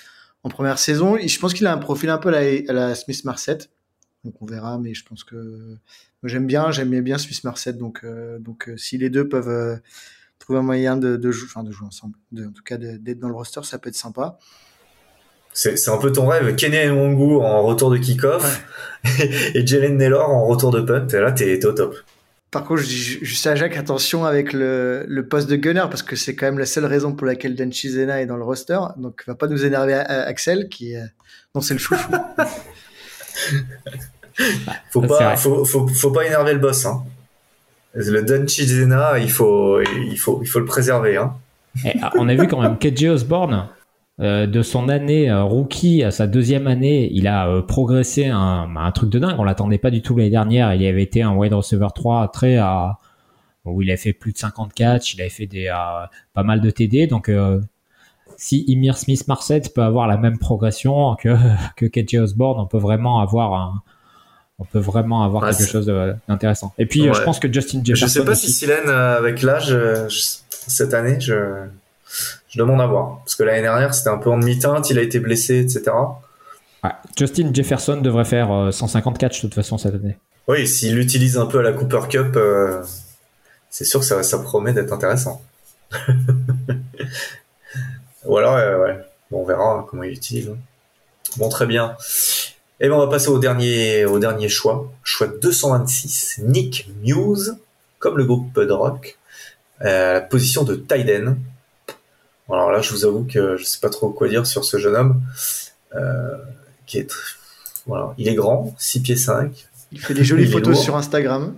première 0.50 0.78
saison. 0.78 1.16
Et 1.16 1.28
je 1.28 1.38
pense 1.38 1.52
qu'il 1.52 1.66
a 1.66 1.72
un 1.72 1.78
profil 1.78 2.08
un 2.08 2.18
peu 2.18 2.34
à 2.34 2.72
la, 2.72 2.94
Smith 2.94 3.24
Marset. 3.24 3.58
Donc 4.24 4.40
on 4.40 4.46
verra, 4.46 4.78
mais 4.78 4.94
je 4.94 5.04
pense 5.04 5.24
que 5.24 5.76
j'aime 6.24 6.46
bien, 6.46 6.70
j'aime 6.70 7.00
bien 7.00 7.18
Smith 7.18 7.44
Marset. 7.44 7.74
Donc, 7.74 8.00
euh, 8.04 8.38
euh, 8.68 8.76
si 8.76 8.98
les 8.98 9.10
deux 9.10 9.28
peuvent 9.28 9.48
euh, 9.48 9.76
trouver 10.38 10.58
un 10.58 10.62
moyen 10.62 10.96
de, 10.96 11.30
jouer, 11.30 11.48
ensemble, 11.56 12.16
en 12.36 12.50
tout 12.50 12.62
cas 12.62 12.76
d'être 12.76 13.18
dans 13.18 13.28
le 13.28 13.34
roster, 13.34 13.60
ça 13.62 13.78
peut 13.78 13.88
être 13.88 13.96
sympa. 13.96 14.38
C'est 15.52 15.88
un 15.88 15.98
peu 15.98 16.12
ton 16.12 16.26
rêve, 16.26 16.54
Kenny 16.54 16.86
Nwangu 16.86 17.40
en 17.40 17.62
retour 17.62 17.90
de 17.90 17.96
kick-off 17.96 18.62
et 19.54 19.66
Jalen 19.66 19.96
Naylor 19.96 20.30
en 20.30 20.46
retour 20.46 20.70
de 20.70 20.80
punt. 20.80 21.06
Et 21.08 21.20
là, 21.20 21.32
t'es 21.32 21.64
au 21.64 21.72
top. 21.72 21.96
Par 22.50 22.64
contre, 22.64 22.80
je 22.80 22.86
dis 22.86 23.18
juste 23.22 23.46
à 23.46 23.54
Jacques, 23.56 23.76
attention 23.76 24.24
avec 24.24 24.54
le, 24.54 25.04
le 25.06 25.26
poste 25.26 25.50
de 25.50 25.56
gunner, 25.56 25.84
parce 25.90 26.02
que 26.02 26.16
c'est 26.16 26.34
quand 26.34 26.46
même 26.46 26.58
la 26.58 26.64
seule 26.64 26.86
raison 26.86 27.12
pour 27.12 27.26
laquelle 27.26 27.54
Dan 27.54 27.70
Chizena 27.70 28.22
est 28.22 28.26
dans 28.26 28.38
le 28.38 28.44
roster. 28.44 28.78
Donc, 28.96 29.22
va 29.26 29.34
pas 29.34 29.48
nous 29.48 29.66
énerver 29.66 29.92
à, 29.94 30.22
Axel, 30.22 30.68
qui 30.70 30.94
est, 30.94 31.02
non, 31.54 31.60
c'est 31.60 31.74
le 31.74 31.80
chouchou. 31.80 32.10
faut 34.90 35.02
pas, 35.02 35.36
faut, 35.36 35.64
faut, 35.66 35.88
faut, 35.88 36.10
pas 36.10 36.24
énerver 36.26 36.54
le 36.54 36.58
boss, 36.58 36.86
hein. 36.86 37.02
Le 37.94 38.22
Dan 38.22 38.48
Chizena, 38.48 39.18
il 39.18 39.30
faut, 39.30 39.80
il 39.82 40.18
faut, 40.18 40.40
il 40.42 40.46
faut 40.46 40.60
le 40.60 40.64
préserver, 40.64 41.18
hein. 41.18 41.34
Et, 41.84 41.92
ah, 42.00 42.12
on 42.16 42.28
a 42.30 42.34
vu 42.34 42.46
quand 42.48 42.62
même 42.62 42.78
KJ 42.78 43.04
Osborne, 43.06 43.54
euh, 43.54 43.62
de 44.18 44.62
son 44.62 44.88
année 44.88 45.30
euh, 45.30 45.44
rookie 45.44 46.02
à 46.02 46.10
sa 46.10 46.26
deuxième 46.26 46.66
année, 46.66 47.08
il 47.12 47.28
a 47.28 47.48
euh, 47.48 47.62
progressé 47.62 48.26
un, 48.26 48.68
un, 48.76 48.90
truc 48.90 49.10
de 49.10 49.18
dingue. 49.20 49.36
On 49.38 49.44
l'attendait 49.44 49.78
pas 49.78 49.90
du 49.90 50.02
tout 50.02 50.16
l'année 50.16 50.30
dernière. 50.30 50.74
Il 50.74 50.84
avait 50.84 51.04
été 51.04 51.22
un 51.22 51.34
wide 51.34 51.54
receiver 51.54 51.86
3 51.94 52.28
très 52.32 52.56
à 52.56 52.98
où 53.64 53.82
il 53.82 53.90
a 53.90 53.96
fait 53.96 54.12
plus 54.12 54.32
de 54.32 54.38
50 54.38 54.72
catch, 54.72 55.14
il 55.14 55.20
avait 55.20 55.28
fait 55.28 55.46
des 55.46 55.66
pas 56.32 56.42
mal 56.42 56.62
de 56.62 56.70
TD. 56.70 57.06
Donc 57.06 57.30
si 58.38 58.64
Emir 58.66 58.96
Smith 58.96 59.28
Marset 59.28 59.62
peut 59.74 59.82
avoir 59.82 60.08
la 60.08 60.16
même 60.16 60.38
progression 60.38 61.14
que 61.16 61.36
que 61.76 61.84
KJ 61.84 62.16
Osborne, 62.16 62.58
on 62.60 62.66
peut 62.66 62.78
vraiment 62.78 63.20
avoir 63.20 63.52
un 63.52 63.82
on 64.58 64.64
peut 64.64 64.78
vraiment 64.78 65.22
avoir 65.22 65.50
quelque 65.50 65.68
chose 65.68 65.86
d'intéressant. 66.28 66.72
Et 66.78 66.86
puis 66.86 67.02
je 67.02 67.22
pense 67.22 67.38
que 67.38 67.52
Justin 67.52 67.82
Jefferson. 67.84 68.06
Je 68.06 68.12
sais 68.20 68.24
pas 68.24 68.34
si 68.34 68.50
Silène 68.50 68.88
avec 68.88 69.42
l'âge 69.42 69.76
cette 70.48 70.94
année, 70.94 71.20
je 71.20 71.68
je 72.48 72.58
demande 72.58 72.80
à 72.80 72.86
voir. 72.86 73.18
Parce 73.24 73.34
que 73.34 73.42
l'année 73.42 73.62
dernière, 73.62 73.94
c'était 73.94 74.10
un 74.10 74.18
peu 74.18 74.30
en 74.30 74.38
demi-teinte, 74.38 74.90
il 74.90 74.98
a 74.98 75.02
été 75.02 75.20
blessé, 75.20 75.60
etc. 75.60 75.92
Justin 77.16 77.52
Jefferson 77.52 78.00
devrait 78.00 78.24
faire 78.24 78.72
150 78.72 79.14
euh, 79.14 79.18
catch 79.18 79.38
de 79.38 79.40
toute 79.42 79.54
façon 79.54 79.78
cette 79.78 79.94
année. 79.94 80.16
Oui, 80.46 80.66
s'il 80.66 80.94
l'utilise 80.94 81.36
un 81.36 81.46
peu 81.46 81.58
à 81.58 81.62
la 81.62 81.72
Cooper 81.72 82.02
Cup, 82.08 82.36
euh, 82.36 82.82
c'est 83.70 83.84
sûr 83.84 84.00
que 84.00 84.06
ça, 84.06 84.22
ça 84.22 84.38
promet 84.38 84.72
d'être 84.72 84.92
intéressant. 84.92 85.42
Ou 88.24 88.36
alors, 88.36 88.54
euh, 88.54 88.78
ouais, 88.78 88.98
bon, 89.30 89.42
on 89.42 89.44
verra 89.44 89.86
comment 89.88 90.04
il 90.04 90.10
l'utilise. 90.10 90.48
Hein. 90.48 90.56
Bon, 91.36 91.48
très 91.48 91.66
bien. 91.66 91.96
Et 92.80 92.86
eh 92.86 92.88
bien, 92.88 92.96
on 92.96 93.00
va 93.00 93.08
passer 93.08 93.28
au 93.28 93.38
dernier, 93.38 94.04
au 94.04 94.20
dernier 94.20 94.48
choix. 94.48 94.90
Choix 95.02 95.26
226, 95.26 96.42
Nick 96.44 96.88
Muse, 97.02 97.56
comme 97.98 98.16
le 98.16 98.24
groupe 98.24 98.52
Pud 98.54 98.70
Rock, 98.70 99.18
la 99.80 100.20
position 100.20 100.62
de 100.62 100.76
Tyden. 100.76 101.36
Alors 102.50 102.70
là, 102.70 102.80
je 102.80 102.92
vous 102.92 103.04
avoue 103.04 103.24
que 103.24 103.56
je 103.56 103.64
sais 103.64 103.80
pas 103.80 103.90
trop 103.90 104.10
quoi 104.10 104.28
dire 104.28 104.46
sur 104.46 104.64
ce 104.64 104.78
jeune 104.78 104.96
homme, 104.96 105.20
euh, 105.94 106.36
qui 106.86 106.98
est, 106.98 107.12
voilà, 107.86 108.14
il 108.16 108.28
est 108.28 108.34
grand, 108.34 108.74
6 108.78 109.00
pieds 109.00 109.16
5. 109.16 109.66
Il 109.92 110.00
fait 110.00 110.14
des 110.14 110.24
jolies 110.24 110.50
photos 110.50 110.80
sur 110.80 110.96
Instagram. 110.96 111.54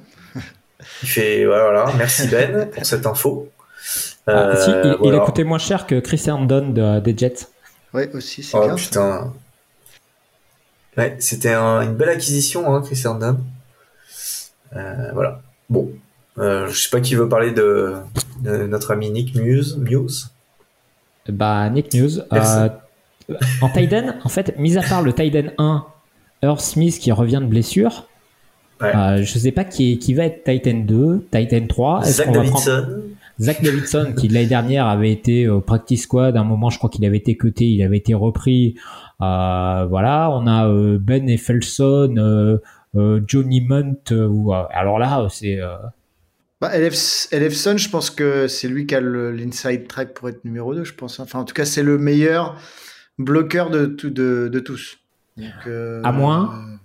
Il 1.03 1.09
fait, 1.09 1.45
voilà, 1.45 1.93
merci 1.97 2.27
Ben 2.29 2.69
pour 2.71 2.85
cette 2.87 3.07
info. 3.07 3.49
Ah, 4.27 4.55
si, 4.57 4.71
il, 4.71 4.77
euh, 4.77 5.21
a 5.21 5.25
coûté 5.25 5.45
moins 5.45 5.59
cher 5.59 5.87
que 5.87 5.99
Chris 6.01 6.23
Herndon 6.27 7.01
des 7.01 7.17
Jets. 7.17 7.49
Ouais, 7.93 8.11
aussi, 8.15 8.43
c'est 8.43 8.57
oh, 8.57 8.75
putain. 8.77 9.33
Ouais, 10.97 11.17
c'était 11.19 11.55
une 11.55 11.95
belle 11.95 12.11
acquisition, 12.11 12.73
hein, 12.75 12.83
Chris 12.83 13.01
Herndon. 13.05 13.39
Euh, 14.77 15.11
voilà. 15.13 15.41
Bon, 15.69 15.91
euh, 16.39 16.69
je 16.69 16.81
sais 16.81 16.91
pas 16.91 17.01
qui 17.01 17.15
veut 17.15 17.29
parler 17.29 17.53
de, 17.53 17.97
de 18.41 18.67
notre 18.67 18.93
ami 18.93 19.11
Nick 19.11 19.35
Muse. 19.35 19.77
Muse. 19.77 20.31
Bah, 21.31 21.69
Nick 21.71 21.95
News. 21.95 22.21
Euh, 22.33 22.69
en 23.61 23.69
Tiden, 23.69 24.17
en 24.25 24.29
fait, 24.29 24.59
mis 24.59 24.77
à 24.77 24.83
part 24.83 25.03
le 25.03 25.13
Tiden 25.13 25.53
1, 25.59 25.85
Earth 26.43 26.61
Smith 26.61 26.99
qui 26.99 27.13
revient 27.13 27.41
de 27.41 27.47
blessure, 27.47 28.07
euh, 28.83 29.23
je 29.23 29.39
sais 29.39 29.53
pas 29.53 29.65
qui, 29.65 29.99
qui 29.99 30.15
va 30.15 30.25
être 30.25 30.45
Titan 30.45 30.79
2, 30.87 31.29
Titan 31.31 31.67
3. 31.69 32.05
Zach 32.05 32.33
Davidson. 32.33 32.87
Zach 33.39 33.63
Davidson, 33.63 34.15
qui 34.17 34.29
l'année 34.29 34.47
dernière 34.47 34.87
avait 34.87 35.13
été 35.13 35.49
au 35.49 35.61
practice 35.61 36.03
squad. 36.03 36.37
À 36.37 36.41
un 36.41 36.45
moment, 36.45 36.71
je 36.71 36.79
crois 36.79 36.91
qu'il 36.91 37.05
avait 37.05 37.19
été 37.19 37.37
cuté, 37.37 37.67
il 37.67 37.83
avait 37.83 37.99
été 37.99 38.15
repris. 38.15 38.75
Euh, 39.21 39.87
voilà, 39.89 40.31
on 40.31 40.47
a 40.47 40.67
euh, 40.69 40.99
Ben 41.01 41.29
Effelson, 41.29 42.59
Johnny 43.27 43.61
Munt. 43.61 44.13
alors 44.73 44.99
là, 44.99 45.27
c'est 45.31 45.59
bah, 46.61 46.71
Elefson, 46.75 47.77
je 47.77 47.89
pense 47.89 48.11
que 48.11 48.47
c'est 48.47 48.69
lui 48.69 48.87
qui 48.87 48.95
a 48.95 49.01
l'inside 49.01 49.89
track 49.89 50.13
pour 50.13 50.29
être 50.29 50.45
numéro 50.45 50.75
2, 50.75 50.85
je 50.85 50.95
pense. 50.95 51.19
Enfin, 51.19 51.39
en 51.39 51.45
tout 51.45 51.55
cas, 51.55 51.65
c'est 51.65 51.83
le 51.83 51.97
meilleur 51.97 52.57
bloqueur 53.19 53.71
de, 53.71 53.87
de, 53.87 54.49
de 54.49 54.61
tous. 54.61 54.99
Euh, 55.67 56.03
à 56.05 56.13
moins, 56.13 56.55
euh, 56.55 56.77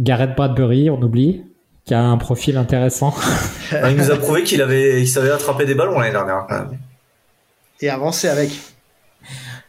Gareth 0.00 0.34
Bradbury, 0.36 0.90
on 0.90 1.00
oublie, 1.00 1.44
qui 1.84 1.94
a 1.94 2.02
un 2.02 2.16
profil 2.16 2.56
intéressant. 2.56 3.14
il 3.72 3.96
nous 3.96 4.10
a 4.10 4.16
prouvé 4.16 4.42
qu'il 4.42 4.62
avait, 4.62 5.00
il 5.00 5.06
savait 5.06 5.30
attraper 5.30 5.64
des 5.64 5.74
ballons 5.74 5.98
l'année 5.98 6.12
dernière. 6.12 6.46
Et 7.80 7.90
avancer 7.90 8.28
avec. 8.28 8.50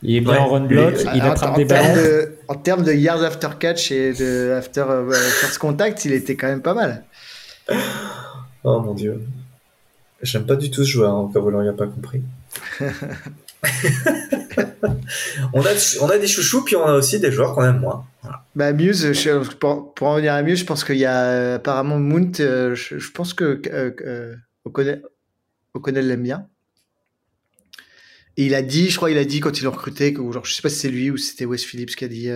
Il 0.01 0.15
est 0.15 0.21
bien 0.21 0.37
en 0.37 0.47
run 0.47 0.61
block, 0.61 0.95
il 1.13 1.21
attrape 1.21 1.55
des 1.55 1.65
ballons. 1.65 2.27
en 2.47 2.55
termes 2.55 2.83
de 2.83 2.93
yards 2.93 3.23
after 3.23 3.49
catch 3.59 3.91
et 3.91 4.13
de 4.13 4.53
after 4.57 4.81
euh, 4.81 5.11
first 5.11 5.57
contact, 5.57 6.05
il 6.05 6.13
était 6.13 6.35
quand 6.35 6.47
même 6.47 6.61
pas 6.61 6.73
mal. 6.73 7.05
Oh 8.65 8.81
mon 8.81 8.95
dieu. 8.95 9.21
J'aime 10.23 10.47
pas 10.47 10.55
du 10.55 10.71
tout 10.71 10.83
ce 10.83 10.89
joueur, 10.89 11.13
hein, 11.13 11.29
cas 11.31 11.39
vous 11.39 11.51
l'auriez 11.51 11.71
pas 11.73 11.85
compris. 11.85 12.23
on, 15.53 15.61
a, 15.61 15.97
on 16.01 16.09
a 16.09 16.17
des 16.17 16.25
chouchous, 16.25 16.63
puis 16.63 16.75
on 16.75 16.83
a 16.83 16.93
aussi 16.93 17.19
des 17.19 17.31
joueurs 17.31 17.53
qu'on 17.53 17.63
aime 17.63 17.79
moins. 17.79 18.07
Bah, 18.55 18.73
Muse, 18.73 19.07
pour, 19.59 19.93
en 20.01 20.13
revenir 20.13 20.33
à 20.33 20.41
Muse, 20.41 20.61
je 20.61 20.65
pense 20.65 20.83
qu'il 20.83 20.97
y 20.97 21.05
a 21.05 21.53
apparemment 21.55 21.99
Mount, 21.99 22.39
euh, 22.39 22.73
je, 22.73 23.11
pense 23.11 23.35
que 23.35 23.61
euh, 23.67 23.91
euh, 24.01 24.35
O'Connell 24.63 26.07
l'aime 26.07 26.23
bien. 26.23 26.47
Et 28.37 28.47
il 28.47 28.55
a 28.55 28.63
dit, 28.63 28.89
je 28.89 28.97
crois, 28.97 29.11
il 29.11 29.19
a 29.19 29.25
dit 29.25 29.41
quand 29.41 29.59
il 29.59 29.63
l'a 29.63 29.69
recruté, 29.69 30.11
que, 30.11 30.31
genre, 30.31 30.43
je 30.43 30.55
sais 30.55 30.63
pas 30.63 30.69
si 30.69 30.79
c'est 30.79 30.89
lui 30.89 31.11
ou 31.11 31.17
si 31.17 31.27
c'était 31.27 31.45
Wes 31.45 31.63
Phillips 31.63 31.95
qui 31.95 32.05
a 32.05 32.07
dit 32.07 32.29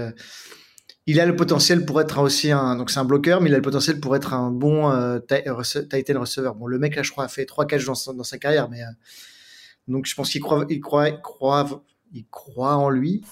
il 1.10 1.20
a 1.20 1.26
le 1.26 1.36
potentiel 1.36 1.86
pour 1.86 2.00
être 2.00 2.20
aussi 2.20 2.52
un 2.52 2.76
donc 2.76 2.92
c'est 2.92 3.00
un 3.00 3.06
bloqueur 3.06 3.42
mais 3.42 3.50
il 3.50 3.54
a 3.54 3.58
le 3.58 3.64
potentiel 3.64 4.00
pour 4.00 4.16
être 4.16 4.36
un 4.36 4.52
bon 4.52 4.92
euh, 4.92 5.18
titan 5.20 6.20
receiver 6.20 6.52
bon 6.56 6.68
le 6.68 6.78
mec 6.78 6.96
là 6.96 7.02
je 7.02 7.10
crois 7.10 7.24
a 7.24 7.28
fait 7.28 7.46
trois 7.46 7.66
catchs 7.66 7.86
dans, 7.86 8.14
dans 8.14 8.24
sa 8.24 8.38
carrière 8.38 8.70
mais 8.70 8.84
euh, 8.84 8.92
donc 9.88 10.06
je 10.06 10.14
pense 10.14 10.30
qu'il 10.30 10.42
croit 10.42 10.68
il 10.70 10.80
croit, 10.80 11.10
croit 11.12 11.84
il 12.14 12.26
croit 12.30 12.76
en 12.76 12.90
lui. 12.90 13.24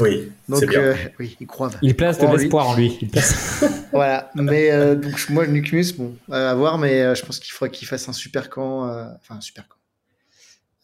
Oui 0.00 0.30
donc 0.50 0.66
bien. 0.66 0.80
Euh, 0.80 0.94
oui 1.18 1.36
il 1.40 1.46
croit. 1.46 1.70
Il 1.80 1.96
place 1.96 2.18
de 2.18 2.26
l'espoir 2.26 2.68
en 2.68 2.76
lui. 2.76 3.10
Voilà. 3.92 4.30
Mais 4.34 4.70
euh, 4.70 4.94
donc 4.94 5.30
moi 5.30 5.46
Nucmus 5.46 5.94
bon 5.96 6.14
à 6.30 6.54
voir 6.54 6.76
mais 6.76 7.14
je 7.14 7.24
pense 7.24 7.38
qu'il 7.38 7.52
faudrait 7.54 7.74
qu'il 7.74 7.88
fasse 7.88 8.06
un 8.08 8.12
super 8.12 8.50
camp 8.50 8.82
enfin 8.82 9.36
un 9.36 9.40
super 9.40 9.66
camp 9.66 9.77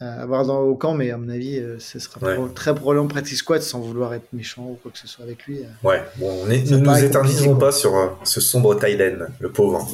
avoir 0.05 0.47
dans, 0.47 0.61
au 0.61 0.75
camp, 0.75 0.95
mais 0.95 1.11
à 1.11 1.17
mon 1.17 1.29
avis, 1.29 1.59
euh, 1.59 1.79
ce 1.79 1.99
sera 1.99 2.21
très 2.55 2.75
probablement 2.75 3.09
practice 3.09 3.39
squad 3.39 3.63
sans 3.63 3.81
vouloir 3.81 4.15
être 4.15 4.33
méchant 4.33 4.63
ou 4.63 4.79
quoi 4.83 4.91
que 4.91 4.99
ce 4.99 5.07
soit 5.07 5.25
avec 5.25 5.45
lui. 5.47 5.61
Euh. 5.61 5.89
Ouais, 5.89 6.03
bon, 6.17 6.47
ne 6.47 6.77
nous 6.77 7.05
éterniserons 7.05 7.57
pas 7.57 7.73
sur 7.73 7.97
euh, 7.97 8.09
ce 8.25 8.41
sombre 8.41 8.79
Tyden, 8.79 9.29
le 9.39 9.51
pauvre. 9.51 9.87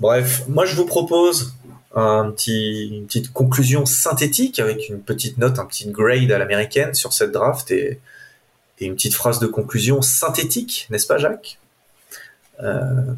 Bref, 0.00 0.44
moi 0.48 0.64
je 0.64 0.76
vous 0.76 0.86
propose 0.86 1.54
un 1.94 2.30
petit, 2.30 2.88
une 2.88 3.06
petite 3.06 3.32
conclusion 3.32 3.86
synthétique 3.86 4.58
avec 4.58 4.88
une 4.88 5.00
petite 5.00 5.38
note, 5.38 5.58
un 5.58 5.64
petit 5.64 5.90
grade 5.90 6.30
à 6.30 6.38
l'américaine 6.38 6.94
sur 6.94 7.12
cette 7.12 7.32
draft 7.32 7.70
et, 7.70 8.00
et, 8.78 8.86
une 8.86 8.94
petite 8.94 9.14
phrase 9.14 9.38
de 9.38 9.46
conclusion 9.46 10.02
synthétique, 10.02 10.86
n'est-ce 10.90 11.06
pas 11.06 11.18
Jacques? 11.18 11.58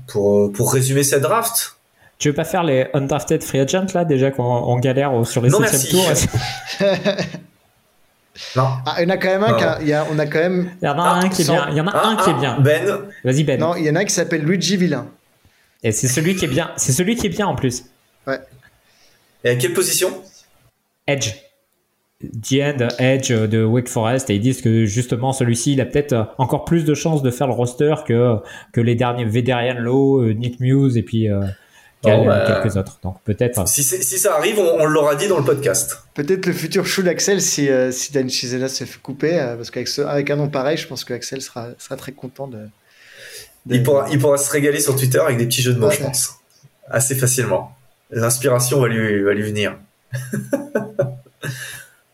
Pour, 0.09 0.53
pour 0.53 0.73
résumer 0.73 1.05
cette 1.05 1.23
draft, 1.23 1.78
tu 2.19 2.29
veux 2.29 2.35
pas 2.35 2.45
faire 2.45 2.65
les 2.65 2.89
undrafted 2.95 3.43
free 3.43 3.61
agents 3.61 3.87
là 3.95 4.05
déjà 4.05 4.31
qu'on 4.31 4.77
galère 4.79 5.27
sur 5.27 5.41
les 5.41 5.51
7 5.51 5.91
tours 5.91 6.11
Non. 8.57 8.69
Ah, 8.87 8.97
il 8.99 9.03
y 9.03 9.07
en 9.07 9.11
a 9.11 9.17
quand 9.17 9.29
même 9.29 9.43
un. 9.43 9.55
Qui 9.55 9.93
a, 9.93 10.07
on 10.11 10.19
a 10.19 10.27
quand 10.27 10.39
même. 10.39 10.71
Il 10.81 10.85
y 10.85 10.89
en 10.89 10.99
a 10.99 11.03
un 11.03 11.29
qui 11.29 11.43
est 11.43 11.45
bien. 11.45 11.67
Il 11.71 11.77
y 11.77 11.81
en 11.81 11.87
a 11.89 12.07
un 12.07 12.17
qui 12.17 12.31
est 12.31 12.35
bien. 12.35 12.61
Ben. 12.61 12.99
Vas-y 13.25 13.45
Ben. 13.45 13.59
Non, 13.59 13.75
il 13.77 13.85
y 13.85 13.91
en 13.91 13.97
a 13.97 14.01
un 14.01 14.05
qui 14.05 14.15
s'appelle 14.15 14.43
Luigi 14.43 14.77
Villain. 14.77 15.09
Et 15.83 15.93
c'est 15.93 16.09
celui 16.09 16.37
qui 16.37 16.45
est 16.45 16.49
bien. 16.49 16.71
C'est 16.77 16.93
celui 16.93 17.17
qui 17.17 17.27
est 17.27 17.31
bien 17.31 17.47
en 17.47 17.55
plus. 17.55 17.85
Ouais. 18.27 18.39
Et 19.45 19.51
à 19.51 19.57
quelle 19.57 19.73
position? 19.73 20.11
Edge. 21.07 21.35
The 22.21 22.55
End 22.55 22.89
Edge 22.99 23.31
de 23.31 23.63
Wake 23.63 23.89
Forest 23.89 24.29
et 24.29 24.35
ils 24.35 24.41
disent 24.41 24.61
que 24.61 24.87
justement 24.87 25.33
celui-ci 25.33 25.75
il 25.75 25.81
a 25.81 25.85
peut-être 25.85 26.35
encore 26.39 26.65
plus 26.65 26.85
de 26.85 26.93
chances 26.93 27.23
de 27.23 27.31
faire 27.31 27.47
le 27.47 27.53
roster 27.53 27.95
que 28.05 28.39
que 28.73 28.81
les 28.81 28.97
derniers 28.97 29.25
Vederian 29.25 29.79
Lowe, 29.79 30.23
euh, 30.23 30.33
Nick 30.33 30.59
Muse 30.59 30.97
et 30.97 31.05
puis 31.05 31.31
euh, 31.31 31.43
bah, 32.03 32.45
quelques 32.47 32.77
autres. 32.77 32.99
Donc 33.03 33.21
peut-être. 33.25 33.67
Si, 33.67 33.83
si, 33.83 34.19
ça 34.19 34.37
arrive, 34.37 34.59
on, 34.59 34.87
l'aura 34.87 35.17
dit 35.17 35.29
dans 35.29 35.39
le 35.39 35.45
podcast. 35.45 36.03
Peut-être 36.15 36.47
le 36.47 36.53
futur 36.53 36.87
chou 36.87 37.03
d'Axel 37.03 37.41
si, 37.41 37.69
euh, 37.69 37.91
si 37.91 38.13
Dan 38.13 38.29
Chizela 38.29 38.69
se 38.69 38.85
fait 38.85 39.01
couper, 39.01 39.39
euh, 39.39 39.57
parce 39.57 39.71
qu'avec 39.71 39.99
avec 39.99 40.31
un 40.31 40.37
nom 40.37 40.49
pareil, 40.49 40.77
je 40.77 40.87
pense 40.87 41.05
qu'Axel 41.05 41.43
sera, 41.43 41.69
sera 41.79 41.97
très 41.97 42.13
content 42.13 42.47
de, 42.47 42.69
Il, 43.69 43.83
pourra, 43.83 44.09
il 44.11 44.19
pourra 44.19 44.39
se 44.39 44.51
régaler 44.51 44.81
sur 44.81 44.97
Twitter 44.97 45.19
avec 45.19 45.39
des 45.39 45.47
petits 45.47 45.63
jeux 45.63 45.75
de 45.75 45.79
mots, 45.79 45.91
je 45.91 46.03
pense. 46.03 46.35
Assez 46.89 47.15
facilement. 47.15 47.77
L'inspiration 48.11 48.81
va 48.81 48.89
lui, 48.89 49.23
va 49.23 49.35
lui 49.35 49.43
venir. 49.43 49.77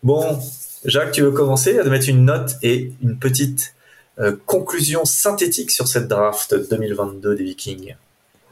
bon, 0.02 0.40
Jacques, 0.84 1.12
tu 1.12 1.22
veux 1.22 1.30
commencer 1.30 1.78
à 1.78 1.84
mettre 1.84 2.08
une 2.08 2.24
note 2.24 2.56
et 2.62 2.92
une 3.02 3.16
petite 3.16 3.74
euh, 4.18 4.36
conclusion 4.46 5.04
synthétique 5.04 5.70
sur 5.70 5.88
cette 5.88 6.08
draft 6.08 6.54
2022 6.54 7.36
des 7.36 7.44
Vikings? 7.44 7.94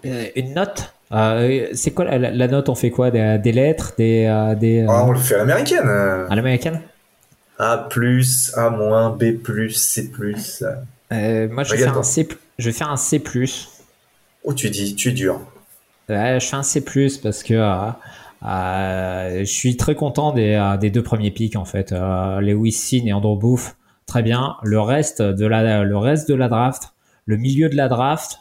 Une 0.04 0.54
note? 0.54 0.92
Euh, 1.12 1.68
c'est 1.72 1.92
quoi 1.92 2.04
la, 2.04 2.48
note 2.48 2.68
On 2.68 2.74
fait 2.74 2.90
quoi? 2.90 3.10
Des, 3.10 3.52
lettres 3.52 3.92
des, 3.96 4.26
euh, 4.26 4.54
des, 4.54 4.86
ah, 4.88 5.04
On 5.06 5.12
le 5.12 5.18
fait 5.18 5.34
à 5.34 5.38
l'américaine. 5.38 5.88
À 5.88 6.34
l'américaine? 6.34 6.80
A+, 7.58 7.88
A-, 8.54 9.16
B+, 9.18 9.68
C+. 9.70 10.10
Euh, 11.12 11.48
moi, 11.50 11.62
je 11.64 11.72
vais, 11.72 11.78
faire 11.78 11.98
un 11.98 12.02
C, 12.02 12.28
je 12.58 12.66
vais 12.66 12.72
faire 12.72 12.90
un 12.90 12.96
C+. 12.96 13.22
Oh, 14.44 14.54
tu 14.54 14.70
dis, 14.70 14.94
tu 14.94 15.10
es 15.10 15.12
dur. 15.12 15.40
Ouais, 16.08 16.38
je 16.40 16.46
fais 16.46 16.56
un 16.56 16.62
C+, 16.62 16.82
parce 17.22 17.42
que 17.42 17.92
Euh, 18.44 19.40
je 19.40 19.52
suis 19.52 19.76
très 19.76 19.94
content 19.94 20.32
des, 20.32 20.54
euh, 20.54 20.76
des 20.76 20.90
deux 20.90 21.02
premiers 21.02 21.30
pics 21.30 21.56
en 21.56 21.64
fait, 21.64 21.92
euh, 21.92 22.40
Lewis 22.40 22.72
Sin 22.72 23.06
et 23.06 23.12
Andrew 23.12 23.38
Booth, 23.38 23.76
très 24.06 24.22
bien. 24.22 24.56
Le 24.62 24.80
reste 24.80 25.22
de 25.22 25.46
la, 25.46 25.84
le 25.84 25.96
reste 25.96 26.28
de 26.28 26.34
la 26.34 26.48
draft, 26.48 26.92
le 27.26 27.36
milieu 27.36 27.68
de 27.68 27.76
la 27.76 27.88
draft, 27.88 28.40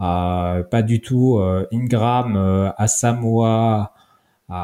pas 0.00 0.82
du 0.82 1.00
tout. 1.00 1.38
Euh, 1.38 1.66
Ingram, 1.72 2.36
euh, 2.36 2.70
Asamoah, 2.76 3.92
euh, 4.50 4.54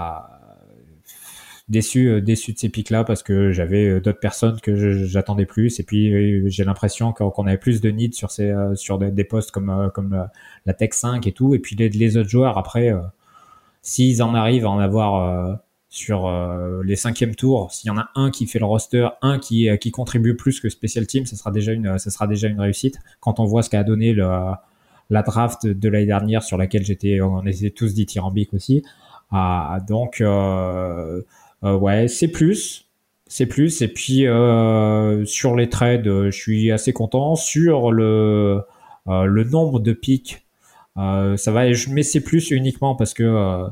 déçu, 1.69 2.09
euh, 2.09 2.21
déçu 2.21 2.53
de 2.53 2.59
ces 2.59 2.69
pics-là 2.69 3.05
parce 3.05 3.23
que 3.23 3.53
j'avais 3.53 4.01
d'autres 4.01 4.21
personnes 4.21 4.61
que 4.61 5.05
j'attendais 5.05 5.47
plus. 5.47 5.79
Et 5.81 5.83
puis 5.83 6.51
j'ai 6.51 6.65
l'impression 6.65 7.13
qu'on 7.13 7.47
avait 7.47 7.59
plus 7.59 7.81
de 7.81 7.91
need 7.91 8.15
sur 8.15 8.31
ces, 8.31 8.55
sur 8.75 8.99
des, 8.99 9.25
postes 9.25 9.51
comme, 9.51 9.91
comme 9.95 10.29
la 10.65 10.75
Tech 10.75 10.91
5 10.93 11.27
et 11.27 11.33
tout. 11.33 11.55
Et 11.55 11.59
puis 11.59 11.77
les, 11.77 12.17
autres 12.17 12.31
joueurs 12.31 12.59
après, 12.59 12.93
s'ils 13.83 14.23
en 14.23 14.35
arrivent 14.35 14.67
à 14.67 14.71
en 14.71 14.79
avoir 14.79 15.59
sur 15.89 16.31
les 16.85 16.97
cinquièmes 16.97 17.35
tours, 17.35 17.73
s'il 17.73 17.89
y 17.89 17.91
en 17.91 17.99
a 17.99 18.09
un 18.15 18.31
qui 18.31 18.47
fait 18.47 18.59
le 18.59 18.65
roster, 18.67 19.09
un 19.23 19.39
qui, 19.39 19.69
qui 19.79 19.91
contribue 19.91 20.37
plus 20.37 20.61
que 20.61 20.69
Special 20.69 21.07
Team, 21.07 21.27
ça 21.27 21.37
sera 21.37 21.51
déjà 21.51 21.73
une, 21.73 21.99
ça 21.99 22.11
sera 22.11 22.27
déjà 22.27 22.49
une 22.49 22.61
réussite. 22.61 22.99
Quand 23.21 23.41
on 23.41 23.45
voit 23.45 23.63
ce 23.63 23.71
qu'a 23.71 23.85
donné 23.85 24.13
le, 24.13 24.27
la 25.11 25.23
draft 25.23 25.67
de 25.67 25.89
l'année 25.89 26.07
dernière 26.07 26.43
sur 26.43 26.57
laquelle 26.57 26.85
j'étais, 26.85 27.21
on 27.21 27.45
était 27.47 27.71
tous 27.71 27.95
dithyrambiques 27.95 28.55
aussi. 28.55 28.83
Ah, 29.31 29.79
donc, 29.89 30.21
euh, 30.21 31.23
euh, 31.65 31.77
ouais, 31.77 32.09
c'est 32.09 32.29
plus. 32.29 32.89
C'est 33.29 33.47
plus. 33.47 33.83
Et 33.83 33.89
puis, 33.89 34.27
euh, 34.27 35.25
sur 35.25 35.57
les 35.57 35.69
trades, 35.69 36.07
euh, 36.07 36.31
je 36.31 36.39
suis 36.39 36.71
assez 36.71 36.93
content. 36.93 37.35
Sur 37.35 37.91
le, 37.91 38.63
euh, 39.09 39.25
le 39.25 39.45
nombre 39.45 39.81
de 39.81 39.93
pics, 39.93 40.47
ça 40.97 41.53
va. 41.53 41.65
Mets 41.91 42.03
c'est 42.03 42.21
plus 42.21 42.51
uniquement 42.51 42.95
parce 42.95 43.15
que 43.15 43.67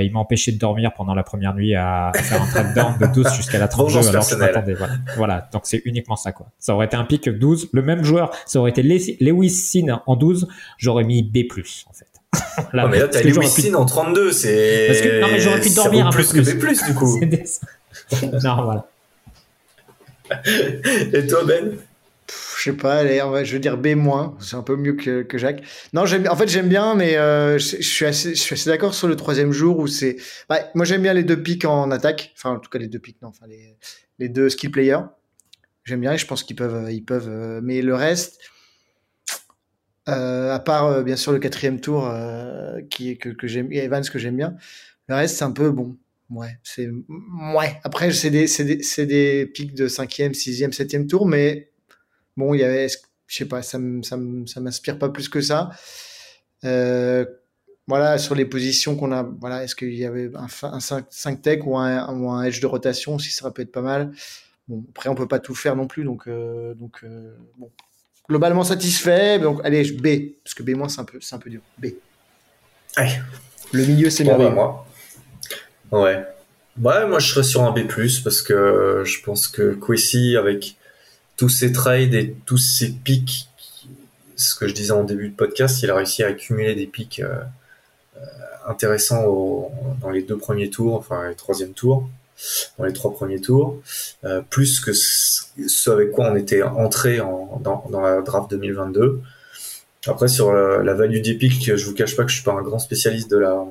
il 0.00 0.10
m'a 0.12 0.20
empêché 0.20 0.52
de 0.52 0.58
dormir 0.58 0.92
pendant 0.96 1.14
la 1.14 1.22
première 1.22 1.54
nuit 1.54 1.74
à, 1.74 2.12
faire 2.14 2.40
un 2.42 2.46
trade 2.46 2.74
down 2.74 2.96
de 2.98 3.06
12 3.12 3.34
jusqu'à 3.34 3.58
la 3.58 3.68
32 3.68 3.84
Vengeance 3.92 4.08
alors 4.08 4.24
que 4.26 4.32
je 4.34 4.36
m'attendais. 4.38 4.74
Voilà. 4.74 4.94
voilà. 5.16 5.48
Donc, 5.52 5.62
c'est 5.64 5.82
uniquement 5.84 6.16
ça, 6.16 6.32
quoi. 6.32 6.46
Ça 6.58 6.74
aurait 6.74 6.86
été 6.86 6.96
un 6.96 7.04
pic 7.04 7.28
12. 7.28 7.68
Le 7.72 7.82
même 7.82 8.02
joueur, 8.02 8.30
ça 8.46 8.58
aurait 8.60 8.70
été 8.70 8.82
Le- 8.82 8.96
Lewis 9.20 9.50
Sin 9.50 10.00
en 10.06 10.16
12. 10.16 10.48
J'aurais 10.78 11.04
mis 11.04 11.22
B+, 11.22 11.44
en 11.88 11.92
fait. 11.92 12.06
Voilà. 12.72 12.84
Non, 12.84 12.88
mais 12.90 12.98
là, 13.00 13.08
t'as 13.08 13.22
Lewis 13.22 13.48
Sin 13.48 13.74
en 13.74 13.84
32, 13.84 14.32
c'est. 14.32 14.86
Parce 14.88 15.00
que- 15.02 15.20
non, 15.20 15.28
mais 15.30 15.40
j'aurais 15.40 15.60
pu 15.60 15.70
dormir 15.74 16.06
un 16.06 16.10
peu 16.10 16.16
plus 16.24 16.32
que 16.32 16.50
plus. 16.58 16.80
B+, 16.82 16.86
du 16.86 16.94
coup. 16.98 17.20
Des- 17.20 17.44
non, 18.44 18.62
voilà. 18.64 18.86
Et 21.12 21.26
toi, 21.26 21.44
Ben? 21.44 21.76
Je 22.62 22.70
sais 22.70 22.76
pas, 22.76 23.04
je 23.42 23.52
veux 23.52 23.58
dire 23.58 23.76
B-, 23.76 23.96
c'est 24.38 24.54
un 24.54 24.62
peu 24.62 24.76
mieux 24.76 24.92
que, 24.92 25.22
que 25.22 25.36
Jacques. 25.36 25.62
Non, 25.92 26.02
en 26.02 26.36
fait, 26.36 26.48
j'aime 26.48 26.68
bien, 26.68 26.94
mais 26.94 27.16
euh, 27.16 27.58
je, 27.58 27.82
suis 27.82 28.04
assez, 28.04 28.32
assez 28.32 28.70
d'accord 28.70 28.94
sur 28.94 29.08
le 29.08 29.16
troisième 29.16 29.50
jour 29.50 29.80
où 29.80 29.88
c'est. 29.88 30.14
bah, 30.48 30.60
moi, 30.76 30.84
j'aime 30.84 31.02
bien 31.02 31.12
les 31.12 31.24
deux 31.24 31.42
pics 31.42 31.64
en 31.64 31.90
attaque. 31.90 32.32
Enfin, 32.36 32.50
en 32.50 32.60
tout 32.60 32.70
cas, 32.70 32.78
les 32.78 32.86
deux 32.86 33.00
pics, 33.00 33.20
non, 33.20 33.28
enfin, 33.28 33.46
les, 33.48 33.76
les 34.20 34.28
deux 34.28 34.48
skill 34.48 34.70
players. 34.70 35.00
J'aime 35.82 36.02
bien 36.02 36.12
et 36.12 36.18
je 36.18 36.26
pense 36.26 36.44
qu'ils 36.44 36.54
peuvent. 36.54 36.88
Ils 36.92 37.04
peuvent 37.04 37.28
euh, 37.28 37.60
mais 37.64 37.82
le 37.82 37.96
reste, 37.96 38.38
euh, 40.08 40.54
à 40.54 40.60
part, 40.60 40.86
euh, 40.86 41.02
bien 41.02 41.16
sûr, 41.16 41.32
le 41.32 41.40
quatrième 41.40 41.80
tour 41.80 42.06
euh, 42.06 42.80
qui 42.90 43.18
que, 43.18 43.30
que 43.30 43.48
j'aime, 43.48 43.72
Evans 43.72 44.04
que 44.04 44.20
j'aime 44.20 44.36
bien, 44.36 44.54
le 45.08 45.16
reste, 45.16 45.36
c'est 45.36 45.44
un 45.44 45.50
peu 45.50 45.72
bon. 45.72 45.96
Ouais, 46.30 46.58
c'est. 46.62 46.88
Ouais. 47.56 47.80
Après, 47.82 48.12
c'est 48.12 48.30
des, 48.30 48.46
des, 48.46 49.06
des 49.06 49.46
pics 49.46 49.74
de 49.74 49.88
cinquième, 49.88 50.32
sixième, 50.32 50.72
septième 50.72 51.08
tour, 51.08 51.26
mais 51.26 51.71
bon, 52.36 52.54
il 52.54 52.60
y 52.60 52.64
avait, 52.64 52.88
je 53.26 53.36
sais 53.36 53.44
pas, 53.46 53.62
ça 53.62 53.78
ça 54.02 54.60
m'inspire 54.60 54.98
pas 54.98 55.08
plus 55.08 55.28
que 55.28 55.40
ça. 55.40 55.70
Euh, 56.64 57.24
voilà, 57.88 58.16
sur 58.18 58.34
les 58.34 58.44
positions 58.44 58.96
qu'on 58.96 59.10
a, 59.12 59.22
voilà, 59.22 59.64
est-ce 59.64 59.74
qu'il 59.74 59.94
y 59.94 60.04
avait 60.04 60.30
un, 60.34 60.46
un 60.68 60.80
5, 60.80 61.06
5 61.10 61.42
tech 61.42 61.60
ou 61.64 61.76
un, 61.76 62.14
ou 62.16 62.30
un 62.30 62.44
edge 62.44 62.60
de 62.60 62.66
rotation 62.66 63.16
aussi, 63.16 63.30
ça 63.30 63.50
peut 63.50 63.62
être 63.62 63.72
pas 63.72 63.82
mal. 63.82 64.12
Bon, 64.68 64.84
après, 64.90 65.08
on 65.08 65.14
peut 65.14 65.26
pas 65.26 65.40
tout 65.40 65.54
faire 65.54 65.74
non 65.74 65.86
plus, 65.88 66.04
donc, 66.04 66.28
euh, 66.28 66.74
donc 66.74 67.00
euh, 67.04 67.34
bon. 67.58 67.70
Globalement 68.28 68.62
satisfait, 68.62 69.40
donc 69.40 69.60
allez, 69.64 69.82
B, 69.92 70.34
parce 70.44 70.54
que 70.54 70.62
B- 70.62 70.88
c'est 70.88 71.00
un 71.00 71.04
peu, 71.04 71.18
c'est 71.20 71.34
un 71.34 71.38
peu 71.38 71.50
dur. 71.50 71.60
B. 71.78 71.86
Allez. 72.96 73.20
Le 73.72 73.84
milieu, 73.84 74.10
c'est 74.10 74.22
Bon, 74.22 74.38
bah, 74.38 74.50
moi. 74.50 74.86
Ouais. 75.90 76.24
Ouais, 76.80 77.06
moi, 77.06 77.18
je 77.18 77.26
serais 77.26 77.42
sur 77.42 77.62
un 77.64 77.72
B+, 77.72 77.80
parce 78.22 78.40
que 78.40 79.02
je 79.04 79.20
pense 79.22 79.48
que 79.48 79.74
Kwesi, 79.74 80.36
avec 80.36 80.76
tous 81.42 81.48
ses 81.48 81.72
trades 81.72 82.14
et 82.14 82.36
tous 82.46 82.56
ses 82.56 82.90
pics, 82.92 83.48
ce 84.36 84.54
que 84.54 84.68
je 84.68 84.74
disais 84.74 84.92
en 84.92 85.02
début 85.02 85.28
de 85.28 85.34
podcast, 85.34 85.82
il 85.82 85.90
a 85.90 85.96
réussi 85.96 86.22
à 86.22 86.28
accumuler 86.28 86.76
des 86.76 86.86
pics 86.86 87.18
euh, 87.18 87.40
euh, 88.16 88.20
intéressants 88.68 89.68
dans 90.00 90.10
les 90.10 90.22
deux 90.22 90.38
premiers 90.38 90.70
tours, 90.70 90.94
enfin 90.94 91.28
les 91.28 91.34
troisième 91.34 91.72
tours, 91.72 92.08
dans 92.78 92.84
les 92.84 92.92
trois 92.92 93.12
premiers 93.12 93.40
tours, 93.40 93.82
euh, 94.22 94.40
plus 94.50 94.78
que 94.78 94.92
ce 94.92 95.90
avec 95.90 96.12
quoi 96.12 96.30
on 96.30 96.36
était 96.36 96.62
entré 96.62 97.18
en, 97.18 97.60
dans, 97.60 98.00
la 98.00 98.20
draft 98.20 98.48
2022. 98.48 99.20
Après, 100.06 100.28
sur 100.28 100.52
la, 100.52 100.94
value 100.94 101.22
des 101.22 101.34
pics, 101.34 101.74
je 101.74 101.84
vous 101.84 101.94
cache 101.94 102.14
pas 102.14 102.22
que 102.22 102.30
je 102.30 102.36
suis 102.36 102.44
pas 102.44 102.52
un 102.52 102.62
grand 102.62 102.78
spécialiste 102.78 103.28
de 103.32 103.38
la, 103.38 103.64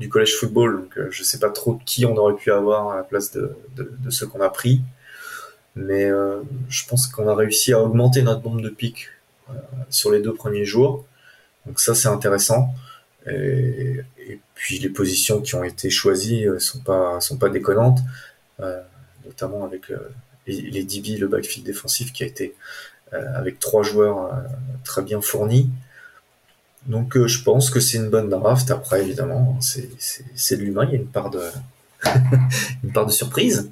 du 0.00 0.08
collège 0.08 0.34
football, 0.34 0.78
donc 0.78 1.10
je 1.10 1.22
sais 1.22 1.38
pas 1.38 1.50
trop 1.50 1.78
qui 1.84 2.06
on 2.06 2.16
aurait 2.16 2.36
pu 2.36 2.50
avoir 2.50 2.92
à 2.92 2.96
la 2.96 3.02
place 3.02 3.32
de, 3.32 3.54
de, 3.76 3.92
de 3.98 4.10
ceux 4.10 4.26
qu'on 4.26 4.40
a 4.40 4.48
pris. 4.48 4.80
Mais 5.74 6.04
euh, 6.04 6.42
je 6.68 6.86
pense 6.86 7.06
qu'on 7.06 7.28
a 7.28 7.34
réussi 7.34 7.72
à 7.72 7.80
augmenter 7.80 8.22
notre 8.22 8.42
nombre 8.44 8.60
de 8.60 8.68
pics 8.68 9.08
euh, 9.50 9.54
sur 9.90 10.10
les 10.10 10.20
deux 10.20 10.34
premiers 10.34 10.64
jours. 10.66 11.04
Donc 11.66 11.80
ça, 11.80 11.94
c'est 11.94 12.08
intéressant. 12.08 12.74
Et, 13.26 14.00
et 14.18 14.40
puis 14.54 14.78
les 14.78 14.88
positions 14.88 15.40
qui 15.40 15.54
ont 15.54 15.64
été 15.64 15.90
choisies 15.90 16.46
euh, 16.46 16.58
sont 16.58 16.80
pas 16.80 17.20
sont 17.20 17.36
pas 17.36 17.48
déconnantes, 17.48 18.00
euh, 18.60 18.80
notamment 19.24 19.64
avec 19.64 19.90
euh, 19.90 19.98
les, 20.46 20.60
les 20.60 20.84
DB, 20.84 21.18
le 21.18 21.28
backfield 21.28 21.64
défensif 21.66 22.12
qui 22.12 22.24
a 22.24 22.26
été 22.26 22.54
euh, 23.12 23.36
avec 23.36 23.58
trois 23.58 23.82
joueurs 23.82 24.32
très 24.84 25.02
bien 25.02 25.20
fournis. 25.20 25.70
Donc 26.86 27.16
je 27.26 27.42
pense 27.42 27.70
que 27.70 27.78
c'est 27.80 27.98
une 27.98 28.10
bonne 28.10 28.28
draft. 28.28 28.70
Après, 28.70 29.02
évidemment, 29.02 29.58
c'est 29.60 30.56
de 30.56 30.62
l'humain. 30.62 30.84
Il 30.84 30.90
y 30.90 30.94
a 30.94 30.98
une 30.98 31.06
part 31.06 31.30
de 31.30 31.42
une 32.82 32.92
part 32.92 33.06
de 33.06 33.12
surprise 33.12 33.70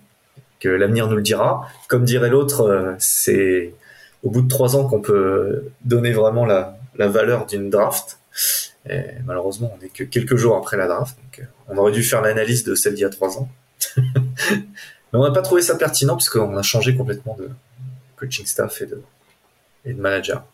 que 0.61 0.69
l'avenir 0.69 1.09
nous 1.09 1.17
le 1.17 1.23
dira. 1.23 1.67
Comme 1.89 2.05
dirait 2.05 2.29
l'autre, 2.29 2.63
euh, 2.63 2.95
c'est 2.99 3.75
au 4.23 4.31
bout 4.31 4.43
de 4.43 4.49
trois 4.49 4.77
ans 4.77 4.87
qu'on 4.87 5.01
peut 5.01 5.65
donner 5.85 6.13
vraiment 6.13 6.45
la, 6.45 6.79
la 6.97 7.09
valeur 7.09 7.47
d'une 7.47 7.71
draft. 7.71 8.19
Malheureusement, 9.25 9.73
on 9.75 9.83
n'est 9.83 9.89
que 9.89 10.05
quelques 10.05 10.37
jours 10.37 10.57
après 10.57 10.77
la 10.77 10.87
draft. 10.87 11.17
Donc, 11.17 11.41
euh, 11.41 11.45
on 11.69 11.77
aurait 11.77 11.93
dû 11.93 12.03
faire 12.03 12.23
l'analyse 12.23 12.65
de 12.65 12.75
celle 12.75 12.95
d'il 12.95 13.03
y 13.03 13.05
a 13.05 13.11
trois 13.11 13.39
ans. 13.39 13.49
Mais 13.97 15.19
on 15.19 15.23
n'a 15.23 15.33
pas 15.33 15.43
trouvé 15.43 15.63
ça 15.63 15.77
pertinent 15.77 16.17
puisqu'on 16.17 16.57
a 16.57 16.63
changé 16.63 16.97
complètement 16.97 17.37
de 17.39 17.51
coaching 18.17 18.47
staff 18.47 18.83
et 18.83 18.87
de, 18.87 19.03
et 19.85 19.93
de 19.93 20.01
manager. 20.01 20.45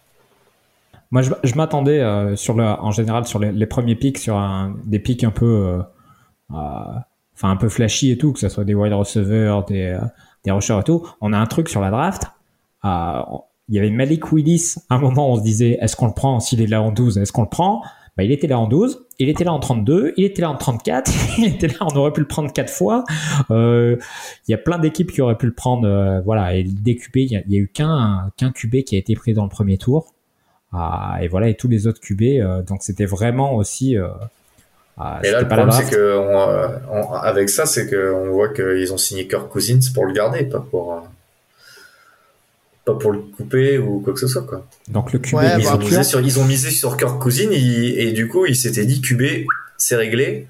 Moi, 1.11 1.23
je, 1.23 1.55
m'attendais 1.55 2.01
euh, 2.01 2.37
sur 2.37 2.55
le, 2.55 2.65
en 2.65 2.91
général 2.91 3.27
sur 3.27 3.39
les, 3.39 3.67
premiers 3.67 3.95
pics, 3.95 4.19
sur 4.19 4.41
des 4.85 4.99
pics 4.99 5.25
un 5.25 5.31
peu, 5.31 5.81
enfin 7.37 7.51
un 7.51 7.57
peu 7.57 7.69
flashy 7.69 8.11
et 8.11 8.19
tout, 8.19 8.33
que 8.33 8.39
ce 8.39 8.49
soit 8.49 8.65
des 8.65 8.75
wide 8.75 8.95
receivers, 8.95 9.65
des, 9.65 9.83
euh, 9.83 10.01
des 10.45 10.51
rushers 10.51 10.79
et 10.81 10.85
tout. 10.85 11.07
On 11.21 11.33
a 11.33 11.39
un 11.39 11.47
truc 11.47 11.69
sur 11.69 11.81
la 11.81 11.91
draft. 11.91 12.25
euh, 12.85 13.21
il 13.69 13.75
y 13.75 13.79
avait 13.79 13.91
Malik 13.91 14.33
Willis. 14.33 14.77
À 14.89 14.95
un 14.95 14.99
moment, 14.99 15.33
on 15.33 15.37
se 15.37 15.43
disait, 15.43 15.77
est-ce 15.81 15.97
qu'on 15.97 16.07
le 16.07 16.15
prend 16.15 16.39
s'il 16.39 16.63
est 16.63 16.69
là 16.69 16.81
en 16.81 16.93
12 16.93 17.19
Est-ce 17.19 17.33
qu'on 17.33 17.43
le 17.43 17.49
prend? 17.49 17.83
Bah, 18.17 18.23
il 18.23 18.31
était 18.31 18.47
là 18.47 18.59
en 18.59 18.67
12, 18.67 19.05
il 19.19 19.29
était 19.29 19.45
là 19.45 19.53
en 19.53 19.59
32, 19.59 20.15
il 20.17 20.25
était 20.25 20.41
là 20.41 20.51
en 20.51 20.57
34, 20.57 21.13
il 21.39 21.47
était 21.47 21.67
là, 21.67 21.75
on 21.81 21.95
aurait 21.97 22.13
pu 22.13 22.21
le 22.21 22.29
prendre 22.29 22.51
quatre 22.53 22.73
fois. 22.73 23.05
Euh, 23.51 23.97
il 24.47 24.53
y 24.53 24.55
a 24.55 24.59
plein 24.59 24.79
d'équipes 24.79 25.13
qui 25.13 25.21
auraient 25.21 25.37
pu 25.37 25.47
le 25.47 25.53
prendre, 25.53 26.23
voilà. 26.25 26.55
Et 26.55 26.63
des 26.63 26.97
QB, 26.97 27.17
il 27.17 27.33
y 27.33 27.37
a, 27.37 27.61
eu 27.61 27.69
qu'un 27.69 28.31
qu'un 28.37 28.53
QB 28.53 28.85
qui 28.85 28.95
a 28.95 28.99
été 28.99 29.15
pris 29.17 29.35
dans 29.35 29.43
le 29.43 29.51
premier 29.51 29.77
tour. 29.79 30.15
Et 31.21 31.29
voilà, 31.29 31.49
et 31.49 31.55
tous 31.57 31.69
les 31.69 31.87
autres 31.87 32.01
QB, 32.01 32.65
donc 32.67 32.83
c'était 32.83 33.05
vraiment 33.05 33.55
aussi. 33.57 33.97
Ah, 34.99 35.21
Et 35.23 35.31
là, 35.31 35.41
le 35.43 35.47
problème, 35.47 35.71
c'est 35.73 35.91
que 35.91 36.17
on, 36.17 36.49
euh, 36.51 36.69
on- 36.91 37.13
avec 37.13 37.51
ça, 37.51 37.67
c'est 37.67 37.87
qu'on 37.91 38.31
voit 38.31 38.49
qu'ils 38.49 38.93
ont 38.93 38.97
signé 38.99 39.29
Kirk 39.29 39.49
Cousins 39.51 39.79
pour 39.95 40.07
le 40.07 40.13
garder, 40.15 40.45
pas 40.45 40.61
pour 40.71 40.95
euh, 40.95 41.01
pas 42.85 42.95
pour 42.95 43.13
le 43.13 43.19
couper 43.19 43.79
ou 43.79 44.01
quoi 44.01 44.13
que 44.15 44.21
ce 44.21 44.27
soit. 44.29 44.43
Quoi. 44.47 44.67
Donc 44.89 45.13
le 45.13 45.19
QB 45.19 45.35
Ouais, 45.35 45.45
Ils, 45.59 45.65
bah, 45.65 45.75
ont 45.75 45.79
misé 45.79 46.03
sur, 46.05 46.21
ils 46.21 46.39
ont 46.39 46.45
misé 46.45 46.71
sur 46.71 46.97
Kirk 46.97 47.21
Cousins 47.21 47.51
il- 47.51 47.99
et 47.99 48.13
du 48.13 48.29
coup, 48.29 48.47
ils 48.47 48.57
s'étaient 48.57 48.87
dit 48.87 49.01
QB, 49.03 49.47
c'est 49.77 49.97
réglé. 49.97 50.47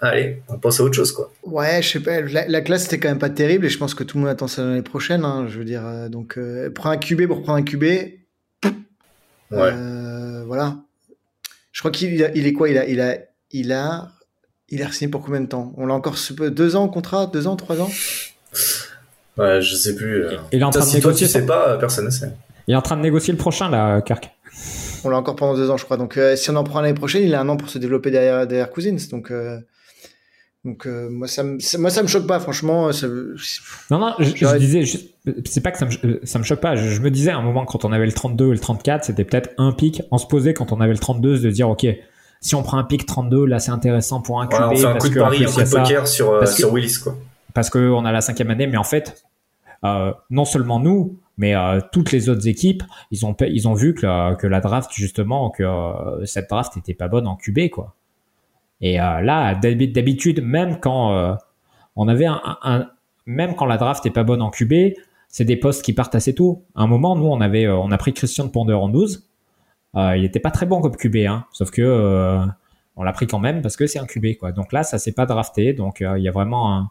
Allez, 0.00 0.42
on 0.48 0.58
passe 0.58 0.78
à 0.80 0.84
autre 0.84 0.94
chose, 0.94 1.10
quoi. 1.12 1.32
Ouais, 1.42 1.82
je 1.82 1.88
sais 1.88 2.00
pas, 2.00 2.20
la, 2.20 2.46
la 2.48 2.60
classe 2.62 2.84
c'était 2.84 2.98
quand 3.00 3.08
même 3.08 3.18
pas 3.18 3.30
terrible 3.30 3.66
et 3.66 3.68
je 3.68 3.78
pense 3.78 3.94
que 3.94 4.04
tout 4.04 4.16
le 4.16 4.22
monde 4.22 4.30
attend 4.30 4.46
ça 4.48 4.62
l'année 4.64 4.82
prochaine. 4.82 5.24
Hein, 5.24 5.46
je 5.48 5.58
veux 5.58 5.64
dire, 5.64 5.82
euh, 5.84 6.08
donc 6.08 6.38
euh, 6.38 6.70
prends 6.70 6.90
un 6.90 6.96
QB 6.96 7.26
pour 7.26 7.42
prendre 7.42 7.58
un 7.58 7.62
QB. 7.62 7.82
Ouais. 7.82 8.10
Euh, 9.52 10.44
voilà. 10.46 10.76
Je 11.72 11.80
crois 11.80 11.90
qu'il 11.90 12.30
il 12.34 12.46
est 12.46 12.52
quoi 12.52 12.68
Il 12.68 12.78
a, 12.78 12.86
il 12.86 13.00
a, 13.00 13.16
il 13.52 13.72
a, 13.72 14.08
il 14.68 14.82
a 14.82 14.90
signé 14.92 15.10
pour 15.10 15.22
combien 15.22 15.40
de 15.40 15.46
temps? 15.46 15.72
On 15.76 15.86
l'a 15.86 15.94
encore 15.94 16.16
deux 16.50 16.76
ans 16.76 16.84
au 16.84 16.88
contrat, 16.90 17.26
deux 17.26 17.46
ans, 17.46 17.56
trois 17.56 17.80
ans? 17.80 17.90
Ouais, 19.36 19.62
je 19.62 19.74
sais 19.74 19.94
plus. 19.94 20.24
euh. 20.24 20.36
il 20.52 20.60
est 20.60 20.64
en 20.64 20.70
Toi, 20.70 20.80
train 20.82 20.90
de 20.90 20.94
si 20.96 21.00
toi 21.00 21.12
tu 21.12 21.22
négocier. 21.24 21.28
sais 21.40 21.46
pas, 21.46 21.68
euh, 21.70 21.76
personne 21.78 22.06
ne 22.06 22.10
sait. 22.10 22.32
Il 22.66 22.74
est 22.74 22.76
en 22.76 22.82
train 22.82 22.96
de 22.96 23.02
négocier 23.02 23.32
le 23.32 23.38
prochain 23.38 23.70
là, 23.70 24.00
Kirk. 24.02 24.30
On 25.04 25.10
l'a 25.10 25.16
encore 25.16 25.36
pendant 25.36 25.54
deux 25.54 25.70
ans, 25.70 25.76
je 25.76 25.84
crois. 25.84 25.96
Donc, 25.96 26.16
euh, 26.16 26.34
si 26.34 26.50
on 26.50 26.56
en 26.56 26.64
prend 26.64 26.80
l'année 26.80 26.94
prochaine, 26.94 27.22
il 27.22 27.34
a 27.34 27.40
un 27.40 27.48
an 27.48 27.56
pour 27.56 27.68
se 27.70 27.78
développer 27.78 28.10
derrière, 28.10 28.46
derrière 28.48 28.68
Cousins. 28.70 28.96
Donc, 29.12 29.30
euh, 29.30 29.58
Donc 30.64 30.86
euh, 30.86 31.08
moi 31.08 31.28
ça 31.28 31.44
me 31.44 31.56
moi 31.78 31.88
ça 31.90 32.02
me 32.02 32.08
choque 32.08 32.26
pas 32.26 32.40
franchement. 32.40 32.92
ça- 32.92 33.06
Non, 33.90 33.98
non, 34.00 34.14
je, 34.18 34.34
je 34.34 34.56
disais, 34.56 34.82
c'est 35.44 35.60
pas 35.60 35.70
que 35.70 35.78
ça 35.78 35.86
me, 35.86 36.20
ça 36.24 36.38
me 36.40 36.44
choque 36.44 36.60
pas. 36.60 36.74
Je, 36.74 36.88
je 36.90 37.00
me 37.00 37.10
disais 37.12 37.30
à 37.30 37.36
un 37.38 37.42
moment 37.42 37.64
quand 37.64 37.84
on 37.84 37.92
avait 37.92 38.06
le 38.06 38.12
32 38.12 38.48
et 38.48 38.50
le 38.50 38.58
34, 38.58 39.04
c'était 39.04 39.24
peut-être 39.24 39.50
un 39.56 39.70
pic. 39.70 40.02
On 40.10 40.18
se 40.18 40.26
posait 40.26 40.52
quand 40.52 40.72
on 40.72 40.80
avait 40.80 40.92
le 40.92 40.98
32 40.98 41.38
de 41.38 41.50
dire, 41.50 41.68
ok, 41.70 41.86
si 42.40 42.54
on 42.54 42.62
prend 42.62 42.78
un 42.78 42.84
pic 42.84 43.04
32, 43.06 43.44
là 43.46 43.58
c'est 43.58 43.70
intéressant 43.70 44.20
pour 44.22 44.40
un 44.40 44.46
QB 44.46 44.60
Ouais, 44.60 44.66
on 44.66 44.76
fait 44.76 44.84
un 44.86 44.92
parce 44.92 45.04
coup 45.08 45.14
de 45.14 45.18
pari, 45.20 45.44
un 45.44 45.50
coup 45.50 45.60
de 45.60 45.64
ça, 45.64 45.80
poker 45.82 46.06
sur, 46.08 46.30
euh, 46.30 46.40
que- 46.40 46.46
sur 46.46 46.72
Willis, 46.72 46.98
quoi. 47.02 47.14
parce 47.54 47.70
qu'on 47.70 48.04
a 48.04 48.12
la 48.12 48.20
cinquième 48.20 48.50
année, 48.50 48.66
mais 48.66 48.76
en 48.76 48.84
fait, 48.84 49.24
euh, 49.84 50.12
non 50.30 50.44
seulement 50.44 50.80
nous, 50.80 51.18
mais 51.36 51.54
euh, 51.54 51.80
toutes 51.92 52.10
les 52.12 52.28
autres 52.28 52.46
équipes, 52.48 52.82
ils 53.10 53.24
ont, 53.26 53.34
ils 53.40 53.68
ont 53.68 53.74
vu 53.74 53.94
que 53.94 54.06
la, 54.06 54.34
que 54.36 54.46
la 54.46 54.60
draft, 54.60 54.90
justement, 54.92 55.50
que 55.50 55.64
cette 56.24 56.48
draft 56.50 56.76
était 56.76 56.94
pas 56.94 57.08
bonne 57.08 57.26
en 57.26 57.36
QB, 57.36 57.70
quoi. 57.70 57.94
Et 58.80 58.96
là, 58.96 59.54
d'habi- 59.56 59.88
d'habitude, 59.92 60.40
même 60.42 60.78
quand 60.80 61.36
on 61.96 62.08
avait 62.08 62.26
un, 62.26 62.88
même 63.26 63.54
quand 63.56 63.66
la 63.66 63.76
draft 63.76 64.06
est 64.06 64.10
pas 64.10 64.22
bonne 64.24 64.40
en 64.42 64.50
QB, 64.50 64.94
c'est 65.28 65.44
des 65.44 65.56
postes 65.56 65.84
qui 65.84 65.92
partent 65.92 66.14
assez 66.14 66.34
tôt. 66.34 66.62
À 66.74 66.82
un 66.82 66.86
moment, 66.86 67.14
nous, 67.16 67.26
on 67.26 67.40
avait, 67.40 67.68
on 67.68 67.90
a 67.90 67.98
pris 67.98 68.12
Christian 68.14 68.48
Ponder 68.48 68.72
en 68.74 68.88
12. 68.88 69.27
Euh, 69.96 70.16
il 70.16 70.24
était 70.24 70.40
pas 70.40 70.50
très 70.50 70.66
bon 70.66 70.80
comme 70.80 70.96
QB, 70.96 71.16
hein, 71.28 71.46
sauf 71.52 71.70
que 71.70 71.82
euh, 71.82 72.44
on 72.96 73.02
l'a 73.02 73.12
pris 73.12 73.26
quand 73.26 73.38
même 73.38 73.62
parce 73.62 73.76
que 73.76 73.86
c'est 73.86 73.98
un 73.98 74.06
QB. 74.06 74.52
Donc 74.54 74.72
là, 74.72 74.82
ça 74.82 74.98
s'est 74.98 75.12
pas 75.12 75.26
drafté, 75.26 75.72
donc 75.72 76.02
euh, 76.02 76.18
il 76.18 76.24
y 76.24 76.28
a 76.28 76.32
vraiment 76.32 76.90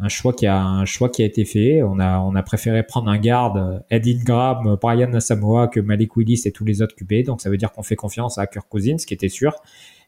un, 0.00 0.08
choix 0.08 0.32
qui 0.32 0.46
a 0.46 0.62
un 0.62 0.84
choix 0.84 1.08
qui 1.08 1.22
a 1.22 1.26
été 1.26 1.44
fait. 1.44 1.82
On 1.82 1.98
a 2.00 2.18
on 2.18 2.34
a 2.34 2.42
préféré 2.42 2.82
prendre 2.82 3.10
un 3.10 3.18
garde 3.18 3.84
Ed 3.90 4.06
Ingram, 4.06 4.76
Brian 4.80 5.12
Asamoah 5.14 5.68
que 5.68 5.80
Malik 5.80 6.16
Willis 6.16 6.42
et 6.46 6.52
tous 6.52 6.64
les 6.64 6.82
autres 6.82 6.96
QB. 6.96 7.24
Donc 7.24 7.40
ça 7.40 7.50
veut 7.50 7.56
dire 7.56 7.72
qu'on 7.72 7.82
fait 7.82 7.96
confiance 7.96 8.38
à 8.38 8.46
Kirk 8.46 8.66
ce 8.72 9.06
qui 9.06 9.14
était 9.14 9.28
sûr, 9.28 9.54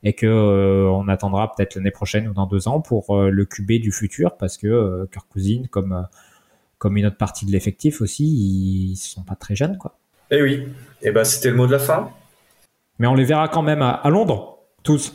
et 0.03 0.13
que 0.13 0.89
on 0.93 1.09
attendra 1.09 1.55
peut-être 1.55 1.77
l'année 1.77 1.91
prochaine 1.91 2.29
ou 2.29 2.35
dans 2.35 2.47
deux 2.47 2.69
ans 2.69 2.81
pour 2.81 3.17
le 3.17 3.45
QB 3.45 3.81
du 3.81 3.93
futur 3.93 4.37
parce 4.37 4.57
que 4.59 4.67
euh, 4.67 5.07
comme 5.71 6.07
comme 6.79 6.97
une 6.97 7.07
autre 7.07 7.17
partie 7.17 7.45
de 7.45 7.51
l'effectif 7.53 8.01
aussi, 8.01 8.25
ils 8.25 8.97
sont 8.97 9.25
pas 9.25 9.35
très 9.35 9.57
jeunes 9.57 9.79
quoi. 9.79 9.99
Eh 10.31 10.43
oui. 10.43 10.69
Et 11.03 11.11
ben 11.11 11.25
c'était 11.25 11.51
le 11.51 11.57
mot 11.57 11.67
de 11.67 11.73
la 11.73 11.79
fin. 11.79 12.11
Mais 12.99 13.07
on 13.07 13.15
les 13.15 13.25
verra 13.25 13.49
quand 13.49 13.63
même 13.63 13.83
à, 13.83 13.91
à 13.91 14.11
Londres 14.11 14.59
tous. 14.83 15.15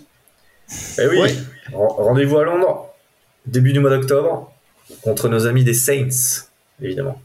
Eh 1.00 1.08
oui. 1.08 1.20
Ouais. 1.20 1.36
Rendez-vous 1.74 2.38
à 2.38 2.44
Londres, 2.44 2.94
début 3.46 3.74
du 3.74 3.80
mois 3.80 3.90
d'octobre, 3.90 4.52
contre 5.02 5.30
nos 5.30 5.48
amis 5.48 5.64
des 5.64 5.74
Saints, 5.74 6.46
évidemment. 6.82 7.22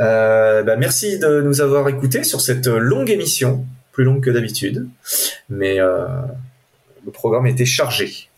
Euh, 0.00 0.62
bah, 0.62 0.76
merci 0.76 1.18
de 1.18 1.40
nous 1.40 1.60
avoir 1.60 1.88
écoutés 1.88 2.24
sur 2.24 2.40
cette 2.40 2.66
longue 2.66 3.10
émission, 3.10 3.66
plus 3.92 4.04
longue 4.04 4.22
que 4.22 4.30
d'habitude, 4.30 4.88
mais 5.48 5.80
euh, 5.80 6.06
le 7.04 7.10
programme 7.12 7.46
était 7.46 7.66
chargé. 7.66 8.28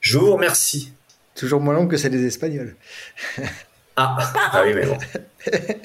Je 0.00 0.18
vous 0.18 0.32
remercie. 0.32 0.92
Toujours 1.34 1.60
moins 1.60 1.74
long 1.74 1.86
que 1.86 1.96
celle 1.96 2.12
des 2.12 2.26
Espagnols. 2.26 2.76
Ah, 4.00 4.16
ah 4.52 4.62
oui, 4.64 4.74
mais 4.74 4.86
bon. 4.86 4.96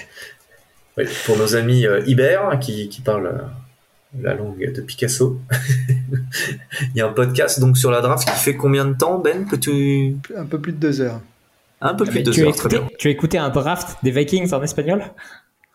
Oui, 0.97 1.05
pour 1.25 1.37
nos 1.37 1.55
amis 1.55 1.85
euh, 1.87 2.01
Iber 2.05 2.39
qui, 2.61 2.87
qui 2.89 3.01
parlent 3.01 3.27
euh, 3.27 4.21
la 4.21 4.35
langue 4.35 4.71
de 4.73 4.81
Picasso. 4.81 5.39
Il 6.93 6.97
y 6.97 7.01
a 7.01 7.07
un 7.07 7.13
podcast 7.13 7.59
donc 7.59 7.77
sur 7.77 7.89
la 7.91 8.01
draft 8.01 8.27
qui 8.27 8.35
fait 8.35 8.55
combien 8.55 8.85
de 8.85 8.93
temps, 8.93 9.17
Ben 9.19 9.45
que 9.45 9.55
tu 9.55 10.15
Un 10.37 10.45
peu 10.45 10.59
plus 10.59 10.71
de 10.73 10.77
deux 10.77 11.01
heures. 11.01 11.21
un 11.81 11.95
peu 11.95 12.05
plus 12.05 12.21
de 12.21 12.31
tu, 12.31 12.41
deux 12.41 12.45
as 12.45 12.49
heures, 12.49 12.55
très 12.55 12.69
écouté, 12.69 12.79
bien. 12.79 12.89
tu 12.99 13.07
as 13.07 13.11
écouté 13.11 13.37
un 13.39 13.49
draft 13.49 13.97
des 14.03 14.11
Vikings 14.11 14.53
en 14.53 14.61
espagnol? 14.61 15.03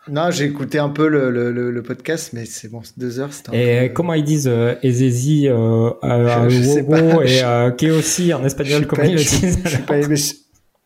Non, 0.07 0.31
j'ai 0.31 0.45
écouté 0.45 0.79
un 0.79 0.89
peu 0.89 1.07
le, 1.07 1.29
le, 1.29 1.51
le- 1.51 1.69
le 1.69 1.83
podcast, 1.83 2.31
mais 2.33 2.45
c'est 2.45 2.69
bon, 2.69 2.81
c'est 2.81 2.97
deux 2.97 3.19
heures. 3.19 3.31
c'était 3.33 3.49
un 3.49 3.53
Et 3.53 3.87
peu- 3.89 3.93
comment 3.93 4.13
ils 4.13 4.23
disent 4.23 4.47
euh, 4.47 4.73
Ezezi, 4.81 5.47
euh, 5.49 5.91
euh, 6.03 6.49
Je- 6.49 6.81
pas. 6.83 7.23
et 7.25 7.43
euh, 7.43 7.71
Keosi 7.71 8.33
en 8.33 8.41
Je 8.41 8.45
espagnol, 8.47 8.77
suis 8.79 8.87
comment 8.87 9.01
pas- 9.03 9.07
ils 9.09 9.15
le 9.15 9.21
je- 9.21 9.29
disent? 9.29 9.59
Je 9.65 9.69
suis 9.69 9.83
pas, 9.83 9.95
mais 10.07 10.15
je, 10.15 10.33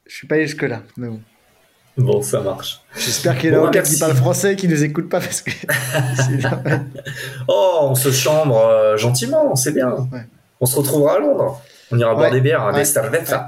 je 0.07 0.15
suis 0.15 0.27
pas 0.27 0.35
allé 0.35 0.47
jusque 0.47 0.63
là. 0.63 0.81
Mais 0.97 1.07
bon. 1.07 1.21
Bon, 1.97 2.21
ça 2.23 2.41
marche. 2.41 2.81
J'espère 2.97 3.37
qu'il 3.37 3.51
y 3.51 3.53
en 3.53 3.57
a 3.57 3.59
Bon, 3.61 3.67
aucun 3.67 3.79
merci. 3.79 3.93
qui 3.95 3.99
parle 3.99 4.15
français 4.15 4.53
et 4.53 4.55
qui 4.55 4.67
nous 4.67 4.83
écoute 4.83 5.09
pas 5.09 5.19
parce 5.19 5.41
que. 5.41 5.51
Oh, 7.47 7.79
on 7.83 7.95
se 7.95 8.11
chambre 8.11 8.57
euh, 8.57 8.97
gentiment, 8.97 9.55
c'est 9.55 9.71
bien. 9.73 9.91
Ouais. 10.11 10.25
On 10.59 10.65
se 10.65 10.75
retrouvera 10.75 11.15
à 11.15 11.19
Londres. 11.19 11.61
On 11.91 11.99
ira 11.99 12.15
boire 12.15 12.31
des 12.31 12.41
bières, 12.41 12.65
Ouais. 12.67 12.73
des 12.79 12.85
cervezas 12.85 13.47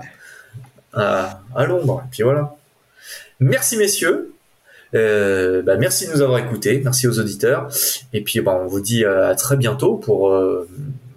à, 0.93 1.41
à 1.55 1.65
Londres. 1.65 2.03
Et 2.05 2.09
puis 2.11 2.23
voilà. 2.23 2.55
Merci 3.39 3.77
messieurs. 3.77 4.33
Euh, 4.93 5.61
bah, 5.61 5.75
merci 5.77 6.07
de 6.07 6.13
nous 6.13 6.21
avoir 6.21 6.39
écoutés. 6.39 6.81
Merci 6.83 7.07
aux 7.07 7.19
auditeurs. 7.19 7.67
Et 8.13 8.21
puis 8.21 8.41
bah, 8.41 8.59
on 8.61 8.67
vous 8.67 8.79
dit 8.81 9.03
euh, 9.05 9.27
à 9.29 9.35
très 9.35 9.57
bientôt 9.57 9.95
pour 9.95 10.29
euh, 10.31 10.67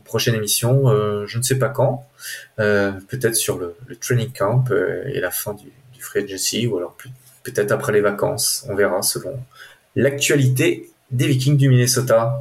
prochaine 0.04 0.34
émission. 0.34 0.88
euh, 0.88 1.26
je 1.26 1.38
ne 1.38 1.42
sais 1.42 1.56
pas 1.58 1.68
quand. 1.68 2.04
Euh, 2.58 2.92
peut-être 3.08 3.36
sur 3.36 3.58
le, 3.58 3.74
le 3.86 3.96
training 3.96 4.32
camp 4.32 4.64
euh, 4.70 5.02
et 5.06 5.20
la 5.20 5.30
fin 5.30 5.52
du 5.54 5.66
free 6.08 6.24
agency 6.24 6.66
ou 6.66 6.78
alors 6.78 6.96
peut-être 7.42 7.72
après 7.72 7.92
les 7.92 8.00
vacances. 8.00 8.64
On 8.68 8.74
verra 8.74 9.02
selon 9.02 9.38
l'actualité 9.94 10.90
des 11.10 11.26
Vikings 11.26 11.56
du 11.56 11.68
Minnesota. 11.68 12.40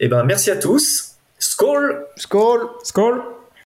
Eh 0.00 0.08
ben, 0.08 0.24
merci 0.24 0.50
à 0.50 0.56
tous. 0.56 1.16
Skål! 1.38 2.06
Skål! 2.16 2.68
Skål 2.82 3.22